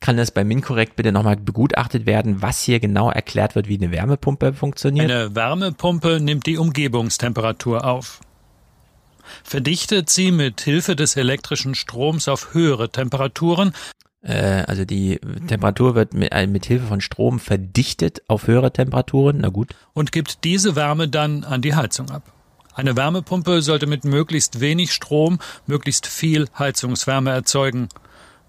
kann 0.00 0.16
das 0.16 0.30
bei 0.30 0.42
MinCorrect 0.42 0.96
bitte 0.96 1.12
nochmal 1.12 1.36
begutachtet 1.36 2.06
werden, 2.06 2.40
was 2.40 2.62
hier 2.62 2.80
genau 2.80 3.10
erklärt 3.10 3.56
wird, 3.56 3.68
wie 3.68 3.76
eine 3.76 3.92
Wärmepumpe 3.92 4.54
funktioniert? 4.54 5.10
Eine 5.10 5.34
Wärmepumpe 5.34 6.18
nimmt 6.18 6.46
die 6.46 6.56
Umgebungstemperatur 6.56 7.84
auf. 7.84 8.20
Verdichtet 9.44 10.08
sie 10.08 10.30
mit 10.30 10.62
Hilfe 10.62 10.96
des 10.96 11.16
elektrischen 11.16 11.74
Stroms 11.74 12.26
auf 12.26 12.54
höhere 12.54 12.88
Temperaturen, 12.88 13.74
also 14.28 14.84
die 14.84 15.18
Temperatur 15.46 15.94
wird 15.94 16.14
mit, 16.14 16.32
äh, 16.32 16.46
mit 16.46 16.66
Hilfe 16.66 16.86
von 16.86 17.00
Strom 17.00 17.38
verdichtet 17.38 18.22
auf 18.28 18.46
höhere 18.46 18.72
Temperaturen. 18.72 19.38
Na 19.40 19.48
gut. 19.48 19.74
und 19.94 20.12
gibt 20.12 20.44
diese 20.44 20.76
Wärme 20.76 21.08
dann 21.08 21.44
an 21.44 21.62
die 21.62 21.74
Heizung 21.74 22.10
ab. 22.10 22.32
Eine 22.74 22.96
Wärmepumpe 22.96 23.62
sollte 23.62 23.86
mit 23.86 24.04
möglichst 24.04 24.60
wenig 24.60 24.92
Strom 24.92 25.38
möglichst 25.66 26.06
viel 26.06 26.48
Heizungswärme 26.58 27.30
erzeugen. 27.30 27.88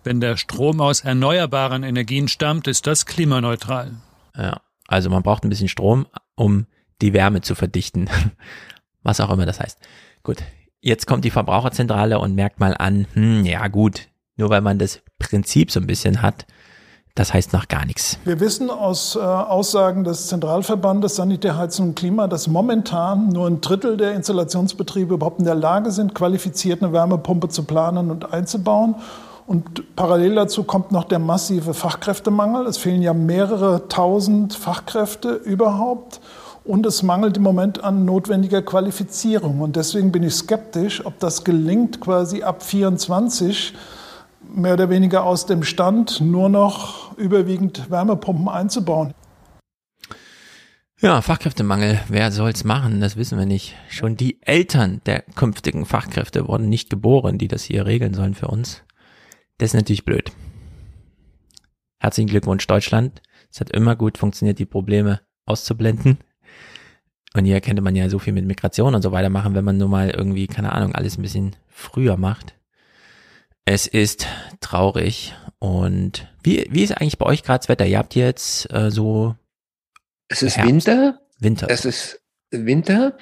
Wenn 0.04 0.20
der 0.20 0.38
Strom 0.38 0.82
aus 0.82 1.02
erneuerbaren 1.02 1.84
Energien 1.84 2.28
stammt, 2.28 2.68
ist 2.68 2.88
das 2.88 3.06
klimaneutral. 3.06 3.92
Ja, 4.36 4.62
also 4.88 5.10
man 5.10 5.24
braucht 5.24 5.44
ein 5.44 5.50
bisschen 5.50 5.68
Strom, 5.68 6.08
um 6.36 6.66
die 7.02 7.14
Wärme 7.14 7.42
zu 7.42 7.56
verdichten. 7.56 8.10
Was 9.04 9.20
auch 9.20 9.32
immer 9.32 9.46
das 9.46 9.60
heißt. 9.60 9.80
Gut, 10.24 10.38
jetzt 10.82 11.08
kommt 11.08 11.26
die 11.26 11.32
Verbraucherzentrale 11.32 12.20
und 12.20 12.36
merkt 12.36 12.60
mal 12.60 12.76
an, 12.78 13.08
hm, 13.14 13.46
ja 13.46 13.68
gut, 13.68 14.08
nur 14.42 14.50
weil 14.50 14.62
man 14.62 14.78
das 14.80 15.00
Prinzip 15.20 15.72
so 15.72 15.80
ein 15.80 15.88
bisschen 15.88 16.22
hat, 16.22 16.46
das 17.16 17.34
heißt 17.34 17.54
noch 17.54 17.68
gar 17.68 17.86
nichts. 17.86 18.18
Wir 18.24 18.40
wissen 18.40 18.70
aus 18.70 19.16
äh, 19.16 19.20
Aussagen 19.20 20.04
des 20.04 20.28
Zentralverbandes 20.28 21.18
Sanitär, 21.18 21.58
Heizung 21.58 21.90
und 21.90 21.96
Klima, 21.96 22.28
dass 22.28 22.48
momentan 22.48 23.30
nur 23.30 23.48
ein 23.48 23.62
Drittel 23.62 23.98
der 23.98 24.14
Installationsbetriebe 24.14 25.14
überhaupt 25.14 25.40
in 25.40 25.46
der 25.46 25.56
Lage 25.56 25.92
sind, 25.92 26.16
qualifiziert 26.16 26.82
eine 26.82 26.92
Wärmepumpe 26.92 27.50
zu 27.50 27.64
planen 27.64 28.12
und 28.12 28.34
einzubauen. 28.34 28.96
Und 29.46 29.96
parallel 29.96 30.36
dazu 30.36 30.64
kommt 30.64 30.92
noch 30.92 31.04
der 31.04 31.20
massive 31.20 31.74
Fachkräftemangel. 31.74 32.66
Es 32.66 32.78
fehlen 32.78 33.02
ja 33.02 33.14
mehrere 33.14 33.90
tausend 33.90 34.54
Fachkräfte 34.54 35.34
überhaupt. 35.34 36.22
Und 36.64 36.86
es 36.86 37.04
mangelt 37.04 37.38
im 37.38 37.44
Moment 37.44 37.84
an 37.84 38.06
notwendiger 38.06 38.62
Qualifizierung. 38.62 39.60
Und 39.60 39.76
deswegen 39.76 40.12
bin 40.12 40.24
ich 40.24 40.36
skeptisch, 40.36 41.06
ob 41.06 41.20
das 41.20 41.44
gelingt, 41.44 42.00
quasi 42.00 42.44
ab 42.44 42.64
24 42.64 43.74
mehr 44.56 44.74
oder 44.74 44.90
weniger 44.90 45.24
aus 45.24 45.46
dem 45.46 45.64
Stand 45.64 46.22
nur 46.22 46.50
noch 46.50 47.18
überwiegend 47.18 47.90
Wärmepumpen 47.90 48.48
einzubauen. 48.48 49.14
Ja, 51.00 51.22
Fachkräftemangel, 51.22 52.00
wer 52.10 52.32
soll's 52.32 52.64
machen? 52.64 53.02
Das 53.02 53.16
wissen 53.16 53.40
wir 53.40 53.48
nicht. 53.48 53.76
Schon 53.90 54.18
die 54.18 54.40
Eltern 54.44 55.02
der 55.08 55.22
künftigen 55.22 55.86
Fachkräfte 55.86 56.48
wurden 56.48 56.70
nicht 56.70 56.92
geboren, 56.92 57.40
die 57.40 57.48
das 57.48 57.64
hier 57.64 57.88
regeln 57.88 58.14
sollen 58.14 58.36
für 58.36 58.48
uns. 58.48 58.84
Das 59.58 59.70
ist 59.70 59.74
natürlich 59.74 60.06
blöd. 60.06 60.32
Herzlichen 62.00 62.30
Glückwunsch 62.30 62.68
Deutschland. 62.68 63.22
Es 63.52 63.60
hat 63.60 63.72
immer 63.72 63.96
gut 63.96 64.18
funktioniert, 64.20 64.60
die 64.60 64.66
Probleme 64.66 65.22
auszublenden. 65.46 66.20
Und 67.34 67.46
hier 67.46 67.62
könnte 67.62 67.82
man 67.82 67.96
ja 67.96 68.10
so 68.10 68.20
viel 68.20 68.34
mit 68.34 68.46
Migration 68.46 68.94
und 68.94 69.02
so 69.02 69.12
weiter 69.12 69.30
machen, 69.30 69.56
wenn 69.56 69.66
man 69.66 69.78
nur 69.78 69.88
mal 69.88 70.10
irgendwie, 70.10 70.48
keine 70.48 70.72
Ahnung, 70.72 70.94
alles 70.94 71.18
ein 71.18 71.22
bisschen 71.22 71.56
früher 71.68 72.18
macht. 72.18 72.56
Es 73.66 73.88
ist 73.88 74.28
traurig. 74.60 75.36
Und 75.60 76.28
wie, 76.44 76.68
wie 76.72 76.84
ist 76.84 76.94
eigentlich 76.94 77.18
bei 77.18 77.26
euch 77.26 77.44
gerade 77.44 77.60
das 77.60 77.70
Wetter? 77.70 77.86
Ihr 77.86 78.00
habt 78.00 78.16
jetzt 78.16 78.72
äh, 78.74 78.90
so 78.90 79.36
Es 80.28 80.42
ist 80.42 80.58
Herbst. 80.58 80.72
Winter. 80.72 81.20
Winter. 81.40 81.70
Es 81.70 81.86
ist 81.86 82.22
Winter. 82.50 83.18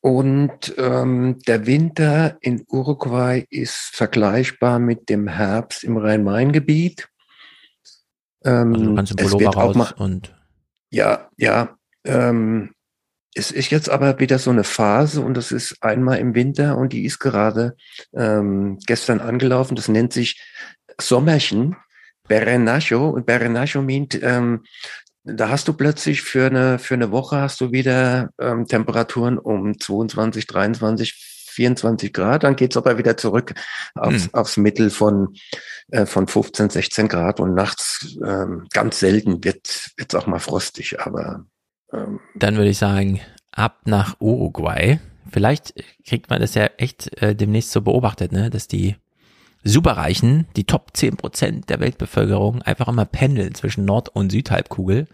Und 0.00 0.74
ähm, 0.78 1.38
der 1.46 1.66
Winter 1.66 2.38
in 2.40 2.64
Uruguay 2.68 3.44
ist 3.50 3.90
vergleichbar 3.92 4.78
mit 4.78 5.08
dem 5.10 5.28
Herbst 5.28 5.84
im 5.84 5.98
Rhein-Main-Gebiet. 5.98 7.08
Ähm, 8.44 8.72
Also 8.72 8.84
du 8.84 8.94
kannst 8.94 9.12
im 9.12 9.16
Pullover 9.18 9.50
raus 9.50 9.76
mal, 9.76 9.92
und 9.98 10.34
ja, 10.90 11.28
ja. 11.36 11.76
Ähm, 12.04 12.72
es 13.34 13.50
ist 13.50 13.70
jetzt 13.70 13.88
aber 13.88 14.18
wieder 14.18 14.38
so 14.38 14.50
eine 14.50 14.64
Phase 14.64 15.20
und 15.20 15.34
das 15.34 15.52
ist 15.52 15.76
einmal 15.82 16.18
im 16.18 16.34
Winter 16.34 16.76
und 16.76 16.92
die 16.92 17.04
ist 17.04 17.20
gerade 17.20 17.76
ähm, 18.12 18.78
gestern 18.86 19.20
angelaufen. 19.20 19.76
Das 19.76 19.88
nennt 19.88 20.12
sich 20.12 20.42
Sommerchen, 21.00 21.76
Berenacho. 22.28 23.08
Und 23.10 23.26
Berenacho 23.26 23.82
meint, 23.82 24.20
ähm, 24.22 24.64
da 25.24 25.48
hast 25.48 25.68
du 25.68 25.74
plötzlich 25.74 26.22
für 26.22 26.46
eine, 26.46 26.78
für 26.78 26.94
eine 26.94 27.12
Woche 27.12 27.36
hast 27.36 27.60
du 27.60 27.72
wieder 27.72 28.30
ähm, 28.40 28.66
Temperaturen 28.66 29.38
um 29.38 29.78
22, 29.78 30.46
23, 30.46 31.14
24 31.52 32.12
Grad. 32.12 32.42
Dann 32.44 32.56
geht's 32.56 32.76
aber 32.76 32.98
wieder 32.98 33.16
zurück 33.16 33.54
aufs, 33.94 34.24
Hm. 34.24 34.34
aufs 34.34 34.56
Mittel 34.56 34.90
von, 34.90 35.34
äh, 35.90 36.06
von 36.06 36.26
15, 36.26 36.70
16 36.70 37.08
Grad. 37.08 37.38
Und 37.38 37.54
nachts 37.54 38.16
ähm, 38.24 38.66
ganz 38.72 38.98
selten 38.98 39.44
wird 39.44 39.66
es 39.96 40.14
auch 40.14 40.26
mal 40.26 40.38
frostig. 40.40 41.00
Aber 41.00 41.44
ähm, 41.92 42.20
dann 42.34 42.56
würde 42.56 42.70
ich 42.70 42.78
sagen, 42.78 43.20
ab 43.52 43.80
nach 43.84 44.16
Uruguay. 44.20 44.98
Vielleicht 45.30 45.74
kriegt 46.06 46.30
man 46.30 46.40
das 46.40 46.54
ja 46.54 46.66
echt 46.76 47.22
äh, 47.22 47.34
demnächst 47.34 47.72
so 47.72 47.82
beobachtet, 47.82 48.32
ne, 48.32 48.50
dass 48.50 48.68
die 48.68 48.96
Superreichen, 49.62 50.46
die 50.56 50.64
Top 50.64 50.92
10% 50.94 51.66
der 51.66 51.80
Weltbevölkerung, 51.80 52.62
einfach 52.62 52.88
immer 52.88 53.04
pendeln 53.04 53.54
zwischen 53.54 53.84
Nord- 53.84 54.08
und 54.08 54.30
Südhalbkugel. 54.30 55.06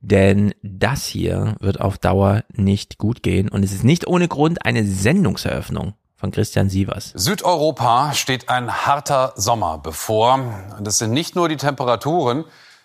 Denn 0.00 0.52
das 0.62 1.06
hier 1.06 1.56
wird 1.60 1.80
auf 1.80 1.96
Dauer 1.96 2.42
nicht 2.52 2.98
gut 2.98 3.22
gehen. 3.22 3.48
Und 3.48 3.62
es 3.62 3.72
ist 3.72 3.84
nicht 3.84 4.06
ohne 4.06 4.28
Grund 4.28 4.66
eine 4.66 4.84
Sendungseröffnung 4.84 5.94
von 6.16 6.30
Christian 6.30 6.68
Sievers. 6.68 7.12
Südeuropa 7.14 8.12
steht 8.12 8.48
ein 8.48 8.70
harter 8.70 9.32
Sommer 9.36 9.78
bevor. 9.78 10.40
Und 10.76 10.86
es 10.86 10.98
sind 10.98 11.12
nicht 11.12 11.36
nur 11.36 11.48
die 11.48 11.56
Temperaturen. 11.56 12.44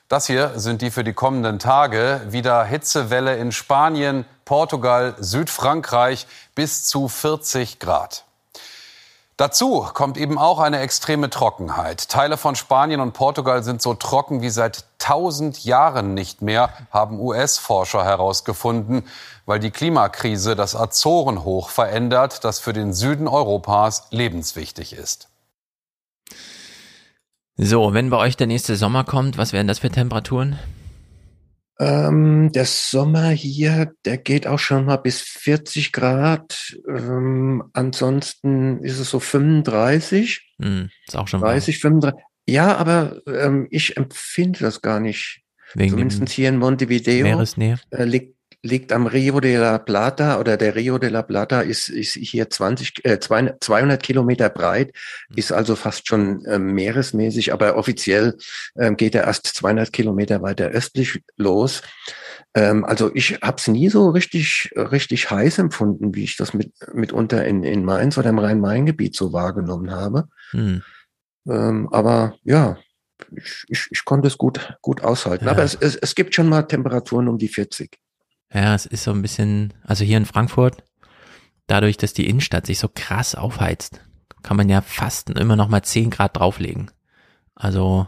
Das 0.10 0.26
hier 0.26 0.60
sind 0.60 0.82
die 0.82 0.90
für 0.90 1.04
die 1.04 1.14
kommenden 1.14 1.60
Tage. 1.60 2.22
Wieder 2.30 2.64
Hitzewelle 2.64 3.38
in 3.38 3.52
Spanien, 3.52 4.26
Portugal, 4.44 5.14
Südfrankreich 5.20 6.26
bis 6.56 6.84
zu 6.86 7.08
40 7.08 7.78
Grad. 7.78 8.26
Dazu 9.38 9.88
kommt 9.94 10.18
eben 10.18 10.40
auch 10.40 10.58
eine 10.58 10.80
extreme 10.80 11.30
Trockenheit. 11.30 12.10
Teile 12.10 12.38
von 12.38 12.56
Spanien 12.56 13.02
und 13.02 13.14
Portugal 13.14 13.62
sind 13.62 13.84
so 13.84 13.94
trocken 13.94 14.42
wie 14.42 14.50
seit 14.50 14.86
1000 14.98 15.64
Jahren 15.64 16.16
nicht 16.16 16.42
mehr, 16.42 16.74
haben 16.90 17.20
US-Forscher 17.20 18.04
herausgefunden, 18.04 19.08
weil 19.46 19.60
die 19.60 19.70
Klimakrise 19.70 20.56
das 20.56 20.76
Azorenhoch 20.76 21.70
verändert, 21.70 22.44
das 22.44 22.58
für 22.58 22.74
den 22.74 22.94
Süden 22.94 23.28
Europas 23.28 24.08
lebenswichtig 24.10 24.94
ist. 24.94 25.30
So, 27.62 27.94
wenn 27.94 28.10
bei 28.10 28.16
euch 28.16 28.38
der 28.38 28.48
nächste 28.48 28.78
Sommer 28.78 29.04
kommt, 29.04 29.38
was 29.38 29.52
wären 29.52 29.68
das 29.68 29.80
für 29.80 29.90
Temperaturen? 29.90 30.58
Ähm, 31.78 32.54
der 32.54 32.64
Sommer 32.64 33.32
hier, 33.32 33.92
der 34.06 34.18
geht 34.18 34.48
auch 34.48 34.60
schon 34.60 34.86
mal 34.86 34.96
bis 34.96 35.20
40 35.20 35.92
Grad. 35.92 36.78
Ähm, 36.88 37.66
ansonsten 37.74 38.82
ist 38.82 38.98
es 39.00 39.10
so 39.10 39.20
35. 39.20 40.56
Hm, 40.62 40.90
ist 41.06 41.18
auch 41.18 41.28
schon 41.28 41.42
30, 41.42 41.80
35. 41.80 42.18
Ja, 42.48 42.78
aber 42.78 43.22
ähm, 43.28 43.68
ich 43.72 43.98
empfinde 43.98 44.60
das 44.60 44.82
gar 44.82 45.02
nicht. 45.02 45.42
Wegen 45.74 45.92
Zumindest 45.92 46.30
hier 46.30 46.48
in 46.48 46.60
Montevideo. 46.60 47.24
Meeresnähe? 47.24 47.78
Äh, 47.90 48.06
liegt, 48.06 48.38
liegt 48.62 48.92
am 48.92 49.08
Rio 49.08 49.40
de 49.40 49.56
la 49.58 49.78
Plata 49.78 50.40
oder 50.40 50.58
der 50.58 50.76
Rio 50.76 50.98
de 50.98 51.10
la 51.10 51.22
Plata 51.22 51.62
ist, 51.62 51.88
ist 51.90 52.14
hier 52.14 52.50
20, 52.50 53.06
äh, 53.06 53.20
200, 53.20 53.64
200 53.64 54.04
Kilometer 54.04 54.50
breit, 54.50 54.94
ist 55.34 55.52
also 55.52 55.76
fast 55.76 56.08
schon 56.08 56.44
äh, 56.46 56.60
meeresmäßig, 56.60 57.54
aber 57.54 57.78
offiziell 57.78 58.38
ähm, 58.78 58.98
geht 58.98 59.16
er 59.16 59.24
erst 59.26 59.48
200 59.48 59.94
Kilometer 59.94 60.42
weiter 60.42 60.68
östlich 60.68 61.24
los. 61.38 61.82
Ähm, 62.54 62.84
also 62.84 63.12
ich 63.14 63.40
habe 63.42 63.58
es 63.58 63.68
nie 63.68 63.90
so 63.90 64.10
richtig, 64.10 64.72
richtig 64.76 65.32
heiß 65.32 65.60
empfunden, 65.60 66.14
wie 66.14 66.26
ich 66.26 66.36
das 66.36 66.54
mit, 66.54 66.74
mitunter 66.94 67.46
in, 67.46 67.64
in 67.64 67.86
Mainz 67.86 68.18
oder 68.18 68.30
im 68.30 68.40
Rhein-Main-Gebiet 68.40 69.16
so 69.16 69.32
wahrgenommen 69.32 69.92
habe. 69.92 70.28
Hm. 70.52 70.82
Ähm, 71.48 71.88
aber 71.92 72.36
ja, 72.44 72.78
ich, 73.32 73.64
ich, 73.70 73.88
ich 73.92 74.06
konnte 74.06 74.28
es 74.28 74.38
gut, 74.38 74.78
gut 74.82 75.02
aushalten. 75.02 75.46
Ja. 75.46 75.52
Aber 75.52 75.64
es, 75.64 75.76
es, 75.76 75.96
es 75.96 76.16
gibt 76.16 76.36
schon 76.36 76.50
mal 76.50 76.64
Temperaturen 76.64 77.30
um 77.30 77.38
die 77.38 77.48
40. 77.48 77.98
Ja, 78.54 78.74
es 78.74 78.86
ist 78.86 79.04
so 79.04 79.12
ein 79.12 79.22
bisschen, 79.22 79.74
also 79.84 80.04
hier 80.04 80.18
in 80.18 80.26
Frankfurt, 80.26 80.84
dadurch, 81.68 81.98
dass 81.98 82.14
die 82.14 82.28
Innenstadt 82.28 82.66
sich 82.66 82.80
so 82.80 82.90
krass 82.94 83.36
aufheizt, 83.36 84.02
kann 84.42 84.58
man 84.58 84.70
ja 84.70 84.82
fast 84.82 85.30
immer 85.30 85.56
noch 85.56 85.68
mal 85.68 85.84
10 85.84 86.10
Grad 86.10 86.38
drauflegen. 86.38 86.92
Also 87.56 88.08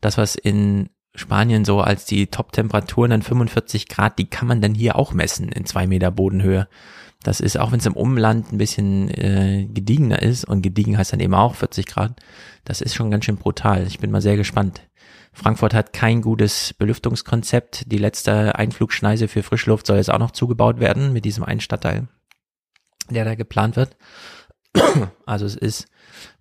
das, 0.00 0.18
was 0.18 0.34
in 0.34 0.90
Spanien 1.14 1.64
so 1.64 1.80
als 1.80 2.04
die 2.04 2.28
Top-Temperaturen 2.28 3.10
dann 3.10 3.22
45 3.22 3.88
Grad, 3.88 4.18
die 4.18 4.26
kann 4.30 4.48
man 4.48 4.60
dann 4.60 4.74
hier 4.74 4.96
auch 4.96 5.12
messen 5.12 5.48
in 5.50 5.66
zwei 5.66 5.86
Meter 5.86 6.10
Bodenhöhe. 6.10 6.68
Das 7.22 7.40
ist, 7.40 7.58
auch 7.58 7.70
wenn 7.70 7.78
es 7.78 7.86
im 7.86 7.96
Umland 7.96 8.52
ein 8.52 8.58
bisschen 8.58 9.08
äh, 9.10 9.66
gediegener 9.72 10.22
ist, 10.22 10.44
und 10.44 10.62
gediegen 10.62 10.98
heißt 10.98 11.12
dann 11.12 11.20
eben 11.20 11.34
auch 11.34 11.54
40 11.54 11.86
Grad, 11.86 12.20
das 12.64 12.80
ist 12.80 12.94
schon 12.94 13.10
ganz 13.10 13.24
schön 13.24 13.36
brutal. 13.36 13.86
Ich 13.86 13.98
bin 13.98 14.10
mal 14.10 14.22
sehr 14.22 14.36
gespannt. 14.36 14.82
Frankfurt 15.32 15.74
hat 15.74 15.92
kein 15.92 16.20
gutes 16.20 16.74
Belüftungskonzept. 16.74 17.90
Die 17.90 17.98
letzte 17.98 18.54
Einflugschneise 18.56 19.28
für 19.28 19.42
Frischluft 19.42 19.86
soll 19.86 19.96
jetzt 19.96 20.10
auch 20.10 20.18
noch 20.18 20.32
zugebaut 20.32 20.78
werden 20.78 21.12
mit 21.12 21.24
diesem 21.24 21.42
einen 21.44 21.60
Stadtteil, 21.60 22.08
der 23.10 23.24
da 23.24 23.34
geplant 23.34 23.76
wird. 23.76 23.96
Also 25.26 25.46
es 25.46 25.54
ist 25.56 25.86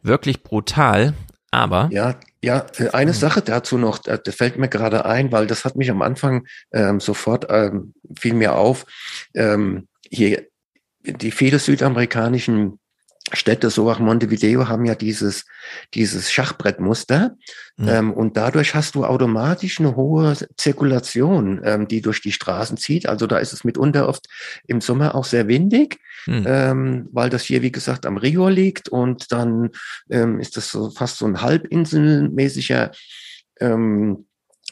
wirklich 0.02 0.44
brutal, 0.44 1.14
aber 1.52 1.90
Ja, 1.92 2.20
ja, 2.44 2.66
äh, 2.78 2.90
eine 2.90 3.14
Sache 3.14 3.42
dazu 3.42 3.78
noch, 3.78 3.98
da- 4.00 4.18
das 4.18 4.36
fällt 4.36 4.58
mir 4.58 4.68
gerade 4.70 5.06
ein, 5.06 5.32
weil 5.32 5.48
das 5.48 5.64
hat 5.66 5.76
mich 5.76 5.90
am 5.92 6.02
Anfang 6.02 6.46
ähm, 6.74 7.00
sofort 7.00 7.46
ähm, 7.50 7.94
fiel 8.18 8.34
mir 8.34 8.56
auf. 8.56 8.86
Ähm, 9.34 9.88
hier 10.10 10.46
die 11.04 11.32
viele 11.32 11.60
südamerikanischen 11.60 12.80
Städte, 13.34 13.70
so 13.70 13.90
auch 13.90 14.00
Montevideo, 14.00 14.68
haben 14.68 14.86
ja 14.86 14.96
dieses, 14.96 15.46
dieses 15.94 16.32
Schachbrettmuster. 16.32 17.36
Ähm, 17.80 18.14
und 18.14 18.38
dadurch 18.38 18.76
hast 18.76 18.96
du 18.96 19.06
automatisch 19.06 19.80
eine 19.80 19.96
hohe 19.96 20.36
Zirkulation, 20.58 21.62
ähm, 21.64 21.88
die 21.88 22.02
durch 22.02 22.22
die 22.22 22.32
Straßen 22.32 22.78
zieht. 22.78 23.08
Also 23.08 23.28
da 23.28 23.38
ist 23.38 23.54
es 23.54 23.64
mitunter 23.64 24.08
oft 24.08 24.28
im 24.68 24.82
Sommer 24.82 25.16
auch 25.16 25.26
sehr 25.26 25.48
windig, 25.48 25.98
Hm. 26.26 26.46
ähm, 26.48 27.10
weil 27.12 27.32
das 27.32 27.44
hier, 27.44 27.64
wie 27.64 27.72
gesagt, 27.72 28.06
am 28.06 28.18
Rio 28.18 28.48
liegt. 28.48 28.90
Und 28.90 29.32
dann 29.32 29.72
ähm, 30.10 30.40
ist 30.40 30.56
das 30.58 30.70
so 30.70 30.92
fast 30.92 31.18
so 31.18 31.26
ein 31.26 31.42
halbinselmäßiger 31.42 32.92
ähm, 33.60 34.26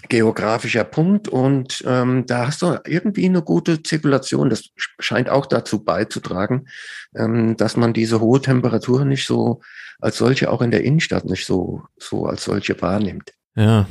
geografischer 0.07 0.85
Punkt 0.85 1.27
und 1.27 1.83
ähm, 1.85 2.25
da 2.25 2.47
hast 2.47 2.61
du 2.61 2.79
irgendwie 2.85 3.25
eine 3.25 3.41
gute 3.41 3.83
Zirkulation. 3.83 4.49
Das 4.49 4.69
scheint 4.99 5.29
auch 5.29 5.45
dazu 5.45 5.83
beizutragen, 5.83 6.69
dass 7.11 7.75
man 7.75 7.93
diese 7.93 8.19
hohe 8.19 8.41
Temperatur 8.41 9.03
nicht 9.05 9.25
so 9.25 9.61
als 9.99 10.17
solche 10.17 10.51
auch 10.51 10.61
in 10.61 10.71
der 10.71 10.83
Innenstadt 10.83 11.25
nicht 11.25 11.45
so 11.45 11.83
so 11.97 12.25
als 12.25 12.43
solche 12.43 12.79
wahrnimmt. 12.81 13.33
Ja, 13.55 13.87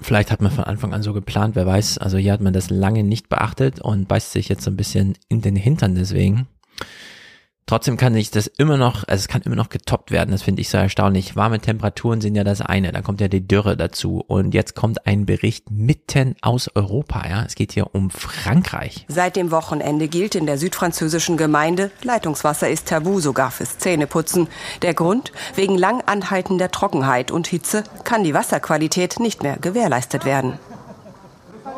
vielleicht 0.00 0.30
hat 0.30 0.42
man 0.42 0.50
von 0.50 0.64
Anfang 0.64 0.92
an 0.92 1.02
so 1.02 1.12
geplant, 1.12 1.54
wer 1.54 1.66
weiß. 1.66 1.98
Also 1.98 2.18
hier 2.18 2.32
hat 2.32 2.40
man 2.40 2.52
das 2.52 2.70
lange 2.70 3.04
nicht 3.04 3.28
beachtet 3.28 3.80
und 3.80 4.08
beißt 4.08 4.32
sich 4.32 4.48
jetzt 4.48 4.64
so 4.64 4.70
ein 4.70 4.76
bisschen 4.76 5.16
in 5.28 5.40
den 5.40 5.56
Hintern 5.56 5.94
deswegen. 5.94 6.48
Trotzdem 7.66 7.96
kann 7.96 8.12
sich 8.12 8.30
das 8.30 8.48
immer 8.48 8.76
noch, 8.76 9.04
also 9.06 9.20
es 9.22 9.28
kann 9.28 9.42
immer 9.42 9.56
noch 9.56 9.68
getoppt 9.68 10.10
werden, 10.10 10.30
das 10.32 10.42
finde 10.42 10.60
ich 10.60 10.68
so 10.68 10.78
erstaunlich. 10.78 11.36
Warme 11.36 11.60
Temperaturen 11.60 12.20
sind 12.20 12.34
ja 12.34 12.44
das 12.44 12.60
eine, 12.60 12.92
dann 12.92 13.04
kommt 13.04 13.20
ja 13.20 13.28
die 13.28 13.46
Dürre 13.46 13.76
dazu 13.76 14.22
und 14.26 14.52
jetzt 14.52 14.74
kommt 14.74 15.06
ein 15.06 15.26
Bericht 15.26 15.70
mitten 15.70 16.34
aus 16.42 16.68
Europa, 16.74 17.26
ja. 17.28 17.44
Es 17.44 17.54
geht 17.54 17.72
hier 17.72 17.94
um 17.94 18.10
Frankreich. 18.10 19.06
Seit 19.08 19.36
dem 19.36 19.50
Wochenende 19.50 20.08
gilt 20.08 20.34
in 20.34 20.46
der 20.46 20.58
südfranzösischen 20.58 21.36
Gemeinde, 21.36 21.90
Leitungswasser 22.02 22.68
ist 22.68 22.88
tabu, 22.88 23.20
sogar 23.20 23.50
fürs 23.50 23.78
Zähneputzen. 23.78 24.48
Der 24.82 24.94
Grund? 24.94 25.32
Wegen 25.54 25.78
lang 25.78 26.02
anhaltender 26.02 26.70
Trockenheit 26.70 27.30
und 27.30 27.46
Hitze 27.46 27.84
kann 28.04 28.24
die 28.24 28.34
Wasserqualität 28.34 29.20
nicht 29.20 29.42
mehr 29.42 29.56
gewährleistet 29.58 30.24
werden. 30.24 30.58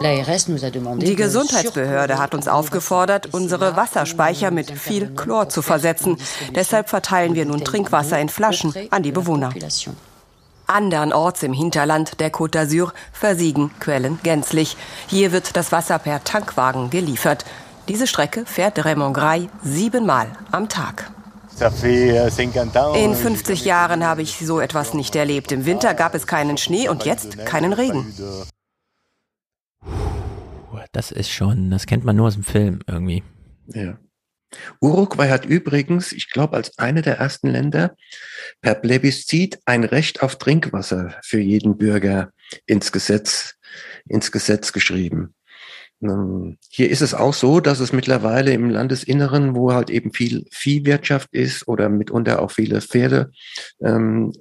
Die 0.00 1.16
Gesundheitsbehörde 1.16 2.18
hat 2.18 2.34
uns 2.34 2.48
aufgefordert, 2.48 3.28
unsere 3.32 3.76
Wasserspeicher 3.76 4.50
mit 4.50 4.70
viel 4.70 5.14
Chlor 5.14 5.48
zu 5.48 5.62
versetzen. 5.62 6.16
Deshalb 6.54 6.88
verteilen 6.88 7.34
wir 7.34 7.46
nun 7.46 7.64
Trinkwasser 7.64 8.18
in 8.18 8.28
Flaschen 8.28 8.74
an 8.90 9.02
die 9.02 9.12
Bewohner. 9.12 9.50
Andernorts 10.66 11.42
im 11.42 11.52
Hinterland 11.52 12.20
der 12.20 12.32
Côte 12.32 12.58
d'Azur 12.58 12.92
versiegen 13.12 13.70
Quellen 13.80 14.18
gänzlich. 14.22 14.76
Hier 15.06 15.32
wird 15.32 15.56
das 15.56 15.72
Wasser 15.72 15.98
per 15.98 16.24
Tankwagen 16.24 16.90
geliefert. 16.90 17.44
Diese 17.88 18.06
Strecke 18.06 18.46
fährt 18.46 18.82
Raymond 18.84 19.14
Gray 19.14 19.50
siebenmal 19.62 20.28
am 20.50 20.68
Tag. 20.68 21.10
In 22.94 23.14
50 23.14 23.64
Jahren 23.64 24.04
habe 24.04 24.22
ich 24.22 24.38
so 24.44 24.58
etwas 24.58 24.94
nicht 24.94 25.14
erlebt. 25.14 25.52
Im 25.52 25.66
Winter 25.66 25.94
gab 25.94 26.14
es 26.14 26.26
keinen 26.26 26.56
Schnee 26.56 26.88
und 26.88 27.04
jetzt 27.04 27.44
keinen 27.44 27.72
Regen. 27.72 28.12
Das 30.94 31.10
ist 31.10 31.28
schon, 31.30 31.70
das 31.70 31.86
kennt 31.86 32.04
man 32.04 32.14
nur 32.14 32.28
aus 32.28 32.34
dem 32.34 32.44
Film 32.44 32.78
irgendwie. 32.86 33.24
Ja. 33.66 33.98
Uruguay 34.80 35.28
hat 35.28 35.44
übrigens, 35.44 36.12
ich 36.12 36.30
glaube, 36.30 36.56
als 36.56 36.78
eine 36.78 37.02
der 37.02 37.18
ersten 37.18 37.48
Länder 37.48 37.96
per 38.60 38.76
Plebiszit 38.76 39.58
ein 39.64 39.82
Recht 39.82 40.22
auf 40.22 40.38
Trinkwasser 40.38 41.16
für 41.24 41.40
jeden 41.40 41.76
Bürger 41.76 42.30
ins 42.66 42.92
Gesetz, 42.92 43.56
ins 44.08 44.30
Gesetz 44.30 44.72
geschrieben. 44.72 45.34
Ähm, 46.02 46.58
Hier 46.68 46.90
ist 46.90 47.02
es 47.02 47.14
auch 47.14 47.34
so, 47.34 47.60
dass 47.60 47.80
es 47.80 47.92
mittlerweile 47.92 48.52
im 48.52 48.70
Landesinneren, 48.70 49.54
wo 49.54 49.72
halt 49.72 49.90
eben 49.90 50.12
viel 50.12 50.46
Viehwirtschaft 50.50 51.28
ist 51.32 51.66
oder 51.68 51.88
mitunter 51.88 52.42
auch 52.42 52.50
viele 52.50 52.80
Pferde 52.80 53.30
ähm, 53.80 54.32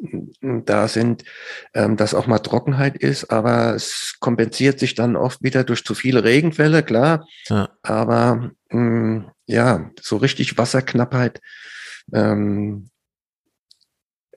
da 0.42 0.88
sind, 0.88 1.24
ähm, 1.74 1.98
dass 1.98 2.14
auch 2.14 2.28
mal 2.28 2.40
Trockenheit 2.40 2.98
ist, 2.98 3.32
aber 3.32 3.76
es 3.76 4.16
kompensiert 4.20 4.80
sich 4.80 4.96
dann 4.96 5.16
oft 5.16 5.42
wieder 5.44 5.64
durch 5.64 5.84
zu 5.84 5.96
viele 5.96 6.24
Regenfälle, 6.24 6.84
klar. 6.84 7.26
Ja. 7.48 7.70
Aber 7.82 8.52
mh, 8.70 9.34
ja, 9.46 9.92
so 10.02 10.18
richtig 10.18 10.58
Wasserknappheit. 10.58 11.40
Ähm, 12.14 12.90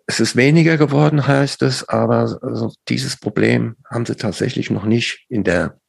es 0.07 0.21
ist 0.21 0.37
weniger 0.37 0.77
geworden, 0.77 1.27
heißt 1.27 1.63
es, 1.63 1.89
aber 1.89 2.39
also 2.41 2.73
dieses 2.89 3.17
Problem 3.19 3.77
haben 3.91 4.07
sie 4.07 4.15
tatsächlich 4.15 4.71
noch 4.71 4.85
nicht 4.85 5.27
in 5.29 5.43
der, 5.43 5.81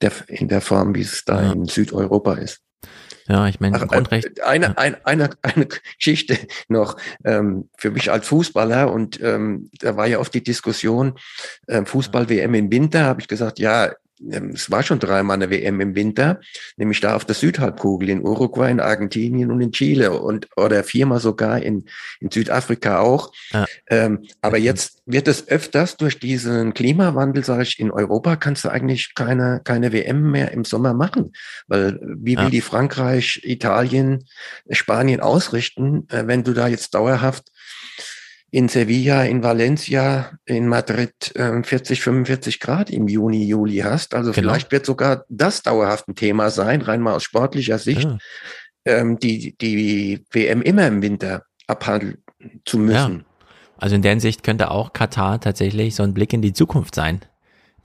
der 0.00 0.12
in 0.28 0.48
der 0.48 0.60
Form, 0.60 0.94
wie 0.94 1.02
es 1.02 1.24
da 1.24 1.52
in 1.52 1.66
Südeuropa 1.66 2.34
ist. 2.34 2.60
Ja, 3.28 3.46
ich 3.46 3.60
meine, 3.60 3.76
Ach, 3.76 3.86
Grundrecht. 3.86 4.38
äh, 4.38 4.42
Eine, 4.42 4.76
ein, 4.76 4.96
eine, 5.04 5.30
eine 5.42 5.66
Geschichte 5.66 6.36
noch 6.68 6.96
ähm, 7.24 7.68
für 7.76 7.92
mich 7.92 8.10
als 8.10 8.26
Fußballer 8.26 8.92
und 8.92 9.20
ähm, 9.20 9.70
da 9.78 9.96
war 9.96 10.08
ja 10.08 10.18
oft 10.18 10.34
die 10.34 10.42
Diskussion, 10.42 11.16
ähm, 11.68 11.86
Fußball-WM 11.86 12.54
im 12.54 12.72
Winter, 12.72 13.04
habe 13.04 13.20
ich 13.20 13.28
gesagt, 13.28 13.60
ja, 13.60 13.92
es 14.28 14.70
war 14.70 14.82
schon 14.82 14.98
dreimal 14.98 15.36
eine 15.36 15.50
WM 15.50 15.80
im 15.80 15.94
Winter, 15.94 16.40
nämlich 16.76 17.00
da 17.00 17.16
auf 17.16 17.24
der 17.24 17.34
Südhalbkugel 17.34 18.10
in 18.10 18.22
Uruguay, 18.22 18.70
in 18.70 18.80
Argentinien 18.80 19.50
und 19.50 19.60
in 19.60 19.72
Chile 19.72 20.12
und 20.12 20.48
oder 20.56 20.84
viermal 20.84 21.20
sogar 21.20 21.62
in, 21.62 21.86
in 22.20 22.30
Südafrika 22.30 23.00
auch. 23.00 23.32
Ja. 23.52 23.66
Ähm, 23.88 24.26
aber 24.40 24.58
jetzt 24.58 25.02
wird 25.06 25.28
es 25.28 25.48
öfters 25.48 25.96
durch 25.96 26.18
diesen 26.18 26.74
Klimawandel, 26.74 27.44
sage 27.44 27.62
ich, 27.62 27.78
in 27.78 27.90
Europa 27.90 28.36
kannst 28.36 28.64
du 28.64 28.68
eigentlich 28.68 29.14
keine, 29.14 29.60
keine 29.64 29.92
WM 29.92 30.30
mehr 30.30 30.52
im 30.52 30.64
Sommer 30.64 30.94
machen. 30.94 31.32
Weil 31.66 31.98
wie 32.02 32.36
will 32.36 32.44
Ja. 32.44 32.50
die 32.50 32.60
Frankreich, 32.60 33.40
Italien, 33.44 34.26
Spanien 34.70 35.20
ausrichten, 35.20 36.06
äh, 36.10 36.26
wenn 36.26 36.44
du 36.44 36.52
da 36.52 36.68
jetzt 36.68 36.94
dauerhaft 36.94 37.50
in 38.52 38.68
Sevilla, 38.68 39.22
in 39.24 39.42
Valencia, 39.42 40.32
in 40.44 40.66
Madrid 40.68 41.34
äh, 41.36 41.62
40, 41.62 42.00
45 42.02 42.58
Grad 42.60 42.90
im 42.90 43.06
Juni, 43.08 43.44
Juli 43.44 43.78
hast. 43.78 44.14
Also 44.14 44.32
Genau. 44.32 44.48
vielleicht 44.50 44.72
wird 44.72 44.84
sogar 44.86 45.24
das 45.28 45.62
dauerhaft 45.62 46.08
ein 46.08 46.14
Thema 46.16 46.50
sein, 46.50 46.80
rein 46.82 47.00
mal 47.00 47.14
aus 47.14 47.22
sportlicher 47.22 47.78
Sicht, 47.78 48.02
Ja. 48.04 48.18
ähm, 48.86 49.18
die, 49.18 49.56
die 49.60 50.24
WM 50.32 50.62
immer 50.62 50.86
im 50.88 51.00
Winter 51.02 51.44
abhandeln 51.68 52.18
zu 52.64 52.78
müssen. 52.78 53.18
Ja. 53.20 53.24
Also 53.78 53.94
in 53.94 54.02
der 54.02 54.10
Hinsicht 54.10 54.42
könnte 54.42 54.70
auch 54.70 54.92
Katar 54.92 55.40
tatsächlich 55.40 55.94
so 55.94 56.02
ein 56.02 56.12
Blick 56.12 56.32
in 56.32 56.42
die 56.42 56.52
Zukunft 56.52 56.94
sein. 56.94 57.20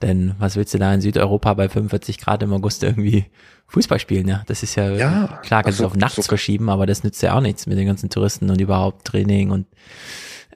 Denn 0.02 0.34
was 0.38 0.56
willst 0.56 0.74
du 0.74 0.78
da 0.78 0.92
in 0.92 1.00
Südeuropa 1.00 1.54
bei 1.54 1.68
45 1.70 2.18
Grad 2.18 2.42
im 2.42 2.52
August 2.52 2.82
irgendwie 2.82 3.26
Fußball 3.68 3.98
spielen? 3.98 4.28
Ja, 4.28 4.42
das 4.46 4.62
ist 4.62 4.74
ja, 4.74 4.90
Ja, 4.90 5.40
klar, 5.42 5.62
kannst 5.62 5.78
du 5.78 5.84
also 5.84 5.86
auf 5.86 5.96
nachts 5.96 6.16
so- 6.16 6.22
verschieben, 6.22 6.68
aber 6.68 6.84
das 6.86 7.02
nützt 7.02 7.22
ja 7.22 7.34
auch 7.34 7.40
nichts 7.40 7.66
mit 7.66 7.78
den 7.78 7.86
ganzen 7.86 8.10
Touristen 8.10 8.50
und 8.50 8.60
überhaupt 8.60 9.06
Training 9.06 9.50
und 9.52 9.66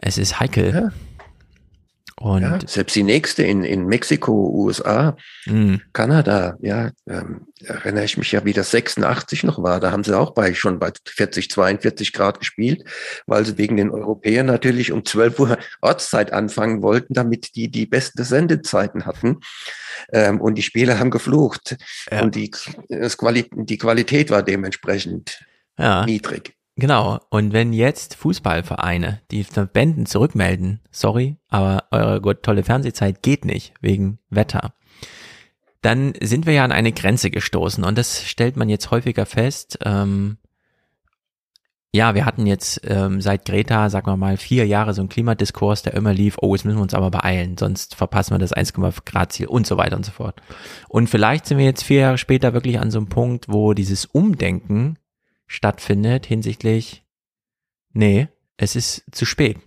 es 0.01 0.19
ist 0.19 0.41
heikel. 0.41 0.73
Ja. 0.75 0.93
Und 2.21 2.43
Ja, 2.43 2.59
selbst 2.67 2.95
die 2.95 3.03
nächste 3.03 3.45
in, 3.45 3.65
in 3.65 3.87
Mexiko, 3.87 4.51
USA, 4.51 5.17
mh, 5.47 5.79
Kanada, 5.95 6.59
ja, 6.61 6.91
ähm, 7.09 7.47
erinnere 7.65 8.05
ich 8.05 8.19
mich 8.19 8.31
ja, 8.33 8.45
wie 8.45 8.53
das 8.53 8.71
86 8.73 9.43
noch 9.43 9.63
war. 9.63 9.81
Da 9.81 9.91
haben 9.91 10.05
sie 10.05 10.17
auch 10.17 10.33
bei 10.33 10.53
schon 10.53 10.79
bei 10.79 10.93
40, 11.07 11.51
42 11.51 12.13
Grad 12.13 12.39
gespielt, 12.39 12.85
weil 13.27 13.47
sie 13.47 13.57
wegen 13.57 13.79
den 13.79 13.91
Europäern 13.91 14.45
natürlich 14.45 14.93
um 14.93 15.03
12 15.03 15.39
Uhr 15.41 15.59
Ortszeit 15.81 16.31
anfangen 16.31 16.83
wollten, 16.83 17.15
damit 17.15 17.57
die 17.57 17.71
die 17.71 17.87
besten 17.87 18.23
Sendezeiten 18.23 19.07
hatten. 19.07 19.39
Ähm, 20.13 20.43
und 20.43 20.57
die 20.57 20.63
Spieler 20.63 20.99
haben 20.99 21.11
geflucht. 21.11 21.79
Ja. 22.11 22.21
Und 22.21 22.35
die, 22.35 22.51
Quali 22.51 23.49
die 23.51 23.79
Qualität 23.79 24.31
war 24.31 24.43
dementsprechend 24.43 25.43
ja. 25.79 26.05
niedrig. 26.05 26.55
Genau. 26.81 27.21
Und 27.29 27.53
wenn 27.53 27.75
jetzt 27.75 28.15
Fußballvereine 28.15 29.21
die 29.31 29.45
Verbänden 29.45 30.07
zurückmelden, 30.07 30.81
sorry, 30.91 31.37
aber 31.51 31.85
eure 31.91 32.41
tolle 32.41 32.65
Fernsehzeit 32.65 33.23
geht 33.23 33.45
nicht 33.45 33.75
wegen 33.83 34.19
Wetter, 34.31 34.73
dann 35.83 36.15
sind 36.23 36.47
wir 36.47 36.55
ja 36.55 36.65
an 36.65 36.73
eine 36.73 36.93
Grenze 36.93 37.31
gestoßen 37.31 37.85
und 37.85 37.99
das 37.99 38.25
stellt 38.25 38.57
man 38.57 38.71
jetzt 38.71 38.91
häufiger 38.91 39.27
fest. 39.27 39.79
Ähm, 39.85 40.39
ja, 41.93 42.15
wir 42.15 42.25
hatten 42.25 42.47
jetzt 42.47 42.81
ähm, 42.85 43.21
seit 43.21 43.45
Greta, 43.45 43.91
sagen 43.91 44.07
wir 44.07 44.17
mal, 44.17 44.39
vier 44.39 44.67
Jahre 44.67 44.95
so 44.95 45.03
einen 45.03 45.11
Klimadiskurs, 45.11 45.83
der 45.83 45.93
immer 45.93 46.15
lief, 46.15 46.39
oh, 46.41 46.55
jetzt 46.55 46.65
müssen 46.65 46.79
wir 46.79 46.83
uns 46.83 46.95
aber 46.95 47.11
beeilen, 47.11 47.59
sonst 47.59 47.95
verpassen 47.95 48.33
wir 48.33 48.39
das 48.39 48.55
1,5 48.55 49.05
Grad 49.05 49.33
Ziel 49.33 49.49
und 49.49 49.67
so 49.67 49.77
weiter 49.77 49.97
und 49.97 50.07
so 50.07 50.13
fort. 50.13 50.41
Und 50.89 51.11
vielleicht 51.11 51.45
sind 51.45 51.59
wir 51.59 51.65
jetzt 51.67 51.83
vier 51.83 52.01
Jahre 52.01 52.19
später 52.19 52.55
wirklich 52.55 52.79
an 52.79 52.91
so 52.91 52.99
einem 52.99 53.09
Punkt, 53.09 53.49
wo 53.49 53.75
dieses 53.75 54.07
Umdenken 54.07 54.97
stattfindet 55.51 56.27
hinsichtlich, 56.27 57.03
nee, 57.93 58.29
es 58.57 58.77
ist 58.77 59.03
zu 59.11 59.27
spät. 59.27 59.59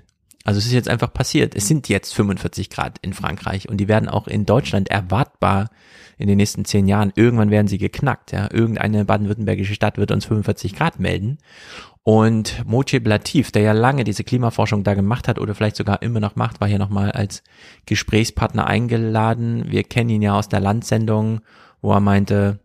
Also 0.45 0.57
es 0.57 0.65
ist 0.65 0.71
jetzt 0.71 0.87
einfach 0.87 1.13
passiert. 1.13 1.55
Es 1.55 1.67
sind 1.67 1.89
jetzt 1.89 2.13
45 2.15 2.69
Grad 2.69 2.99
in 3.01 3.13
Frankreich 3.13 3.67
und 3.67 3.77
die 3.77 3.89
werden 3.89 4.07
auch 4.07 4.27
in 4.27 4.45
Deutschland 4.45 4.89
erwartbar 4.89 5.69
in 6.17 6.27
den 6.27 6.37
nächsten 6.37 6.63
zehn 6.63 6.87
Jahren. 6.87 7.11
Irgendwann 7.15 7.51
werden 7.51 7.67
sie 7.67 7.77
geknackt. 7.77 8.31
Ja, 8.31 8.49
irgendeine 8.49 9.03
baden-württembergische 9.03 9.73
Stadt 9.73 9.97
wird 9.97 10.11
uns 10.11 10.25
45 10.25 10.73
Grad 10.73 10.99
melden. 10.99 11.37
Und 12.03 12.65
Mojib 12.65 13.05
Latif, 13.05 13.51
der 13.51 13.63
ja 13.63 13.71
lange 13.73 14.05
diese 14.05 14.23
Klimaforschung 14.23 14.83
da 14.85 14.93
gemacht 14.93 15.27
hat 15.27 15.37
oder 15.37 15.53
vielleicht 15.53 15.75
sogar 15.75 16.01
immer 16.01 16.21
noch 16.21 16.37
macht, 16.37 16.61
war 16.61 16.67
hier 16.69 16.79
nochmal 16.79 17.11
als 17.11 17.43
Gesprächspartner 17.85 18.67
eingeladen. 18.67 19.65
Wir 19.69 19.83
kennen 19.83 20.09
ihn 20.09 20.21
ja 20.21 20.37
aus 20.37 20.47
der 20.47 20.61
Landsendung, 20.61 21.41
wo 21.81 21.91
er 21.91 21.99
meinte, 21.99 22.59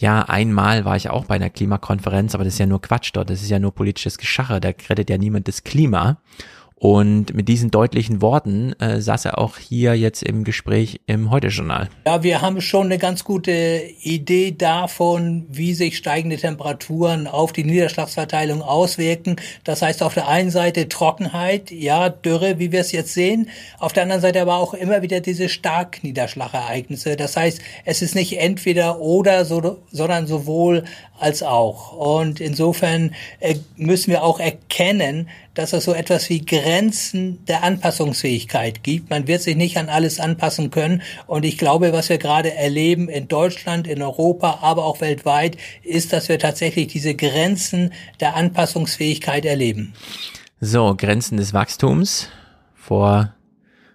ja, 0.00 0.22
einmal 0.22 0.86
war 0.86 0.96
ich 0.96 1.10
auch 1.10 1.26
bei 1.26 1.34
einer 1.34 1.50
Klimakonferenz, 1.50 2.34
aber 2.34 2.44
das 2.44 2.54
ist 2.54 2.58
ja 2.58 2.64
nur 2.64 2.80
Quatsch 2.80 3.10
dort, 3.12 3.28
das 3.28 3.42
ist 3.42 3.50
ja 3.50 3.58
nur 3.58 3.74
politisches 3.74 4.16
Geschache, 4.16 4.58
da 4.58 4.70
rettet 4.88 5.10
ja 5.10 5.18
niemand 5.18 5.46
das 5.46 5.62
Klima. 5.62 6.16
Und 6.82 7.34
mit 7.34 7.46
diesen 7.46 7.70
deutlichen 7.70 8.22
Worten 8.22 8.72
äh, 8.80 9.02
saß 9.02 9.26
er 9.26 9.38
auch 9.38 9.58
hier 9.58 9.94
jetzt 9.94 10.22
im 10.22 10.44
Gespräch 10.44 11.02
im 11.04 11.30
Heute-Journal. 11.30 11.90
Ja, 12.06 12.22
wir 12.22 12.40
haben 12.40 12.62
schon 12.62 12.86
eine 12.86 12.96
ganz 12.96 13.22
gute 13.22 13.82
Idee 14.00 14.52
davon, 14.56 15.44
wie 15.50 15.74
sich 15.74 15.98
steigende 15.98 16.38
Temperaturen 16.38 17.26
auf 17.26 17.52
die 17.52 17.64
Niederschlagsverteilung 17.64 18.62
auswirken. 18.62 19.36
Das 19.62 19.82
heißt 19.82 20.02
auf 20.02 20.14
der 20.14 20.28
einen 20.28 20.50
Seite 20.50 20.88
Trockenheit, 20.88 21.70
ja, 21.70 22.08
Dürre, 22.08 22.58
wie 22.58 22.72
wir 22.72 22.80
es 22.80 22.92
jetzt 22.92 23.12
sehen. 23.12 23.50
Auf 23.78 23.92
der 23.92 24.04
anderen 24.04 24.22
Seite 24.22 24.40
aber 24.40 24.56
auch 24.56 24.72
immer 24.72 25.02
wieder 25.02 25.20
diese 25.20 25.50
Starkniederschlagereignisse. 25.50 27.14
Das 27.14 27.36
heißt, 27.36 27.60
es 27.84 28.00
ist 28.00 28.14
nicht 28.14 28.40
entweder 28.40 29.00
oder, 29.00 29.44
so, 29.44 29.82
sondern 29.92 30.26
sowohl 30.26 30.84
als 31.18 31.42
auch. 31.42 31.92
Und 31.92 32.40
insofern 32.40 33.14
äh, 33.40 33.56
müssen 33.76 34.10
wir 34.10 34.22
auch 34.22 34.40
erkennen, 34.40 35.28
dass 35.54 35.72
es 35.72 35.84
so 35.84 35.92
etwas 35.92 36.28
wie 36.28 36.44
Grenzen 36.44 37.44
der 37.46 37.62
Anpassungsfähigkeit 37.64 38.82
gibt. 38.82 39.10
Man 39.10 39.26
wird 39.26 39.42
sich 39.42 39.56
nicht 39.56 39.76
an 39.76 39.88
alles 39.88 40.20
anpassen 40.20 40.70
können. 40.70 41.02
Und 41.26 41.44
ich 41.44 41.58
glaube, 41.58 41.92
was 41.92 42.08
wir 42.08 42.18
gerade 42.18 42.54
erleben 42.54 43.08
in 43.08 43.28
Deutschland, 43.28 43.86
in 43.86 44.02
Europa, 44.02 44.60
aber 44.62 44.84
auch 44.84 45.00
weltweit, 45.00 45.56
ist, 45.82 46.12
dass 46.12 46.28
wir 46.28 46.38
tatsächlich 46.38 46.88
diese 46.88 47.14
Grenzen 47.14 47.92
der 48.20 48.36
Anpassungsfähigkeit 48.36 49.44
erleben. 49.44 49.94
So, 50.60 50.94
Grenzen 50.96 51.36
des 51.36 51.52
Wachstums 51.52 52.28
vor 52.74 53.34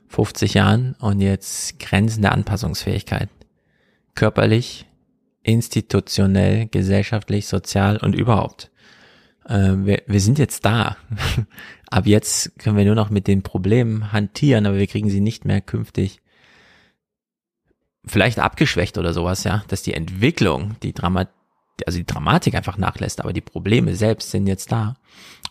50 0.10 0.56
Jahren 0.56 0.96
und 1.00 1.22
jetzt 1.22 1.80
Grenzen 1.80 2.22
der 2.22 2.32
Anpassungsfähigkeit. 2.32 3.30
Körperlich, 4.14 4.86
institutionell, 5.44 6.68
gesellschaftlich, 6.68 7.48
sozial 7.48 7.98
und 7.98 8.14
überhaupt. 8.14 8.72
Äh, 9.48 9.74
wir, 9.78 10.04
wir 10.08 10.20
sind 10.20 10.40
jetzt 10.40 10.66
da. 10.66 10.98
Ab 11.90 12.08
jetzt 12.08 12.58
können 12.60 12.78
wir 12.78 12.86
nur 12.86 12.96
noch 12.96 13.10
mit 13.10 13.28
den 13.28 13.44
Problemen 13.44 14.12
hantieren, 14.12 14.66
aber 14.66 14.78
wir 14.78 14.88
kriegen 14.88 15.10
sie 15.10 15.22
nicht 15.22 15.46
mehr 15.46 15.62
künftig 15.62 16.22
vielleicht 18.06 18.40
abgeschwächt 18.40 18.98
oder 18.98 19.14
sowas, 19.14 19.44
ja, 19.44 19.64
dass 19.68 19.82
die 19.82 19.94
Entwicklung, 19.94 20.76
die 20.84 20.94
Dramat, 20.94 21.30
also 21.86 21.98
die 21.98 22.06
Dramatik 22.06 22.56
einfach 22.56 22.78
nachlässt, 22.78 23.20
aber 23.20 23.34
die 23.34 23.42
Probleme 23.42 23.96
selbst 23.96 24.32
sind 24.32 24.48
jetzt 24.48 24.72
da. 24.72 24.96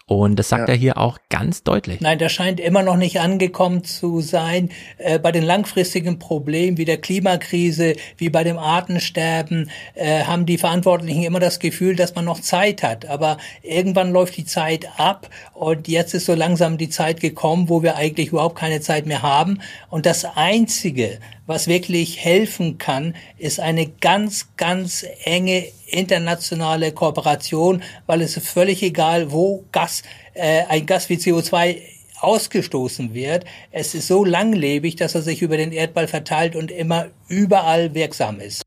Und 0.06 0.36
das 0.36 0.50
sagt 0.50 0.68
Ja. 0.68 0.74
er 0.74 0.78
hier 0.78 0.98
auch 0.98 1.18
ganz 1.30 1.62
deutlich. 1.62 2.02
Nein, 2.02 2.18
das 2.18 2.30
scheint 2.30 2.60
immer 2.60 2.82
noch 2.82 2.96
nicht 2.96 3.20
angekommen 3.20 3.84
zu 3.84 4.20
sein. 4.20 4.68
Äh, 4.98 5.18
bei 5.18 5.32
den 5.32 5.42
langfristigen 5.42 6.18
Problemen 6.18 6.76
wie 6.76 6.84
der 6.84 6.98
Klimakrise, 6.98 7.94
wie 8.18 8.28
bei 8.28 8.44
dem 8.44 8.58
Artensterben, 8.58 9.70
äh, 9.94 10.24
haben 10.24 10.44
die 10.44 10.58
Verantwortlichen 10.58 11.22
immer 11.22 11.40
das 11.40 11.58
Gefühl, 11.58 11.96
dass 11.96 12.14
man 12.14 12.26
noch 12.26 12.40
Zeit 12.40 12.82
hat. 12.82 13.06
Aber 13.06 13.38
irgendwann 13.62 14.12
läuft 14.12 14.36
die 14.36 14.44
Zeit 14.44 14.88
ab 14.98 15.30
und 15.54 15.88
jetzt 15.88 16.12
ist 16.12 16.26
so 16.26 16.34
langsam 16.34 16.76
die 16.76 16.90
Zeit 16.90 17.20
gekommen, 17.20 17.70
wo 17.70 17.82
wir 17.82 17.96
eigentlich 17.96 18.28
überhaupt 18.28 18.58
keine 18.58 18.82
Zeit 18.82 19.06
mehr 19.06 19.22
haben. 19.22 19.62
Und 19.88 20.04
das 20.04 20.26
Einzige, 20.36 21.18
was 21.46 21.66
wirklich 21.66 22.24
helfen 22.24 22.78
kann, 22.78 23.14
ist 23.38 23.60
eine 23.60 23.86
ganz, 23.86 24.48
ganz 24.56 25.04
enge 25.24 25.64
internationale 25.86 26.92
Kooperation, 26.92 27.82
weil 28.06 28.22
es 28.22 28.36
ist 28.36 28.48
völlig 28.48 28.82
egal, 28.82 29.30
wo 29.30 29.64
Gas, 29.72 30.02
äh, 30.32 30.64
ein 30.68 30.86
Gas 30.86 31.08
wie 31.08 31.16
CO2 31.16 31.80
ausgestoßen 32.20 33.12
wird. 33.12 33.44
Es 33.70 33.94
ist 33.94 34.08
so 34.08 34.24
langlebig, 34.24 34.96
dass 34.96 35.14
er 35.14 35.22
sich 35.22 35.42
über 35.42 35.56
den 35.56 35.72
Erdball 35.72 36.08
verteilt 36.08 36.56
und 36.56 36.70
immer 36.70 37.06
überall 37.28 37.94
wirksam 37.94 38.40
ist. 38.40 38.62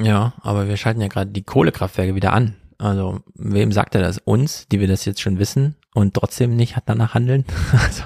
Ja, 0.00 0.34
aber 0.40 0.66
wir 0.66 0.78
schalten 0.78 1.02
ja 1.02 1.08
gerade 1.08 1.30
die 1.30 1.42
Kohlekraftwerke 1.42 2.14
wieder 2.14 2.32
an. 2.32 2.56
Also, 2.78 3.20
wem 3.34 3.72
sagt 3.72 3.94
er 3.94 4.00
das? 4.00 4.16
Uns, 4.16 4.66
die 4.72 4.80
wir 4.80 4.88
das 4.88 5.04
jetzt 5.04 5.20
schon 5.20 5.38
wissen 5.38 5.76
und 5.94 6.14
trotzdem 6.14 6.56
nicht 6.56 6.74
danach 6.86 7.12
handeln? 7.12 7.44
also, 7.72 8.04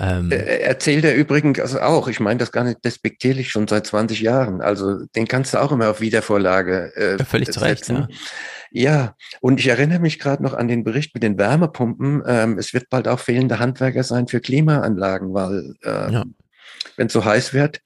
ähm, 0.00 0.30
Äh, 0.30 0.36
Erzählt 0.60 1.04
er 1.04 1.14
übrigens 1.14 1.60
also 1.60 1.80
auch, 1.80 2.08
ich 2.08 2.20
meine 2.20 2.38
das 2.38 2.52
gar 2.52 2.64
nicht 2.64 2.84
despektierlich, 2.84 3.50
schon 3.50 3.68
seit 3.68 3.86
20 3.86 4.20
Jahren. 4.20 4.60
Also 4.60 5.04
den 5.16 5.28
kannst 5.28 5.54
du 5.54 5.58
auch 5.58 5.72
immer 5.72 5.90
auf 5.90 6.00
Wiedervorlage 6.00 6.94
äh, 6.96 7.24
völlig 7.24 7.50
zu 7.52 7.60
Recht, 7.60 7.84
setzen. 7.84 8.08
Ja, 8.70 9.14
und 9.42 9.60
ich 9.60 9.68
erinnere 9.68 9.98
mich 9.98 10.18
gerade 10.18 10.42
noch 10.42 10.54
an 10.54 10.66
den 10.68 10.82
Bericht 10.82 11.12
mit 11.14 11.22
den 11.22 11.36
Wärmepumpen. 11.38 12.22
Ähm, 12.26 12.58
es 12.58 12.72
wird 12.72 12.88
bald 12.88 13.06
auch 13.06 13.20
fehlende 13.20 13.58
Handwerker 13.58 14.02
sein 14.02 14.28
für 14.28 14.40
Klimaanlagen, 14.40 15.34
weil 15.34 15.74
äh, 15.82 16.12
Ja. 16.12 16.24
wenn 16.96 17.08
es 17.08 17.12
so 17.12 17.24
heiß 17.24 17.52
wird, 17.52 17.80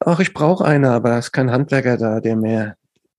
ach, 0.00 0.18
ich 0.18 0.34
brauche 0.34 0.64
eine, 0.64 0.90
aber 0.90 1.16
es 1.18 1.26
ist 1.26 1.32
kein 1.32 1.50
Handwerker 1.52 1.96
da, 1.96 2.20
der 2.20 2.34
mir 2.36 2.74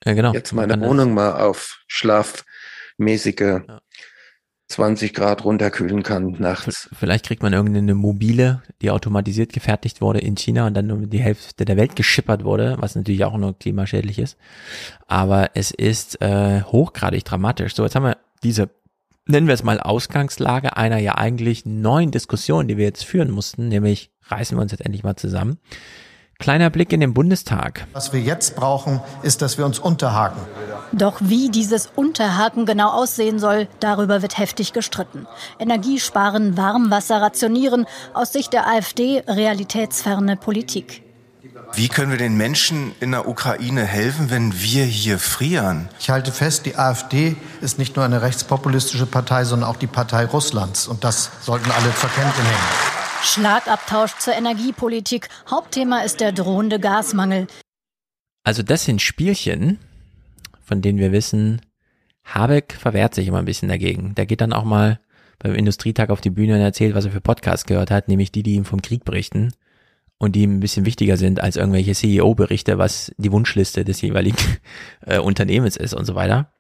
ja, 0.06 0.14
genau. 0.14 0.34
jetzt 0.34 0.52
meine 0.52 0.80
Wohnung 0.82 1.14
mal 1.14 1.32
auf 1.42 1.82
Schlaf 1.88 2.44
mäßige 2.98 3.62
20 4.70 5.14
Grad 5.14 5.46
runterkühlen 5.46 6.04
kann 6.04 6.36
nachts. 6.40 6.90
Vielleicht 6.94 7.26
kriegt 7.26 7.44
man 7.44 7.54
irgendeine 7.54 7.94
mobile, 7.94 8.64
die 8.82 8.92
automatisiert 8.92 9.54
gefertigt 9.54 10.02
wurde 10.02 10.20
in 10.20 10.36
China 10.36 10.68
und 10.68 10.74
dann 10.74 10.92
um 10.92 11.10
die 11.10 11.20
Hälfte 11.20 11.66
der 11.66 11.78
Welt 11.78 11.96
geschippert 11.96 12.44
wurde, 12.44 12.78
was 12.80 12.96
natürlich 12.96 13.24
auch 13.26 13.38
nur 13.38 13.58
klimaschädlich 13.58 14.20
ist. 14.20 14.38
Aber 15.08 15.52
es 15.54 15.72
ist 15.72 16.22
äh, 16.22 16.64
hochgradig 16.64 17.24
dramatisch. 17.24 17.76
So, 17.76 17.84
jetzt 17.84 17.96
haben 17.96 18.06
wir 18.06 18.18
diese, 18.42 18.70
nennen 19.28 19.48
wir 19.48 19.54
es 19.54 19.64
mal 19.64 19.80
Ausgangslage 19.80 20.76
einer 20.76 20.98
ja 20.98 21.16
eigentlich 21.16 21.66
neuen 21.66 22.12
Diskussion, 22.12 22.68
die 22.68 22.78
wir 22.78 22.86
jetzt 22.86 23.06
führen 23.06 23.32
mussten, 23.32 23.68
nämlich 23.68 24.12
reißen 24.24 24.58
wir 24.58 24.62
uns 24.62 24.72
jetzt 24.72 24.86
endlich 24.86 25.04
mal 25.04 25.16
zusammen. 25.16 25.60
Kleiner 26.40 26.70
Blick 26.70 26.92
in 26.92 27.00
den 27.00 27.14
Bundestag. 27.14 27.88
Was 27.94 28.12
wir 28.12 28.20
jetzt 28.20 28.56
brauchen, 28.56 29.02
ist, 29.22 29.42
dass 29.42 29.58
wir 29.58 29.66
uns 29.66 29.80
unterhaken. 29.80 30.42
Doch 30.92 31.18
wie 31.22 31.50
dieses 31.50 31.90
Unterhaken 31.96 32.66
genau 32.66 32.90
aussehen 32.90 33.40
soll, 33.40 33.68
darüber 33.80 34.22
wird 34.22 34.38
heftig 34.38 34.74
gestritten. 34.74 35.26
Energiesparen, 35.58 36.58
Warmwasser 36.58 37.22
rationieren, 37.22 37.86
aus 38.14 38.34
Sicht 38.34 38.54
der 38.54 38.68
AfD 38.68 39.24
realitätsferne 39.28 40.36
Politik. 40.36 41.02
Wie 41.74 41.88
können 41.88 42.12
wir 42.12 42.20
den 42.20 42.38
Menschen 42.38 42.94
in 43.00 43.12
der 43.12 43.28
Ukraine 43.28 43.84
helfen, 43.84 44.30
wenn 44.30 44.54
wir 44.62 44.86
hier 44.86 45.18
frieren? 45.18 45.90
Ich 46.00 46.12
halte 46.12 46.32
fest, 46.32 46.68
die 46.68 46.76
AfD 46.76 47.36
ist 47.62 47.80
nicht 47.80 47.96
nur 47.96 48.06
eine 48.06 48.22
rechtspopulistische 48.22 49.08
Partei, 49.08 49.44
sondern 49.44 49.70
auch 49.70 49.78
die 49.78 49.88
Partei 49.88 50.26
Russlands. 50.26 50.88
Und 50.88 51.04
das 51.04 51.32
sollten 51.42 51.72
alle 51.72 51.96
zur 51.96 52.10
Kenntnis 52.10 52.38
nehmen. 52.38 53.03
Schlagabtausch 53.24 54.18
zur 54.18 54.36
Energiepolitik. 54.36 55.30
Hauptthema 55.50 56.02
ist 56.02 56.20
der 56.20 56.34
drohende 56.34 56.80
Gasmangel. 56.80 57.48
Also 58.44 58.64
das 58.64 58.84
sind 58.84 59.02
Spielchen, 59.02 59.80
von 60.62 60.82
denen 60.82 61.00
wir 61.00 61.12
wissen, 61.12 61.62
Habeck 62.26 62.74
verwehrt 62.74 63.16
sich 63.16 63.28
immer 63.28 63.40
ein 63.40 63.46
bisschen 63.46 63.70
dagegen. 63.70 64.14
Der 64.16 64.26
geht 64.26 64.42
dann 64.42 64.54
auch 64.54 64.66
mal 64.66 65.00
beim 65.40 65.56
Industrietag 65.56 66.10
auf 66.10 66.22
die 66.22 66.30
Bühne 66.30 66.56
und 66.56 66.62
erzählt, 66.62 66.96
was 66.96 67.06
er 67.06 67.12
für 67.12 67.22
Podcasts 67.22 67.66
gehört 67.66 67.92
hat, 67.92 68.08
nämlich 68.08 68.32
die, 68.32 68.44
die 68.44 68.56
ihm 68.56 68.66
vom 68.66 68.82
Krieg 68.82 69.06
berichten 69.06 69.54
und 70.18 70.36
die 70.36 70.44
ihm 70.44 70.58
ein 70.58 70.60
bisschen 70.60 70.86
wichtiger 70.86 71.18
sind 71.18 71.40
als 71.40 71.56
irgendwelche 71.56 71.94
CEO-Berichte, 71.94 72.78
was 72.78 73.14
die 73.18 73.32
Wunschliste 73.32 73.86
des 73.86 74.02
jeweiligen 74.02 74.38
äh, 75.06 75.20
Unternehmens 75.20 75.78
ist 75.78 75.94
und 75.94 76.06
so 76.06 76.16
weiter. 76.16 76.52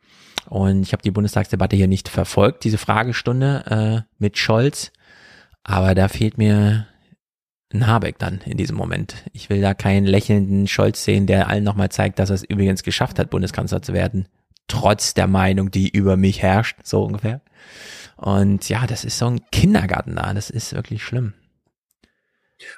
Und 0.50 0.84
ich 0.84 0.94
habe 0.94 1.04
die 1.04 1.12
Bundestagsdebatte 1.12 1.76
hier 1.76 1.88
nicht 1.88 2.10
verfolgt, 2.10 2.64
diese 2.64 2.78
Fragestunde 2.78 4.06
äh, 4.08 4.14
mit 4.18 4.38
Scholz. 4.38 4.92
Aber 5.64 5.96
da 5.96 6.08
fehlt 6.08 6.38
mir 6.38 6.88
ein 7.74 7.88
Habeck 7.88 8.20
dann 8.20 8.42
in 8.46 8.58
diesem 8.58 8.76
Moment. 8.76 9.16
Ich 9.34 9.50
will 9.50 9.62
da 9.62 9.74
keinen 9.74 10.06
lächelnden 10.06 10.68
Scholz 10.68 11.04
sehen, 11.04 11.26
der 11.26 11.50
allen 11.50 11.64
nochmal 11.64 11.90
zeigt, 11.90 12.20
dass 12.20 12.30
er 12.30 12.36
es 12.36 12.44
übrigens 12.44 12.84
geschafft 12.84 13.20
hat, 13.20 13.30
Bundeskanzler 13.30 13.82
zu 13.82 13.94
werden. 13.94 14.28
Trotz 14.68 15.14
der 15.14 15.28
Meinung, 15.28 15.72
die 15.72 15.90
über 15.90 16.16
mich 16.18 16.42
herrscht, 16.42 16.78
so 16.84 17.04
ungefähr. 17.04 17.42
Und 18.16 18.70
ja, 18.70 18.86
das 18.86 19.04
ist 19.04 19.18
so 19.18 19.28
ein 19.28 19.42
Kindergarten 19.52 20.16
da. 20.16 20.34
Das 20.34 20.50
ist 20.50 20.74
wirklich 20.74 21.04
schlimm. 21.04 21.34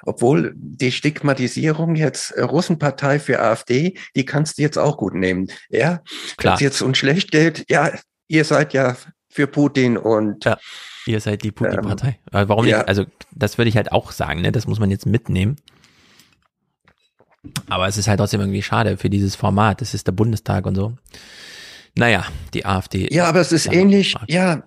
Obwohl 0.02 0.52
die 0.56 0.90
Stigmatisierung 0.90 1.94
jetzt 1.94 2.32
äh, 2.32 2.42
Russenpartei 2.42 3.20
für 3.20 3.40
AfD, 3.40 3.98
die 4.16 4.24
kannst 4.24 4.58
du 4.58 4.62
jetzt 4.62 4.78
auch 4.78 4.96
gut 4.96 5.14
nehmen. 5.14 5.48
Ja, 5.68 6.02
Klar. 6.36 6.60
jetzt 6.60 6.82
uns 6.82 6.98
schlecht 6.98 7.30
Geld. 7.30 7.64
Ja, 7.68 7.92
ihr 8.26 8.44
seid 8.44 8.72
ja 8.72 8.96
für 9.30 9.46
Putin 9.46 9.96
und 9.96 10.44
ja. 10.44 10.58
Ihr 11.06 11.20
seid 11.20 11.42
die 11.42 11.52
Putin-Partei. 11.52 12.18
Ähm, 12.32 12.48
Warum 12.48 12.66
ja. 12.66 12.78
nicht? 12.78 12.88
Also, 12.88 13.04
das 13.32 13.58
würde 13.58 13.68
ich 13.68 13.76
halt 13.76 13.92
auch 13.92 14.12
sagen, 14.12 14.40
ne? 14.40 14.52
Das 14.52 14.66
muss 14.66 14.78
man 14.78 14.90
jetzt 14.90 15.06
mitnehmen. 15.06 15.56
Aber 17.68 17.86
es 17.86 17.96
ist 17.96 18.08
halt 18.08 18.18
trotzdem 18.18 18.40
irgendwie 18.40 18.62
schade 18.62 18.96
für 18.96 19.10
dieses 19.10 19.36
Format. 19.36 19.80
Das 19.80 19.94
ist 19.94 20.06
der 20.06 20.12
Bundestag 20.12 20.66
und 20.66 20.74
so. 20.74 20.94
Naja, 21.98 22.26
die 22.52 22.66
AfD. 22.66 23.08
Ja, 23.10 23.24
aber 23.24 23.40
es 23.40 23.52
ist 23.52 23.72
ähnlich, 23.72 24.14
ja, 24.28 24.62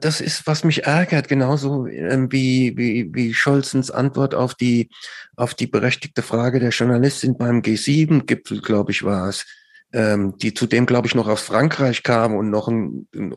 das 0.00 0.20
ist, 0.20 0.46
was 0.46 0.62
mich 0.62 0.84
ärgert, 0.84 1.26
genauso 1.26 1.88
ähm, 1.88 2.30
wie, 2.30 2.76
wie, 2.76 3.12
wie 3.12 3.34
Scholzens 3.34 3.90
Antwort 3.90 4.32
auf 4.32 4.54
die, 4.54 4.88
auf 5.34 5.54
die 5.54 5.66
berechtigte 5.66 6.22
Frage 6.22 6.60
der 6.60 6.70
Journalistin 6.70 7.36
beim 7.36 7.62
G7-Gipfel, 7.62 8.60
glaube 8.60 8.92
ich, 8.92 9.02
war 9.02 9.28
es, 9.28 9.44
ähm, 9.92 10.38
die 10.38 10.54
zudem, 10.54 10.86
glaube 10.86 11.08
ich, 11.08 11.16
noch 11.16 11.26
aus 11.26 11.42
Frankreich 11.42 12.04
kam 12.04 12.36
und 12.36 12.48
noch 12.48 12.68
ein, 12.68 13.08
ein 13.12 13.34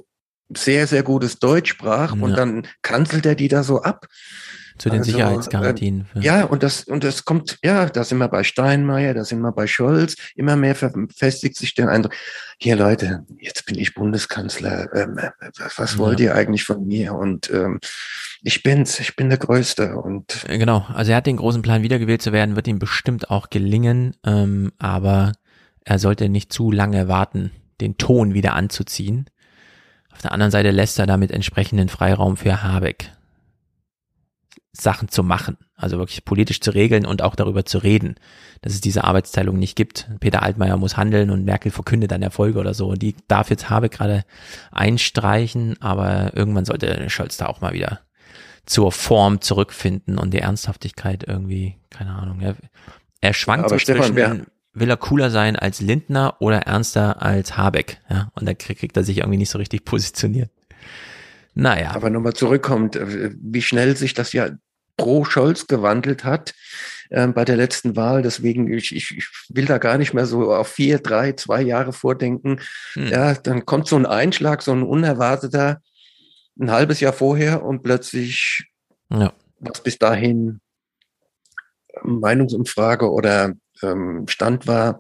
sehr, 0.56 0.88
sehr 0.88 1.04
gutes 1.04 1.40
Deutsch 1.40 1.72
sprach 1.72 2.16
ja. 2.16 2.22
und 2.22 2.38
dann 2.38 2.68
kanzelt 2.82 3.26
er 3.26 3.36
die 3.36 3.48
da 3.48 3.64
so 3.64 3.82
ab. 3.82 4.08
Zu 4.78 4.90
den 4.90 5.00
also, 5.00 5.12
Sicherheitsgarantien. 5.12 6.08
Äh, 6.16 6.22
ja, 6.22 6.44
und 6.44 6.64
das, 6.64 6.86
und 6.86 7.04
das 7.04 7.24
kommt, 7.24 7.60
ja, 7.64 7.88
da 7.88 8.04
sind 8.04 8.18
wir 8.18 8.30
bei 8.30 8.44
Steinmeier, 8.44 9.14
da 9.14 9.24
sind 9.24 9.42
wir 9.42 9.52
bei 9.52 9.68
Scholz, 9.68 10.16
immer 10.34 10.56
mehr 10.56 10.74
verfestigt 10.74 11.56
sich 11.56 11.76
der 11.76 11.90
Eindruck, 11.90 12.16
hier 12.58 12.76
Leute, 12.76 13.24
jetzt 13.38 13.66
bin 13.68 13.78
ich 13.78 13.94
Bundeskanzler, 13.94 14.92
ähm, 14.96 15.20
was 15.76 15.98
wollt 16.00 16.20
ja. 16.20 16.28
ihr 16.28 16.36
eigentlich 16.36 16.64
von 16.64 16.88
mir? 16.88 17.14
Und 17.14 17.52
ähm, 17.52 17.80
ich 18.42 18.64
bin's, 18.64 19.00
ich 19.00 19.16
bin 19.16 19.30
der 19.30 19.38
Größte 19.38 19.98
und 19.98 20.46
äh, 20.48 20.58
genau, 20.58 20.88
also 20.94 21.12
er 21.12 21.18
hat 21.18 21.28
den 21.28 21.38
großen 21.38 21.62
Plan, 21.62 21.84
wiedergewählt 21.84 22.24
zu 22.24 22.32
werden, 22.32 22.56
wird 22.56 22.68
ihm 22.68 22.80
bestimmt 22.80 23.30
auch 23.30 23.52
gelingen, 23.52 24.16
ähm, 24.26 24.72
aber 24.80 25.34
er 25.86 26.00
sollte 26.00 26.28
nicht 26.28 26.52
zu 26.52 26.72
lange 26.72 27.08
warten, 27.08 27.52
den 27.82 27.98
Ton 27.98 28.34
wieder 28.34 28.54
anzuziehen. 28.54 29.26
Auf 30.22 30.30
der 30.30 30.34
anderen 30.34 30.52
Seite 30.52 30.70
lässt 30.70 31.00
er 31.00 31.08
damit 31.08 31.32
entsprechenden 31.32 31.90
Freiraum 31.90 32.38
für 32.38 32.62
Habeck, 32.62 33.10
Sachen 34.72 35.08
zu 35.10 35.24
machen, 35.24 35.58
also 35.76 35.98
wirklich 35.98 36.26
politisch 36.26 36.62
zu 36.62 36.70
regeln 36.70 37.08
und 37.08 37.24
auch 37.24 37.34
darüber 37.34 37.66
zu 37.66 37.80
reden, 37.80 38.14
dass 38.62 38.74
es 38.74 38.82
diese 38.82 39.04
Arbeitsteilung 39.04 39.58
nicht 39.58 39.76
gibt. 39.76 40.08
Peter 40.20 40.44
Altmaier 40.44 40.78
muss 40.78 40.96
handeln 40.96 41.32
und 41.32 41.44
Merkel 41.44 41.72
verkündet 41.72 42.12
dann 42.12 42.22
Erfolge 42.22 42.60
oder 42.60 42.76
so. 42.76 42.94
Die 42.94 43.16
darf 43.28 43.50
jetzt 43.50 43.72
Habeck 43.72 43.94
gerade 43.94 44.24
einstreichen, 44.70 45.82
aber 45.82 46.38
irgendwann 46.38 46.66
sollte 46.66 47.10
Scholz 47.10 47.38
da 47.38 47.48
auch 47.48 47.62
mal 47.62 47.74
wieder 47.74 48.02
zur 48.68 48.92
Form 48.92 49.42
zurückfinden 49.42 50.20
und 50.20 50.36
die 50.36 50.40
Ernsthaftigkeit 50.42 51.24
irgendwie, 51.28 51.78
keine 51.90 52.12
Ahnung. 52.12 52.42
Er, 52.42 52.58
er 53.22 53.34
schwankt 53.34 53.66
aber 53.66 53.74
so 53.74 53.80
Stefan, 53.80 54.14
zwischen, 54.14 54.46
will 54.74 54.90
er 54.90 54.98
cooler 54.98 55.30
sein 55.30 55.56
als 55.56 55.82
Lindner 55.82 56.36
oder 56.40 56.60
ernster 56.60 57.22
als 57.22 57.58
Habeck. 57.58 58.00
Ja, 58.10 58.32
und 58.36 58.46
da 58.46 58.54
kriegt 58.54 58.96
er 58.98 59.04
sich 59.04 59.20
irgendwie 59.20 59.38
nicht 59.38 59.50
so 59.50 59.58
richtig 59.58 59.86
positioniert. 59.86 60.50
Naja. 61.54 61.92
Aber 61.92 62.10
nochmal 62.10 62.34
zurückkommt, 62.34 62.96
äh, 62.96 63.32
wie 63.42 63.62
schnell 63.62 63.98
sich 63.98 64.14
das 64.14 64.34
ja 64.34 64.52
pro 64.98 65.26
Scholz 65.26 65.68
gewandelt 65.68 66.24
hat 66.24 66.54
äh, 67.10 67.28
bei 67.28 67.44
der 67.44 67.58
letzten 67.58 67.96
Wahl. 67.96 68.22
Deswegen, 68.22 68.72
ich, 68.72 68.96
ich, 68.96 69.18
ich 69.18 69.28
will 69.50 69.66
da 69.66 69.78
gar 69.78 69.98
nicht 69.98 70.14
mehr 70.14 70.26
so 70.26 70.54
auf 70.54 70.70
vier, 70.70 71.00
drei, 71.00 71.34
zwei 71.34 71.62
Jahre 71.62 71.92
vordenken. 71.92 72.62
Hm. 72.94 73.08
Ja, 73.08 73.34
dann 73.34 73.66
kommt 73.66 73.88
so 73.88 73.98
ein 73.98 74.06
Einschlag, 74.06 74.62
so 74.62 74.72
ein 74.72 74.84
unerwarteter, 74.84 75.82
ein 76.60 76.72
halbes 76.72 77.00
Jahr 77.00 77.14
vorher 77.14 77.64
und 77.64 77.84
plötzlich, 77.84 78.66
ja. 79.10 79.34
was 79.60 79.82
bis 79.84 79.98
dahin 79.98 80.62
Meinungsumfrage 82.04 83.12
oder 83.12 83.54
ähm, 83.84 84.26
Stand 84.28 84.68
war, 84.68 85.00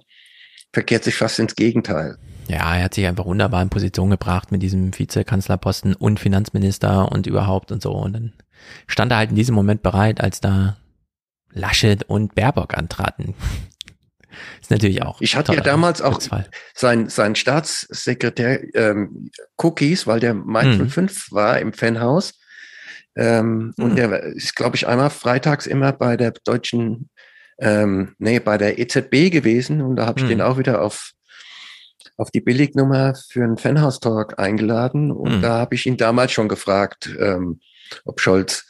verkehrt 0.74 1.03
sich 1.03 1.16
fast 1.16 1.40
ins 1.40 1.56
Gegenteil. 1.56 2.18
Ja, 2.48 2.76
er 2.76 2.84
hat 2.84 2.94
sich 2.94 3.06
einfach 3.06 3.26
wunderbar 3.26 3.62
in 3.62 3.70
Position 3.70 4.10
gebracht 4.10 4.52
mit 4.52 4.62
diesem 4.62 4.98
Vizekanzlerposten 4.98 5.95
und 5.95 6.20
Finanzminister 6.20 7.12
und 7.12 7.28
überhaupt 7.28 7.72
und 7.72 7.82
so. 7.82 7.94
Und 7.94 8.14
dann 8.14 8.34
stand 8.88 9.12
er 9.12 9.20
halt 9.20 9.30
in 9.30 9.36
diesem 9.36 9.56
Moment 9.56 9.84
bereit, 9.84 10.22
als 10.22 10.41
da 10.41 10.78
Laschet 11.53 12.03
und 12.03 12.36
Baerbock 12.36 12.78
antraten. 12.78 13.36
Ist 14.62 14.72
natürlich 14.72 15.02
auch. 15.02 15.20
Ich 15.20 15.36
hatte 15.36 15.53
ja 15.53 15.62
damals 15.62 16.02
auch 16.02 16.20
sein, 16.74 17.10
sein 17.10 17.36
Staatssekretär 17.36 18.62
ähm, 18.76 19.30
Cookies, 19.58 20.08
weil 20.08 20.20
der 20.22 20.34
Michael 20.34 20.84
mhm. 20.84 20.90
5 20.90 21.32
war 21.32 21.60
im 21.60 21.74
Fanhaus. 21.74 22.40
Ähm, 23.16 23.74
mhm. 23.78 23.84
Und 23.84 23.95
der 23.98 24.24
ist, 24.24 24.56
glaube 24.56 24.78
ich, 24.78 24.88
einmal 24.88 25.10
freitags 25.10 25.68
immer 25.68 25.91
bei 25.91 26.16
der 26.16 26.32
deutschen 26.45 27.10
ähm, 27.62 28.16
nee, 28.18 28.40
bei 28.40 28.58
der 28.58 28.80
EZB 28.80 29.32
gewesen 29.32 29.82
und 29.82 29.96
da 29.96 30.06
habe 30.06 30.20
ich 30.20 30.24
hm. 30.24 30.30
den 30.30 30.42
auch 30.42 30.58
wieder 30.58 30.82
auf, 30.82 31.12
auf 32.18 32.32
die 32.32 32.42
Billignummer 32.42 33.16
für 33.16 33.44
einen 33.44 33.58
Fanhouse-Talk 33.58 34.40
eingeladen 34.40 35.12
und 35.12 35.36
hm. 35.36 35.42
da 35.42 35.60
habe 35.60 35.76
ich 35.76 35.86
ihn 35.86 35.98
damals 35.98 36.32
schon 36.32 36.50
gefragt, 36.50 37.10
ähm, 37.20 37.60
ob 38.04 38.20
Scholz 38.20 38.66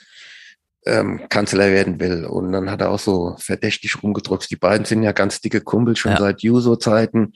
ähm, 0.85 1.21
Kanzler 1.29 1.71
werden 1.71 1.99
will. 1.99 2.25
Und 2.25 2.51
dann 2.51 2.69
hat 2.69 2.81
er 2.81 2.89
auch 2.89 2.99
so 2.99 3.35
verdächtig 3.37 4.01
rumgedruckt. 4.01 4.49
Die 4.49 4.55
beiden 4.55 4.85
sind 4.85 5.03
ja 5.03 5.11
ganz 5.11 5.41
dicke 5.41 5.61
Kumpel 5.61 5.95
schon 5.95 6.13
ja. 6.13 6.17
seit 6.17 6.41
Juso-Zeiten. 6.41 7.33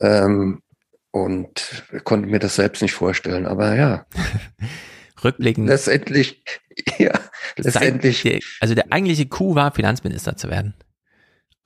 Ähm, 0.00 0.62
und 1.10 1.84
konnte 2.04 2.28
mir 2.28 2.38
das 2.38 2.56
selbst 2.56 2.82
nicht 2.82 2.94
vorstellen. 2.94 3.46
Aber 3.46 3.74
ja. 3.74 4.06
Rückblickend. 5.24 5.68
Letztendlich, 5.68 6.42
ja, 6.98 7.18
letztendlich. 7.56 8.22
Der, 8.22 8.40
also 8.60 8.74
der 8.74 8.92
eigentliche 8.92 9.26
Coup 9.26 9.54
war, 9.54 9.72
Finanzminister 9.72 10.36
zu 10.36 10.50
werden. 10.50 10.74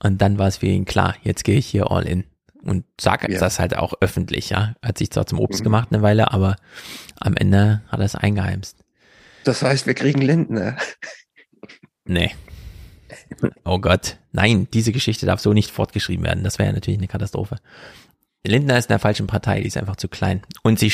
Und 0.02 0.20
dann 0.20 0.38
war 0.38 0.48
es 0.48 0.58
für 0.58 0.66
ihn 0.66 0.84
klar, 0.84 1.16
jetzt 1.22 1.44
gehe 1.44 1.58
ich 1.58 1.66
hier 1.66 1.90
all 1.90 2.06
in. 2.06 2.24
Und 2.62 2.84
sagt 2.98 3.30
ja. 3.30 3.38
das 3.38 3.58
halt 3.58 3.76
auch 3.76 3.92
öffentlich, 4.00 4.48
ja. 4.48 4.74
Hat 4.82 4.96
sich 4.96 5.10
zwar 5.10 5.26
zum 5.26 5.38
Obst 5.38 5.60
mhm. 5.60 5.64
gemacht 5.64 5.88
eine 5.90 6.00
Weile, 6.00 6.32
aber 6.32 6.56
am 7.20 7.36
Ende 7.36 7.82
hat 7.88 8.00
er 8.00 8.06
es 8.06 8.14
eingeheimst. 8.14 8.78
Das 9.44 9.62
heißt, 9.62 9.86
wir 9.86 9.92
kriegen 9.92 10.22
Lindner. 10.22 10.76
Nee. 12.06 12.32
Oh 13.64 13.78
Gott. 13.78 14.16
Nein, 14.32 14.66
diese 14.72 14.92
Geschichte 14.92 15.26
darf 15.26 15.40
so 15.40 15.52
nicht 15.52 15.70
fortgeschrieben 15.70 16.24
werden. 16.24 16.42
Das 16.44 16.58
wäre 16.58 16.68
ja 16.68 16.74
natürlich 16.74 16.98
eine 16.98 17.08
Katastrophe. 17.08 17.56
Lindner 18.46 18.78
ist 18.78 18.86
in 18.86 18.94
der 18.94 18.98
falschen 18.98 19.26
Partei, 19.26 19.60
die 19.60 19.68
ist 19.68 19.76
einfach 19.76 19.96
zu 19.96 20.08
klein. 20.08 20.42
Und 20.62 20.78
sie 20.78 20.90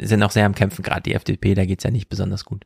sind 0.00 0.22
auch 0.22 0.30
sehr 0.30 0.46
am 0.46 0.54
Kämpfen, 0.54 0.82
gerade 0.82 1.02
die 1.02 1.14
FDP, 1.14 1.54
da 1.54 1.64
geht's 1.64 1.84
ja 1.84 1.90
nicht 1.90 2.08
besonders 2.08 2.44
gut. 2.44 2.64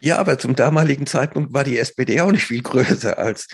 Ja, 0.00 0.18
aber 0.18 0.38
zum 0.38 0.54
damaligen 0.54 1.06
Zeitpunkt 1.06 1.54
war 1.54 1.64
die 1.64 1.78
SPD 1.78 2.20
auch 2.20 2.30
nicht 2.30 2.44
viel 2.44 2.62
größer 2.62 3.18
als, 3.18 3.48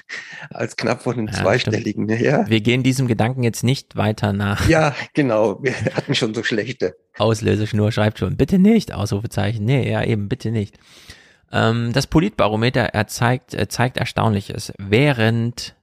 als 0.51 0.77
knapp 0.77 1.03
von 1.03 1.16
den 1.16 1.27
ja, 1.29 1.33
zweistelligen. 1.35 2.09
Ja. 2.09 2.49
Wir 2.49 2.61
gehen 2.61 2.83
diesem 2.83 3.07
Gedanken 3.07 3.43
jetzt 3.43 3.62
nicht 3.62 3.97
weiter 3.97 4.33
nach. 4.33 4.69
Ja, 4.69 4.95
genau. 5.15 5.62
Wir 5.62 5.73
hatten 5.95 6.15
schon 6.15 6.35
so 6.35 6.43
schlechte. 6.43 6.97
Auslöseschnur 7.16 7.93
schreibt 7.93 8.19
schon, 8.19 8.37
bitte 8.37 8.59
nicht, 8.59 8.93
Ausrufezeichen. 8.93 9.65
Nee, 9.65 9.91
ja, 9.91 10.03
eben, 10.05 10.29
bitte 10.29 10.51
nicht. 10.51 10.79
Ähm, 11.53 11.93
das 11.93 12.07
Politbarometer 12.07 12.83
er 12.83 13.07
zeigt, 13.07 13.55
er 13.55 13.69
zeigt 13.69 13.97
Erstaunliches. 13.97 14.73
Während 14.79 15.77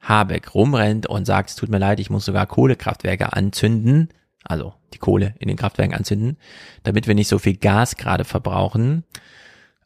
Habeck 0.00 0.54
rumrennt 0.54 1.06
und 1.06 1.26
sagt, 1.26 1.50
es 1.50 1.56
tut 1.56 1.68
mir 1.68 1.78
leid, 1.78 2.00
ich 2.00 2.10
muss 2.10 2.24
sogar 2.24 2.46
Kohlekraftwerke 2.46 3.32
anzünden, 3.32 4.08
also 4.44 4.74
die 4.92 4.98
Kohle 4.98 5.34
in 5.38 5.48
den 5.48 5.56
Kraftwerken 5.56 5.94
anzünden, 5.94 6.36
damit 6.82 7.06
wir 7.06 7.14
nicht 7.14 7.28
so 7.28 7.38
viel 7.38 7.56
Gas 7.56 7.96
gerade 7.96 8.24
verbrauchen, 8.24 9.04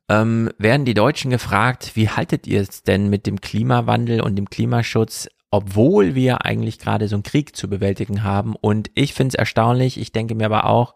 ähm, 0.08 0.50
werden 0.58 0.84
die 0.84 0.94
Deutschen 0.94 1.30
gefragt, 1.30 1.92
wie 1.94 2.08
haltet 2.08 2.46
ihr 2.46 2.60
es 2.60 2.82
denn 2.82 3.10
mit 3.10 3.26
dem 3.26 3.40
Klimawandel 3.40 4.20
und 4.20 4.36
dem 4.36 4.48
Klimaschutz, 4.48 5.28
obwohl 5.50 6.14
wir 6.14 6.44
eigentlich 6.44 6.78
gerade 6.78 7.08
so 7.08 7.16
einen 7.16 7.22
Krieg 7.22 7.56
zu 7.56 7.68
bewältigen 7.68 8.22
haben. 8.22 8.54
Und 8.54 8.90
ich 8.94 9.14
finde 9.14 9.30
es 9.30 9.34
erstaunlich, 9.34 9.98
ich 9.98 10.12
denke 10.12 10.34
mir 10.34 10.46
aber 10.46 10.66
auch, 10.66 10.94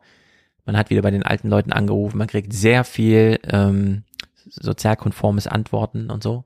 man 0.65 0.77
hat 0.77 0.91
wieder 0.91 1.03
bei 1.03 1.11
den 1.11 1.25
alten 1.25 1.49
Leuten 1.49 1.73
angerufen, 1.73 2.19
man 2.19 2.29
kriegt 2.29 2.53
sehr 2.53 2.85
viel 2.85 3.41
ähm, 3.45 4.05
sozialkonformes 4.49 5.47
Antworten 5.47 6.11
und 6.11 6.23
so 6.23 6.45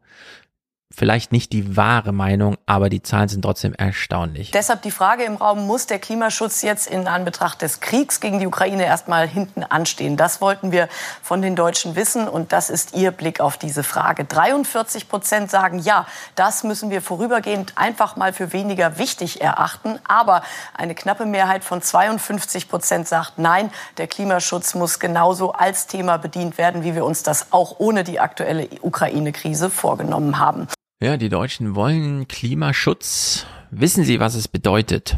vielleicht 0.95 1.33
nicht 1.33 1.53
die 1.53 1.77
wahre 1.77 2.13
Meinung, 2.13 2.57
aber 2.67 2.89
die 2.89 3.03
Zahlen 3.03 3.29
sind 3.29 3.43
trotzdem 3.43 3.75
erstaunlich. 3.75 4.51
Deshalb 4.53 4.83
die 4.83 4.91
Frage 4.91 5.25
im 5.25 5.37
Raum, 5.37 5.67
muss 5.67 5.87
der 5.87 5.99
Klimaschutz 5.99 6.63
jetzt 6.63 6.87
in 6.87 7.09
Anbetracht 7.09 7.63
des 7.63 7.81
Kriegs 7.81 8.21
gegen 8.21 8.39
die 8.39 8.47
Ukraine 8.47 8.85
erstmal 8.85 9.27
hinten 9.27 9.65
anstehen? 9.65 10.17
Das 10.17 10.41
wollten 10.41 10.73
wir 10.73 10.89
von 11.23 11.43
den 11.43 11.57
Deutschen 11.57 11.97
wissen 11.97 12.29
und 12.29 12.53
das 12.53 12.71
ist 12.71 12.95
Ihr 12.95 13.11
Blick 13.11 13.41
auf 13.41 13.59
diese 13.59 13.83
Frage. 13.83 14.25
43 14.25 15.09
Prozent 15.09 15.51
sagen, 15.51 15.79
ja, 15.79 16.07
das 16.35 16.65
müssen 16.65 16.91
wir 16.91 17.03
vorübergehend 17.03 17.73
einfach 17.77 18.17
mal 18.17 18.33
für 18.33 18.53
weniger 18.53 18.99
wichtig 18.99 19.41
erachten. 19.41 19.99
Aber 20.07 20.43
eine 20.75 20.95
knappe 20.95 21.27
Mehrheit 21.27 21.65
von 21.65 21.83
52 21.83 22.69
Prozent 22.69 23.09
sagt, 23.09 23.39
nein, 23.39 23.71
der 23.99 24.07
Klimaschutz 24.07 24.75
muss 24.75 24.99
genauso 24.99 25.53
als 25.53 25.87
Thema 25.87 26.19
bedient 26.19 26.59
werden, 26.59 26.85
wie 26.85 26.95
wir 26.95 27.05
uns 27.05 27.23
das 27.23 27.53
auch 27.53 27.77
ohne 27.79 28.05
die 28.05 28.21
aktuelle 28.21 28.69
Ukraine-Krise 28.81 29.71
vorgenommen 29.71 30.39
haben. 30.39 30.69
Ja, 31.01 31.17
die 31.17 31.29
Deutschen 31.29 31.75
wollen 31.75 32.29
Klimaschutz. 32.29 33.47
Wissen 33.71 34.05
Sie, 34.05 34.21
was 34.21 34.35
es 34.35 34.49
bedeutet? 34.49 35.17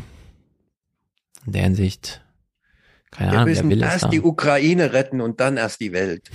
In 1.46 1.52
der 1.52 1.62
Hinsicht, 1.62 2.22
keine 3.10 3.30
Wir 3.30 3.38
Ahnung, 3.38 3.50
müssen 3.50 3.70
wer 3.70 3.76
will 3.76 3.82
erst 3.82 4.12
die 4.12 4.20
Ukraine 4.20 4.92
retten 4.92 5.20
und 5.20 5.40
dann 5.40 5.56
erst 5.56 5.80
die 5.80 5.92
Welt. 5.92 6.30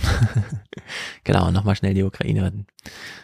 genau, 1.23 1.51
nochmal 1.51 1.75
schnell 1.75 1.93
die 1.93 2.03
Ukraine 2.03 2.43
retten. 2.43 2.67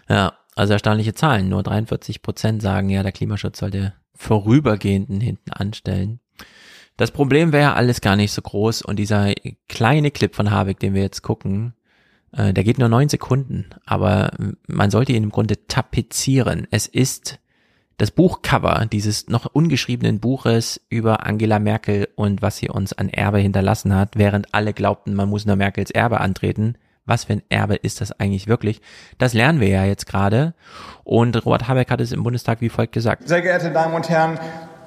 Ja, 0.10 0.34
also 0.56 0.74
erstaunliche 0.74 1.14
Zahlen. 1.14 1.50
Nur 1.50 1.64
43 1.64 2.22
Prozent 2.22 2.62
sagen, 2.62 2.90
ja, 2.90 3.04
der 3.04 3.12
Klimaschutz 3.12 3.60
sollte 3.60 3.94
vorübergehenden 4.16 5.22
hinten 5.22 5.52
anstellen. 5.52 6.20
Das 6.98 7.12
Problem 7.12 7.54
wäre 7.54 7.76
alles 7.76 8.02
gar 8.02 8.16
nicht 8.16 8.32
so 8.32 8.42
groß 8.42 8.82
und 8.82 8.98
dieser 8.98 9.34
kleine 9.70 10.10
Clip 10.10 10.34
von 10.34 10.50
Habeck, 10.50 10.80
den 10.80 10.96
wir 10.96 11.04
jetzt 11.04 11.22
gucken, 11.22 11.74
äh, 12.32 12.54
der 12.54 12.64
geht 12.64 12.80
nur 12.80 12.90
neun 12.90 13.10
Sekunden, 13.10 13.66
aber 13.86 14.32
man 14.68 14.92
sollte 14.92 15.14
ihn 15.14 15.24
im 15.24 15.30
Grunde 15.30 15.68
tapezieren. 15.68 16.68
Es 16.72 16.88
ist 16.88 17.40
das 17.98 18.12
Buchcover 18.12 18.86
dieses 18.92 19.28
noch 19.28 19.46
ungeschriebenen 19.46 20.20
Buches 20.20 20.82
über 20.90 21.26
Angela 21.26 21.58
Merkel 21.60 22.08
und 22.16 22.42
was 22.42 22.58
sie 22.58 22.70
uns 22.70 22.94
an 22.94 23.10
Erbe 23.10 23.40
hinterlassen 23.40 23.94
hat, 23.96 24.16
während 24.16 24.54
alle 24.54 24.74
glaubten, 24.74 25.16
man 25.16 25.30
muss 25.30 25.46
nur 25.46 25.56
Merkels 25.56 25.92
Erbe 25.92 26.22
antreten. 26.22 26.76
Was 27.06 27.24
für 27.24 27.34
ein 27.34 27.42
Erbe 27.50 27.76
ist 27.76 28.02
das 28.02 28.12
eigentlich 28.12 28.48
wirklich? 28.48 28.82
Das 29.18 29.34
lernen 29.34 29.62
wir 29.62 29.70
ja 29.70 29.86
jetzt 29.86 30.06
gerade. 30.06 30.54
Und 31.06 31.44
Robert 31.46 31.68
Habeck 31.68 31.90
hat 31.90 32.02
es 32.02 32.12
im 32.12 32.22
Bundestag 32.22 32.60
wie 32.62 32.70
folgt 32.70 32.92
gesagt. 32.92 33.28
Sehr 33.28 33.42
geehrte 33.42 33.72
Damen 33.72 33.96
und 33.96 34.10
Herren, 34.10 34.38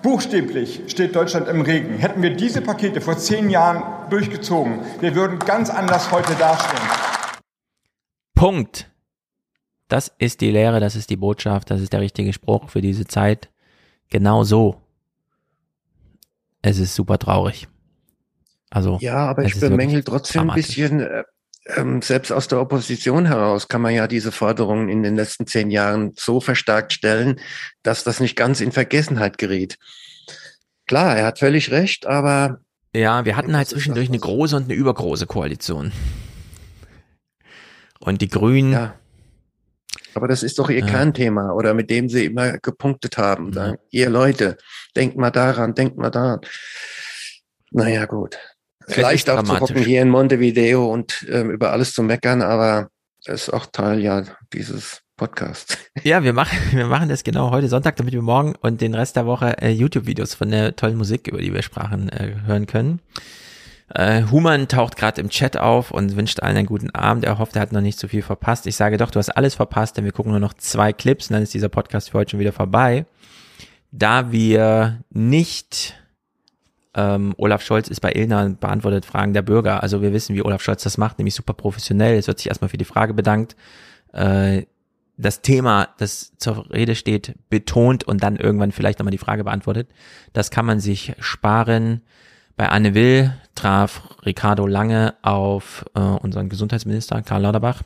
Buchstäblich 0.03 0.83
steht 0.87 1.15
Deutschland 1.15 1.49
im 1.49 1.61
Regen. 1.61 1.99
Hätten 1.99 2.23
wir 2.23 2.35
diese 2.35 2.63
Pakete 2.63 3.01
vor 3.01 3.19
zehn 3.19 3.51
Jahren 3.51 3.83
durchgezogen, 4.09 4.79
wir 5.01 5.15
würden 5.15 5.39
ganz 5.41 5.69
anders 5.69 6.11
heute 6.11 6.35
dastehen. 6.37 7.10
Punkt. 8.41 8.91
Das 9.89 10.11
ist 10.17 10.41
die 10.41 10.51
Lehre, 10.51 10.81
das 10.81 10.97
ist 10.97 11.11
die 11.11 11.19
Botschaft, 11.19 11.71
das 11.71 11.83
ist 11.83 11.93
der 11.93 12.01
richtige 12.01 12.33
Spruch 12.33 12.71
für 12.71 12.81
diese 12.81 13.05
Zeit. 13.05 13.51
Genau 14.09 14.45
so. 14.45 14.81
Es 16.63 16.79
ist 16.79 16.95
super 16.95 17.19
traurig. 17.19 17.69
Also. 18.71 18.97
Ja, 19.03 19.27
aber 19.27 19.45
ich 19.45 19.61
bemängel 19.61 20.03
trotzdem 20.05 20.49
ein 20.49 20.55
bisschen, 20.55 21.01
äh, 21.01 21.25
ähm, 21.67 22.01
selbst 22.01 22.33
aus 22.33 22.49
der 22.49 22.63
Opposition 22.63 23.27
heraus 23.27 23.69
kann 23.69 23.83
man 23.83 23.93
ja 23.93 24.07
diese 24.07 24.33
Forderungen 24.33 24.89
in 24.89 25.03
den 25.03 25.17
letzten 25.17 25.47
zehn 25.47 25.71
Jahren 25.71 26.15
so 26.17 26.41
verstärkt 26.41 26.95
stellen, 26.95 27.39
dass 27.83 28.05
das 28.05 28.21
nicht 28.21 28.37
ganz 28.37 28.63
in 28.63 28.73
Vergessenheit 28.73 29.37
geriet. 29.37 29.77
Klar, 30.87 31.15
er 31.15 31.27
hat 31.27 31.41
völlig 31.41 31.73
recht, 31.73 32.07
aber. 32.07 32.61
Ja, 32.95 33.27
wir 33.27 33.37
hatten 33.37 33.55
halt 33.55 33.69
zwischendurch 33.69 34.09
eine 34.09 34.19
große 34.19 34.57
und 34.57 34.65
eine 34.65 34.75
übergroße 34.75 35.27
Koalition. 35.27 35.93
Und 38.01 38.23
die 38.23 38.29
Grünen. 38.29 38.73
Ja. 38.73 38.95
Aber 40.15 40.29
das 40.29 40.43
ist 40.43 40.59
doch 40.59 40.71
ihr 40.71 40.81
ja. 40.81 40.87
Kernthema 40.87 41.53
oder 41.53 41.75
mit 41.75 41.91
dem 41.91 42.09
sie 42.09 42.27
immer 42.27 42.59
gepunktet 42.59 43.19
haben. 43.19 43.53
Sagen, 43.53 43.79
ihr 43.91 44.11
Leute, 44.11 44.57
denkt 44.97 45.17
mal 45.17 45.31
daran, 45.31 45.75
denkt 45.75 45.97
mal 45.97 46.11
daran. 46.11 46.41
Naja, 47.71 48.07
gut. 48.07 48.39
Vielleicht 48.87 49.31
auch 49.31 49.43
zu 49.43 49.61
hocken 49.61 49.85
hier 49.85 50.03
in 50.03 50.09
Montevideo 50.09 50.91
und 50.91 51.27
ähm, 51.31 51.51
über 51.51 51.73
alles 51.73 51.93
zu 51.93 52.03
meckern, 52.03 52.43
aber 52.43 52.89
das 53.25 53.43
ist 53.43 53.51
auch 53.51 53.67
Teil 53.67 54.01
ja 54.01 54.25
dieses 54.53 55.03
Podcasts. 55.17 55.77
Ja, 56.03 56.23
wir 56.23 56.33
machen, 56.33 56.57
wir 56.73 56.87
machen 56.87 57.11
das 57.11 57.25
genau 57.25 57.51
heute 57.51 57.69
Sonntag, 57.69 57.97
damit 57.97 58.15
wir 58.15 58.23
morgen 58.23 58.55
und 58.63 58.81
den 58.81 58.95
Rest 58.95 59.17
der 59.17 59.27
Woche 59.27 59.61
äh, 59.61 59.71
YouTube-Videos 59.71 60.33
von 60.33 60.51
der 60.51 60.77
tollen 60.77 60.97
Musik, 60.97 61.27
über 61.27 61.39
die 61.43 61.53
wir 61.53 61.63
sprachen, 61.63 62.09
äh, 62.09 62.37
hören 62.47 62.67
können. 62.67 63.01
Äh, 63.93 64.23
Human 64.31 64.69
taucht 64.69 64.97
gerade 64.97 65.21
im 65.21 65.31
Chat 65.31 65.57
auf 65.57 65.91
und 65.91 66.17
wünscht 66.17 66.41
allen 66.41 66.57
einen 66.57 66.67
guten 66.67 66.91
Abend. 66.91 67.25
Er 67.25 67.39
hofft, 67.39 67.57
er 67.57 67.63
hat 67.63 67.73
noch 67.73 67.81
nicht 67.81 67.99
so 67.99 68.07
viel 68.07 68.23
verpasst. 68.23 68.67
Ich 68.67 68.77
sage 68.77 68.97
doch, 68.97 69.11
du 69.11 69.19
hast 69.19 69.31
alles 69.31 69.55
verpasst, 69.55 69.97
denn 69.97 70.05
wir 70.05 70.13
gucken 70.13 70.31
nur 70.31 70.41
noch 70.41 70.55
zwei 70.55 70.93
Clips 70.93 71.29
und 71.29 71.35
dann 71.35 71.43
ist 71.43 71.55
dieser 71.55 71.69
Podcast 71.69 72.11
für 72.11 72.19
heute 72.19 72.33
schon 72.33 72.41
wieder 72.41 72.53
vorbei. 72.53 73.05
Da 73.91 74.31
wir 74.31 75.03
nicht 75.11 76.01
ähm, 76.95 77.35
Olaf 77.37 77.63
Scholz 77.63 77.89
ist 77.89 78.01
bei 78.01 78.13
Ilna 78.13 78.45
und 78.45 78.61
beantwortet 78.61 79.05
Fragen 79.05 79.33
der 79.33 79.43
Bürger. 79.43 79.83
Also 79.83 80.03
wir 80.03 80.13
wissen, 80.13 80.37
wie 80.37 80.43
Olaf 80.43 80.63
Scholz 80.63 80.85
das 80.85 80.97
macht, 80.97 81.19
nämlich 81.19 81.35
super 81.35 81.55
professionell. 81.55 82.17
Es 82.17 82.29
wird 82.29 82.39
sich 82.39 82.49
erstmal 82.49 82.69
für 82.69 82.79
die 82.79 82.85
Frage 82.85 83.15
bedankt. 83.15 83.57
Äh, 84.13 84.67
das 85.17 85.43
Thema, 85.43 85.89
das 85.99 86.33
zur 86.39 86.71
Rede 86.71 86.95
steht, 86.95 87.35
betont 87.51 88.05
und 88.05 88.23
dann 88.23 88.37
irgendwann 88.37 88.73
vielleicht 88.73 88.99
nochmal 89.01 89.11
die 89.11 89.19
Frage 89.19 89.45
beantwortet. 89.45 89.91
Das 90.33 90.51
kann 90.51 90.65
man 90.65 90.81
sich 90.81 91.13
sparen. 91.19 92.03
Bei 92.57 92.69
Anne 92.69 92.95
Will 92.95 93.33
traf 93.55 94.03
Ricardo 94.25 94.67
Lange 94.67 95.15
auf 95.23 95.85
äh, 95.95 96.01
unseren 96.01 96.49
Gesundheitsminister 96.49 97.23
Karl 97.23 97.43
Lauterbach. 97.43 97.83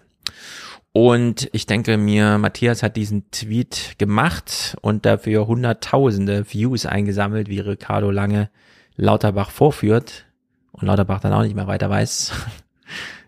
Und 0.93 1.49
ich 1.53 1.67
denke 1.67 1.97
mir, 1.97 2.39
Matthias 2.39 2.85
hat 2.85 2.97
diesen 2.97 3.29
Tweet 3.33 3.97
gemacht 3.99 4.77
und 4.81 5.05
dafür 5.05 5.49
hunderttausende 5.49 6.45
Views 6.53 6.87
eingesammelt, 6.87 7.49
wie 7.49 7.59
Ricardo 7.59 8.13
Lange 8.13 8.49
Lauterbach 8.97 9.51
vorführt 9.51 10.27
und 10.71 10.87
Lauterbach 10.87 11.21
dann 11.21 11.33
auch 11.33 11.43
nicht 11.43 11.57
mehr 11.57 11.67
weiter 11.67 11.91
weiß. 11.91 12.33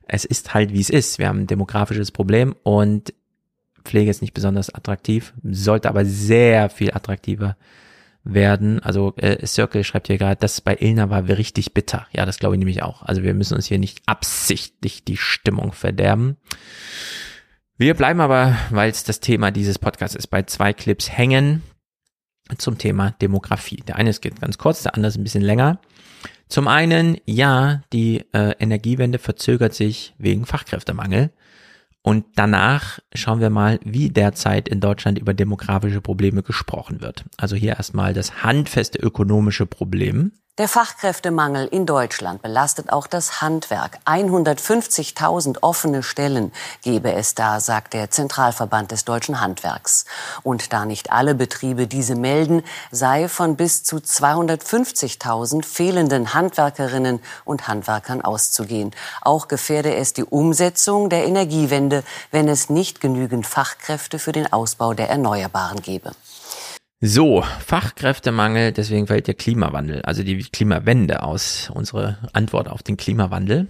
Es 0.09 0.25
ist 0.25 0.55
halt, 0.55 0.73
wie 0.73 0.81
es 0.81 0.89
ist. 0.89 1.19
Wir 1.19 1.27
haben 1.27 1.41
ein 1.41 1.47
demografisches 1.49 2.13
Problem 2.13 2.55
und 2.63 3.13
Pflege 3.85 4.09
ist 4.09 4.23
nicht 4.23 4.35
besonders 4.35 4.73
attraktiv, 4.73 5.35
sollte 5.43 5.89
aber 5.89 6.05
sehr 6.05 6.69
viel 6.71 6.93
attraktiver 6.93 7.57
werden. 8.27 8.81
Also 8.81 9.15
äh, 9.17 9.47
Circle 9.47 9.85
schreibt 9.85 10.09
hier 10.09 10.19
gerade, 10.19 10.39
das 10.39 10.61
bei 10.61 10.77
Ilna 10.79 11.11
war 11.11 11.29
richtig 11.29 11.73
bitter. 11.73 12.07
Ja, 12.13 12.27
das 12.27 12.39
glaube 12.39 12.57
ich 12.57 12.59
nämlich 12.59 12.83
auch. 12.83 13.03
Also 13.03 13.23
wir 13.23 13.35
müssen 13.35 13.55
uns 13.55 13.67
hier 13.67 13.79
nicht 13.79 14.03
absichtlich 14.07 15.05
die 15.05 15.17
Stimmung 15.17 15.73
verderben. 15.73 16.37
Wir 17.79 17.95
bleiben 17.95 18.21
aber, 18.21 18.57
weil 18.71 18.91
es 18.91 19.05
das 19.05 19.21
Thema 19.21 19.51
dieses 19.51 19.79
Podcasts 19.79 20.17
ist, 20.17 20.29
bei 20.29 20.43
zwei 20.43 20.73
Clips 20.73 21.11
hängen 21.11 21.63
zum 22.59 22.79
Thema 22.79 23.13
Demografie. 23.21 23.83
Der 23.87 23.97
eine 23.97 24.13
geht 24.13 24.41
ganz 24.41 24.59
kurz, 24.59 24.83
der 24.83 24.95
andere 24.95 25.09
ist 25.09 25.17
ein 25.17 25.25
bisschen 25.25 25.43
länger. 25.43 25.81
Zum 26.49 26.69
einen, 26.69 27.19
ja, 27.27 27.83
die 27.93 28.25
äh, 28.33 28.55
Energiewende 28.59 29.19
verzögert 29.19 29.75
sich 29.75 30.15
wegen 30.19 30.47
Fachkräftemangel. 30.47 31.31
Und 32.07 32.25
danach 32.37 33.01
schauen 33.17 33.41
wir 33.41 33.51
mal, 33.51 33.81
wie 33.85 34.11
derzeit 34.11 34.69
in 34.69 34.79
Deutschland 34.79 35.19
über 35.19 35.35
demografische 35.35 36.01
Probleme 36.01 36.45
gesprochen 36.45 37.01
wird. 37.01 37.25
Also 37.37 37.57
hier 37.57 37.71
erstmal 37.79 38.15
das 38.15 38.45
handfeste 38.45 39.01
ökonomische 39.01 39.67
Problem. 39.67 40.31
Der 40.59 40.69
Fachkräftemangel 40.69 41.67
in 41.67 41.85
Deutschland 41.85 42.41
belastet 42.41 42.91
auch 42.91 43.07
das 43.07 43.43
Handwerk. 43.43 43.99
150.000 44.07 45.59
offene 45.61 46.03
Stellen 46.03 46.51
gebe 46.81 47.13
es 47.13 47.35
da, 47.35 47.61
sagt 47.61 47.93
der 47.93 48.11
Zentralverband 48.11 48.91
des 48.91 49.05
deutschen 49.05 49.43
Handwerks. 49.43 50.07
Und 50.43 50.73
da 50.73 50.87
nicht 50.87 51.13
alle 51.13 51.35
Betriebe 51.35 51.87
diese 51.87 52.15
melden, 52.15 52.63
sei 52.91 53.29
von 53.29 53.57
bis 53.57 53.85
zu 53.85 53.97
250.000 53.97 55.63
fehlenden 55.63 56.33
Handwerkerinnen 56.33 57.21
und 57.45 57.69
Handwerkern 57.69 58.23
auszugehen. 58.23 58.93
Auch 59.21 59.49
gefährde 59.49 59.95
es 59.95 60.15
die 60.15 60.25
Umsetzung 60.25 61.11
der 61.11 61.27
Energiewende, 61.27 62.03
wenn 62.31 62.49
es 62.49 62.71
nicht 62.71 63.03
genügend 63.03 63.47
Fachkräfte 63.47 64.19
für 64.19 64.33
den 64.33 64.51
Ausbau 64.51 64.95
der 64.95 65.11
Erneuerbaren 65.11 65.83
gebe. 65.83 66.13
So, 67.09 67.43
Fachkräftemangel, 67.65 68.73
deswegen 68.73 69.07
fällt 69.07 69.29
der 69.29 69.35
Klimawandel, 69.35 70.03
also 70.03 70.25
die 70.25 70.39
Klimawende 70.39 71.23
aus, 71.23 71.71
unsere 71.73 72.19
Antwort 72.33 72.69
auf 72.69 72.83
den 72.83 72.97
Klimawandel. 72.97 73.69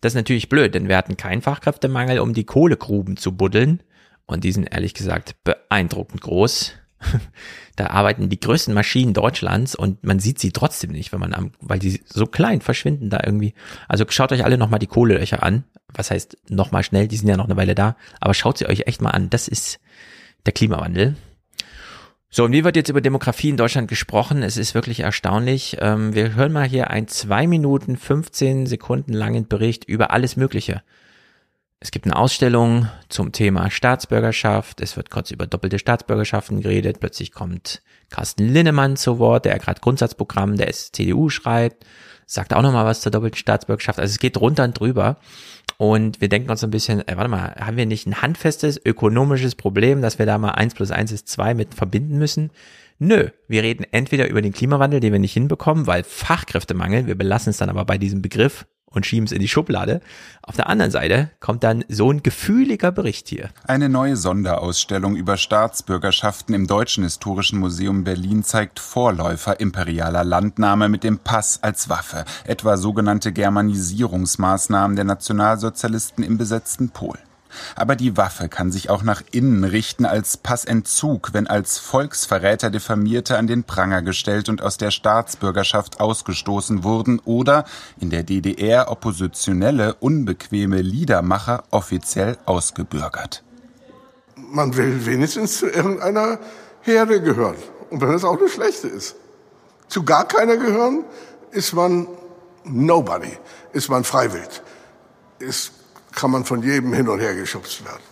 Das 0.00 0.10
ist 0.10 0.16
natürlich 0.16 0.48
blöd, 0.48 0.74
denn 0.74 0.88
wir 0.88 0.96
hatten 0.96 1.16
keinen 1.16 1.40
Fachkräftemangel, 1.40 2.18
um 2.18 2.34
die 2.34 2.42
Kohlegruben 2.42 3.16
zu 3.16 3.30
buddeln. 3.36 3.80
Und 4.26 4.42
die 4.42 4.50
sind 4.50 4.74
ehrlich 4.74 4.92
gesagt 4.92 5.36
beeindruckend 5.44 6.20
groß. 6.20 6.72
da 7.76 7.86
arbeiten 7.90 8.28
die 8.28 8.40
größten 8.40 8.74
Maschinen 8.74 9.14
Deutschlands 9.14 9.76
und 9.76 10.02
man 10.02 10.18
sieht 10.18 10.40
sie 10.40 10.50
trotzdem 10.50 10.90
nicht, 10.90 11.12
wenn 11.12 11.20
man 11.20 11.32
am, 11.32 11.52
weil 11.60 11.78
die 11.78 12.02
so 12.06 12.26
klein 12.26 12.60
verschwinden 12.60 13.08
da 13.08 13.20
irgendwie. 13.24 13.54
Also 13.86 14.04
schaut 14.08 14.32
euch 14.32 14.44
alle 14.44 14.58
nochmal 14.58 14.80
die 14.80 14.88
Kohlelöcher 14.88 15.44
an. 15.44 15.62
Was 15.94 16.10
heißt 16.10 16.38
nochmal 16.48 16.82
schnell, 16.82 17.06
die 17.06 17.18
sind 17.18 17.28
ja 17.28 17.36
noch 17.36 17.44
eine 17.44 17.56
Weile 17.56 17.76
da. 17.76 17.94
Aber 18.20 18.34
schaut 18.34 18.58
sie 18.58 18.66
euch 18.66 18.88
echt 18.88 19.00
mal 19.00 19.10
an. 19.10 19.30
Das 19.30 19.46
ist 19.46 19.78
der 20.44 20.52
Klimawandel. 20.52 21.14
So, 22.36 22.42
und 22.42 22.52
wie 22.52 22.64
wird 22.64 22.74
jetzt 22.74 22.88
über 22.88 23.00
Demografie 23.00 23.50
in 23.50 23.56
Deutschland 23.56 23.86
gesprochen? 23.86 24.42
Es 24.42 24.56
ist 24.56 24.74
wirklich 24.74 24.98
erstaunlich. 24.98 25.76
Ähm, 25.78 26.16
wir 26.16 26.34
hören 26.34 26.50
mal 26.50 26.66
hier 26.66 26.90
einen 26.90 27.06
zwei 27.06 27.46
Minuten 27.46 27.96
15 27.96 28.66
Sekunden 28.66 29.12
langen 29.12 29.46
Bericht 29.46 29.84
über 29.84 30.10
alles 30.10 30.34
Mögliche. 30.34 30.82
Es 31.78 31.92
gibt 31.92 32.06
eine 32.06 32.16
Ausstellung 32.16 32.88
zum 33.08 33.30
Thema 33.30 33.70
Staatsbürgerschaft. 33.70 34.80
Es 34.80 34.96
wird 34.96 35.10
kurz 35.10 35.30
über 35.30 35.46
doppelte 35.46 35.78
Staatsbürgerschaften 35.78 36.60
geredet. 36.60 36.98
Plötzlich 36.98 37.30
kommt 37.30 37.82
Carsten 38.10 38.48
Linnemann 38.48 38.96
zu 38.96 39.20
Wort, 39.20 39.44
der 39.44 39.56
gerade 39.60 39.80
Grundsatzprogramm 39.80 40.56
der 40.56 40.72
CDU 40.72 41.28
schreibt 41.28 41.86
sagt 42.26 42.54
auch 42.54 42.62
nochmal 42.62 42.84
was 42.84 43.00
zur 43.00 43.12
doppelten 43.12 43.38
Staatsbürgerschaft. 43.38 43.98
Also 43.98 44.12
es 44.12 44.18
geht 44.18 44.40
runter 44.40 44.64
und 44.64 44.78
drüber. 44.78 45.16
Und 45.76 46.20
wir 46.20 46.28
denken 46.28 46.50
uns 46.50 46.62
ein 46.62 46.70
bisschen, 46.70 47.06
äh, 47.06 47.16
warte 47.16 47.30
mal, 47.30 47.54
haben 47.56 47.76
wir 47.76 47.86
nicht 47.86 48.06
ein 48.06 48.22
handfestes 48.22 48.80
ökonomisches 48.84 49.54
Problem, 49.54 50.02
dass 50.02 50.18
wir 50.18 50.26
da 50.26 50.38
mal 50.38 50.50
eins 50.50 50.74
plus 50.74 50.90
eins 50.90 51.12
ist 51.12 51.28
zwei 51.28 51.54
mit 51.54 51.74
verbinden 51.74 52.18
müssen? 52.18 52.50
Nö, 52.98 53.28
wir 53.48 53.62
reden 53.62 53.84
entweder 53.90 54.28
über 54.28 54.40
den 54.40 54.52
Klimawandel, 54.52 55.00
den 55.00 55.12
wir 55.12 55.18
nicht 55.18 55.32
hinbekommen, 55.32 55.86
weil 55.86 56.04
Fachkräftemangel, 56.04 57.06
wir 57.06 57.16
belassen 57.16 57.50
es 57.50 57.56
dann 57.56 57.68
aber 57.68 57.84
bei 57.84 57.98
diesem 57.98 58.22
Begriff, 58.22 58.66
und 58.94 59.06
schieben 59.06 59.26
es 59.26 59.32
in 59.32 59.40
die 59.40 59.48
Schublade. 59.48 60.00
Auf 60.42 60.56
der 60.56 60.68
anderen 60.68 60.90
Seite 60.90 61.30
kommt 61.40 61.64
dann 61.64 61.84
so 61.88 62.10
ein 62.10 62.22
gefühliger 62.22 62.92
Bericht 62.92 63.28
hier. 63.28 63.50
Eine 63.66 63.88
neue 63.88 64.16
Sonderausstellung 64.16 65.16
über 65.16 65.36
Staatsbürgerschaften 65.36 66.54
im 66.54 66.66
Deutschen 66.66 67.04
Historischen 67.04 67.58
Museum 67.58 68.04
Berlin 68.04 68.44
zeigt 68.44 68.80
Vorläufer 68.80 69.60
imperialer 69.60 70.24
Landnahme 70.24 70.88
mit 70.88 71.04
dem 71.04 71.18
Pass 71.18 71.62
als 71.62 71.88
Waffe, 71.88 72.24
etwa 72.44 72.76
sogenannte 72.76 73.32
Germanisierungsmaßnahmen 73.32 74.96
der 74.96 75.04
Nationalsozialisten 75.04 76.24
im 76.24 76.38
besetzten 76.38 76.90
Polen. 76.90 77.33
Aber 77.76 77.96
die 77.96 78.16
Waffe 78.16 78.48
kann 78.48 78.70
sich 78.70 78.90
auch 78.90 79.02
nach 79.02 79.22
innen 79.30 79.64
richten 79.64 80.04
als 80.04 80.36
Passentzug, 80.36 81.30
wenn 81.32 81.46
als 81.46 81.78
Volksverräter 81.78 82.70
Diffamierte 82.70 83.38
an 83.38 83.46
den 83.46 83.64
Pranger 83.64 84.02
gestellt 84.02 84.48
und 84.48 84.62
aus 84.62 84.78
der 84.78 84.90
Staatsbürgerschaft 84.90 86.00
ausgestoßen 86.00 86.84
wurden 86.84 87.20
oder 87.24 87.64
in 88.00 88.10
der 88.10 88.22
DDR 88.22 88.90
oppositionelle, 88.90 89.94
unbequeme 89.94 90.80
Liedermacher 90.80 91.64
offiziell 91.70 92.36
ausgebürgert. 92.46 93.42
Man 94.36 94.76
will 94.76 95.06
wenigstens 95.06 95.58
zu 95.58 95.66
irgendeiner 95.66 96.38
Herde 96.82 97.20
gehören. 97.20 97.56
Und 97.90 98.00
wenn 98.00 98.10
es 98.10 98.24
auch 98.24 98.38
eine 98.38 98.48
schlechte 98.48 98.88
ist. 98.88 99.16
Zu 99.88 100.04
gar 100.04 100.26
keiner 100.26 100.56
gehören, 100.56 101.04
ist 101.50 101.72
man 101.72 102.08
nobody, 102.64 103.30
ist 103.72 103.88
man 103.88 104.04
freiwillig. 104.04 104.62
Ist 105.38 105.72
kann 106.14 106.30
man 106.30 106.44
von 106.44 106.62
jedem 106.62 106.92
hin 106.92 107.08
und 107.08 107.20
her 107.20 107.34
geschubst 107.34 107.84
werden. 107.84 108.02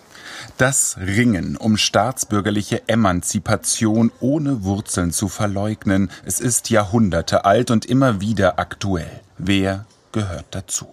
Das 0.57 0.97
Ringen 0.97 1.57
um 1.57 1.77
staatsbürgerliche 1.77 2.87
Emanzipation 2.87 4.11
ohne 4.19 4.63
Wurzeln 4.63 5.11
zu 5.11 5.27
verleugnen, 5.27 6.11
es 6.25 6.39
ist 6.39 6.69
Jahrhunderte 6.69 7.45
alt 7.45 7.71
und 7.71 7.85
immer 7.85 8.21
wieder 8.21 8.59
aktuell. 8.59 9.21
Wer 9.37 9.85
gehört 10.11 10.45
dazu? 10.51 10.87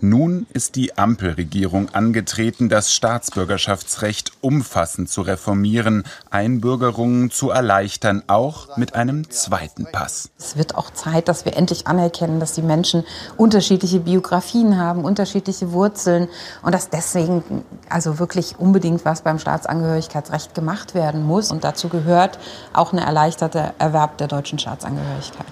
Nun 0.00 0.46
ist 0.52 0.76
die 0.76 0.96
Ampelregierung 0.98 1.90
angetreten, 1.94 2.68
das 2.68 2.92
Staatsbürgerschaftsrecht 2.92 4.32
umfassend 4.40 5.08
zu 5.08 5.22
reformieren, 5.22 6.04
Einbürgerungen 6.30 7.30
zu 7.30 7.50
erleichtern, 7.50 8.22
auch 8.26 8.76
mit 8.76 8.94
einem 8.94 9.30
zweiten 9.30 9.86
Pass. 9.90 10.30
Es 10.38 10.56
wird 10.56 10.74
auch 10.74 10.90
Zeit, 10.90 11.28
dass 11.28 11.44
wir 11.44 11.56
endlich 11.56 11.86
anerkennen, 11.86 12.40
dass 12.40 12.52
die 12.52 12.62
Menschen 12.62 13.04
unterschiedliche 13.36 14.00
Biografien 14.00 14.78
haben, 14.78 15.04
unterschiedliche 15.04 15.72
Wurzeln 15.72 16.28
und 16.62 16.72
dass 16.72 16.90
deswegen 16.90 17.42
also 17.88 18.18
wirklich 18.18 18.58
unbedingt 18.58 19.04
was 19.04 19.22
beim 19.22 19.38
Staatsangehörigkeitsrecht 19.38 20.54
gemacht 20.54 20.94
werden 20.94 21.24
muss. 21.24 21.50
Und 21.50 21.64
dazu 21.64 21.88
gehört 21.88 22.38
auch 22.72 22.92
eine 22.92 23.02
erleichterte 23.04 23.74
Erwerb 23.78 24.18
der 24.18 24.28
deutschen 24.28 24.58
Staatsangehörigkeit. 24.58 25.46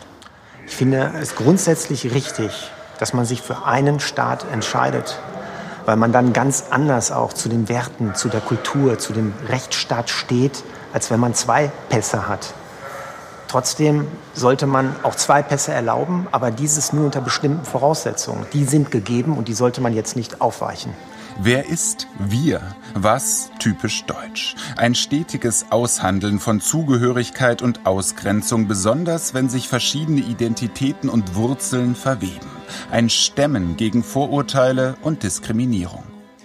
Ich 0.66 0.74
finde 0.74 1.12
es 1.20 1.34
grundsätzlich 1.36 2.12
richtig, 2.12 2.70
dass 2.98 3.12
man 3.12 3.24
sich 3.24 3.42
für 3.42 3.64
einen 3.64 4.00
Staat 4.00 4.46
entscheidet, 4.52 5.18
weil 5.84 5.96
man 5.96 6.12
dann 6.12 6.32
ganz 6.32 6.64
anders 6.70 7.12
auch 7.12 7.32
zu 7.32 7.48
den 7.48 7.68
Werten, 7.68 8.14
zu 8.14 8.28
der 8.28 8.40
Kultur, 8.40 8.98
zu 8.98 9.12
dem 9.12 9.34
Rechtsstaat 9.48 10.10
steht, 10.10 10.62
als 10.92 11.10
wenn 11.10 11.20
man 11.20 11.34
zwei 11.34 11.70
Pässe 11.88 12.28
hat. 12.28 12.54
Trotzdem 13.48 14.08
sollte 14.34 14.66
man 14.66 14.96
auch 15.04 15.14
zwei 15.14 15.42
Pässe 15.42 15.72
erlauben, 15.72 16.26
aber 16.32 16.50
dieses 16.50 16.92
nur 16.92 17.04
unter 17.04 17.20
bestimmten 17.20 17.64
Voraussetzungen. 17.64 18.46
Die 18.52 18.64
sind 18.64 18.90
gegeben 18.90 19.38
und 19.38 19.46
die 19.46 19.54
sollte 19.54 19.80
man 19.80 19.92
jetzt 19.92 20.16
nicht 20.16 20.40
aufweichen. 20.40 20.92
Wer 21.40 21.68
ist 21.68 22.06
wir? 22.18 22.62
Was 22.96 23.50
typisch 23.58 24.04
deutsch? 24.04 24.54
Ein 24.76 24.94
stetiges 24.94 25.66
Aushandeln 25.70 26.38
von 26.38 26.60
Zugehörigkeit 26.60 27.60
und 27.60 27.86
Ausgrenzung, 27.86 28.68
besonders 28.68 29.34
wenn 29.34 29.48
sich 29.48 29.66
verschiedene 29.66 30.20
Identitäten 30.20 31.10
und 31.10 31.34
Wurzeln 31.34 31.96
verweben. 31.96 32.48
Ein 32.92 33.10
Stemmen 33.10 33.76
gegen 33.76 34.04
Vorurteile 34.04 34.94
und 35.02 35.24
Diskriminierung. 35.24 36.04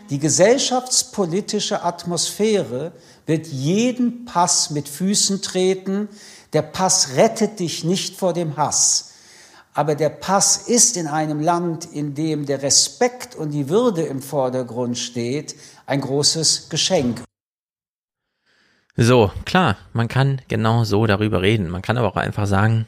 Die 0.09 0.17
gesellschaftspolitische 0.17 1.83
Atmosphäre 1.83 2.93
wird 3.27 3.45
jeden 3.45 4.25
Pass 4.25 4.71
mit 4.71 4.89
Füßen 4.89 5.43
treten. 5.43 6.09
Der 6.53 6.63
Pass 6.63 7.15
rettet 7.15 7.59
dich 7.59 7.83
nicht 7.83 8.17
vor 8.17 8.33
dem 8.33 8.57
Hass. 8.57 9.09
Aber 9.75 9.95
der 9.95 10.09
Pass 10.09 10.57
ist 10.67 10.97
in 10.97 11.07
einem 11.07 11.39
Land, 11.39 11.85
in 11.85 12.15
dem 12.15 12.45
der 12.45 12.63
Respekt 12.63 13.35
und 13.35 13.51
die 13.51 13.69
Würde 13.69 14.01
im 14.01 14.21
Vordergrund 14.21 14.97
steht, 14.97 15.55
ein 15.89 16.01
großes 16.01 16.69
Geschenk. 16.69 17.23
So, 18.95 19.31
klar, 19.45 19.77
man 19.93 20.07
kann 20.07 20.41
genau 20.47 20.83
so 20.83 21.07
darüber 21.07 21.41
reden. 21.41 21.69
Man 21.69 21.81
kann 21.81 21.97
aber 21.97 22.07
auch 22.07 22.15
einfach 22.15 22.47
sagen, 22.47 22.85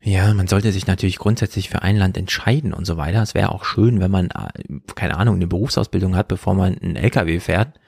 ja, 0.00 0.32
man 0.34 0.46
sollte 0.46 0.70
sich 0.72 0.86
natürlich 0.86 1.18
grundsätzlich 1.18 1.68
für 1.68 1.82
ein 1.82 1.96
Land 1.96 2.16
entscheiden 2.16 2.72
und 2.72 2.84
so 2.84 2.96
weiter. 2.96 3.22
Es 3.22 3.34
wäre 3.34 3.50
auch 3.50 3.64
schön, 3.64 3.98
wenn 3.98 4.10
man, 4.10 4.26
äh, 4.30 4.78
keine 4.94 5.16
Ahnung, 5.16 5.36
eine 5.36 5.46
Berufsausbildung 5.48 6.14
hat, 6.14 6.28
bevor 6.28 6.54
man 6.54 6.78
einen 6.78 6.96
LKW 6.96 7.40
fährt 7.40 7.80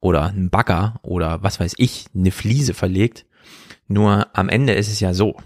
oder 0.00 0.26
einen 0.26 0.50
Bagger 0.50 0.98
oder 1.02 1.42
was 1.42 1.60
weiß 1.60 1.74
ich, 1.76 2.06
eine 2.14 2.30
Fliese 2.30 2.72
verlegt. 2.74 3.26
Nur 3.86 4.28
am 4.32 4.48
Ende 4.48 4.72
ist 4.74 4.88
es 4.88 5.00
ja 5.00 5.12
so 5.12 5.36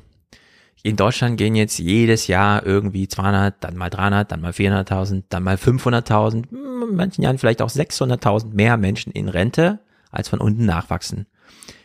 in 0.82 0.96
Deutschland 0.96 1.36
gehen 1.38 1.54
jetzt 1.54 1.78
jedes 1.78 2.26
Jahr 2.26 2.66
irgendwie 2.66 3.06
200, 3.06 3.62
dann 3.62 3.76
mal 3.76 3.90
300, 3.90 4.32
dann 4.32 4.40
mal 4.40 4.50
400.000, 4.50 5.24
dann 5.28 5.44
mal 5.44 5.54
500.000, 5.54 6.50
in 6.50 6.96
manchen 6.96 7.22
Jahren 7.22 7.38
vielleicht 7.38 7.62
auch 7.62 7.70
600.000 7.70 8.52
mehr 8.52 8.76
Menschen 8.76 9.12
in 9.12 9.28
Rente, 9.28 9.78
als 10.10 10.28
von 10.28 10.40
unten 10.40 10.66
nachwachsen. 10.66 11.26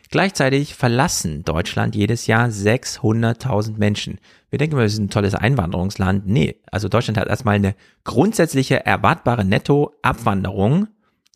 Gleichzeitig 0.10 0.74
verlassen 0.74 1.44
Deutschland 1.44 1.96
jedes 1.96 2.28
Jahr 2.28 2.48
600.000 2.48 3.78
Menschen. 3.78 4.20
Wir 4.50 4.58
denken, 4.58 4.78
wir 4.78 4.90
sind 4.90 5.06
ein 5.06 5.10
tolles 5.10 5.36
Einwanderungsland. 5.36 6.26
Nee, 6.26 6.62
also 6.72 6.88
Deutschland 6.88 7.18
hat 7.18 7.28
erstmal 7.28 7.56
eine 7.56 7.76
grundsätzliche 8.06 8.86
erwartbare 8.86 9.44
Nettoabwanderung 9.44 10.88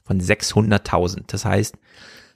von 0.05 0.21
600.000. 0.21 1.23
Das 1.27 1.43
heißt, 1.43 1.77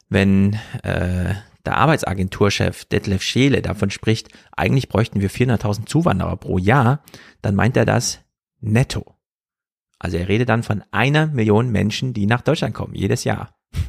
wenn 0.10 0.60
äh, 0.84 1.35
der 1.66 1.78
Arbeitsagenturchef 1.78 2.86
Detlef 2.86 3.22
Scheele 3.22 3.62
davon 3.62 3.90
spricht, 3.90 4.30
eigentlich 4.56 4.90
bräuchten 4.90 5.22
wir 5.22 5.30
400.000 5.30 5.86
Zuwanderer 5.86 6.38
pro 6.38 6.58
Jahr, 6.58 7.04
dann 7.42 7.56
meint 7.56 7.78
er 7.78 7.86
das 7.86 8.20
netto. 8.60 9.16
Also 10.00 10.18
er 10.18 10.28
redet 10.28 10.50
dann 10.50 10.64
von 10.64 10.84
einer 10.92 11.28
Million 11.28 11.72
Menschen, 11.72 12.14
die 12.14 12.26
nach 12.26 12.42
Deutschland 12.42 12.74
kommen, 12.74 12.96
jedes 12.96 13.24
Jahr. 13.24 13.56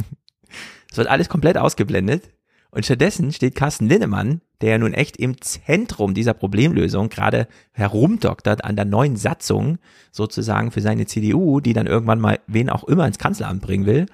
Es 0.90 0.98
wird 0.98 1.08
alles 1.08 1.28
komplett 1.28 1.58
ausgeblendet 1.58 2.30
Und 2.70 2.86
stattdessen 2.86 3.30
steht 3.32 3.54
Carsten 3.54 3.86
Linnemann, 3.86 4.40
der 4.62 4.70
ja 4.70 4.78
nun 4.78 4.94
echt 4.94 5.18
im 5.18 5.40
Zentrum 5.42 6.14
dieser 6.14 6.32
Problemlösung 6.32 7.10
gerade 7.10 7.48
herumdoktert 7.72 8.64
an 8.64 8.76
der 8.76 8.86
neuen 8.86 9.16
Satzung 9.16 9.78
sozusagen 10.10 10.70
für 10.70 10.80
seine 10.80 11.04
CDU, 11.06 11.60
die 11.60 11.74
dann 11.74 11.86
irgendwann 11.86 12.20
mal 12.20 12.40
wen 12.46 12.70
auch 12.70 12.84
immer 12.84 13.06
ins 13.06 13.18
Kanzleramt 13.18 13.60
bringen 13.60 13.84
will. 13.84 14.06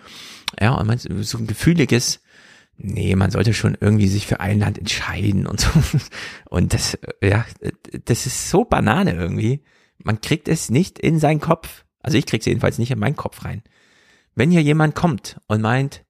Ja, 0.60 0.74
und 0.74 0.86
man 0.86 0.98
so 0.98 1.38
ein 1.38 1.46
gefühliges, 1.46 2.20
nee, 2.82 3.14
man 3.16 3.30
sollte 3.30 3.54
schon 3.54 3.76
irgendwie 3.80 4.08
sich 4.08 4.26
für 4.26 4.40
ein 4.40 4.58
Land 4.58 4.78
entscheiden 4.78 5.46
und 5.46 5.60
so. 5.60 5.70
Und 6.50 6.74
das, 6.74 6.98
ja, 7.22 7.44
das 8.04 8.26
ist 8.26 8.50
so 8.50 8.64
Banane 8.64 9.14
irgendwie. 9.14 9.62
Man 10.02 10.20
kriegt 10.20 10.48
es 10.48 10.70
nicht 10.70 10.98
in 10.98 11.18
seinen 11.18 11.40
Kopf. 11.40 11.84
Also 12.00 12.18
ich 12.18 12.26
krieg's 12.26 12.46
jedenfalls 12.46 12.78
nicht 12.78 12.90
in 12.90 12.98
meinen 12.98 13.16
Kopf 13.16 13.44
rein. 13.44 13.62
Wenn 14.34 14.50
hier 14.50 14.62
jemand 14.62 14.94
kommt 14.94 15.40
und 15.46 15.60
meint, 15.60 16.04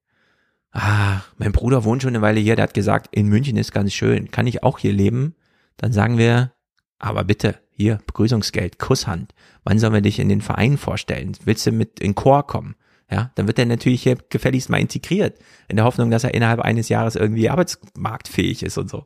ah, 0.73 1.21
mein 1.37 1.53
Bruder 1.53 1.85
wohnt 1.85 2.03
schon 2.03 2.15
eine 2.15 2.23
Weile 2.23 2.41
hier, 2.41 2.57
der 2.57 2.65
hat 2.65 2.75
gesagt, 2.75 3.15
in 3.15 3.29
München 3.29 3.57
ist 3.57 3.73
ganz 3.73 3.93
schön, 3.93 4.31
kann 4.31 4.47
ich 4.47 4.63
auch 4.63 4.79
hier 4.79 4.93
leben? 4.93 5.35
Dann 5.77 5.93
sagen 5.93 6.19
wir, 6.19 6.53
aber 6.99 7.25
bitte, 7.25 7.59
hier, 7.71 7.99
Begrüßungsgeld, 8.07 8.79
Kusshand. 8.79 9.35
Wann 9.65 9.79
sollen 9.79 9.93
wir 9.93 10.01
dich 10.01 10.19
in 10.19 10.29
den 10.29 10.41
Verein 10.41 10.79
vorstellen? 10.79 11.37
Willst 11.45 11.67
du 11.67 11.73
mit 11.73 12.01
in 12.01 12.15
Chor 12.15 12.47
kommen? 12.47 12.77
Ja, 13.13 13.31
dann 13.35 13.47
wird 13.47 13.59
er 13.59 13.67
natürlich 13.67 14.03
hier 14.03 14.17
gefälligst 14.31 14.71
mal 14.71 14.81
integriert, 14.81 15.39
in 15.69 15.77
der 15.77 15.85
Hoffnung, 15.85 16.11
dass 16.11 16.25
er 16.25 16.33
innerhalb 16.33 16.61
eines 16.61 16.89
Jahres 16.89 17.15
irgendwie 17.15 17.51
arbeitsmarktfähig 17.51 18.63
ist 18.63 18.79
und 18.79 18.89
so. 18.89 19.05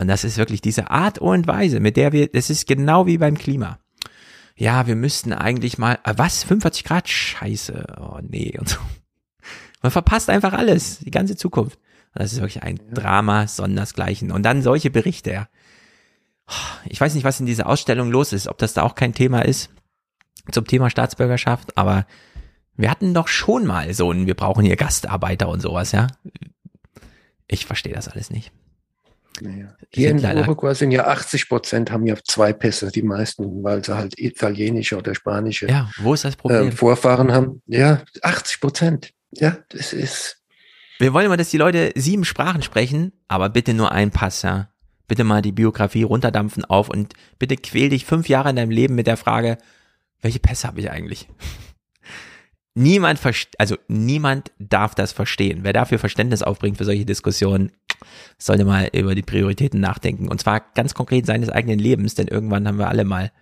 Und 0.00 0.08
das 0.08 0.24
ist 0.24 0.38
wirklich 0.38 0.62
diese 0.62 0.90
Art 0.90 1.18
und 1.18 1.46
Weise, 1.46 1.78
mit 1.78 1.98
der 1.98 2.12
wir, 2.12 2.28
das 2.28 2.48
ist 2.48 2.66
genau 2.66 3.06
wie 3.06 3.18
beim 3.18 3.36
Klima. 3.36 3.78
Ja, 4.56 4.86
wir 4.86 4.96
müssten 4.96 5.34
eigentlich 5.34 5.76
mal, 5.76 5.98
ah, 6.04 6.14
was, 6.16 6.42
45 6.44 6.84
Grad? 6.84 7.06
Scheiße, 7.06 7.98
oh 8.00 8.18
nee, 8.22 8.56
und 8.58 8.70
so. 8.70 8.78
Man 9.82 9.92
verpasst 9.92 10.30
einfach 10.30 10.54
alles, 10.54 11.00
die 11.00 11.10
ganze 11.10 11.36
Zukunft. 11.36 11.76
Und 12.14 12.22
das 12.22 12.32
ist 12.32 12.40
wirklich 12.40 12.62
ein. 12.62 12.80
Drama, 12.94 13.46
sondersgleichen. 13.46 14.32
Und 14.32 14.44
dann 14.44 14.62
solche 14.62 14.90
Berichte, 14.90 15.32
ja. 15.32 15.48
Ich 16.86 16.98
weiß 16.98 17.14
nicht, 17.14 17.24
was 17.24 17.40
in 17.40 17.46
dieser 17.46 17.66
Ausstellung 17.66 18.10
los 18.10 18.32
ist, 18.32 18.48
ob 18.48 18.56
das 18.56 18.72
da 18.72 18.82
auch 18.82 18.94
kein 18.94 19.12
Thema 19.12 19.42
ist 19.44 19.68
zum 20.50 20.66
Thema 20.66 20.88
Staatsbürgerschaft, 20.88 21.76
aber 21.76 22.06
wir 22.76 22.90
hatten 22.90 23.14
doch 23.14 23.28
schon 23.28 23.66
mal 23.66 23.92
so 23.94 24.10
ein, 24.10 24.26
wir 24.26 24.34
brauchen 24.34 24.64
hier 24.64 24.76
Gastarbeiter 24.76 25.48
und 25.48 25.60
sowas, 25.60 25.92
ja. 25.92 26.08
Ich 27.46 27.66
verstehe 27.66 27.94
das 27.94 28.08
alles 28.08 28.30
nicht. 28.30 28.52
Naja. 29.40 29.74
Hier 29.92 30.10
in 30.10 30.24
Uruguay 30.24 30.74
sind 30.74 30.92
ja 30.92 31.06
80 31.06 31.48
Prozent 31.48 31.90
haben 31.90 32.06
ja 32.06 32.14
zwei 32.24 32.52
Pässe, 32.52 32.90
die 32.90 33.02
meisten, 33.02 33.64
weil 33.64 33.84
sie 33.84 33.96
halt 33.96 34.18
italienische 34.18 34.96
oder 34.96 35.14
spanische 35.14 35.66
ja, 35.66 35.90
wo 35.98 36.14
ist 36.14 36.24
das 36.24 36.36
Problem? 36.36 36.68
Äh, 36.68 36.72
Vorfahren 36.72 37.32
haben. 37.32 37.60
Ja, 37.66 38.02
80 38.22 38.60
Prozent. 38.60 39.10
Ja, 39.32 39.58
das 39.70 39.92
ist. 39.92 40.40
Wir 40.98 41.12
wollen 41.12 41.26
immer, 41.26 41.36
dass 41.36 41.50
die 41.50 41.58
Leute 41.58 41.90
sieben 41.96 42.24
Sprachen 42.24 42.62
sprechen, 42.62 43.12
aber 43.26 43.48
bitte 43.48 43.74
nur 43.74 43.90
ein 43.90 44.10
Pass, 44.10 44.42
ja. 44.42 44.68
Bitte 45.08 45.24
mal 45.24 45.42
die 45.42 45.52
Biografie 45.52 46.04
runterdampfen 46.04 46.64
auf 46.64 46.88
und 46.88 47.14
bitte 47.38 47.56
quäl 47.56 47.88
dich 47.88 48.06
fünf 48.06 48.28
Jahre 48.28 48.50
in 48.50 48.56
deinem 48.56 48.70
Leben 48.70 48.94
mit 48.94 49.06
der 49.06 49.16
Frage, 49.16 49.58
welche 50.22 50.38
Pässe 50.38 50.68
habe 50.68 50.80
ich 50.80 50.90
eigentlich? 50.90 51.28
Niemand, 52.74 53.20
also 53.58 53.76
niemand 53.88 54.52
darf 54.58 54.94
das 54.94 55.12
verstehen. 55.12 55.60
Wer 55.62 55.72
dafür 55.72 55.98
Verständnis 55.98 56.42
aufbringt 56.42 56.78
für 56.78 56.84
solche 56.84 57.06
Diskussionen, 57.06 57.72
sollte 58.38 58.64
mal 58.64 58.88
über 58.92 59.14
die 59.14 59.22
Prioritäten 59.22 59.80
nachdenken. 59.80 60.28
Und 60.28 60.40
zwar 60.40 60.60
ganz 60.74 60.94
konkret 60.94 61.26
seines 61.26 61.48
eigenen 61.48 61.78
Lebens, 61.78 62.14
denn 62.14 62.28
irgendwann 62.28 62.66
haben 62.66 62.78
wir 62.78 62.88
alle 62.88 63.04
mal 63.04 63.32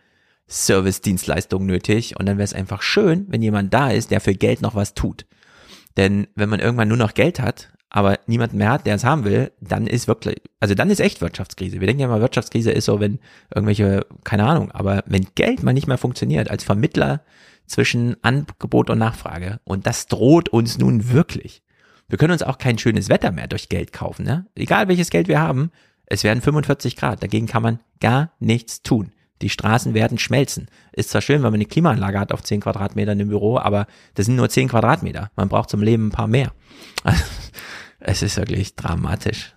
Service-Dienstleistungen 0.48 1.66
nötig 1.66 2.18
und 2.18 2.26
dann 2.26 2.36
wäre 2.36 2.44
es 2.44 2.52
einfach 2.52 2.82
schön, 2.82 3.26
wenn 3.28 3.42
jemand 3.42 3.72
da 3.72 3.90
ist, 3.90 4.10
der 4.10 4.20
für 4.20 4.34
Geld 4.34 4.60
noch 4.60 4.74
was 4.74 4.94
tut. 4.94 5.24
Denn 5.96 6.26
wenn 6.34 6.48
man 6.48 6.60
irgendwann 6.60 6.88
nur 6.88 6.96
noch 6.96 7.14
Geld 7.14 7.40
hat, 7.40 7.70
aber 7.88 8.18
niemand 8.26 8.54
mehr 8.54 8.70
hat, 8.70 8.86
der 8.86 8.94
es 8.94 9.04
haben 9.04 9.24
will, 9.24 9.52
dann 9.60 9.86
ist 9.86 10.08
wirklich, 10.08 10.36
also 10.60 10.74
dann 10.74 10.90
ist 10.90 11.00
echt 11.00 11.20
Wirtschaftskrise. 11.20 11.80
Wir 11.80 11.86
denken 11.86 12.00
ja 12.00 12.06
immer, 12.06 12.20
Wirtschaftskrise 12.20 12.70
ist 12.70 12.86
so, 12.86 13.00
wenn 13.00 13.18
irgendwelche, 13.54 14.06
keine 14.24 14.44
Ahnung, 14.44 14.70
aber 14.72 15.04
wenn 15.06 15.26
Geld 15.34 15.62
mal 15.62 15.72
nicht 15.72 15.88
mehr 15.88 15.98
funktioniert 15.98 16.50
als 16.50 16.64
Vermittler 16.64 17.22
zwischen 17.66 18.16
Angebot 18.22 18.90
und 18.90 18.98
Nachfrage 18.98 19.60
und 19.64 19.86
das 19.86 20.06
droht 20.06 20.48
uns 20.48 20.78
nun 20.78 21.10
wirklich. 21.10 21.62
Wir 22.08 22.18
können 22.18 22.32
uns 22.32 22.42
auch 22.42 22.58
kein 22.58 22.78
schönes 22.78 23.08
Wetter 23.08 23.32
mehr 23.32 23.48
durch 23.48 23.68
Geld 23.68 23.92
kaufen, 23.92 24.24
ne? 24.24 24.46
Egal 24.54 24.88
welches 24.88 25.10
Geld 25.10 25.28
wir 25.28 25.40
haben, 25.40 25.70
es 26.06 26.24
werden 26.24 26.42
45 26.42 26.96
Grad, 26.96 27.22
dagegen 27.22 27.46
kann 27.46 27.62
man 27.62 27.80
gar 28.00 28.32
nichts 28.38 28.82
tun. 28.82 29.12
Die 29.40 29.48
Straßen 29.48 29.92
werden 29.94 30.18
schmelzen. 30.18 30.68
Ist 30.92 31.10
zwar 31.10 31.20
schön, 31.20 31.36
wenn 31.36 31.50
man 31.50 31.54
eine 31.54 31.64
Klimaanlage 31.64 32.20
hat 32.20 32.32
auf 32.32 32.42
10 32.42 32.60
Quadratmetern 32.60 33.18
im 33.18 33.28
Büro, 33.28 33.58
aber 33.58 33.86
das 34.14 34.26
sind 34.26 34.36
nur 34.36 34.48
10 34.48 34.68
Quadratmeter. 34.68 35.30
Man 35.36 35.48
braucht 35.48 35.70
zum 35.70 35.82
Leben 35.82 36.08
ein 36.08 36.12
paar 36.12 36.28
mehr. 36.28 36.52
es 37.98 38.22
ist 38.22 38.36
wirklich 38.36 38.76
dramatisch. 38.76 39.54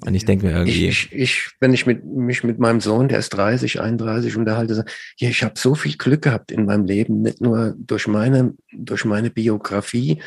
Und 0.00 0.14
ich 0.14 0.24
denke 0.24 0.46
mir 0.46 0.52
irgendwie. 0.52 0.88
Ich, 0.88 1.12
ich, 1.12 1.18
ich, 1.20 1.50
wenn 1.60 1.74
ich 1.74 1.86
mit, 1.86 2.04
mich 2.04 2.42
mit 2.44 2.58
meinem 2.58 2.80
Sohn, 2.80 3.08
der 3.08 3.18
ist 3.18 3.30
30, 3.30 3.80
31, 3.80 4.36
unterhalte, 4.36 4.84
ja, 5.18 5.28
ich 5.28 5.42
habe 5.42 5.54
so 5.56 5.74
viel 5.74 5.96
Glück 5.96 6.22
gehabt 6.22 6.50
in 6.50 6.64
meinem 6.64 6.84
Leben, 6.84 7.22
nicht 7.22 7.40
nur 7.40 7.74
durch 7.76 8.08
meine, 8.08 8.54
durch 8.72 9.04
meine 9.04 9.30
Biografie, 9.30 10.22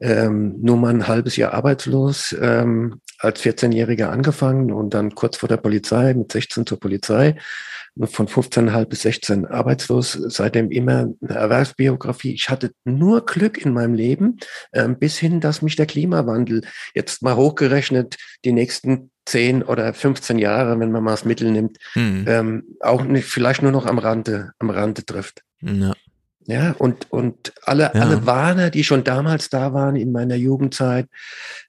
ähm, 0.00 0.56
nur 0.60 0.76
mal 0.76 0.94
ein 0.94 1.08
halbes 1.08 1.36
Jahr 1.36 1.52
arbeitslos, 1.52 2.36
ähm, 2.40 3.00
als 3.18 3.42
14-Jähriger 3.42 4.06
angefangen 4.06 4.72
und 4.72 4.94
dann 4.94 5.14
kurz 5.14 5.36
vor 5.36 5.48
der 5.48 5.56
Polizei, 5.56 6.14
mit 6.14 6.30
16 6.30 6.66
zur 6.66 6.78
Polizei 6.78 7.36
von 8.06 8.28
15,5 8.28 8.84
bis 8.86 9.02
16 9.02 9.46
arbeitslos, 9.46 10.12
seitdem 10.12 10.70
immer 10.70 11.08
eine 11.20 11.34
Erwerbsbiografie. 11.34 12.32
Ich 12.32 12.48
hatte 12.48 12.72
nur 12.84 13.26
Glück 13.26 13.58
in 13.58 13.72
meinem 13.72 13.94
Leben, 13.94 14.38
ähm, 14.72 14.98
bis 14.98 15.18
hin, 15.18 15.40
dass 15.40 15.62
mich 15.62 15.76
der 15.76 15.86
Klimawandel 15.86 16.62
jetzt 16.94 17.22
mal 17.22 17.36
hochgerechnet 17.36 18.16
die 18.44 18.52
nächsten 18.52 19.10
10 19.26 19.62
oder 19.62 19.92
15 19.92 20.38
Jahre, 20.38 20.78
wenn 20.80 20.90
man 20.90 21.04
mal 21.04 21.10
das 21.10 21.24
Mittel 21.24 21.50
nimmt, 21.50 21.78
hm. 21.92 22.24
ähm, 22.26 22.64
auch 22.80 23.02
nicht, 23.02 23.26
vielleicht 23.26 23.62
nur 23.62 23.72
noch 23.72 23.86
am 23.86 23.98
Rande, 23.98 24.52
am 24.58 24.70
Rande 24.70 25.04
trifft. 25.04 25.42
Ja. 25.60 25.92
Ja, 26.48 26.74
und, 26.78 27.12
und 27.12 27.52
alle, 27.64 27.90
ja. 27.94 28.00
alle 28.00 28.24
Warner, 28.24 28.70
die 28.70 28.82
schon 28.82 29.04
damals 29.04 29.50
da 29.50 29.74
waren 29.74 29.96
in 29.96 30.12
meiner 30.12 30.34
Jugendzeit, 30.34 31.06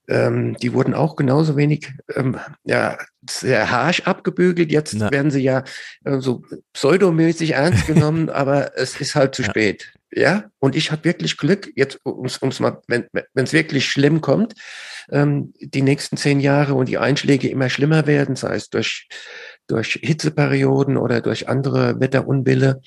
ähm, 0.08 0.56
die 0.56 0.72
wurden 0.72 0.94
auch 0.94 1.16
genauso 1.16 1.54
wenig, 1.54 1.92
ähm, 2.16 2.38
ja, 2.64 2.96
sehr 3.28 3.70
harsch 3.70 4.00
abgebügelt. 4.06 4.72
Jetzt 4.72 4.94
ja. 4.94 5.10
werden 5.10 5.30
sie 5.30 5.42
ja 5.42 5.64
äh, 6.06 6.20
so 6.20 6.44
pseudomäßig 6.72 7.50
ernst 7.50 7.86
genommen, 7.88 8.30
aber 8.30 8.78
es 8.78 8.98
ist 8.98 9.14
halt 9.14 9.34
zu 9.34 9.42
ja. 9.42 9.50
spät. 9.50 9.92
Ja, 10.12 10.44
und 10.60 10.74
ich 10.74 10.90
habe 10.90 11.04
wirklich 11.04 11.36
Glück, 11.36 11.70
jetzt 11.76 12.00
ums, 12.06 12.40
ums 12.40 12.58
mal, 12.58 12.80
wenn 12.88 13.06
es 13.34 13.52
wirklich 13.52 13.86
schlimm 13.86 14.22
kommt, 14.22 14.54
ähm, 15.12 15.52
die 15.60 15.82
nächsten 15.82 16.16
zehn 16.16 16.40
Jahre 16.40 16.72
und 16.72 16.88
die 16.88 16.98
Einschläge 16.98 17.48
immer 17.50 17.68
schlimmer 17.68 18.06
werden, 18.06 18.34
sei 18.34 18.54
es 18.54 18.70
durch, 18.70 19.08
durch 19.68 20.00
Hitzeperioden 20.02 20.96
oder 20.96 21.20
durch 21.20 21.50
andere 21.50 22.00
Wetterunwille, 22.00 22.80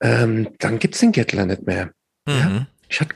ähm, 0.00 0.48
dann 0.58 0.78
gibt's 0.78 1.00
den 1.00 1.12
Gettler 1.12 1.46
nicht 1.46 1.66
mehr. 1.66 1.90
Mhm. 2.26 2.34
Ja, 2.34 2.66
ich 2.88 3.00
hatte, 3.00 3.14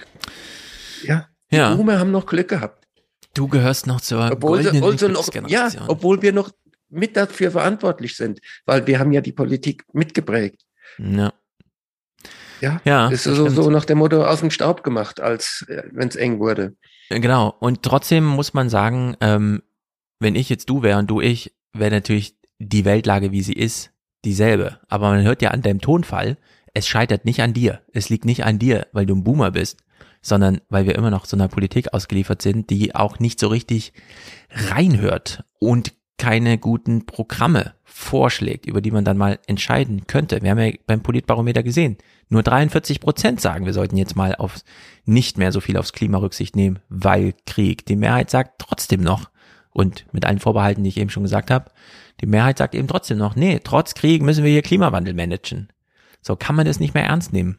ja, 1.03 1.29
die 1.51 1.57
ja. 1.57 1.75
Boomer 1.75 1.99
haben 1.99 2.11
noch 2.11 2.27
Glück 2.27 2.49
gehabt. 2.49 2.87
Du 3.35 3.49
gehörst 3.49 3.87
noch 3.87 4.01
zur 4.01 4.31
obwohl 4.33 4.63
goldenen 4.63 4.83
also 4.83 5.09
noch, 5.09 5.49
Ja, 5.49 5.71
obwohl 5.87 6.21
wir 6.23 6.33
noch 6.33 6.51
mit 6.89 7.17
dafür 7.17 7.53
verantwortlich 7.53 8.17
sind, 8.17 8.41
weil 8.67 8.87
wir 8.87 8.99
haben 8.99 9.13
ja 9.13 9.21
die 9.21 9.33
Politik 9.33 9.85
mitgeprägt. 9.93 10.63
Ja. 10.99 11.33
Ja, 12.61 12.81
ja 12.85 13.09
ist 13.09 13.25
so, 13.25 13.49
so 13.49 13.71
nach 13.71 13.85
dem 13.85 13.99
Motto 13.99 14.25
aus 14.25 14.41
dem 14.41 14.51
Staub 14.51 14.83
gemacht, 14.83 15.21
als 15.21 15.65
äh, 15.69 15.85
wenn 15.93 16.09
es 16.09 16.17
eng 16.17 16.41
wurde. 16.41 16.77
Genau. 17.09 17.55
Und 17.61 17.83
trotzdem 17.83 18.25
muss 18.25 18.55
man 18.55 18.69
sagen, 18.69 19.17
ähm, 19.21 19.63
wenn 20.19 20.35
ich 20.35 20.49
jetzt 20.49 20.69
du 20.69 20.83
wäre 20.83 20.99
und 20.99 21.09
du 21.09 21.21
ich, 21.21 21.55
wäre 21.73 21.91
natürlich 21.91 22.37
die 22.59 22.85
Weltlage, 22.85 23.33
wie 23.33 23.43
sie 23.43 23.55
ist, 23.55 23.93
dieselbe. 24.25 24.81
Aber 24.89 25.11
man 25.11 25.23
hört 25.23 25.41
ja 25.43 25.51
an 25.51 25.63
deinem 25.63 25.81
Tonfall, 25.81 26.37
es 26.75 26.87
scheitert 26.87 27.25
nicht 27.25 27.41
an 27.41 27.53
dir. 27.53 27.81
Es 27.93 28.09
liegt 28.09 28.25
nicht 28.25 28.45
an 28.45 28.59
dir, 28.59 28.87
weil 28.93 29.07
du 29.07 29.15
ein 29.15 29.25
Boomer 29.25 29.51
bist, 29.51 29.79
sondern 30.23 30.61
weil 30.69 30.87
wir 30.87 30.95
immer 30.95 31.11
noch 31.11 31.25
so 31.25 31.37
einer 31.37 31.49
Politik 31.49 31.93
ausgeliefert 31.93 32.43
sind, 32.43 32.71
die 32.71 32.95
auch 32.95 33.19
nicht 33.19 33.41
so 33.41 33.49
richtig 33.49 33.93
reinhört 34.51 35.45
und 35.59 35.95
keine 36.19 36.59
guten 36.59 37.07
Programme 37.07 37.75
vorschlägt, 37.85 38.67
über 38.67 38.83
die 38.83 38.91
man 38.91 39.05
dann 39.05 39.17
mal 39.17 39.39
entscheiden 39.47 40.07
könnte. 40.07 40.43
Wir 40.43 40.51
haben 40.51 40.59
ja 40.59 40.73
beim 40.87 41.03
Politbarometer 41.03 41.63
gesehen, 41.63 41.97
nur 42.29 42.43
43 42.43 43.01
Prozent 43.01 43.41
sagen, 43.41 43.65
wir 43.65 43.73
sollten 43.73 43.97
jetzt 43.97 44.17
mal 44.17 44.35
auf 44.35 44.57
nicht 45.07 45.39
mehr 45.39 45.51
so 45.51 45.61
viel 45.61 45.79
aufs 45.79 45.93
Klima 45.93 46.19
Rücksicht 46.19 46.57
nehmen, 46.57 46.79
weil 46.89 47.35
Krieg. 47.47 47.87
Die 47.87 47.97
Mehrheit 47.97 48.31
sagt 48.31 48.59
trotzdem 48.59 49.01
noch, 49.01 49.31
und 49.73 50.05
mit 50.13 50.25
allen 50.25 50.41
Vorbehalten, 50.41 50.83
die 50.83 50.89
ich 50.89 50.99
eben 50.99 51.11
schon 51.11 51.23
gesagt 51.23 51.51
habe, 51.51 51.71
die 52.21 52.27
Mehrheit 52.27 52.59
sagt 52.59 52.75
eben 52.75 52.89
trotzdem 52.89 53.19
noch, 53.19 53.37
nee, 53.37 53.61
trotz 53.63 53.95
Krieg 53.95 54.23
müssen 54.23 54.45
wir 54.45 54.51
hier 54.51 54.63
Klimawandel 54.63 55.15
managen. 55.15 55.69
So 56.21 56.37
kann 56.37 56.57
man 56.57 56.67
das 56.67 56.81
nicht 56.81 56.95
mehr 56.95 57.05
ernst 57.05 57.33
nehmen. 57.33 57.59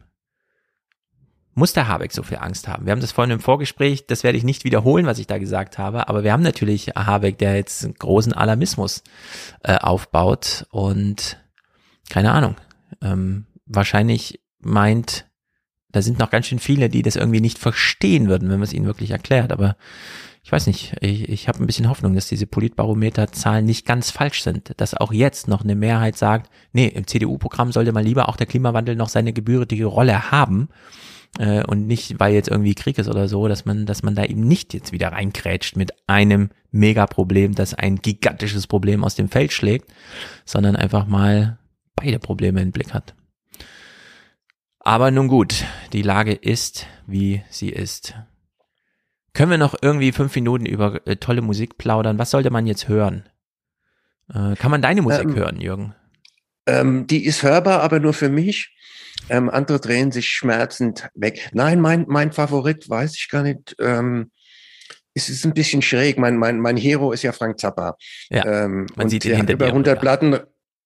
Muss 1.53 1.73
der 1.73 1.87
Habeck 1.87 2.13
so 2.13 2.23
viel 2.23 2.37
Angst 2.37 2.67
haben? 2.67 2.85
Wir 2.85 2.91
haben 2.91 3.01
das 3.01 3.11
vorhin 3.11 3.33
im 3.33 3.41
Vorgespräch, 3.41 4.07
das 4.07 4.23
werde 4.23 4.37
ich 4.37 4.45
nicht 4.45 4.63
wiederholen, 4.63 5.05
was 5.05 5.19
ich 5.19 5.27
da 5.27 5.37
gesagt 5.37 5.77
habe, 5.77 6.07
aber 6.07 6.23
wir 6.23 6.31
haben 6.31 6.43
natürlich 6.43 6.87
Habeck, 6.95 7.37
der 7.39 7.55
jetzt 7.55 7.83
einen 7.83 7.93
großen 7.95 8.31
Alarmismus 8.31 9.03
äh, 9.63 9.75
aufbaut 9.75 10.65
und 10.71 11.37
keine 12.09 12.31
Ahnung, 12.31 12.55
ähm, 13.01 13.47
wahrscheinlich 13.65 14.41
meint, 14.59 15.25
da 15.89 16.01
sind 16.01 16.19
noch 16.19 16.29
ganz 16.29 16.45
schön 16.45 16.59
viele, 16.59 16.89
die 16.89 17.01
das 17.01 17.17
irgendwie 17.17 17.41
nicht 17.41 17.59
verstehen 17.59 18.29
würden, 18.29 18.49
wenn 18.49 18.59
man 18.59 18.67
es 18.67 18.73
ihnen 18.73 18.85
wirklich 18.85 19.11
erklärt, 19.11 19.51
aber 19.51 19.75
ich 20.43 20.51
weiß 20.51 20.67
nicht, 20.67 20.95
ich, 21.01 21.29
ich 21.29 21.47
habe 21.47 21.59
ein 21.59 21.67
bisschen 21.67 21.89
Hoffnung, 21.89 22.15
dass 22.15 22.27
diese 22.27 22.47
Politbarometer-Zahlen 22.47 23.63
nicht 23.63 23.85
ganz 23.85 24.09
falsch 24.09 24.41
sind, 24.41 24.73
dass 24.77 24.95
auch 24.95 25.13
jetzt 25.13 25.47
noch 25.47 25.63
eine 25.63 25.75
Mehrheit 25.75 26.17
sagt, 26.17 26.51
nee, 26.73 26.87
im 26.87 27.05
CDU-Programm 27.05 27.71
sollte 27.71 27.91
mal 27.91 28.03
lieber 28.03 28.27
auch 28.27 28.37
der 28.37 28.47
Klimawandel 28.47 28.95
noch 28.95 29.09
seine 29.09 29.33
gebührende 29.33 29.83
Rolle 29.85 30.31
haben 30.31 30.69
äh, 31.37 31.63
und 31.65 31.85
nicht, 31.85 32.19
weil 32.19 32.33
jetzt 32.33 32.49
irgendwie 32.49 32.73
Krieg 32.73 32.97
ist 32.97 33.07
oder 33.07 33.27
so, 33.27 33.47
dass 33.47 33.65
man, 33.65 33.85
dass 33.85 34.01
man 34.01 34.15
da 34.15 34.25
eben 34.25 34.47
nicht 34.47 34.73
jetzt 34.73 34.91
wieder 34.91 35.11
reinkrätscht 35.11 35.75
mit 35.75 35.91
einem 36.07 36.49
Megaproblem, 36.71 37.53
das 37.53 37.75
ein 37.75 37.97
gigantisches 37.97 38.65
Problem 38.65 39.03
aus 39.03 39.15
dem 39.15 39.29
Feld 39.29 39.53
schlägt, 39.53 39.91
sondern 40.45 40.75
einfach 40.75 41.05
mal 41.05 41.59
beide 41.95 42.17
Probleme 42.17 42.61
im 42.61 42.71
Blick 42.71 42.93
hat. 42.93 43.13
Aber 44.79 45.11
nun 45.11 45.27
gut, 45.27 45.65
die 45.93 46.01
Lage 46.01 46.33
ist, 46.33 46.87
wie 47.05 47.43
sie 47.51 47.69
ist. 47.69 48.15
Können 49.33 49.51
wir 49.51 49.57
noch 49.57 49.75
irgendwie 49.81 50.11
fünf 50.11 50.35
Minuten 50.35 50.65
über 50.65 51.05
äh, 51.07 51.15
tolle 51.15 51.41
Musik 51.41 51.77
plaudern? 51.77 52.19
Was 52.19 52.31
sollte 52.31 52.49
man 52.49 52.67
jetzt 52.67 52.87
hören? 52.87 53.29
Äh, 54.29 54.55
kann 54.55 54.71
man 54.71 54.81
deine 54.81 55.01
Musik 55.01 55.25
Ähm, 55.25 55.35
hören, 55.35 55.61
Jürgen? 55.61 55.95
Ähm, 56.67 57.07
die 57.07 57.25
ist 57.25 57.43
hörbar, 57.43 57.81
aber 57.81 57.99
nur 57.99 58.13
für 58.13 58.29
mich. 58.29 58.75
Ähm, 59.29 59.49
andere 59.49 59.79
drehen 59.79 60.11
sich 60.11 60.29
schmerzend 60.29 61.09
weg. 61.15 61.49
Nein, 61.53 61.79
mein, 61.79 62.05
mein 62.07 62.31
Favorit, 62.31 62.89
weiß 62.89 63.15
ich 63.15 63.29
gar 63.29 63.43
nicht. 63.43 63.75
Ähm, 63.79 64.31
es 65.13 65.29
ist 65.29 65.45
ein 65.45 65.53
bisschen 65.53 65.81
schräg. 65.81 66.17
Mein, 66.17 66.37
mein, 66.37 66.59
mein 66.59 66.77
Hero 66.77 67.11
ist 67.11 67.23
ja 67.23 67.31
Frank 67.31 67.59
Zappa. 67.59 67.95
Ja, 68.29 68.45
ähm, 68.45 68.87
man 68.95 69.05
und 69.05 69.09
sieht 69.09 69.25
ihn 69.25 69.35
hinter 69.35 69.53
über 69.53 69.65
dir, 69.65 69.71
100 69.71 69.95
ja. 69.95 69.99
Platten, 69.99 70.39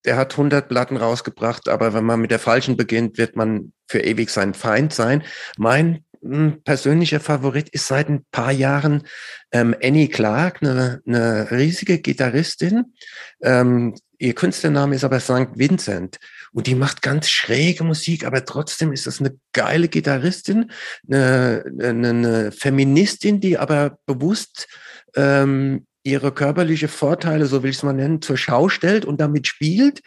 der 0.06 0.18
hat 0.18 0.34
100 0.34 0.68
Platten 0.68 0.98
rausgebracht, 0.98 1.68
aber 1.68 1.94
wenn 1.94 2.04
man 2.04 2.22
mit 2.22 2.32
der 2.32 2.40
falschen 2.40 2.78
beginnt, 2.78 3.18
wird 3.18 3.36
man 3.36 3.74
für 3.88 4.00
ewig 4.00 4.30
sein 4.30 4.54
Feind 4.54 4.94
sein. 4.94 5.24
Mein 5.58 6.05
mh, 6.26 6.58
persönlicher 6.64 7.20
Favorit 7.20 7.70
ist 7.70 7.88
seit 7.88 8.10
ein 8.10 8.26
paar 8.32 8.52
Jahren 8.52 9.04
ähm, 9.52 9.76
Annie 9.82 10.10
Clark, 10.10 10.62
eine, 10.62 11.02
eine 11.06 11.52
riesige 11.52 12.00
Gitarristin. 12.00 12.94
Ähm, 13.42 13.96
ihr 14.18 14.34
Künstlername 14.34 14.96
ist 14.96 15.04
aber 15.04 15.20
St. 15.20 15.56
Vincent. 15.56 16.18
Und 16.52 16.68
die 16.68 16.76
macht 16.76 17.02
ganz 17.02 17.30
schräge 17.30 17.84
Musik, 17.84 18.26
aber 18.26 18.46
trotzdem 18.46 18.92
ist 18.92 19.08
das 19.08 19.20
eine 19.20 19.38
geile 19.54 19.88
Gitarristin, 19.88 20.72
eine, 21.08 21.66
eine, 21.80 22.10
eine 22.10 22.52
Feministin, 22.52 23.40
die 23.40 23.58
aber 23.58 23.98
bewusst 24.06 24.68
ähm, 25.16 25.86
ihre 26.04 26.32
körperliche 26.32 26.88
Vorteile, 26.88 27.46
so 27.46 27.64
will 27.64 27.72
ich 27.72 27.78
es 27.78 27.84
mal 27.84 27.94
nennen, 27.94 28.22
zur 28.22 28.38
Schau 28.38 28.70
stellt 28.70 29.06
und 29.06 29.20
damit 29.20 29.48
spielt. 29.48 30.02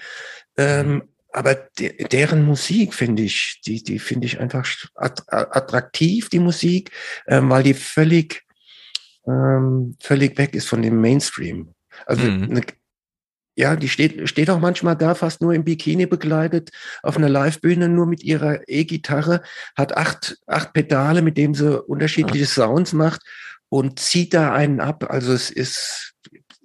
Ähm, 0.56 1.02
aber 1.32 1.54
de 1.78 2.08
deren 2.08 2.44
Musik 2.44 2.94
finde 2.94 3.22
ich, 3.22 3.60
die, 3.66 3.82
die 3.82 3.98
finde 3.98 4.26
ich 4.26 4.40
einfach 4.40 4.66
att 4.94 5.22
attraktiv, 5.28 6.28
die 6.28 6.38
Musik, 6.38 6.90
ähm, 7.26 7.50
weil 7.50 7.62
die 7.62 7.74
völlig, 7.74 8.44
ähm, 9.26 9.96
völlig 10.00 10.38
weg 10.38 10.54
ist 10.54 10.68
von 10.68 10.82
dem 10.82 11.00
Mainstream. 11.00 11.74
Also 12.06 12.24
Mhm. 12.24 12.50
eine, 12.50 12.62
ja, 13.56 13.76
die 13.76 13.88
steht, 13.88 14.28
steht 14.28 14.50
auch 14.50 14.60
manchmal 14.60 14.96
da, 14.96 15.14
fast 15.14 15.42
nur 15.42 15.52
im 15.52 15.64
Bikini 15.64 16.06
begleitet, 16.06 16.70
auf 17.02 17.16
einer 17.16 17.28
Livebühne, 17.28 17.88
nur 17.88 18.06
mit 18.06 18.22
ihrer 18.22 18.60
E-Gitarre, 18.68 19.42
hat 19.76 19.96
acht, 19.96 20.38
acht 20.46 20.72
Pedale, 20.72 21.22
mit 21.22 21.36
denen 21.36 21.54
sie 21.54 21.82
unterschiedliche 21.82 22.46
Sounds 22.46 22.92
macht 22.92 23.20
und 23.68 23.98
zieht 23.98 24.32
da 24.32 24.52
einen 24.54 24.80
ab. 24.80 25.10
Also 25.10 25.32
es 25.32 25.50
ist 25.50 26.14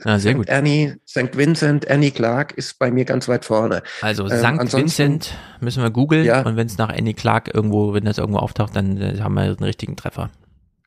Ja, 0.05 0.19
sehr 0.19 0.33
gut. 0.33 0.49
Annie, 0.49 0.97
St. 1.07 1.35
Vincent, 1.37 1.89
Annie 1.89 2.11
Clark 2.11 2.51
ist 2.53 2.77
bei 2.79 2.91
mir 2.91 3.05
ganz 3.05 3.27
weit 3.27 3.45
vorne. 3.45 3.83
Also 4.01 4.23
Ähm, 4.23 4.37
St. 4.39 4.45
ansonsten- 4.45 4.77
Vincent 4.79 5.37
müssen 5.61 5.81
wir 5.83 5.89
googeln 5.91 6.25
Ja. 6.25 6.41
und 6.45 6.55
wenn 6.57 6.67
es 6.67 6.77
nach 6.77 6.89
Annie 6.89 7.13
Clark 7.13 7.53
irgendwo, 7.53 7.93
wenn 7.93 8.05
das 8.05 8.17
irgendwo 8.17 8.39
auftaucht, 8.39 8.75
dann 8.75 8.99
äh, 8.99 9.19
haben 9.21 9.33
wir 9.35 9.43
einen 9.43 9.55
richtigen 9.63 9.95
Treffer. 9.95 10.29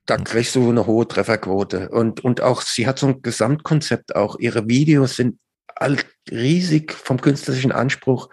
Da 0.05 0.16
kriegst 0.18 0.55
du 0.55 0.68
eine 0.70 0.86
hohe 0.86 1.09
Trefferquote. 1.09 1.88
Und, 1.88 2.22
und 2.22 2.40
auch, 2.40 2.60
sie 2.62 2.86
hat 2.86 2.98
so 2.98 3.09
ein 3.09 3.22
Gesamtkonzept 3.22 4.14
auch. 4.14 4.38
Ihre 4.38 4.68
Videos 4.68 5.16
sind 5.16 5.38
all, 5.74 5.97
riesig 6.30 6.93
vom 6.93 7.20
künstlerischen 7.20 7.72
Anspruch, 7.72 8.28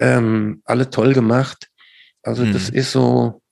ähm, 0.00 0.62
alle 0.64 0.90
toll 0.90 1.12
gemacht. 1.14 1.68
Also 2.22 2.44
das 2.44 2.70
Mhm. 2.70 2.76
ist 2.78 2.92
so, 2.92 3.42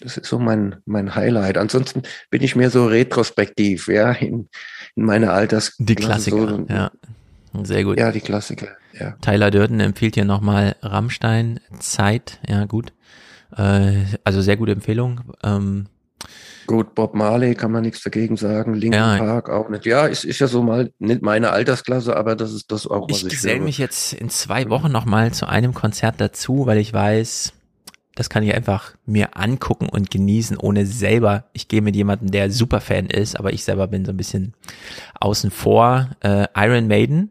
das 0.00 0.16
ist 0.16 0.28
so 0.28 0.38
mein, 0.38 0.76
mein 0.86 1.14
Highlight. 1.14 1.56
Ansonsten 1.58 2.02
bin 2.30 2.42
ich 2.42 2.56
mehr 2.56 2.70
so 2.70 2.86
retrospektiv, 2.86 3.88
ja, 3.88 4.12
in, 4.12 4.48
in 4.98 5.04
meiner 5.04 5.32
Alters. 5.32 5.74
Die 5.78 5.94
Klassiker, 5.94 6.48
so, 6.48 6.66
ja. 6.68 6.90
Sehr 7.62 7.84
gut. 7.84 7.98
Ja, 7.98 8.12
die 8.12 8.20
Klassiker, 8.20 8.68
ja. 8.98 9.14
Tyler 9.20 9.50
Durden 9.50 9.80
empfiehlt 9.80 10.14
hier 10.14 10.24
nochmal 10.24 10.76
Rammstein, 10.82 11.60
Zeit, 11.78 12.40
ja 12.46 12.66
gut. 12.66 12.92
Äh, 13.56 14.04
also 14.24 14.42
sehr 14.42 14.56
gute 14.56 14.72
Empfehlung. 14.72 15.20
Ähm, 15.42 15.86
Gut, 16.66 16.94
Bob 16.94 17.14
Marley 17.14 17.54
kann 17.54 17.72
man 17.72 17.82
nichts 17.82 18.02
dagegen 18.02 18.36
sagen, 18.36 18.74
Linkin 18.74 19.00
Ja. 19.00 19.16
Park 19.16 19.48
auch 19.48 19.70
nicht. 19.70 19.86
Ja, 19.86 20.06
es 20.06 20.24
ist 20.24 20.38
ja 20.38 20.48
so 20.48 20.62
mal 20.62 20.92
nicht 20.98 21.22
meine 21.22 21.50
Altersklasse, 21.50 22.14
aber 22.14 22.36
das 22.36 22.52
ist 22.52 22.70
das 22.70 22.86
auch, 22.86 23.08
was 23.08 23.22
ich 23.22 23.32
ich, 23.32 23.42
höre. 23.42 23.60
mich 23.60 23.78
jetzt 23.78 24.12
in 24.12 24.28
zwei 24.28 24.68
Wochen 24.68 24.92
nochmal 24.92 25.32
zu 25.32 25.48
einem 25.48 25.72
Konzert 25.72 26.16
dazu, 26.18 26.66
weil 26.66 26.76
ich 26.76 26.92
weiß, 26.92 27.54
das 28.18 28.28
kann 28.28 28.42
ich 28.42 28.52
einfach 28.52 28.94
mir 29.06 29.36
angucken 29.36 29.88
und 29.88 30.10
genießen, 30.10 30.56
ohne 30.56 30.86
selber. 30.86 31.44
Ich 31.52 31.68
gehe 31.68 31.80
mit 31.82 31.94
jemandem, 31.94 32.32
der 32.32 32.50
super 32.50 32.80
Fan 32.80 33.06
ist, 33.06 33.38
aber 33.38 33.52
ich 33.52 33.62
selber 33.62 33.86
bin 33.86 34.04
so 34.04 34.10
ein 34.10 34.16
bisschen 34.16 34.54
außen 35.20 35.52
vor. 35.52 36.10
Äh, 36.20 36.46
Iron 36.56 36.88
Maiden 36.88 37.30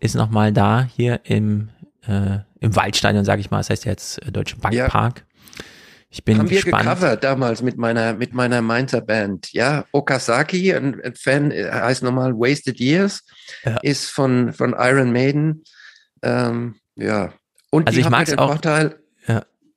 ist 0.00 0.14
nochmal 0.14 0.54
da 0.54 0.84
hier 0.90 1.20
im, 1.24 1.68
äh, 2.06 2.38
im 2.60 2.74
Waldstadion, 2.74 3.26
sage 3.26 3.42
ich 3.42 3.50
mal. 3.50 3.58
Das 3.58 3.68
heißt 3.68 3.84
ja 3.84 3.90
jetzt 3.92 4.22
äh, 4.26 4.32
Deutsche 4.32 4.56
Bankpark. 4.56 5.26
Ich 6.08 6.24
bin 6.24 6.38
Haben 6.38 6.48
wir 6.48 6.62
gespannt. 6.62 6.84
gecovert 6.84 7.22
damals 7.22 7.60
mit 7.60 7.76
meiner, 7.76 8.14
mit 8.14 8.32
meiner 8.32 8.62
Mainzer 8.62 9.02
Band. 9.02 9.52
Ja, 9.52 9.84
Okazaki, 9.92 10.72
ein, 10.72 10.98
ein 11.02 11.14
Fan, 11.14 11.50
äh, 11.50 11.70
heißt 11.70 12.02
nochmal 12.02 12.32
Wasted 12.32 12.80
Years, 12.80 13.22
Ja. 13.66 13.76
ist 13.82 14.06
von, 14.10 14.54
von 14.54 14.74
Iron 14.78 15.12
Maiden. 15.12 15.62
Ähm, 16.22 16.76
ja. 16.94 17.34
Und 17.68 17.86
Also 17.86 17.98
ich 17.98 18.04
ja 18.06 18.10
mag's 18.10 18.30
den 18.30 18.38
auch, 18.38 18.48
Vorteil, 18.52 18.92
Ja, 18.92 18.94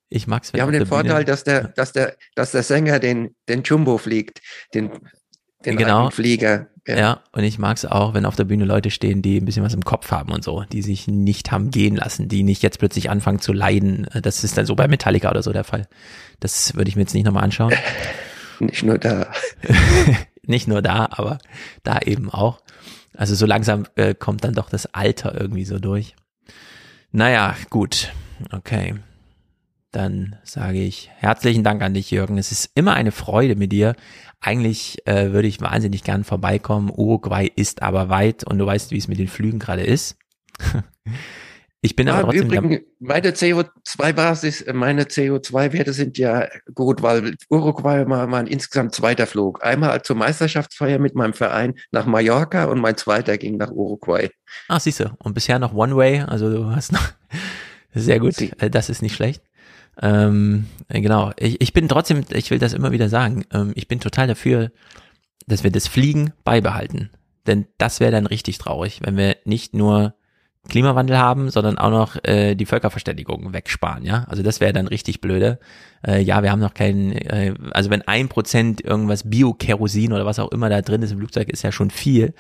ich 0.09 0.27
mag's. 0.27 0.51
die 0.51 0.61
haben 0.61 0.71
den 0.71 0.85
Vorteil, 0.85 1.23
dass 1.25 1.43
der, 1.43 1.69
dass 1.69 1.91
der, 1.91 2.15
dass 2.35 2.51
der 2.51 2.63
Sänger 2.63 2.99
den, 2.99 3.35
den 3.47 3.63
Jumbo 3.63 3.97
fliegt, 3.97 4.41
den, 4.73 4.91
den 5.65 5.77
Genau. 5.77 6.09
Flieger. 6.09 6.67
Ja. 6.87 7.21
und 7.33 7.43
ich 7.43 7.59
mag's 7.59 7.85
auch, 7.85 8.15
wenn 8.15 8.25
auf 8.25 8.35
der 8.35 8.45
Bühne 8.45 8.65
Leute 8.65 8.89
stehen, 8.89 9.21
die 9.21 9.37
ein 9.39 9.45
bisschen 9.45 9.63
was 9.63 9.75
im 9.75 9.85
Kopf 9.85 10.09
haben 10.09 10.31
und 10.31 10.43
so, 10.43 10.63
die 10.63 10.81
sich 10.81 11.07
nicht 11.07 11.51
haben 11.51 11.69
gehen 11.69 11.95
lassen, 11.95 12.27
die 12.29 12.41
nicht 12.41 12.63
jetzt 12.63 12.79
plötzlich 12.79 13.11
anfangen 13.11 13.37
zu 13.39 13.53
leiden. 13.53 14.07
Das 14.23 14.43
ist 14.43 14.57
dann 14.57 14.65
so 14.65 14.75
bei 14.75 14.87
Metallica 14.87 15.29
oder 15.29 15.43
so 15.43 15.53
der 15.53 15.63
Fall. 15.65 15.87
Das 16.39 16.73
würde 16.73 16.89
ich 16.89 16.95
mir 16.95 17.03
jetzt 17.03 17.13
nicht 17.13 17.25
nochmal 17.25 17.43
anschauen. 17.43 17.73
Nicht 18.61 18.83
nur 18.83 18.97
da. 18.97 19.31
nicht 20.43 20.67
nur 20.67 20.81
da, 20.81 21.07
aber 21.11 21.37
da 21.83 21.99
eben 21.99 22.29
auch. 22.29 22.59
Also 23.15 23.33
so 23.35 23.45
langsam 23.45 23.85
äh, 23.95 24.13
kommt 24.13 24.43
dann 24.43 24.53
doch 24.53 24.69
das 24.69 24.93
Alter 24.93 25.39
irgendwie 25.39 25.63
so 25.63 25.79
durch. 25.79 26.13
Naja, 27.13 27.55
gut. 27.69 28.11
Okay. 28.51 28.95
Dann 29.91 30.35
sage 30.43 30.79
ich 30.79 31.09
herzlichen 31.15 31.63
Dank 31.63 31.81
an 31.81 31.95
dich, 31.95 32.11
Jürgen. 32.11 32.37
Es 32.37 32.51
ist 32.51 32.69
immer 32.75 32.93
eine 32.93 33.11
Freude 33.11 33.55
mit 33.55 33.71
dir. 33.71 33.95
Eigentlich 34.39 34.99
äh, 35.07 35.31
würde 35.31 35.47
ich 35.47 35.61
wahnsinnig 35.61 36.03
gern 36.03 36.23
vorbeikommen. 36.23 36.91
Uruguay 36.95 37.51
ist 37.55 37.81
aber 37.81 38.09
weit 38.09 38.43
und 38.43 38.59
du 38.59 38.65
weißt, 38.67 38.91
wie 38.91 38.97
es 38.97 39.07
mit 39.07 39.17
den 39.17 39.27
Flügen 39.27 39.57
gerade 39.57 39.81
ist. 39.81 40.15
ich 41.81 41.95
bin 41.95 42.07
aber 42.07 42.19
Ah, 42.19 42.21
trotzdem 42.23 42.43
Übrigens, 42.51 42.81
meine 42.99 43.31
CO2-Basis, 43.31 44.61
äh, 44.61 44.73
meine 44.73 45.03
CO2-Werte 45.05 45.93
sind 45.93 46.19
ja 46.19 46.47
gut, 46.75 47.01
weil 47.01 47.35
Uruguay 47.49 48.07
war, 48.07 48.29
war 48.31 48.39
ein 48.39 48.47
insgesamt 48.47 48.93
zweiter 48.93 49.25
Flug. 49.25 49.63
Einmal 49.65 50.03
zur 50.03 50.17
Meisterschaftsfeier 50.17 50.99
mit 50.99 51.15
meinem 51.15 51.33
Verein 51.33 51.73
nach 51.91 52.05
Mallorca 52.05 52.65
und 52.65 52.79
mein 52.79 52.95
zweiter 52.95 53.39
ging 53.39 53.57
nach 53.57 53.71
Uruguay. 53.71 54.29
Ah, 54.67 54.79
siehst 54.79 54.99
du. 54.99 55.11
Und 55.23 55.33
bisher 55.33 55.57
noch 55.57 55.73
One 55.73 55.95
Way, 55.95 56.21
also 56.21 56.51
du 56.53 56.69
hast 56.75 56.91
noch 56.91 57.09
sehr 57.95 58.19
gut. 58.19 58.39
Äh, 58.39 58.69
Das 58.69 58.89
ist 58.89 59.01
nicht 59.01 59.15
schlecht. 59.15 59.41
Ähm, 60.01 60.65
äh, 60.87 61.01
genau. 61.01 61.31
Ich, 61.37 61.61
ich 61.61 61.73
bin 61.73 61.87
trotzdem, 61.87 62.23
ich 62.31 62.51
will 62.51 62.59
das 62.59 62.73
immer 62.73 62.91
wieder 62.91 63.09
sagen, 63.09 63.45
ähm, 63.53 63.71
ich 63.75 63.87
bin 63.87 63.99
total 63.99 64.27
dafür, 64.27 64.71
dass 65.47 65.63
wir 65.63 65.71
das 65.71 65.87
Fliegen 65.87 66.33
beibehalten. 66.43 67.09
Denn 67.47 67.67
das 67.77 67.99
wäre 67.99 68.11
dann 68.11 68.25
richtig 68.25 68.57
traurig, 68.57 68.99
wenn 69.03 69.17
wir 69.17 69.37
nicht 69.45 69.73
nur 69.73 70.13
Klimawandel 70.67 71.17
haben, 71.17 71.49
sondern 71.49 71.77
auch 71.77 71.89
noch 71.89 72.17
äh, 72.23 72.53
die 72.53 72.65
Völkerverständigung 72.65 73.53
wegsparen, 73.53 74.03
ja. 74.05 74.25
Also 74.27 74.43
das 74.43 74.59
wäre 74.59 74.73
dann 74.73 74.87
richtig 74.87 75.21
blöde. 75.21 75.57
Äh, 76.05 76.21
ja, 76.21 76.43
wir 76.43 76.51
haben 76.51 76.59
noch 76.59 76.73
keinen, 76.73 77.13
äh, 77.13 77.53
also 77.71 77.89
wenn 77.89 78.03
ein 78.03 78.27
Prozent 78.27 78.81
irgendwas 78.81 79.29
Bio-Kerosin 79.29 80.13
oder 80.13 80.25
was 80.25 80.37
auch 80.37 80.51
immer 80.51 80.69
da 80.69 80.81
drin 80.81 81.01
ist 81.01 81.11
im 81.11 81.17
Flugzeug, 81.19 81.49
ist 81.49 81.63
ja 81.63 81.71
schon 81.71 81.89
viel. 81.89 82.33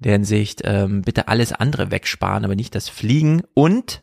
Der 0.00 0.12
Hinsicht, 0.12 0.62
ähm, 0.64 1.02
bitte 1.02 1.28
alles 1.28 1.52
andere 1.52 1.90
wegsparen, 1.90 2.44
aber 2.44 2.56
nicht 2.56 2.74
das 2.74 2.88
Fliegen 2.88 3.42
und 3.54 4.02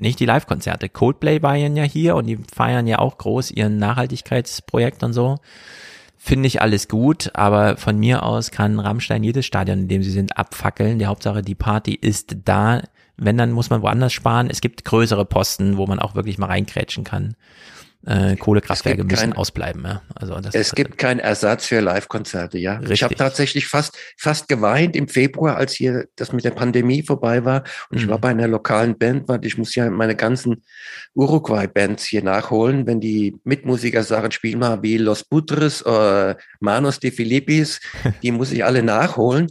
nicht 0.00 0.20
die 0.20 0.26
Live-Konzerte. 0.26 0.88
Coldplay 0.88 1.40
feiern 1.40 1.76
ja 1.76 1.84
hier 1.84 2.16
und 2.16 2.26
die 2.26 2.38
feiern 2.52 2.86
ja 2.86 2.98
auch 2.98 3.18
groß 3.18 3.50
ihren 3.50 3.78
Nachhaltigkeitsprojekt 3.78 5.02
und 5.02 5.12
so. 5.12 5.38
Finde 6.16 6.48
ich 6.48 6.60
alles 6.60 6.88
gut, 6.88 7.30
aber 7.34 7.78
von 7.78 7.98
mir 7.98 8.22
aus 8.24 8.50
kann 8.50 8.78
Rammstein 8.78 9.24
jedes 9.24 9.46
Stadion, 9.46 9.78
in 9.78 9.88
dem 9.88 10.02
sie 10.02 10.10
sind, 10.10 10.36
abfackeln. 10.36 10.98
Die 10.98 11.06
Hauptsache, 11.06 11.40
die 11.40 11.54
Party 11.54 11.94
ist 11.94 12.36
da. 12.44 12.82
Wenn, 13.16 13.38
dann 13.38 13.52
muss 13.52 13.70
man 13.70 13.80
woanders 13.80 14.12
sparen. 14.12 14.50
Es 14.50 14.60
gibt 14.60 14.84
größere 14.84 15.24
Posten, 15.24 15.78
wo 15.78 15.86
man 15.86 15.98
auch 15.98 16.14
wirklich 16.14 16.36
mal 16.36 16.46
reinkrätschen 16.46 17.04
kann. 17.04 17.36
Äh, 18.06 18.34
Kohlekraftwerke 18.36 19.04
müssen 19.04 19.16
kein- 19.30 19.32
ausbleiben. 19.34 19.84
Ja? 19.84 20.02
Also 20.14 20.34
das 20.40 20.54
Es 20.54 20.72
gibt 20.72 20.96
keinen 20.98 21.20
Ersatz 21.20 21.66
für 21.66 21.80
Live-Konzerte, 21.80 22.58
ja. 22.58 22.74
Ich 22.80 22.88
Richtig. 22.88 23.02
habe 23.02 23.14
tatsächlich 23.14 23.66
fast, 23.66 23.96
fast 24.16 24.48
geweint 24.48 24.96
im 24.96 25.06
Februar, 25.08 25.56
als 25.56 25.74
hier 25.74 26.06
das 26.16 26.32
mit 26.32 26.44
der 26.44 26.52
Pandemie 26.52 27.02
vorbei 27.02 27.44
war. 27.44 27.64
Und 27.90 27.98
ich 27.98 28.08
war 28.08 28.16
Mhm. 28.16 28.20
bei 28.22 28.28
einer 28.30 28.48
lokalen 28.48 28.96
Band, 28.96 29.28
weil 29.28 29.44
ich 29.44 29.58
muss 29.58 29.74
ja 29.74 29.90
meine 29.90 30.16
ganzen 30.16 30.62
Uruguay-Bands 31.14 32.04
hier 32.04 32.22
nachholen, 32.24 32.86
wenn 32.86 33.00
die 33.00 33.36
Mitmusiker 33.44 34.02
sagen, 34.02 34.30
spiel 34.30 34.56
mal 34.56 34.82
wie 34.82 34.96
Los 34.96 35.24
Putres 35.24 35.84
oder 35.84 36.38
Manos 36.60 37.00
de 37.00 37.10
Filippis, 37.10 37.80
die 38.22 38.32
muss 38.32 38.52
ich 38.52 38.64
alle 38.64 38.82
nachholen. 38.82 39.48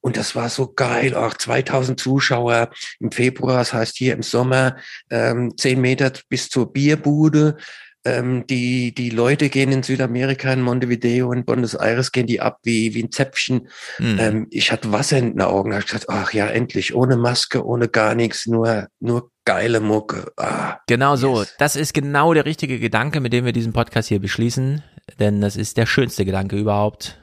Und 0.00 0.16
das 0.16 0.34
war 0.34 0.48
so 0.48 0.72
geil, 0.74 1.14
auch 1.14 1.34
2000 1.34 2.00
Zuschauer 2.00 2.70
im 2.98 3.12
Februar, 3.12 3.58
das 3.58 3.72
heißt 3.72 3.96
hier 3.96 4.14
im 4.14 4.22
Sommer, 4.24 4.76
ähm, 5.10 5.52
10 5.56 5.80
Meter 5.80 6.10
bis 6.28 6.48
zur 6.48 6.72
Bierbude. 6.72 7.56
Ähm, 8.04 8.46
die, 8.48 8.94
die 8.94 9.10
Leute 9.10 9.48
gehen 9.48 9.70
in 9.70 9.82
Südamerika, 9.84 10.52
in 10.52 10.60
Montevideo, 10.60 11.32
in 11.32 11.44
Buenos 11.44 11.74
Aires, 11.74 12.10
gehen 12.10 12.26
die 12.26 12.40
ab 12.40 12.58
wie, 12.64 12.94
wie 12.94 13.04
ein 13.04 13.12
Zäpfchen. 13.12 13.68
Mhm. 13.98 14.18
Ähm, 14.18 14.46
ich 14.50 14.72
hatte 14.72 14.90
Wasser 14.90 15.18
in 15.18 15.32
den 15.32 15.40
Augen. 15.40 15.72
Ich 15.72 15.86
gesagt, 15.86 16.06
ach 16.08 16.32
ja, 16.32 16.48
endlich, 16.48 16.94
ohne 16.94 17.16
Maske, 17.16 17.64
ohne 17.64 17.88
gar 17.88 18.14
nichts, 18.14 18.46
nur, 18.46 18.88
nur 18.98 19.30
geile 19.44 19.80
Mucke. 19.80 20.32
Ah, 20.36 20.78
Genau 20.86 21.16
so. 21.16 21.44
Das 21.58 21.76
ist 21.76 21.94
genau 21.94 22.34
der 22.34 22.44
richtige 22.44 22.80
Gedanke, 22.80 23.20
mit 23.20 23.32
dem 23.32 23.44
wir 23.44 23.52
diesen 23.52 23.72
Podcast 23.72 24.08
hier 24.08 24.20
beschließen. 24.20 24.82
Denn 25.20 25.40
das 25.40 25.56
ist 25.56 25.76
der 25.76 25.86
schönste 25.86 26.24
Gedanke 26.24 26.56
überhaupt 26.56 27.20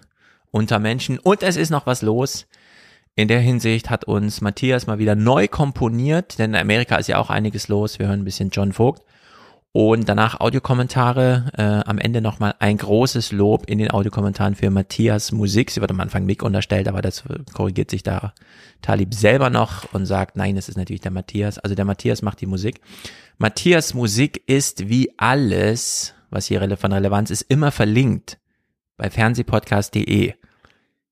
unter 0.51 0.79
Menschen. 0.79 1.19
Und 1.19 1.43
es 1.43 1.57
ist 1.57 1.69
noch 1.69 1.85
was 1.85 2.01
los. 2.01 2.47
In 3.15 3.27
der 3.27 3.39
Hinsicht 3.39 3.89
hat 3.89 4.05
uns 4.05 4.39
Matthias 4.39 4.87
mal 4.87 4.97
wieder 4.97 5.15
neu 5.15 5.47
komponiert, 5.49 6.39
denn 6.39 6.53
in 6.53 6.59
Amerika 6.59 6.95
ist 6.95 7.07
ja 7.07 7.17
auch 7.17 7.29
einiges 7.29 7.67
los. 7.67 7.99
Wir 7.99 8.07
hören 8.07 8.21
ein 8.21 8.25
bisschen 8.25 8.49
John 8.49 8.71
Vogt. 8.71 9.03
Und 9.71 10.09
danach 10.09 10.39
Audiokommentare. 10.39 11.51
Äh, 11.55 11.87
am 11.87 11.99
Ende 11.99 12.21
nochmal 12.21 12.55
ein 12.57 12.77
großes 12.77 13.31
Lob 13.31 13.69
in 13.69 13.77
den 13.77 13.91
Audiokommentaren 13.91 14.55
für 14.55 14.71
Matthias 14.71 15.31
Musik. 15.31 15.69
Sie 15.69 15.79
wird 15.79 15.91
am 15.91 15.99
Anfang 15.99 16.25
Mick 16.25 16.41
unterstellt, 16.41 16.87
aber 16.87 17.03
das 17.03 17.23
korrigiert 17.53 17.91
sich 17.91 18.01
da 18.01 18.33
Talib 18.81 19.13
selber 19.13 19.51
noch 19.51 19.93
und 19.93 20.07
sagt, 20.07 20.35
nein, 20.37 20.57
es 20.57 20.69
ist 20.69 20.77
natürlich 20.77 21.01
der 21.01 21.11
Matthias. 21.11 21.59
Also 21.59 21.75
der 21.75 21.85
Matthias 21.85 22.23
macht 22.23 22.41
die 22.41 22.47
Musik. 22.47 22.81
Matthias 23.37 23.93
Musik 23.93 24.41
ist 24.47 24.89
wie 24.89 25.13
alles, 25.17 26.15
was 26.31 26.47
hier 26.47 26.77
von 26.77 26.91
Relevanz 26.91 27.29
ist, 27.29 27.43
immer 27.43 27.71
verlinkt 27.71 28.39
bei 28.97 29.09
fernsehpodcast.de. 29.11 30.33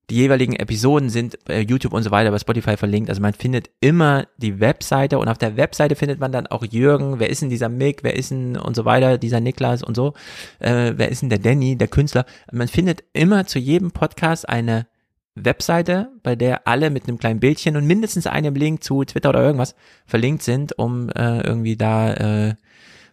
Die 0.09 0.15
jeweiligen 0.15 0.55
Episoden 0.55 1.09
sind 1.09 1.37
bei 1.43 1.61
YouTube 1.61 1.91
und 1.91 2.03
so 2.03 2.11
weiter 2.11 2.31
bei 2.31 2.39
Spotify 2.39 2.77
verlinkt. 2.77 3.09
Also 3.09 3.21
man 3.21 3.33
findet 3.33 3.69
immer 3.81 4.25
die 4.37 4.61
Webseite 4.61 5.19
und 5.19 5.27
auf 5.27 5.37
der 5.37 5.57
Webseite 5.57 5.95
findet 5.95 6.19
man 6.19 6.31
dann 6.31 6.47
auch 6.47 6.63
Jürgen, 6.63 7.19
wer 7.19 7.29
ist 7.29 7.41
denn 7.41 7.49
dieser 7.49 7.67
Mick, 7.67 8.03
wer 8.03 8.15
ist 8.15 8.31
denn 8.31 8.55
und 8.55 8.75
so 8.75 8.85
weiter, 8.85 9.17
dieser 9.17 9.41
Niklas 9.41 9.83
und 9.83 9.95
so, 9.95 10.13
äh, 10.59 10.93
wer 10.95 11.09
ist 11.09 11.23
denn 11.23 11.29
der 11.29 11.39
Danny, 11.39 11.77
der 11.77 11.89
Künstler. 11.89 12.25
Man 12.51 12.69
findet 12.69 13.03
immer 13.11 13.47
zu 13.47 13.59
jedem 13.59 13.91
Podcast 13.91 14.47
eine 14.47 14.87
Webseite, 15.35 16.09
bei 16.23 16.35
der 16.35 16.67
alle 16.67 16.89
mit 16.89 17.07
einem 17.07 17.17
kleinen 17.17 17.41
Bildchen 17.41 17.75
und 17.75 17.85
mindestens 17.85 18.27
einem 18.27 18.55
Link 18.55 18.83
zu 18.83 19.03
Twitter 19.03 19.29
oder 19.29 19.43
irgendwas 19.43 19.75
verlinkt 20.05 20.41
sind, 20.43 20.77
um 20.79 21.09
äh, 21.09 21.41
irgendwie 21.41 21.75
da 21.75 22.13
äh, 22.13 22.55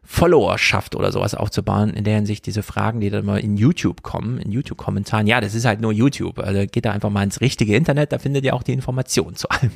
Followerschaft 0.04 0.94
oder 0.94 1.10
sowas 1.12 1.34
aufzubauen, 1.34 1.90
in 1.90 2.04
der 2.04 2.16
Hinsicht 2.16 2.46
diese 2.46 2.62
Fragen, 2.62 3.00
die 3.00 3.10
dann 3.10 3.24
mal 3.24 3.40
in 3.40 3.56
YouTube 3.56 4.02
kommen, 4.02 4.38
in 4.38 4.52
YouTube-Kommentaren. 4.52 5.26
Ja, 5.26 5.40
das 5.40 5.54
ist 5.54 5.64
halt 5.64 5.80
nur 5.80 5.92
YouTube. 5.92 6.38
Also 6.38 6.66
geht 6.66 6.84
da 6.84 6.92
einfach 6.92 7.10
mal 7.10 7.22
ins 7.24 7.40
richtige 7.40 7.74
Internet, 7.74 8.12
da 8.12 8.18
findet 8.18 8.44
ihr 8.44 8.54
auch 8.54 8.62
die 8.62 8.72
Informationen 8.72 9.36
zu 9.36 9.48
allem. 9.48 9.72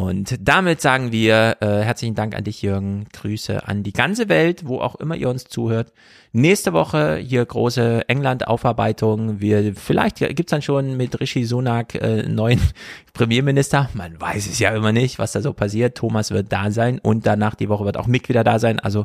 Und 0.00 0.34
damit 0.40 0.80
sagen 0.80 1.12
wir 1.12 1.58
äh, 1.60 1.82
herzlichen 1.82 2.14
Dank 2.14 2.34
an 2.34 2.42
dich, 2.42 2.62
Jürgen. 2.62 3.04
Grüße 3.12 3.68
an 3.68 3.82
die 3.82 3.92
ganze 3.92 4.30
Welt, 4.30 4.66
wo 4.66 4.80
auch 4.80 4.94
immer 4.94 5.14
ihr 5.14 5.28
uns 5.28 5.44
zuhört. 5.44 5.92
Nächste 6.32 6.72
Woche 6.72 7.16
hier 7.16 7.44
große 7.44 8.08
England-Aufarbeitung. 8.08 9.42
Wir 9.42 9.74
vielleicht 9.74 10.16
gibt's 10.16 10.52
dann 10.52 10.62
schon 10.62 10.96
mit 10.96 11.20
Rishi 11.20 11.44
Sunak 11.44 11.96
äh, 11.96 12.22
neuen 12.22 12.62
Premierminister. 13.12 13.90
Man 13.92 14.18
weiß 14.18 14.46
es 14.46 14.58
ja 14.58 14.70
immer 14.70 14.92
nicht, 14.92 15.18
was 15.18 15.32
da 15.32 15.42
so 15.42 15.52
passiert. 15.52 15.98
Thomas 15.98 16.30
wird 16.30 16.50
da 16.50 16.70
sein 16.70 16.98
und 16.98 17.26
danach 17.26 17.54
die 17.54 17.68
Woche 17.68 17.84
wird 17.84 17.98
auch 17.98 18.06
Mick 18.06 18.30
wieder 18.30 18.42
da 18.42 18.58
sein. 18.58 18.80
Also 18.80 19.04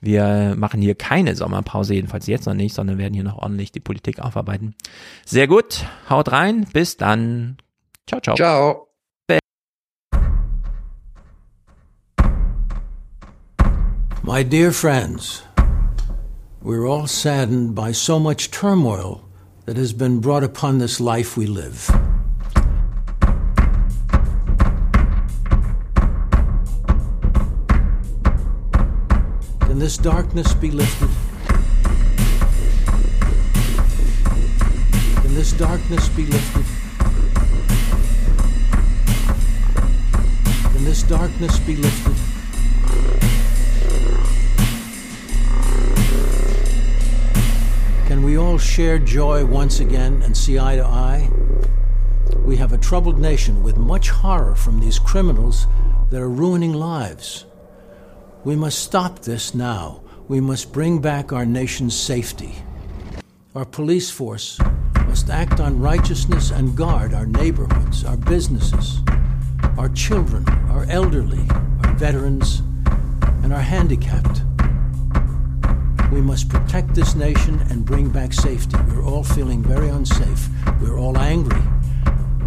wir 0.00 0.54
machen 0.56 0.82
hier 0.82 0.96
keine 0.96 1.36
Sommerpause, 1.36 1.94
jedenfalls 1.94 2.26
jetzt 2.26 2.46
noch 2.46 2.54
nicht, 2.54 2.74
sondern 2.74 2.98
werden 2.98 3.14
hier 3.14 3.22
noch 3.22 3.38
ordentlich 3.38 3.70
die 3.70 3.80
Politik 3.80 4.18
aufarbeiten. 4.18 4.74
Sehr 5.24 5.46
gut, 5.46 5.84
haut 6.10 6.32
rein, 6.32 6.66
bis 6.72 6.96
dann. 6.96 7.58
Ciao, 8.08 8.20
ciao. 8.20 8.34
Ciao. 8.34 8.91
My 14.24 14.44
dear 14.44 14.70
friends, 14.70 15.42
we're 16.60 16.86
all 16.86 17.08
saddened 17.08 17.74
by 17.74 17.90
so 17.90 18.20
much 18.20 18.52
turmoil 18.52 19.28
that 19.64 19.76
has 19.76 19.92
been 19.92 20.20
brought 20.20 20.44
upon 20.44 20.78
this 20.78 21.00
life 21.00 21.36
we 21.36 21.46
live. 21.46 21.88
Can 29.58 29.80
this 29.80 29.98
darkness 29.98 30.54
be 30.54 30.70
lifted? 30.70 31.10
Can 35.20 35.34
this 35.34 35.52
darkness 35.52 36.08
be 36.10 36.26
lifted? 36.26 36.64
Can 40.72 40.84
this 40.84 41.02
darkness 41.02 41.58
be 41.58 41.74
lifted? 41.74 42.31
Can 48.12 48.24
we 48.24 48.36
all 48.36 48.58
share 48.58 48.98
joy 48.98 49.42
once 49.46 49.80
again 49.80 50.20
and 50.22 50.36
see 50.36 50.58
eye 50.58 50.76
to 50.76 50.84
eye? 50.84 51.30
We 52.44 52.58
have 52.58 52.74
a 52.74 52.76
troubled 52.76 53.18
nation 53.18 53.62
with 53.62 53.78
much 53.78 54.10
horror 54.10 54.54
from 54.54 54.80
these 54.80 54.98
criminals 54.98 55.66
that 56.10 56.20
are 56.20 56.28
ruining 56.28 56.74
lives. 56.74 57.46
We 58.44 58.54
must 58.54 58.80
stop 58.80 59.20
this 59.20 59.54
now. 59.54 60.02
We 60.28 60.42
must 60.42 60.74
bring 60.74 61.00
back 61.00 61.32
our 61.32 61.46
nation's 61.46 61.98
safety. 61.98 62.56
Our 63.54 63.64
police 63.64 64.10
force 64.10 64.60
must 65.06 65.30
act 65.30 65.58
on 65.58 65.80
righteousness 65.80 66.50
and 66.50 66.76
guard 66.76 67.14
our 67.14 67.24
neighborhoods, 67.24 68.04
our 68.04 68.18
businesses, 68.18 69.00
our 69.78 69.88
children, 69.88 70.46
our 70.68 70.84
elderly, 70.90 71.46
our 71.82 71.94
veterans, 71.94 72.58
and 73.42 73.54
our 73.54 73.62
handicapped. 73.62 74.42
We 76.12 76.20
must 76.20 76.50
protect 76.50 76.94
this 76.94 77.14
nation 77.14 77.58
and 77.70 77.86
bring 77.86 78.10
back 78.10 78.34
safety. 78.34 78.76
We're 78.88 79.02
all 79.02 79.24
feeling 79.24 79.62
very 79.62 79.88
unsafe. 79.88 80.46
We're 80.78 80.98
all 80.98 81.16
angry. 81.16 81.62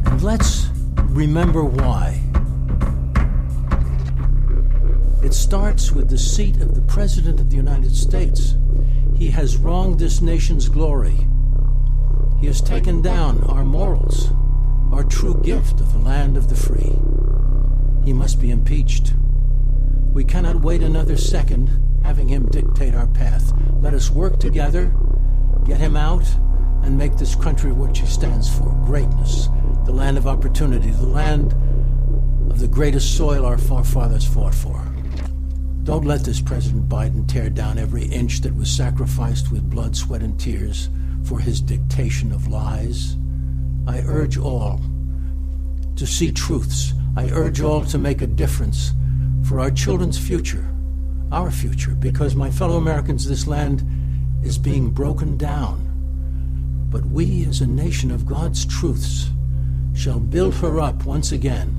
And 0.06 0.22
let's 0.22 0.68
remember 1.06 1.66
why. 1.66 2.22
It 5.24 5.34
starts 5.34 5.92
with 5.92 6.12
the 6.12 6.18
seat 6.20 6.62
of 6.62 6.76
the 6.76 6.84
President 6.84 7.40
of 7.40 7.50
the 7.50 7.56
United 7.56 7.96
States. 7.96 8.54
He 9.16 9.32
has 9.32 9.58
wronged 9.58 9.98
this 9.98 10.22
nation's 10.22 10.70
glory. 10.70 11.28
He 12.40 12.46
has 12.46 12.62
taken 12.62 13.02
down 13.02 13.44
our 13.46 13.66
morals, 13.66 14.30
our 14.92 15.04
true 15.04 15.42
gift 15.42 15.82
of 15.82 15.92
the 15.92 16.00
land 16.00 16.38
of 16.38 16.50
the 16.50 16.56
free. 16.56 17.00
He 18.06 18.14
must 18.14 18.40
be 18.40 18.52
impeached. 18.52 19.16
We 20.14 20.24
cannot 20.24 20.62
wait 20.62 20.84
another 20.84 21.18
second 21.18 21.82
having 22.06 22.27
him 22.27 22.45
dictate 22.49 22.94
our 22.94 23.07
path. 23.07 23.52
Let 23.82 23.95
us 23.95 24.11
work 24.11 24.40
together, 24.40 24.94
get 25.65 25.80
him 25.80 25.98
out, 25.98 26.23
and 26.84 26.95
make 26.95 27.18
this 27.18 27.34
country 27.34 27.72
what 27.72 27.98
she 27.98 28.06
stands 28.06 28.48
for 28.48 28.69
greatness, 28.86 29.49
the 29.86 29.91
land 29.91 30.15
of 30.15 30.27
opportunity, 30.27 30.91
the 30.91 31.07
land 31.07 31.53
of 32.52 32.60
the 32.60 32.68
greatest 32.68 33.18
soil 33.18 33.44
our 33.44 33.57
forefathers 33.57 34.23
fought 34.23 34.53
for. 34.53 34.80
Don't 35.84 36.06
let 36.06 36.23
this 36.23 36.40
President 36.40 36.88
Biden 36.88 37.27
tear 37.27 37.49
down 37.49 37.80
every 37.80 38.06
inch 38.06 38.41
that 38.41 38.56
was 38.56 38.69
sacrificed 38.69 39.52
with 39.52 39.68
blood, 39.68 39.95
sweat, 39.95 40.22
and 40.22 40.40
tears 40.40 40.90
for 41.23 41.40
his 41.40 41.60
dictation 41.60 42.32
of 42.32 42.48
lies. 42.48 43.18
I 43.88 44.02
urge 44.02 44.38
all 44.38 44.80
to 45.95 46.06
see 46.06 46.32
truths. 46.32 46.94
I 47.18 47.30
urge 47.32 47.61
all 47.61 47.84
to 47.86 47.98
make 47.98 48.22
a 48.22 48.27
difference 48.27 48.91
for 49.44 49.60
our 49.60 49.72
children's 49.72 50.19
future, 50.19 50.68
our 51.36 51.52
future, 51.52 51.91
because, 51.91 52.34
my 52.34 52.49
fellow 52.49 52.78
Americans, 52.78 53.28
this 53.28 53.45
land 53.45 53.84
is 54.41 54.57
being 54.57 54.90
broken 54.90 55.36
down. 55.36 55.82
But 56.90 57.06
we, 57.06 57.45
as 57.45 57.60
a 57.60 57.68
nation 57.68 58.10
of 58.10 58.26
God's 58.26 58.66
truths, 58.66 59.30
shall 59.94 60.20
build 60.20 60.56
her 60.56 60.80
up 60.80 61.03
once 61.03 61.34
again 61.34 61.76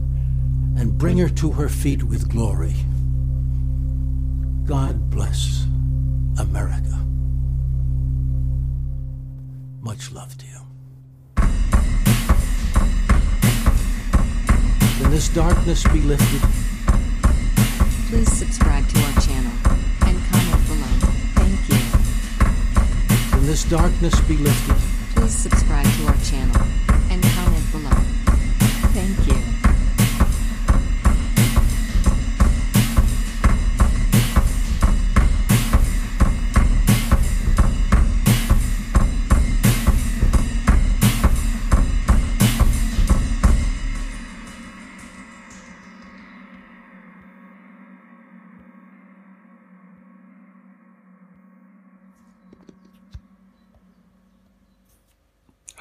and 0.77 0.99
bring 0.99 1.17
her 1.17 1.31
to 1.31 1.53
her 1.53 1.71
feet 1.71 2.03
with 2.03 2.29
glory. 2.29 2.75
God 4.67 5.09
bless 5.09 5.65
America. 6.39 7.01
Much 9.81 10.13
love 10.13 10.37
to 10.37 10.45
you. 10.45 10.61
Can 14.99 15.11
this 15.11 15.29
darkness 15.31 15.83
be 15.85 16.03
lifted? 16.03 16.43
Please 18.11 18.31
subscribe 18.33 18.87
to 18.89 19.03
our 19.03 19.13
channel 19.23 19.36
this 23.47 23.63
darkness 23.63 24.21
be 24.23 24.37
lifted. 24.39 24.75
Please 25.15 25.33
subscribe 25.33 25.87
to 25.87 26.07
our 26.09 26.17
channel 26.25 26.86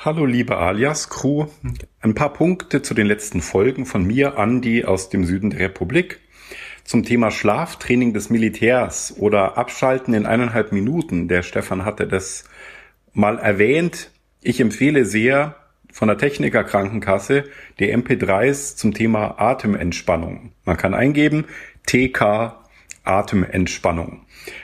Hallo 0.06 0.28
liebe 0.28 0.56
Alias-Crew, 0.56 1.48
ein 2.00 2.14
paar 2.14 2.32
Punkte 2.32 2.84
zu 2.84 2.94
den 2.94 3.08
letzten 3.08 3.42
Folgen 3.42 3.88
von 3.88 4.06
mir, 4.06 4.38
Andi 4.38 4.86
aus 4.86 5.10
dem 5.10 5.26
Süden 5.26 5.50
der 5.50 5.62
Republik, 5.62 6.20
zum 6.84 7.02
Thema 7.02 7.32
Schlaftraining 7.32 8.14
des 8.14 8.30
Militärs 8.30 9.16
oder 9.18 9.58
Abschalten 9.58 10.14
in 10.14 10.28
eineinhalb 10.28 10.72
Minuten. 10.72 11.28
Der 11.28 11.42
Stefan 11.42 11.86
hatte 11.86 12.06
das 12.06 12.44
mal 13.14 13.40
erwähnt. 13.40 14.12
Ich 14.44 14.62
empfehle 14.62 15.06
sehr 15.06 15.56
von 15.92 16.08
der 16.08 16.20
Techniker 16.20 16.64
Krankenkasse 16.64 17.46
die 17.80 17.92
MP3s 17.92 18.76
zum 18.76 18.94
Thema 18.94 19.42
Atementspannung. 19.42 20.52
Man 20.66 20.78
kann 20.78 20.94
eingeben 20.94 21.46
TK 21.88 22.64
Atementspannung. 23.06 24.22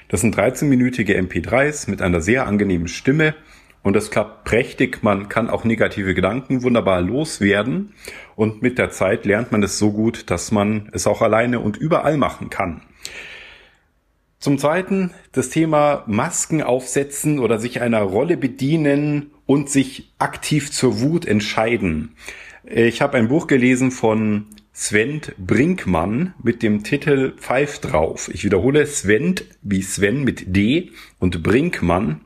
Das 0.07 0.21
sind 0.21 0.37
13-minütige 0.37 1.17
MP3s 1.17 1.89
mit 1.89 2.03
einer 2.03 2.21
sehr 2.21 2.45
angenehmen 2.45 2.87
Stimme 2.87 3.33
und 3.83 3.93
das 3.95 4.11
klappt 4.11 4.43
prächtig. 4.43 5.01
Man 5.01 5.27
kann 5.27 5.49
auch 5.49 5.63
negative 5.63 6.13
Gedanken 6.13 6.61
wunderbar 6.61 7.01
loswerden. 7.01 7.93
Und 8.35 8.61
mit 8.61 8.77
der 8.77 8.91
Zeit 8.91 9.25
lernt 9.25 9.51
man 9.51 9.63
es 9.63 9.79
so 9.79 9.91
gut, 9.91 10.29
dass 10.29 10.51
man 10.51 10.89
es 10.93 11.07
auch 11.07 11.21
alleine 11.21 11.59
und 11.59 11.77
überall 11.77 12.17
machen 12.17 12.49
kann. 12.49 12.81
Zum 14.39 14.57
Zweiten 14.57 15.11
das 15.31 15.49
Thema 15.49 16.03
Masken 16.07 16.63
aufsetzen 16.63 17.39
oder 17.39 17.59
sich 17.59 17.81
einer 17.81 18.01
Rolle 18.01 18.37
bedienen 18.37 19.31
und 19.45 19.69
sich 19.69 20.11
aktiv 20.17 20.71
zur 20.71 20.99
Wut 20.99 21.25
entscheiden. 21.25 22.15
Ich 22.63 23.01
habe 23.01 23.17
ein 23.17 23.27
Buch 23.27 23.47
gelesen 23.47 23.91
von 23.91 24.47
Sven 24.73 25.21
Brinkmann 25.37 26.33
mit 26.41 26.63
dem 26.63 26.83
Titel 26.83 27.33
Pfeif 27.37 27.79
drauf. 27.79 28.29
Ich 28.33 28.43
wiederhole 28.43 28.85
Sven 28.85 29.35
wie 29.61 29.81
Sven 29.81 30.23
mit 30.23 30.55
D 30.55 30.91
und 31.19 31.43
Brinkmann 31.43 32.21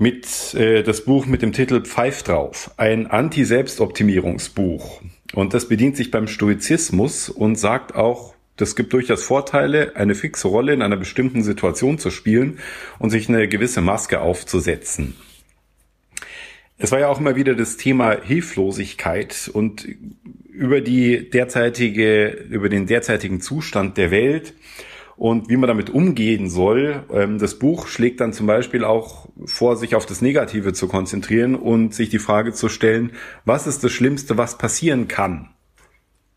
mit 0.00 0.54
äh, 0.54 0.82
das 0.82 1.04
Buch 1.04 1.26
mit 1.26 1.42
dem 1.42 1.52
Titel 1.52 1.82
Pfeif 1.82 2.22
drauf, 2.22 2.70
ein 2.78 3.06
Anti-Selbstoptimierungsbuch. 3.06 5.02
Und 5.34 5.52
das 5.52 5.68
bedient 5.68 5.96
sich 5.96 6.10
beim 6.10 6.26
Stoizismus 6.26 7.28
und 7.28 7.56
sagt 7.56 7.94
auch, 7.94 8.34
das 8.56 8.76
gibt 8.76 8.94
durchaus 8.94 9.22
Vorteile, 9.22 9.96
eine 9.96 10.14
fixe 10.14 10.48
Rolle 10.48 10.72
in 10.72 10.80
einer 10.80 10.96
bestimmten 10.96 11.42
Situation 11.42 11.98
zu 11.98 12.10
spielen 12.10 12.58
und 12.98 13.10
sich 13.10 13.28
eine 13.28 13.46
gewisse 13.46 13.82
Maske 13.82 14.22
aufzusetzen. 14.22 15.16
Es 16.78 16.90
war 16.92 17.00
ja 17.00 17.08
auch 17.08 17.20
immer 17.20 17.36
wieder 17.36 17.54
das 17.54 17.76
Thema 17.76 18.22
Hilflosigkeit 18.22 19.50
und 19.52 19.86
über 20.50 20.80
die 20.80 21.28
derzeitige, 21.28 22.28
über 22.48 22.70
den 22.70 22.86
derzeitigen 22.86 23.42
Zustand 23.42 23.98
der 23.98 24.10
Welt 24.10 24.54
und 25.20 25.50
wie 25.50 25.58
man 25.58 25.68
damit 25.68 25.90
umgehen 25.90 26.48
soll. 26.48 27.04
Ähm, 27.12 27.38
das 27.38 27.58
Buch 27.58 27.88
schlägt 27.88 28.22
dann 28.22 28.32
zum 28.32 28.46
Beispiel 28.46 28.84
auch 28.84 29.28
vor, 29.44 29.76
sich 29.76 29.94
auf 29.94 30.06
das 30.06 30.22
Negative 30.22 30.72
zu 30.72 30.88
konzentrieren 30.88 31.56
und 31.56 31.94
sich 31.94 32.08
die 32.08 32.18
Frage 32.18 32.54
zu 32.54 32.70
stellen, 32.70 33.12
was 33.44 33.66
ist 33.66 33.84
das 33.84 33.92
Schlimmste, 33.92 34.38
was 34.38 34.56
passieren 34.56 35.08
kann? 35.08 35.50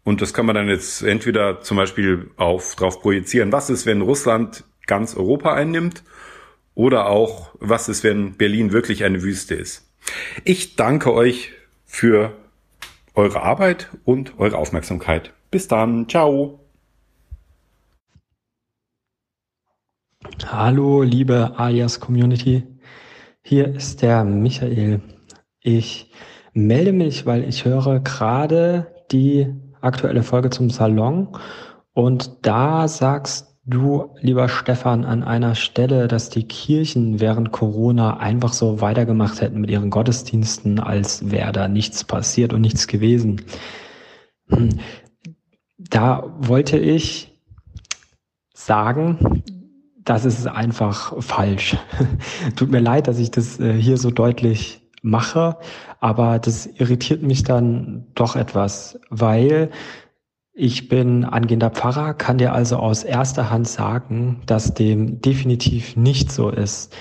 Und 0.04 0.22
das 0.22 0.34
kann 0.34 0.46
man 0.46 0.56
dann 0.56 0.68
jetzt 0.68 1.02
entweder 1.02 1.62
zum 1.62 1.78
Beispiel 1.78 2.32
auf, 2.36 2.76
drauf 2.76 3.02
projizieren, 3.02 3.54
was 3.54 3.70
ist, 3.70 3.86
wenn 3.86 4.02
Russland 4.02 4.66
ganz 4.86 5.16
Europa 5.16 5.54
einnimmt? 5.54 6.04
Oder 6.76 7.06
auch, 7.06 7.56
was 7.62 7.88
ist, 7.88 8.04
wenn 8.04 8.34
Berlin 8.34 8.74
wirklich 8.74 9.06
eine 9.06 9.24
Wüste 9.24 9.56
ist? 9.56 9.90
Ich 10.44 10.76
danke 10.76 11.14
euch 11.14 11.54
für 11.86 12.34
eure 13.16 13.44
Arbeit 13.44 13.92
und 14.04 14.34
eure 14.40 14.58
Aufmerksamkeit. 14.58 15.32
Bis 15.52 15.70
dann. 15.70 16.10
Ciao. 16.10 16.63
Hallo, 20.42 21.04
liebe 21.04 21.54
Alias 21.58 22.00
Community. 22.00 22.64
Hier 23.44 23.76
ist 23.76 24.02
der 24.02 24.24
Michael. 24.24 25.02
Ich 25.62 26.12
melde 26.54 26.92
mich, 26.92 27.26
weil 27.26 27.48
ich 27.48 27.66
höre 27.66 28.00
gerade 28.00 28.88
die 29.12 29.48
aktuelle 29.80 30.24
Folge 30.24 30.50
zum 30.50 30.70
Salon 30.70 31.30
und 31.94 32.46
da 32.48 32.88
sagst 32.88 33.56
du, 33.64 34.16
lieber 34.20 34.50
Stefan, 34.50 35.06
an 35.06 35.24
einer 35.24 35.56
Stelle, 35.56 36.08
dass 36.08 36.30
die 36.30 36.48
Kirchen 36.48 37.20
während 37.20 37.52
Corona 37.52 38.18
einfach 38.18 38.54
so 38.54 38.82
weitergemacht 38.82 39.40
hätten 39.40 39.62
mit 39.62 39.70
ihren 39.70 39.92
Gottesdiensten, 39.92 40.80
als 40.80 41.30
wäre 41.32 41.52
da 41.52 41.68
nichts 41.68 42.04
passiert 42.04 42.54
und 42.54 42.62
nichts 42.62 42.88
gewesen. 42.88 43.42
Hm. 44.50 44.80
Da 45.78 46.34
wollte 46.40 46.78
ich 46.78 47.40
sagen, 48.54 49.44
das 50.06 50.26
ist 50.26 50.48
einfach 50.48 51.14
falsch. 51.22 51.78
Tut 52.56 52.72
mir 52.72 52.80
leid, 52.80 53.08
dass 53.08 53.20
ich 53.20 53.32
das 53.32 53.60
äh, 53.60 53.74
hier 53.74 53.98
so 53.98 54.12
deutlich 54.12 54.82
mache, 55.02 55.58
aber 56.00 56.40
das 56.40 56.66
irritiert 56.66 57.24
mich 57.24 57.44
dann 57.44 58.08
doch 58.16 58.36
etwas, 58.36 59.00
weil 59.10 59.70
ich 60.54 60.88
bin 60.88 61.26
angehender 61.26 61.72
Pfarrer, 61.72 62.14
kann 62.14 62.38
dir 62.38 62.54
also 62.54 62.78
aus 62.78 63.04
erster 63.04 63.50
Hand 63.50 63.68
sagen, 63.68 64.42
dass 64.46 64.74
dem 64.74 65.20
definitiv 65.20 65.96
nicht 65.96 66.32
so 66.32 66.50
ist. 66.50 66.96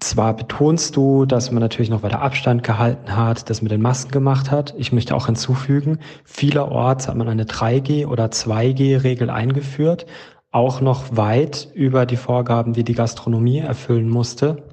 Zwar 0.00 0.34
betonst 0.34 0.96
du, 0.96 1.26
dass 1.26 1.50
man 1.50 1.60
natürlich 1.60 1.90
noch 1.90 2.02
weiter 2.02 2.22
Abstand 2.22 2.62
gehalten 2.62 3.16
hat, 3.16 3.50
das 3.50 3.62
mit 3.62 3.70
den 3.70 3.82
Masken 3.82 4.12
gemacht 4.12 4.50
hat. 4.50 4.74
Ich 4.78 4.92
möchte 4.92 5.14
auch 5.14 5.26
hinzufügen, 5.26 5.98
vielerorts 6.24 7.08
hat 7.08 7.16
man 7.16 7.28
eine 7.28 7.44
3G 7.44 8.06
oder 8.06 8.26
2G-Regel 8.26 9.28
eingeführt 9.28 10.06
auch 10.50 10.80
noch 10.80 11.16
weit 11.16 11.68
über 11.74 12.06
die 12.06 12.16
Vorgaben, 12.16 12.72
die 12.72 12.84
die 12.84 12.94
Gastronomie 12.94 13.58
erfüllen 13.58 14.08
musste. 14.08 14.64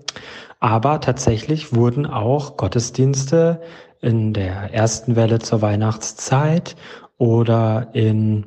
Aber 0.59 1.01
tatsächlich 1.01 1.75
wurden 1.75 2.05
auch 2.05 2.57
Gottesdienste 2.57 3.61
in 4.01 4.33
der 4.33 4.73
ersten 4.73 5.15
Welle 5.15 5.39
zur 5.39 5.61
Weihnachtszeit 5.61 6.75
oder 7.17 7.89
in 7.93 8.45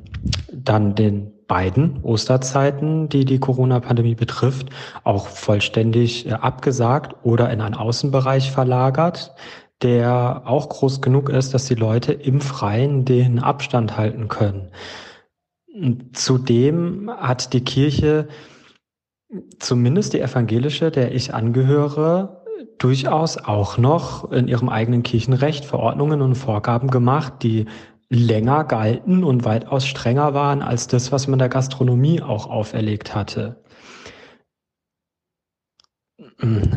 dann 0.51 0.95
den 0.95 1.31
beiden 1.47 2.01
Osterzeiten, 2.03 3.09
die 3.09 3.25
die 3.25 3.39
Corona-Pandemie 3.39 4.15
betrifft, 4.15 4.69
auch 5.03 5.27
vollständig 5.27 6.27
äh, 6.27 6.33
abgesagt 6.33 7.15
oder 7.23 7.49
in 7.51 7.61
einen 7.61 7.75
Außenbereich 7.75 8.51
verlagert, 8.51 9.33
der 9.81 10.43
auch 10.45 10.69
groß 10.69 11.01
genug 11.01 11.29
ist, 11.29 11.53
dass 11.53 11.65
die 11.65 11.75
Leute 11.75 12.13
im 12.13 12.39
Freien 12.41 13.03
den 13.03 13.39
Abstand 13.39 13.97
halten 13.97 14.27
können. 14.27 14.69
Zudem 16.13 17.11
hat 17.11 17.53
die 17.53 17.63
Kirche, 17.63 18.27
zumindest 19.59 20.13
die 20.13 20.21
evangelische, 20.21 20.91
der 20.91 21.13
ich 21.13 21.33
angehöre, 21.33 22.43
durchaus 22.77 23.37
auch 23.37 23.77
noch 23.77 24.31
in 24.31 24.47
ihrem 24.47 24.69
eigenen 24.69 25.03
Kirchenrecht 25.03 25.65
Verordnungen 25.65 26.21
und 26.21 26.35
Vorgaben 26.35 26.89
gemacht, 26.89 27.33
die 27.43 27.65
länger 28.09 28.63
galten 28.63 29.23
und 29.23 29.45
weitaus 29.45 29.85
strenger 29.85 30.33
waren 30.33 30.61
als 30.63 30.87
das, 30.87 31.11
was 31.11 31.27
man 31.27 31.39
der 31.39 31.49
Gastronomie 31.49 32.21
auch 32.21 32.49
auferlegt 32.49 33.13
hatte. 33.13 33.63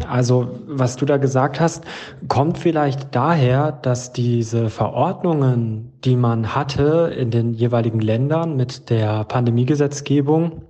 Also, 0.08 0.58
was 0.66 0.96
du 0.96 1.06
da 1.06 1.18
gesagt 1.18 1.60
hast, 1.60 1.84
kommt 2.26 2.58
vielleicht 2.58 3.14
daher, 3.14 3.70
dass 3.70 4.12
diese 4.12 4.70
Verordnungen, 4.70 5.92
die 6.04 6.16
man 6.16 6.54
hatte 6.54 7.14
in 7.16 7.30
den 7.30 7.54
jeweiligen 7.54 8.00
Ländern 8.00 8.56
mit 8.56 8.90
der 8.90 9.24
Pandemiegesetzgebung, 9.24 10.62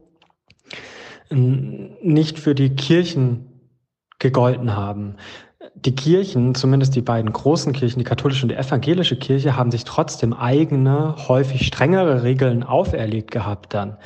nicht 1.30 2.38
für 2.38 2.54
die 2.54 2.76
Kirchen 2.76 3.48
gegolten 4.18 4.76
haben. 4.76 5.16
Die 5.74 5.94
Kirchen, 5.94 6.54
zumindest 6.54 6.94
die 6.94 7.00
beiden 7.00 7.32
großen 7.32 7.72
Kirchen, 7.72 7.98
die 7.98 8.04
katholische 8.04 8.44
und 8.44 8.50
die 8.50 8.56
evangelische 8.56 9.16
Kirche, 9.16 9.56
haben 9.56 9.70
sich 9.70 9.84
trotzdem 9.84 10.34
eigene, 10.34 11.14
häufig 11.28 11.66
strengere 11.66 12.24
Regeln 12.24 12.62
auferlegt 12.62 13.30
gehabt 13.30 13.72
dann. 13.72 13.96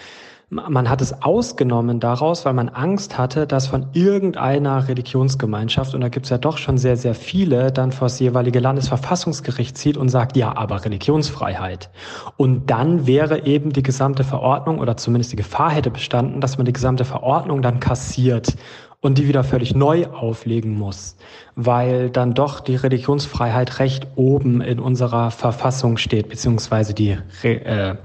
Man 0.48 0.89
hat 0.89 1.02
es 1.02 1.23
ausgenommen 1.24 1.98
daraus, 1.98 2.44
weil 2.44 2.52
man 2.52 2.68
Angst 2.68 3.18
hatte, 3.18 3.48
dass 3.48 3.66
von 3.66 3.89
irgendeiner 3.94 4.86
Religionsgemeinschaft, 4.86 5.93
und 5.93 6.02
da 6.02 6.09
gibt 6.09 6.27
es 6.27 6.31
ja 6.31 6.39
doch 6.39 6.56
schon 6.56 6.78
sehr, 6.78 6.97
sehr 6.97 7.16
viele, 7.16 7.73
dann 7.73 7.90
vor 7.90 8.06
das 8.06 8.20
jeweilige 8.20 8.60
Landesverfassungsgericht 8.60 9.77
zieht 9.77 9.97
und 9.97 10.09
sagt, 10.09 10.36
ja, 10.36 10.56
aber 10.56 10.85
Religionsfreiheit. 10.85 11.90
Und 12.36 12.70
dann 12.70 13.09
wäre 13.09 13.44
eben 13.44 13.73
die 13.73 13.82
gesamte 13.82 14.23
Verordnung 14.23 14.78
oder 14.78 14.97
zumindest 14.97 15.32
die 15.32 15.36
Gefahr 15.36 15.73
hätte 15.73 15.90
bestanden, 15.90 16.40
dass 16.40 16.59
man 16.59 16.64
die 16.64 16.73
gesamte 16.73 17.05
Verordnung 17.05 17.60
dann 17.60 17.81
kassiert 17.81 18.55
und 19.01 19.18
die 19.18 19.27
wieder 19.27 19.43
völlig 19.43 19.74
neu 19.74 20.06
auflegen 20.06 20.78
muss, 20.78 21.16
weil 21.56 22.09
dann 22.09 22.35
doch 22.35 22.60
die 22.60 22.77
Religionsfreiheit 22.77 23.81
recht 23.81 24.06
oben 24.14 24.60
in 24.60 24.78
unserer 24.78 25.32
Verfassung 25.32 25.97
steht, 25.97 26.28
beziehungsweise 26.28 26.94
die 26.94 27.18
äh, 27.43 27.97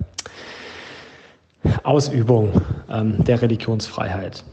Ausübung 1.83 2.61
ähm, 2.89 3.23
der 3.23 3.41
Religionsfreiheit. 3.41 4.43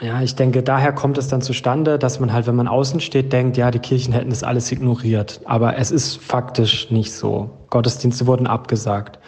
Ja, 0.00 0.22
ich 0.22 0.34
denke, 0.34 0.62
daher 0.62 0.94
kommt 0.94 1.18
es 1.18 1.28
dann 1.28 1.42
zustande, 1.42 1.98
dass 1.98 2.20
man 2.20 2.32
halt, 2.32 2.46
wenn 2.46 2.56
man 2.56 2.68
außen 2.68 3.00
steht, 3.00 3.34
denkt, 3.34 3.58
ja, 3.58 3.70
die 3.70 3.80
Kirchen 3.80 4.14
hätten 4.14 4.30
das 4.30 4.42
alles 4.42 4.72
ignoriert. 4.72 5.40
Aber 5.44 5.76
es 5.76 5.90
ist 5.90 6.16
faktisch 6.16 6.90
nicht 6.90 7.12
so. 7.12 7.50
Gottesdienste 7.68 8.26
wurden 8.26 8.46
abgesagt. 8.46 9.18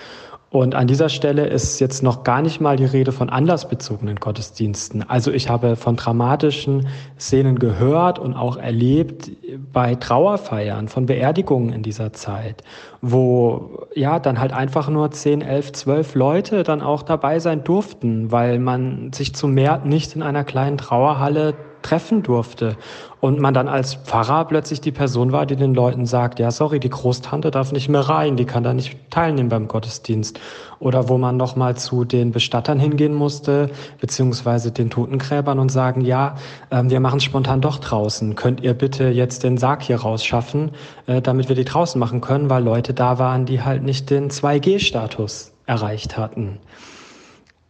Und 0.52 0.74
an 0.74 0.86
dieser 0.86 1.08
Stelle 1.08 1.46
ist 1.46 1.80
jetzt 1.80 2.02
noch 2.02 2.24
gar 2.24 2.42
nicht 2.42 2.60
mal 2.60 2.76
die 2.76 2.84
Rede 2.84 3.10
von 3.10 3.30
anlassbezogenen 3.30 4.16
Gottesdiensten. 4.16 5.02
Also 5.08 5.32
ich 5.32 5.48
habe 5.48 5.76
von 5.76 5.96
dramatischen 5.96 6.88
Szenen 7.18 7.58
gehört 7.58 8.18
und 8.18 8.34
auch 8.34 8.58
erlebt 8.58 9.30
bei 9.72 9.94
Trauerfeiern, 9.94 10.88
von 10.88 11.06
Beerdigungen 11.06 11.72
in 11.72 11.82
dieser 11.82 12.12
Zeit, 12.12 12.62
wo 13.00 13.86
ja 13.94 14.20
dann 14.20 14.38
halt 14.38 14.52
einfach 14.52 14.90
nur 14.90 15.10
10, 15.10 15.40
11, 15.40 15.72
12 15.72 16.14
Leute 16.16 16.62
dann 16.64 16.82
auch 16.82 17.02
dabei 17.02 17.38
sein 17.38 17.64
durften, 17.64 18.30
weil 18.30 18.58
man 18.58 19.10
sich 19.14 19.34
zu 19.34 19.48
mehr 19.48 19.80
nicht 19.86 20.14
in 20.14 20.22
einer 20.22 20.44
kleinen 20.44 20.76
Trauerhalle 20.76 21.54
treffen 21.82 22.22
durfte. 22.22 22.76
Und 23.20 23.38
man 23.38 23.54
dann 23.54 23.68
als 23.68 23.94
Pfarrer 23.94 24.44
plötzlich 24.46 24.80
die 24.80 24.90
Person 24.90 25.30
war, 25.30 25.46
die 25.46 25.54
den 25.54 25.74
Leuten 25.74 26.06
sagt, 26.06 26.40
ja, 26.40 26.50
sorry, 26.50 26.80
die 26.80 26.90
Großtante 26.90 27.50
darf 27.52 27.70
nicht 27.70 27.88
mehr 27.88 28.00
rein, 28.00 28.36
die 28.36 28.44
kann 28.44 28.64
da 28.64 28.74
nicht 28.74 28.98
teilnehmen 29.10 29.48
beim 29.48 29.68
Gottesdienst. 29.68 30.40
Oder 30.80 31.08
wo 31.08 31.18
man 31.18 31.36
nochmal 31.36 31.76
zu 31.76 32.04
den 32.04 32.32
Bestattern 32.32 32.80
hingehen 32.80 33.14
musste, 33.14 33.70
beziehungsweise 34.00 34.72
den 34.72 34.90
Totengräbern 34.90 35.60
und 35.60 35.70
sagen, 35.70 36.00
ja, 36.00 36.34
äh, 36.70 36.82
wir 36.84 36.98
machen 36.98 37.18
es 37.18 37.24
spontan 37.24 37.60
doch 37.60 37.78
draußen. 37.78 38.34
Könnt 38.34 38.60
ihr 38.60 38.74
bitte 38.74 39.08
jetzt 39.08 39.44
den 39.44 39.56
Sarg 39.56 39.82
hier 39.82 40.00
rausschaffen, 40.00 40.72
äh, 41.06 41.22
damit 41.22 41.48
wir 41.48 41.56
die 41.56 41.64
draußen 41.64 41.98
machen 41.98 42.20
können, 42.20 42.50
weil 42.50 42.64
Leute 42.64 42.94
da 42.94 43.18
waren, 43.18 43.46
die 43.46 43.62
halt 43.62 43.84
nicht 43.84 44.10
den 44.10 44.30
2G-Status 44.30 45.52
erreicht 45.66 46.16
hatten. 46.16 46.58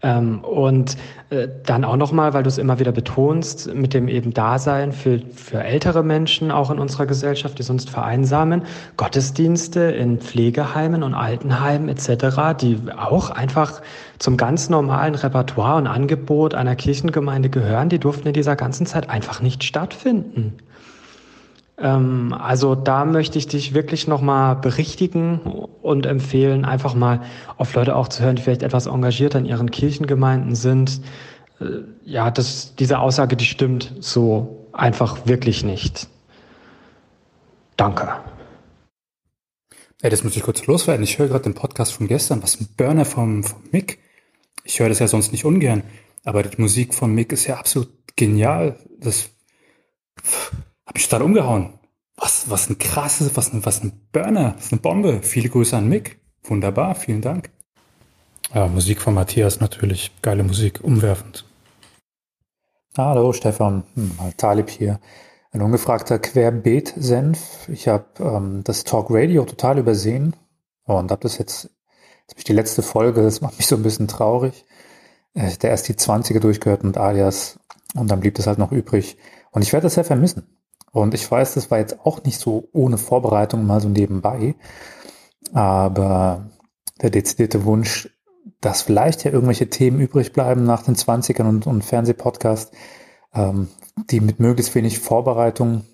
Ähm, 0.05 0.41
und 0.43 0.97
äh, 1.31 1.49
dann 1.65 1.85
auch 1.85 1.97
nochmal, 1.97 2.35
weil 2.35 2.43
du 2.43 2.49
es 2.49 2.59
immer 2.59 2.81
wieder 2.81 2.91
betonst, 2.91 3.73
mit 3.73 3.95
dem 3.95 4.09
eben 4.09 4.35
Dasein 4.35 4.93
für, 4.93 5.21
für 5.35 5.63
ältere 5.63 6.03
Menschen 6.03 6.51
auch 6.51 6.71
in 6.73 6.81
unserer 6.81 7.07
Gesellschaft, 7.07 7.59
die 7.59 7.63
sonst 7.63 7.89
vereinsamen, 7.89 8.63
Gottesdienste 8.97 9.81
in 9.81 10.19
Pflegeheimen 10.19 11.05
und 11.05 11.15
Altenheimen 11.15 11.89
etc., 11.89 12.59
die 12.61 12.81
auch 12.97 13.31
einfach 13.31 13.81
zum 14.19 14.37
ganz 14.37 14.69
normalen 14.69 15.15
Repertoire 15.15 15.77
und 15.77 15.87
Angebot 15.87 16.55
einer 16.55 16.75
Kirchengemeinde 16.75 17.49
gehören, 17.49 17.89
die 17.89 18.01
durften 18.01 18.27
in 18.27 18.35
dieser 18.35 18.57
ganzen 18.57 18.87
Zeit 18.87 19.09
einfach 19.09 19.41
nicht 19.41 19.63
stattfinden. 19.63 20.57
Ähm, 21.79 22.35
also 22.39 22.75
da 22.75 23.05
möchte 23.05 23.39
ich 23.39 23.47
dich 23.47 23.75
wirklich 23.75 24.07
nochmal 24.07 24.57
berichtigen 24.57 25.41
und 25.41 26.07
empfehlen, 26.07 26.65
einfach 26.65 26.95
mal 26.95 27.23
auf 27.57 27.75
Leute 27.75 27.97
auch 27.97 28.09
zu 28.09 28.23
hören, 28.23 28.37
die 28.37 28.43
vielleicht 28.43 28.63
etwas 28.63 28.87
engagierter 28.87 29.39
in 29.39 29.47
ihren 29.47 29.71
Kirchengemeinden 29.71 30.55
sind. 30.55 31.01
Äh, 31.61 31.65
ja, 32.05 32.31
das, 32.31 32.75
diese 32.77 32.99
Aussage, 32.99 33.37
die 33.37 33.47
stimmt 33.47 33.95
so 34.01 34.69
einfach 34.73 35.27
wirklich 35.27 35.65
nicht. 35.65 36.09
Danke. 37.77 38.13
Ey, 40.03 40.11
das 40.11 40.25
muss 40.25 40.37
ich 40.37 40.43
kurz 40.43 40.67
loswerden. 40.67 41.05
Ich 41.05 41.19
höre 41.19 41.29
gerade 41.29 41.45
den 41.45 41.55
Podcast 41.55 41.93
von 41.93 42.09
gestern. 42.09 42.43
Was 42.43 42.61
ein 42.61 42.69
Burner 42.77 43.05
vom, 43.05 43.45
vom 43.45 43.63
Mick. 43.71 43.99
Ich 44.65 44.81
höre 44.81 44.89
das 44.89 44.99
ja 44.99 45.09
sonst 45.09 45.33
nicht 45.33 45.45
ungern. 45.45 45.85
Aber 46.25 46.43
die 46.43 46.61
Musik 46.61 46.95
von 46.95 47.15
Mick 47.15 47.33
ist 47.33 47.47
ja 47.47 47.57
absolut 47.57 47.89
genial. 48.17 48.79
Das 48.99 49.31
hab 50.93 50.99
ich 50.99 51.09
total 51.09 51.23
umgehauen. 51.23 51.73
Was, 52.17 52.51
was 52.51 52.69
ein 52.69 52.79
krasses, 52.79 53.35
was 53.35 53.51
ein, 53.51 53.65
was 53.65 53.83
ein 53.83 53.93
Burner, 54.13 54.57
was 54.59 54.73
eine 54.73 54.81
Bombe. 54.83 55.23
Viele 55.23 55.49
Grüße 55.49 55.75
an 55.75 55.89
Mick. 55.89 56.21
Wunderbar, 56.43 56.95
vielen 56.95 57.23
Dank. 57.23 57.51
Ja, 58.53 58.67
Musik 58.67 59.01
von 59.01 59.15
Matthias 59.15 59.59
natürlich. 59.59 60.13
Geile 60.21 60.45
Musik, 60.45 60.85
umwerfend. 60.85 61.47
Hallo 62.95 63.33
Stefan, 63.33 63.85
hm, 63.95 64.19
Talib 64.37 64.69
hier. 64.69 65.01
Ein 65.51 65.63
ungefragter 65.63 66.19
Querbeet-Senf. 66.19 67.69
Ich 67.69 67.89
habe 67.89 68.05
ähm, 68.21 68.61
das 68.63 68.85
Talk 68.85 69.07
Radio 69.09 69.47
total 69.47 69.79
übersehen 69.79 70.37
und 70.85 71.11
habe 71.11 71.23
das 71.23 71.39
jetzt, 71.39 71.71
jetzt 72.21 72.33
habe 72.33 72.39
ich 72.39 72.45
die 72.45 72.53
letzte 72.53 72.83
Folge, 72.83 73.23
das 73.23 73.41
macht 73.41 73.57
mich 73.57 73.67
so 73.67 73.77
ein 73.77 73.83
bisschen 73.83 74.09
traurig. 74.09 74.67
Äh, 75.33 75.57
der 75.57 75.71
erst 75.71 75.89
die 75.89 75.95
20er 75.95 76.41
durchgehört 76.41 76.85
mit 76.85 76.99
Alias 76.99 77.59
und 77.95 78.11
dann 78.11 78.21
blieb 78.21 78.35
das 78.35 78.47
halt 78.47 78.59
noch 78.59 78.73
übrig. 78.73 79.17
Und 79.53 79.63
ich 79.63 79.73
werde 79.73 79.85
das 79.85 79.95
sehr 79.95 80.05
vermissen. 80.05 80.47
Und 80.93 81.15
ich 81.15 81.29
weiß, 81.29 81.55
das 81.55 81.71
war 81.71 81.79
jetzt 81.79 82.01
auch 82.05 82.23
nicht 82.25 82.39
so 82.39 82.69
ohne 82.73 82.99
Vorbereitung 82.99 83.67
mal 83.67 83.81
so 83.81 83.89
nebenbei. 83.89 84.55
Aber 85.53 86.51
der 87.01 87.11
dezidierte 87.11 87.65
Wunsch, 87.65 88.11
dass 88.61 88.83
vielleicht 88.83 89.25
ja 89.25 89.33
irgendwelche 89.33 89.71
Themen 89.71 90.01
übrig 90.01 90.33
bleiben 90.33 90.65
nach 90.65 90.83
den 90.83 90.95
20ern 90.95 91.49
und, 91.49 91.67
und 91.67 91.83
Fernsehpodcast, 91.83 92.73
ähm, 93.35 93.69
die 94.11 94.21
mit 94.21 94.39
möglichst 94.39 94.75
wenig 94.75 95.01
Vorbereitung 95.01 95.85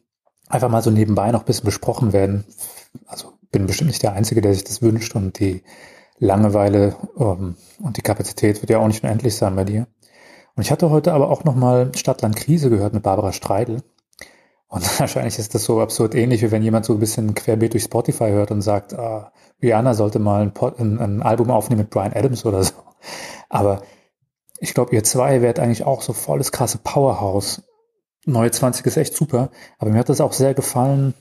einfach 0.48 0.68
mal 0.68 0.82
so 0.82 0.90
nebenbei 0.90 1.30
noch 1.30 1.40
ein 1.40 1.46
bisschen 1.46 1.64
besprochen 1.64 2.12
werden. 2.12 2.44
Also 3.06 3.32
bin 3.50 3.66
bestimmt 3.66 3.88
nicht 3.88 4.02
der 4.02 4.12
Einzige, 4.12 4.40
der 4.40 4.54
sich 4.54 4.64
das 4.64 4.82
wünscht 4.82 5.14
und 5.14 5.38
die 5.38 5.62
Langeweile 6.18 6.96
ähm, 7.18 7.56
und 7.80 7.96
die 7.96 8.02
Kapazität 8.02 8.60
wird 8.60 8.70
ja 8.70 8.78
auch 8.78 8.86
nicht 8.88 9.04
unendlich 9.04 9.36
sein 9.36 9.54
bei 9.54 9.64
dir. 9.64 9.86
Und 10.56 10.62
ich 10.62 10.72
hatte 10.72 10.90
heute 10.90 11.12
aber 11.12 11.30
auch 11.30 11.44
nochmal 11.44 11.92
Stadtland 11.94 12.34
Krise 12.34 12.70
gehört 12.70 12.92
mit 12.92 13.04
Barbara 13.04 13.32
Streidel. 13.32 13.82
Und 14.68 14.82
wahrscheinlich 15.00 15.38
ist 15.38 15.54
das 15.54 15.64
so 15.64 15.80
absurd 15.80 16.14
ähnlich, 16.14 16.42
wie 16.42 16.50
wenn 16.50 16.62
jemand 16.62 16.84
so 16.84 16.92
ein 16.94 17.00
bisschen 17.00 17.34
querbeet 17.34 17.72
durch 17.72 17.84
Spotify 17.84 18.30
hört 18.30 18.50
und 18.50 18.62
sagt, 18.62 18.94
ah, 18.94 19.32
Rihanna 19.62 19.94
sollte 19.94 20.18
mal 20.18 20.42
ein, 20.42 20.52
Pod, 20.52 20.78
ein, 20.78 20.98
ein 20.98 21.22
Album 21.22 21.50
aufnehmen 21.50 21.82
mit 21.82 21.90
Brian 21.90 22.12
Adams 22.12 22.44
oder 22.44 22.62
so. 22.62 22.74
Aber 23.48 23.82
ich 24.60 24.74
glaube, 24.74 24.94
ihr 24.94 25.04
zwei 25.04 25.40
werdet 25.40 25.62
eigentlich 25.62 25.84
auch 25.84 26.02
so 26.02 26.12
volles 26.12 26.52
krasse 26.52 26.78
Powerhouse. 26.78 27.62
Neue 28.26 28.50
20 28.50 28.84
ist 28.86 28.96
echt 28.96 29.16
super. 29.16 29.50
Aber 29.78 29.90
mir 29.90 29.98
hat 29.98 30.08
das 30.08 30.20
auch 30.20 30.32
sehr 30.32 30.54
gefallen 30.54 31.14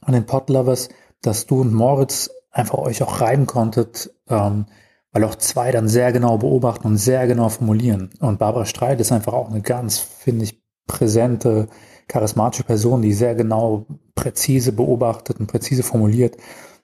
an 0.00 0.12
den 0.12 0.26
Podlovers, 0.26 0.88
dass 1.22 1.46
du 1.46 1.62
und 1.62 1.72
Moritz 1.72 2.30
einfach 2.50 2.78
euch 2.78 3.02
auch 3.02 3.20
reiben 3.20 3.46
konntet, 3.46 4.14
ähm, 4.28 4.66
weil 5.12 5.24
auch 5.24 5.34
zwei 5.34 5.72
dann 5.72 5.88
sehr 5.88 6.12
genau 6.12 6.38
beobachten 6.38 6.86
und 6.86 6.96
sehr 6.96 7.26
genau 7.26 7.48
formulieren. 7.48 8.10
Und 8.20 8.38
Barbara 8.38 8.66
Streit 8.66 9.00
ist 9.00 9.12
einfach 9.12 9.32
auch 9.32 9.50
eine 9.50 9.62
ganz, 9.62 9.98
finde 9.98 10.44
ich, 10.44 10.62
präsente, 10.86 11.68
charismatische 12.08 12.64
Person, 12.64 13.02
die 13.02 13.12
sehr 13.12 13.34
genau, 13.34 13.86
präzise 14.14 14.72
beobachtet 14.72 15.40
und 15.40 15.46
präzise 15.46 15.82
formuliert. 15.82 16.36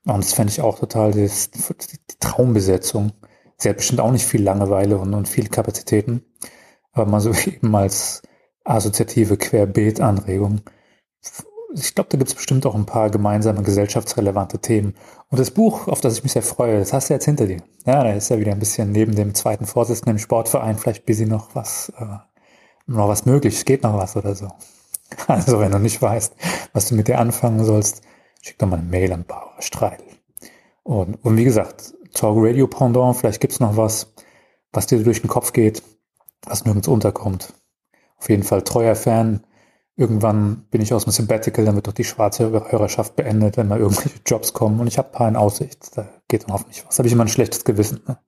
Und 0.06 0.24
das 0.24 0.32
fände 0.32 0.52
ich 0.52 0.60
auch 0.60 0.78
total 0.78 1.12
das, 1.12 1.50
die 1.50 2.18
Traumbesetzung. 2.18 3.12
Sie 3.56 3.68
hat 3.68 3.76
bestimmt 3.76 4.00
auch 4.00 4.12
nicht 4.12 4.26
viel 4.26 4.42
Langeweile 4.42 4.98
und, 4.98 5.12
und 5.14 5.28
viele 5.28 5.48
Kapazitäten. 5.48 6.24
Aber 6.92 7.10
mal 7.10 7.20
so 7.20 7.32
eben 7.46 7.74
als 7.74 8.22
assoziative 8.64 9.36
Querbeet-Anregung. 9.36 10.62
Ich 11.74 11.94
glaube, 11.94 12.10
da 12.10 12.18
gibt 12.18 12.30
es 12.30 12.34
bestimmt 12.34 12.66
auch 12.66 12.74
ein 12.74 12.86
paar 12.86 13.10
gemeinsame 13.10 13.62
gesellschaftsrelevante 13.62 14.58
Themen. 14.58 14.94
Und 15.28 15.38
das 15.38 15.52
Buch, 15.52 15.86
auf 15.86 16.00
das 16.00 16.14
ich 16.14 16.24
mich 16.24 16.32
sehr 16.32 16.42
freue, 16.42 16.78
das 16.78 16.92
hast 16.92 17.10
du 17.10 17.14
jetzt 17.14 17.26
hinter 17.26 17.46
dir. 17.46 17.62
Ja, 17.86 18.02
da 18.02 18.12
ist 18.12 18.28
ja 18.28 18.38
wieder 18.38 18.52
ein 18.52 18.58
bisschen 18.58 18.90
neben 18.90 19.14
dem 19.14 19.34
zweiten 19.34 19.66
Vorsitzenden 19.66 20.16
im 20.16 20.18
Sportverein 20.18 20.78
vielleicht 20.78 21.06
busy 21.06 21.26
noch 21.26 21.54
was, 21.54 21.92
äh, 21.96 22.04
noch 22.86 23.08
was 23.08 23.24
möglich. 23.24 23.54
Es 23.54 23.64
geht 23.64 23.84
noch 23.84 23.96
was 23.96 24.16
oder 24.16 24.34
so. 24.34 24.48
Also 25.26 25.60
wenn 25.60 25.72
du 25.72 25.78
nicht 25.78 26.00
weißt, 26.00 26.34
was 26.72 26.88
du 26.88 26.94
mit 26.94 27.08
dir 27.08 27.18
anfangen 27.18 27.64
sollst, 27.64 28.02
schick 28.42 28.58
doch 28.58 28.66
mal 28.66 28.78
eine 28.78 28.88
Mail 28.88 29.12
an 29.12 29.24
Barbara 29.24 29.60
Streidel. 29.60 30.06
Und, 30.82 31.16
und 31.24 31.36
wie 31.36 31.44
gesagt, 31.44 31.94
Talk 32.14 32.36
Radio 32.38 32.66
Pendant, 32.66 33.16
vielleicht 33.16 33.40
gibt's 33.40 33.60
noch 33.60 33.76
was, 33.76 34.14
was 34.72 34.86
dir 34.86 35.02
durch 35.02 35.20
den 35.20 35.28
Kopf 35.28 35.52
geht, 35.52 35.82
was 36.46 36.64
nirgends 36.64 36.88
unterkommt. 36.88 37.54
Auf 38.18 38.28
jeden 38.28 38.42
Fall 38.42 38.62
treuer 38.62 38.96
Fan. 38.96 39.44
Irgendwann 39.96 40.66
bin 40.70 40.80
ich 40.80 40.94
aus 40.94 41.04
dem 41.04 41.12
Sabbatical, 41.12 41.64
dann 41.64 41.74
wird 41.74 41.86
doch 41.86 41.92
die 41.92 42.04
schwarze 42.04 42.50
Hörerschaft 42.50 43.16
beendet, 43.16 43.56
wenn 43.56 43.68
mal 43.68 43.78
irgendwelche 43.78 44.20
Jobs 44.26 44.52
kommen 44.52 44.80
und 44.80 44.86
ich 44.86 44.98
habe 44.98 45.10
paar 45.10 45.28
in 45.28 45.36
Aussicht. 45.36 45.96
Da 45.96 46.08
geht 46.28 46.44
dann 46.44 46.54
hoffentlich 46.54 46.86
was. 46.86 46.98
Habe 46.98 47.06
ich 47.06 47.12
immer 47.12 47.24
ein 47.24 47.28
schlechtes 47.28 47.64
Gewissen. 47.64 48.00
Ne? 48.06 48.18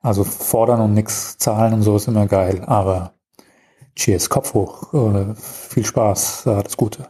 Also 0.00 0.24
fordern 0.24 0.80
und 0.80 0.94
nichts 0.94 1.36
zahlen 1.38 1.74
und 1.74 1.82
so 1.82 1.96
ist 1.96 2.06
immer 2.06 2.26
geil, 2.26 2.62
aber 2.64 3.15
Cheers, 3.96 4.28
Kopf 4.28 4.52
hoch, 4.54 4.92
äh, 4.92 5.34
viel 5.34 5.84
Spaß, 5.84 6.46
alles 6.46 6.76
Gute. 6.76 7.08